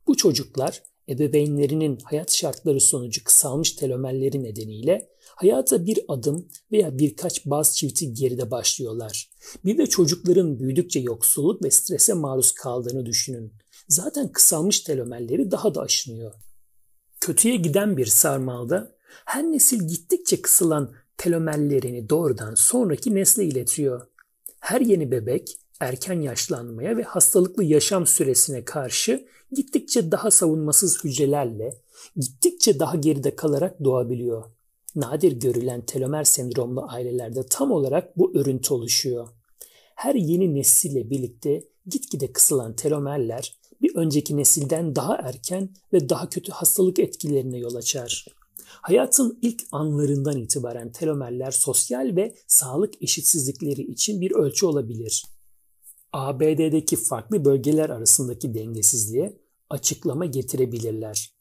Bu 0.07 0.17
çocuklar 0.17 0.83
ebeveynlerinin 1.09 1.99
hayat 2.05 2.33
şartları 2.33 2.81
sonucu 2.81 3.25
kısalmış 3.25 3.73
telomerleri 3.73 4.43
nedeniyle 4.43 5.09
hayata 5.37 5.87
bir 5.87 5.99
adım 6.09 6.49
veya 6.73 6.99
birkaç 6.99 7.47
baz 7.47 7.77
çifti 7.77 8.15
geride 8.15 8.51
başlıyorlar. 8.51 9.31
Bir 9.65 9.79
de 9.79 9.87
çocukların 9.87 10.59
büyüdükçe 10.59 11.01
yoksulluk 11.01 11.65
ve 11.65 11.71
strese 11.71 12.13
maruz 12.13 12.53
kaldığını 12.53 13.07
düşünün. 13.07 13.53
Zaten 13.89 14.33
kısalmış 14.33 14.81
telomerleri 14.81 15.51
daha 15.51 15.75
da 15.75 15.81
aşınıyor. 15.81 16.33
Kötüye 17.21 17.57
giden 17.57 17.97
bir 17.97 18.07
sarmalda 18.07 18.97
her 19.25 19.45
nesil 19.45 19.89
gittikçe 19.89 20.43
kısılan 20.43 20.95
telomerlerini 21.17 22.09
doğrudan 22.09 22.55
sonraki 22.55 23.15
nesle 23.15 23.45
iletiyor. 23.45 24.07
Her 24.61 24.81
yeni 24.81 25.11
bebek 25.11 25.59
erken 25.81 26.21
yaşlanmaya 26.21 26.97
ve 26.97 27.03
hastalıklı 27.03 27.65
yaşam 27.65 28.07
süresine 28.07 28.65
karşı 28.65 29.27
gittikçe 29.53 30.11
daha 30.11 30.31
savunmasız 30.31 31.05
hücrelerle 31.05 31.81
gittikçe 32.17 32.79
daha 32.79 32.97
geride 32.97 33.37
kalarak 33.37 33.85
doğabiliyor. 33.85 34.45
Nadir 34.95 35.33
görülen 35.33 35.87
telomer 35.87 36.25
sendromlu 36.25 36.87
ailelerde 36.89 37.47
tam 37.47 37.73
olarak 37.73 38.19
bu 38.19 38.39
örüntü 38.39 38.75
oluşuyor. 38.75 39.29
Her 39.95 40.15
yeni 40.15 40.55
nesille 40.55 41.11
birlikte 41.11 41.65
gitgide 41.87 42.33
kısılan 42.33 42.77
telomerler 42.77 43.59
bir 43.83 43.97
önceki 43.97 44.37
nesilden 44.37 44.97
daha 44.97 45.17
erken 45.17 45.69
ve 45.93 46.09
daha 46.09 46.29
kötü 46.29 46.53
hastalık 46.53 46.99
etkilerine 46.99 47.59
yol 47.59 47.75
açar. 47.75 48.27
Hayatın 48.67 49.39
ilk 49.43 49.63
anlarından 49.73 50.37
itibaren 50.37 50.93
telomerler 50.93 51.51
sosyal 51.51 52.17
ve 52.17 52.35
sağlık 52.47 53.03
eşitsizlikleri 53.03 53.83
için 53.83 54.21
bir 54.21 54.31
ölçü 54.31 54.67
olabilir. 54.67 55.25
ABD'deki 56.13 56.97
farklı 56.97 57.45
bölgeler 57.45 57.91
arasındaki 57.91 58.55
dengesizliğe 58.55 59.39
açıklama 59.71 60.27
getirebilirler. 60.27 61.35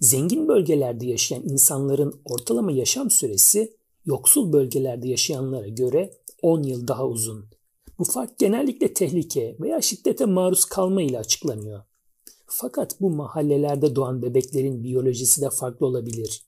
Zengin 0.00 0.48
bölgelerde 0.48 1.06
yaşayan 1.06 1.42
insanların 1.42 2.20
ortalama 2.24 2.72
yaşam 2.72 3.10
süresi 3.10 3.76
yoksul 4.06 4.52
bölgelerde 4.52 5.08
yaşayanlara 5.08 5.68
göre 5.68 6.10
10 6.42 6.62
yıl 6.62 6.88
daha 6.88 7.06
uzun. 7.06 7.44
Bu 7.98 8.04
fark 8.04 8.38
genellikle 8.38 8.94
tehlike 8.94 9.56
veya 9.60 9.80
şiddete 9.80 10.24
maruz 10.24 10.64
kalma 10.64 11.02
ile 11.02 11.18
açıklanıyor. 11.18 11.82
Fakat 12.46 13.00
bu 13.00 13.10
mahallelerde 13.10 13.96
doğan 13.96 14.22
bebeklerin 14.22 14.84
biyolojisi 14.84 15.42
de 15.42 15.50
farklı 15.50 15.86
olabilir. 15.86 16.46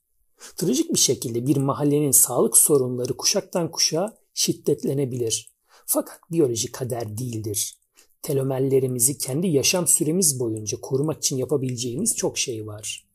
Trajik 0.55 0.93
bir 0.93 0.99
şekilde 0.99 1.47
bir 1.47 1.57
mahallenin 1.57 2.11
sağlık 2.11 2.57
sorunları 2.57 3.17
kuşaktan 3.17 3.71
kuşağa 3.71 4.17
şiddetlenebilir. 4.33 5.49
Fakat 5.85 6.19
biyoloji 6.31 6.71
kader 6.71 7.17
değildir. 7.17 7.77
Telomerlerimizi 8.21 9.17
kendi 9.17 9.47
yaşam 9.47 9.87
süremiz 9.87 10.39
boyunca 10.39 10.81
korumak 10.81 11.17
için 11.17 11.37
yapabileceğimiz 11.37 12.15
çok 12.15 12.37
şey 12.37 12.67
var. 12.67 13.08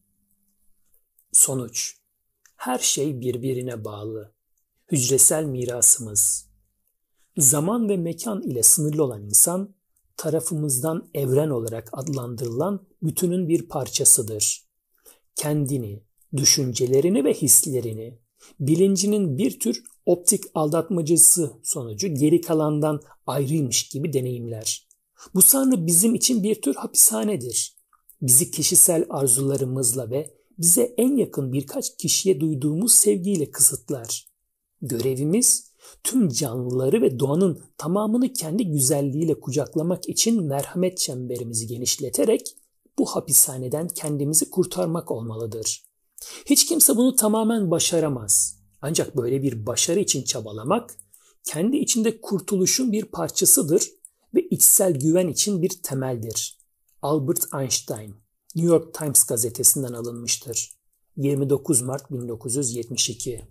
Sonuç 1.34 1.96
Her 2.56 2.78
şey 2.78 3.20
birbirine 3.20 3.84
bağlı. 3.84 4.34
Hücresel 4.92 5.44
mirasımız. 5.44 6.48
Zaman 7.36 7.88
ve 7.88 7.96
mekan 7.96 8.42
ile 8.42 8.62
sınırlı 8.62 9.04
olan 9.04 9.22
insan, 9.22 9.74
tarafımızdan 10.16 11.10
evren 11.14 11.50
olarak 11.50 11.88
adlandırılan 11.92 12.86
bütünün 13.02 13.48
bir 13.48 13.68
parçasıdır. 13.68 14.68
Kendini, 15.36 16.02
düşüncelerini 16.36 17.24
ve 17.24 17.34
hislerini, 17.34 18.18
bilincinin 18.60 19.38
bir 19.38 19.60
tür 19.60 19.82
optik 20.06 20.44
aldatmacısı 20.54 21.52
sonucu 21.62 22.14
geri 22.14 22.40
kalandan 22.40 23.00
ayrıymış 23.26 23.88
gibi 23.88 24.12
deneyimler. 24.12 24.88
Bu 25.34 25.42
sanrı 25.42 25.86
bizim 25.86 26.14
için 26.14 26.42
bir 26.42 26.62
tür 26.62 26.74
hapishanedir. 26.74 27.76
Bizi 28.22 28.50
kişisel 28.50 29.06
arzularımızla 29.10 30.10
ve 30.10 30.43
bize 30.58 30.94
en 30.96 31.16
yakın 31.16 31.52
birkaç 31.52 31.96
kişiye 31.96 32.40
duyduğumuz 32.40 32.94
sevgiyle 32.94 33.50
kısıtlar. 33.50 34.28
Görevimiz 34.82 35.70
tüm 36.04 36.28
canlıları 36.28 37.02
ve 37.02 37.18
doğanın 37.18 37.62
tamamını 37.78 38.32
kendi 38.32 38.66
güzelliğiyle 38.66 39.40
kucaklamak 39.40 40.08
için 40.08 40.42
merhamet 40.42 40.98
çemberimizi 40.98 41.66
genişleterek 41.66 42.56
bu 42.98 43.06
hapishaneden 43.06 43.88
kendimizi 43.88 44.50
kurtarmak 44.50 45.10
olmalıdır. 45.10 45.84
Hiç 46.46 46.66
kimse 46.66 46.96
bunu 46.96 47.16
tamamen 47.16 47.70
başaramaz. 47.70 48.58
Ancak 48.82 49.16
böyle 49.16 49.42
bir 49.42 49.66
başarı 49.66 50.00
için 50.00 50.22
çabalamak 50.22 50.96
kendi 51.44 51.76
içinde 51.76 52.20
kurtuluşun 52.20 52.92
bir 52.92 53.04
parçasıdır 53.04 53.90
ve 54.34 54.48
içsel 54.50 54.94
güven 54.94 55.28
için 55.28 55.62
bir 55.62 55.82
temeldir. 55.82 56.58
Albert 57.02 57.44
Einstein 57.60 58.23
New 58.54 58.74
York 58.74 58.94
Times 58.94 59.24
gazetesinden 59.24 59.92
alınmıştır. 59.92 60.70
29 61.16 61.82
Mart 61.82 62.10
1972 62.10 63.44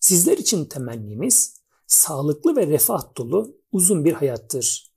Sizler 0.00 0.38
için 0.38 0.64
temennimiz 0.64 1.54
sağlıklı 1.86 2.56
ve 2.56 2.66
refah 2.66 3.16
dolu 3.16 3.56
uzun 3.72 4.04
bir 4.04 4.12
hayattır. 4.12 4.92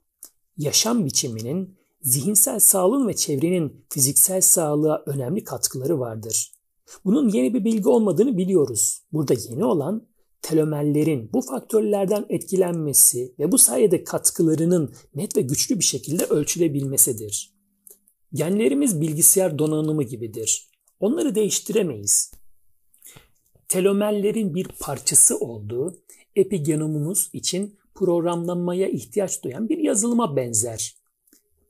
Yaşam 0.57 1.06
biçiminin 1.06 1.78
zihinsel 2.02 2.60
sağlığın 2.60 3.07
ve 3.07 3.15
çevrenin 3.15 3.86
fiziksel 3.90 4.41
sağlığa 4.41 5.03
önemli 5.06 5.44
katkıları 5.44 5.99
vardır. 5.99 6.53
Bunun 7.06 7.30
yeni 7.30 7.53
bir 7.53 7.64
bilgi 7.64 7.90
olmadığını 7.90 8.38
biliyoruz. 8.38 9.02
Burada 9.14 9.34
yeni 9.49 9.65
olan 9.65 10.07
telomerlerin 10.41 11.30
bu 11.34 11.41
faktörlerden 11.41 12.26
etkilenmesi 12.30 13.36
ve 13.40 13.52
bu 13.52 13.57
sayede 13.57 14.03
katkılarının 14.03 14.94
net 15.15 15.38
ve 15.38 15.41
güçlü 15.41 15.80
bir 15.80 15.84
şekilde 15.84 16.26
ölçülebilmesidir. 16.26 17.60
Genlerimiz 18.33 19.01
bilgisayar 19.01 19.59
donanımı 19.59 20.03
gibidir. 20.03 20.69
Onları 20.99 21.35
değiştiremeyiz. 21.35 22.31
Telomerlerin 23.67 24.55
bir 24.55 24.67
parçası 24.79 25.37
olduğu 25.37 25.97
epigenomumuz 26.35 27.29
için 27.33 27.77
programlanmaya 27.95 28.87
ihtiyaç 28.89 29.43
duyan 29.43 29.69
bir 29.69 29.77
yazılıma 29.77 30.35
benzer. 30.35 30.95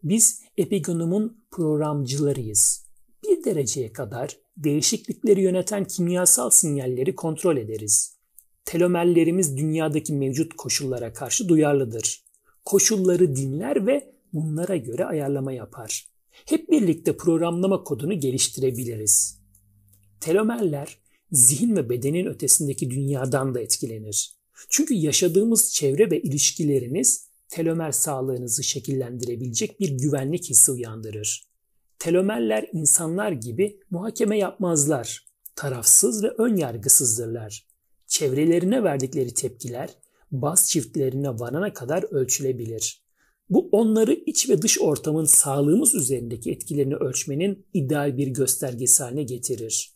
Biz 0.03 0.41
epigenomun 0.57 1.43
programcılarıyız. 1.51 2.85
Bir 3.23 3.43
dereceye 3.43 3.93
kadar 3.93 4.37
değişiklikleri 4.57 5.41
yöneten 5.41 5.85
kimyasal 5.85 6.49
sinyalleri 6.49 7.15
kontrol 7.15 7.57
ederiz. 7.57 8.17
Telomerlerimiz 8.65 9.57
dünyadaki 9.57 10.13
mevcut 10.13 10.53
koşullara 10.53 11.13
karşı 11.13 11.49
duyarlıdır. 11.49 12.23
Koşulları 12.65 13.35
dinler 13.35 13.87
ve 13.87 14.13
bunlara 14.33 14.75
göre 14.75 15.05
ayarlama 15.05 15.51
yapar. 15.51 16.10
Hep 16.45 16.69
birlikte 16.69 17.17
programlama 17.17 17.83
kodunu 17.83 18.19
geliştirebiliriz. 18.19 19.39
Telomerler 20.19 20.97
zihin 21.31 21.75
ve 21.75 21.89
bedenin 21.89 22.25
ötesindeki 22.25 22.91
dünyadan 22.91 23.55
da 23.55 23.61
etkilenir. 23.61 24.35
Çünkü 24.69 24.93
yaşadığımız 24.93 25.73
çevre 25.73 26.11
ve 26.11 26.21
ilişkileriniz 26.21 27.27
telomer 27.49 27.91
sağlığınızı 27.91 28.63
şekillendirebilecek 28.63 29.79
bir 29.79 29.89
güvenlik 29.89 30.49
hissi 30.49 30.71
uyandırır. 30.71 31.47
Telomerler 31.99 32.69
insanlar 32.73 33.31
gibi 33.31 33.79
muhakeme 33.89 34.37
yapmazlar. 34.37 35.25
Tarafsız 35.55 36.23
ve 36.23 36.27
ön 36.27 36.55
yargısızdırlar. 36.55 37.67
Çevrelerine 38.07 38.83
verdikleri 38.83 39.33
tepkiler 39.33 39.89
baz 40.31 40.69
çiftlerine 40.69 41.29
varana 41.29 41.73
kadar 41.73 42.03
ölçülebilir. 42.03 43.00
Bu 43.51 43.69
onları 43.71 44.13
iç 44.13 44.49
ve 44.49 44.61
dış 44.61 44.81
ortamın 44.81 45.25
sağlığımız 45.25 45.95
üzerindeki 45.95 46.51
etkilerini 46.51 46.95
ölçmenin 46.95 47.65
ideal 47.73 48.17
bir 48.17 48.27
göstergesi 48.27 49.03
haline 49.03 49.23
getirir. 49.23 49.93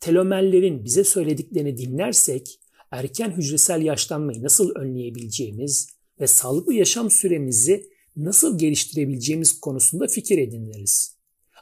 Telomerlerin 0.00 0.84
bize 0.84 1.04
söylediklerini 1.04 1.78
dinlersek 1.78 2.60
erken 2.90 3.30
hücresel 3.30 3.82
yaşlanmayı 3.82 4.42
nasıl 4.42 4.74
önleyebileceğimiz 4.74 5.88
ve 6.20 6.26
sağlıklı 6.26 6.74
yaşam 6.74 7.10
süremizi 7.10 7.88
nasıl 8.16 8.58
geliştirebileceğimiz 8.58 9.60
konusunda 9.60 10.06
fikir 10.06 10.38
ediniriz. 10.38 11.16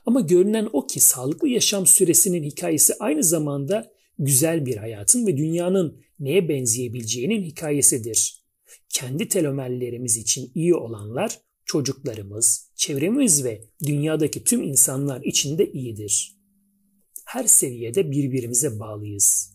Ama 0.07 0.21
görünen 0.21 0.69
o 0.73 0.87
ki 0.87 1.01
sağlıklı 1.01 1.49
yaşam 1.49 1.87
süresinin 1.87 2.43
hikayesi 2.43 2.95
aynı 3.01 3.23
zamanda 3.23 3.93
güzel 4.19 4.67
bir 4.67 4.77
hayatın 4.77 5.27
ve 5.27 5.37
dünyanın 5.37 6.01
neye 6.19 6.49
benzeyebileceğinin 6.49 7.43
hikayesidir. 7.43 8.44
Kendi 8.95 9.29
telomerlerimiz 9.29 10.17
için 10.17 10.53
iyi 10.55 10.75
olanlar 10.75 11.41
çocuklarımız, 11.65 12.71
çevremiz 12.75 13.45
ve 13.45 13.65
dünyadaki 13.87 14.45
tüm 14.45 14.63
insanlar 14.63 15.23
için 15.23 15.59
de 15.59 15.73
iyidir. 15.73 16.39
Her 17.25 17.45
seviyede 17.45 18.11
birbirimize 18.11 18.81
bağlıyız. 18.81 19.55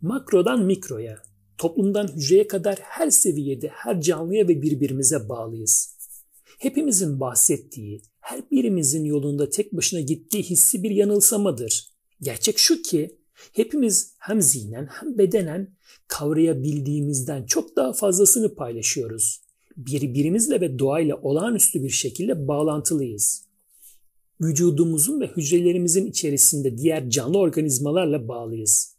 Makrodan 0.00 0.64
mikroya, 0.64 1.22
toplumdan 1.58 2.08
hücreye 2.16 2.48
kadar 2.48 2.78
her 2.82 3.10
seviyede 3.10 3.68
her 3.68 4.00
canlıya 4.00 4.48
ve 4.48 4.62
birbirimize 4.62 5.28
bağlıyız. 5.28 5.96
Hepimizin 6.58 7.20
bahsettiği, 7.20 8.02
her 8.20 8.50
birimizin 8.50 9.04
yolunda 9.04 9.50
tek 9.50 9.72
başına 9.72 10.00
gittiği 10.00 10.42
hissi 10.42 10.82
bir 10.82 10.90
yanılsamadır. 10.90 11.88
Gerçek 12.20 12.58
şu 12.58 12.82
ki 12.82 13.18
hepimiz 13.52 14.14
hem 14.18 14.42
zihnen 14.42 14.86
hem 14.86 15.18
bedenen 15.18 15.73
kavrayabildiğimizden 16.08 17.46
çok 17.46 17.76
daha 17.76 17.92
fazlasını 17.92 18.54
paylaşıyoruz. 18.54 19.40
Birbirimizle 19.76 20.60
ve 20.60 20.78
doğayla 20.78 21.16
olağanüstü 21.16 21.82
bir 21.82 21.90
şekilde 21.90 22.48
bağlantılıyız. 22.48 23.44
Vücudumuzun 24.40 25.20
ve 25.20 25.26
hücrelerimizin 25.26 26.06
içerisinde 26.06 26.78
diğer 26.78 27.10
canlı 27.10 27.38
organizmalarla 27.38 28.28
bağlıyız. 28.28 28.94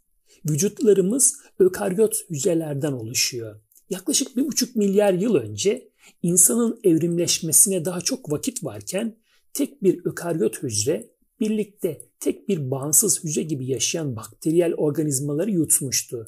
Vücutlarımız 0.49 1.37
ökaryot 1.59 2.29
hücrelerden 2.29 2.91
oluşuyor. 2.91 3.55
Yaklaşık 3.89 4.37
bir 4.37 4.47
buçuk 4.47 4.75
milyar 4.75 5.13
yıl 5.13 5.35
önce 5.35 5.89
insanın 6.23 6.79
evrimleşmesine 6.83 7.85
daha 7.85 8.01
çok 8.01 8.31
vakit 8.31 8.63
varken 8.63 9.17
tek 9.53 9.83
bir 9.83 10.05
ökaryot 10.05 10.63
hücre 10.63 11.09
birlikte 11.39 12.01
tek 12.19 12.49
bir 12.49 12.71
bağımsız 12.71 13.23
hücre 13.23 13.43
gibi 13.43 13.65
yaşayan 13.65 14.15
bakteriyel 14.15 14.73
organizmaları 14.73 15.51
yutmuştu. 15.51 16.27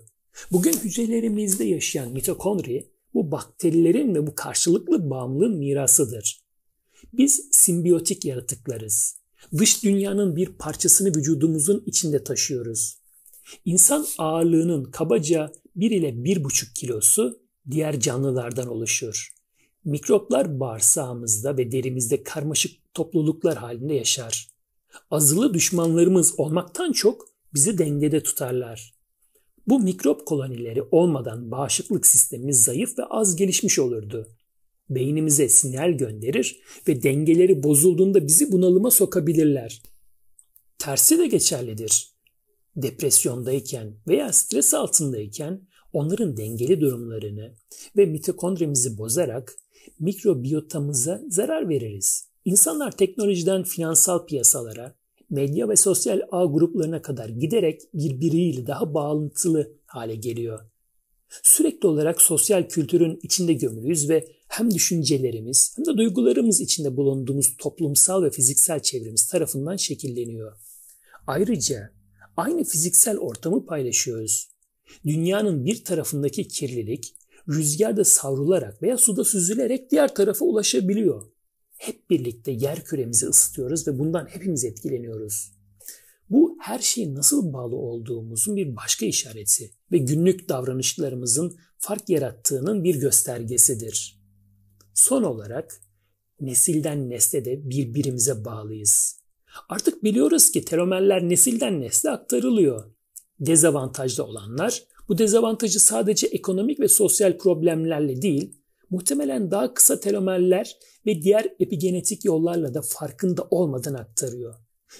Bugün 0.52 0.74
hücrelerimizde 0.74 1.64
yaşayan 1.64 2.12
mitokondri 2.12 2.92
bu 3.14 3.32
bakterilerin 3.32 4.16
ve 4.16 4.28
bu 4.28 4.36
karşılıklı 4.36 5.10
bağımlılığın 5.10 5.58
mirasıdır. 5.58 6.42
Biz 7.14 7.50
simbiyotik 7.52 8.26
yaratıklarız. 8.26 9.18
Dış 9.58 9.84
dünyanın 9.84 10.36
bir 10.36 10.46
parçasını 10.48 11.10
vücudumuzun 11.10 11.84
içinde 11.86 12.24
taşıyoruz. 12.24 12.98
İnsan 13.66 14.06
ağırlığının 14.18 14.84
kabaca 14.84 15.52
1 15.76 15.92
ile 15.92 16.10
1,5 16.10 16.74
kilosu 16.74 17.40
diğer 17.72 18.00
canlılardan 18.00 18.68
oluşur. 18.68 19.34
Mikroplar 19.86 20.60
bağırsağımızda 20.60 21.58
ve 21.58 21.72
derimizde 21.72 22.24
karmaşık 22.24 22.94
topluluklar 22.94 23.58
halinde 23.58 23.94
yaşar. 23.94 24.48
Azılı 25.12 25.54
düşmanlarımız 25.54 26.40
olmaktan 26.40 26.92
çok 26.92 27.28
bizi 27.54 27.78
dengede 27.78 28.24
tutarlar. 28.24 28.97
Bu 29.68 29.80
mikrop 29.80 30.26
kolonileri 30.26 30.84
olmadan 30.92 31.52
bağışıklık 31.52 32.08
sistemimiz 32.08 32.64
zayıf 32.64 33.00
ve 33.00 33.04
az 33.04 33.36
gelişmiş 33.36 33.80
olurdu. 33.80 34.28
Beynimize 34.90 35.50
sinyal 35.50 35.92
gönderir 35.92 36.60
ve 36.88 37.04
dengeleri 37.04 37.64
bozulduğunda 37.64 38.28
bizi 38.28 38.52
bunalıma 38.52 38.92
sokabilirler. 38.92 39.82
Tersi 40.80 41.20
de 41.20 41.28
geçerlidir. 41.28 42.12
Depresyondayken 42.76 43.96
veya 44.08 44.34
stres 44.34 44.74
altındayken 44.74 45.68
onların 45.94 46.38
dengeli 46.38 46.82
durumlarını 46.82 47.56
ve 47.98 48.06
mitokondrimizi 48.06 48.98
bozarak 48.98 49.56
mikrobiyotamıza 50.00 51.22
zarar 51.30 51.70
veririz. 51.70 52.28
İnsanlar 52.46 52.92
teknolojiden 52.92 53.64
finansal 53.64 54.26
piyasalara, 54.26 54.96
medya 55.30 55.70
ve 55.70 55.76
sosyal 55.76 56.22
ağ 56.32 56.46
gruplarına 56.46 57.02
kadar 57.02 57.30
giderek 57.30 57.82
birbiriyle 57.94 58.68
daha 58.68 58.94
bağlantılı 58.94 59.72
hale 59.86 60.16
geliyor. 60.16 60.60
Sürekli 61.44 61.88
olarak 61.88 62.22
sosyal 62.22 62.70
kültürün 62.70 63.20
içinde 63.24 63.54
gömülüyüz 63.54 64.10
ve 64.10 64.28
hem 64.48 64.74
düşüncelerimiz 64.74 65.74
hem 65.78 65.86
de 65.86 65.98
duygularımız 65.98 66.62
içinde 66.62 66.98
bulunduğumuz 66.98 67.58
toplumsal 67.58 68.24
ve 68.24 68.32
fiziksel 68.32 68.80
çevremiz 68.80 69.28
tarafından 69.28 69.76
şekilleniyor. 69.76 70.54
Ayrıca 71.28 71.90
aynı 72.38 72.64
fiziksel 72.64 73.18
ortamı 73.18 73.66
paylaşıyoruz. 73.66 74.50
Dünyanın 75.06 75.66
bir 75.66 75.84
tarafındaki 75.84 76.48
kirlilik 76.48 77.16
rüzgarda 77.50 78.04
savrularak 78.04 78.82
veya 78.82 78.98
suda 78.98 79.24
süzülerek 79.24 79.92
diğer 79.92 80.16
tarafa 80.16 80.46
ulaşabiliyor. 80.46 81.24
Hep 81.78 82.10
birlikte 82.10 82.52
yer 82.52 82.84
küremizi 82.84 83.26
ısıtıyoruz 83.26 83.88
ve 83.88 84.00
bundan 84.00 84.26
hepimiz 84.26 84.66
etkileniyoruz. 84.66 85.52
Bu 86.30 86.58
her 86.62 86.80
şeyin 86.80 87.16
nasıl 87.16 87.54
bağlı 87.54 87.76
olduğumuzun 87.76 88.56
bir 88.56 88.76
başka 88.76 89.06
işareti 89.06 89.72
ve 89.92 89.98
günlük 89.98 90.50
davranışlarımızın 90.50 91.58
fark 91.78 92.10
yarattığının 92.10 92.84
bir 92.84 92.96
göstergesidir. 92.96 94.22
Son 94.94 95.24
olarak 95.24 95.82
nesilden 96.42 97.10
nesle 97.10 97.46
de 97.46 97.70
birbirimize 97.70 98.46
bağlıyız. 98.46 99.20
Artık 99.70 100.04
biliyoruz 100.04 100.52
ki 100.52 100.66
telomerler 100.66 101.30
nesilden 101.30 101.82
nesle 101.82 102.10
aktarılıyor. 102.10 102.92
Dezavantajlı 103.40 104.24
olanlar 104.24 104.84
bu 105.10 105.18
dezavantajı 105.18 105.80
sadece 105.80 106.28
ekonomik 106.28 106.80
ve 106.80 106.88
sosyal 106.88 107.38
problemlerle 107.38 108.22
değil, 108.22 108.62
muhtemelen 108.90 109.52
daha 109.52 109.74
kısa 109.74 110.00
telomerler 110.00 110.78
ve 111.06 111.22
diğer 111.22 111.54
epigenetik 111.60 112.26
yollarla 112.26 112.74
da 112.74 112.82
farkında 112.82 113.48
olmadan 113.52 113.94
aktarıyor. 113.94 114.56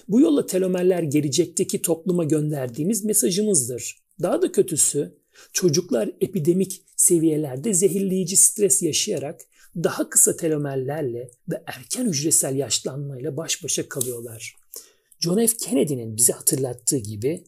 Bu 0.08 0.20
yolla 0.20 0.46
telomerler 0.46 1.02
gelecekteki 1.02 1.82
topluma 1.82 2.24
gönderdiğimiz 2.24 3.04
mesajımızdır. 3.04 3.96
Daha 4.22 4.42
da 4.42 4.52
kötüsü 4.52 5.18
çocuklar 5.52 6.10
epidemik 6.20 6.82
seviyelerde 6.96 7.74
zehirleyici 7.74 8.36
stres 8.36 8.82
yaşayarak 8.82 9.40
daha 9.76 10.10
kısa 10.10 10.36
telomerlerle 10.36 11.30
ve 11.48 11.62
erken 11.66 12.06
hücresel 12.06 12.56
yaşlanmayla 12.56 13.36
baş 13.36 13.64
başa 13.64 13.88
kalıyorlar. 13.88 14.56
John 15.20 15.46
F. 15.46 15.56
Kennedy'nin 15.56 16.16
bize 16.16 16.32
hatırlattığı 16.32 16.96
gibi 16.96 17.44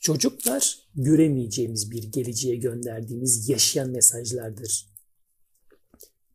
çocuklar 0.00 0.78
göremeyeceğimiz 0.94 1.90
bir 1.90 2.02
geleceğe 2.02 2.56
gönderdiğimiz 2.56 3.48
yaşayan 3.48 3.90
mesajlardır. 3.90 4.95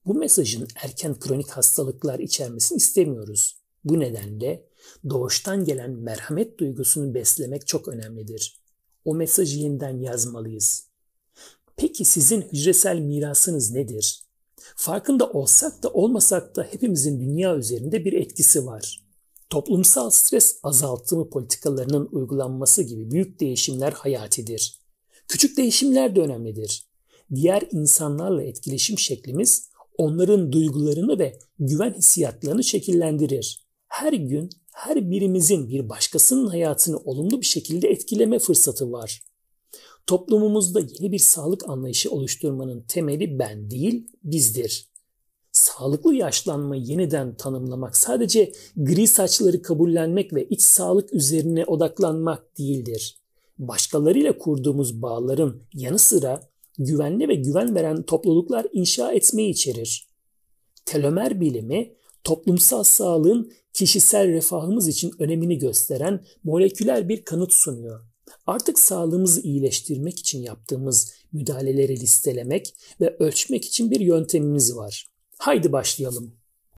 Bu 0.05 0.13
mesajın 0.13 0.67
erken 0.83 1.19
kronik 1.19 1.49
hastalıklar 1.49 2.19
içermesini 2.19 2.77
istemiyoruz. 2.77 3.57
Bu 3.83 3.99
nedenle 3.99 4.65
doğuştan 5.09 5.65
gelen 5.65 5.91
merhamet 5.91 6.59
duygusunu 6.59 7.13
beslemek 7.13 7.67
çok 7.67 7.87
önemlidir. 7.87 8.61
O 9.05 9.15
mesajı 9.15 9.59
yeniden 9.59 9.97
yazmalıyız. 9.97 10.87
Peki 11.77 12.05
sizin 12.05 12.41
hücresel 12.41 12.99
mirasınız 12.99 13.71
nedir? 13.71 14.23
Farkında 14.75 15.29
olsak 15.29 15.83
da 15.83 15.89
olmasak 15.89 16.55
da 16.55 16.63
hepimizin 16.63 17.19
dünya 17.19 17.55
üzerinde 17.55 18.05
bir 18.05 18.13
etkisi 18.13 18.65
var. 18.65 19.05
Toplumsal 19.49 20.09
stres 20.09 20.59
azaltımı 20.63 21.29
politikalarının 21.29 22.09
uygulanması 22.11 22.83
gibi 22.83 23.11
büyük 23.11 23.39
değişimler 23.39 23.91
hayatidir. 23.91 24.79
Küçük 25.27 25.57
değişimler 25.57 26.15
de 26.15 26.21
önemlidir. 26.21 26.87
Diğer 27.35 27.63
insanlarla 27.71 28.43
etkileşim 28.43 28.99
şeklimiz 28.99 29.70
onların 30.01 30.51
duygularını 30.51 31.19
ve 31.19 31.39
güven 31.59 31.93
hissiyatlarını 31.93 32.63
şekillendirir. 32.63 33.65
Her 33.87 34.13
gün 34.13 34.49
her 34.73 35.11
birimizin 35.11 35.69
bir 35.69 35.89
başkasının 35.89 36.47
hayatını 36.47 36.97
olumlu 36.97 37.41
bir 37.41 37.45
şekilde 37.45 37.87
etkileme 37.87 38.39
fırsatı 38.39 38.91
var. 38.91 39.23
Toplumumuzda 40.07 40.79
yeni 40.79 41.11
bir 41.11 41.19
sağlık 41.19 41.69
anlayışı 41.69 42.11
oluşturmanın 42.11 42.81
temeli 42.87 43.39
ben 43.39 43.71
değil, 43.71 44.07
bizdir. 44.23 44.87
Sağlıklı 45.51 46.15
yaşlanmayı 46.15 46.83
yeniden 46.83 47.35
tanımlamak 47.35 47.97
sadece 47.97 48.51
gri 48.75 49.07
saçları 49.07 49.61
kabullenmek 49.61 50.33
ve 50.33 50.47
iç 50.47 50.61
sağlık 50.61 51.13
üzerine 51.13 51.65
odaklanmak 51.65 52.57
değildir. 52.57 53.17
Başkalarıyla 53.57 54.37
kurduğumuz 54.37 55.01
bağların 55.01 55.61
yanı 55.73 55.99
sıra 55.99 56.41
güvenli 56.79 57.27
ve 57.27 57.35
güven 57.35 57.75
veren 57.75 58.03
topluluklar 58.03 58.67
inşa 58.73 59.11
etmeyi 59.11 59.49
içerir. 59.49 60.07
Telomer 60.85 61.41
bilimi 61.41 61.93
toplumsal 62.23 62.83
sağlığın 62.83 63.51
kişisel 63.73 64.27
refahımız 64.27 64.87
için 64.87 65.11
önemini 65.19 65.57
gösteren 65.57 66.25
moleküler 66.43 67.09
bir 67.09 67.25
kanıt 67.25 67.53
sunuyor. 67.53 67.99
Artık 68.47 68.79
sağlığımızı 68.79 69.41
iyileştirmek 69.41 70.19
için 70.19 70.41
yaptığımız 70.41 71.13
müdahaleleri 71.31 71.99
listelemek 71.99 72.75
ve 73.01 73.15
ölçmek 73.19 73.65
için 73.65 73.91
bir 73.91 73.99
yöntemimiz 73.99 74.75
var. 74.75 75.07
Haydi 75.37 75.71
başlayalım. 75.71 76.40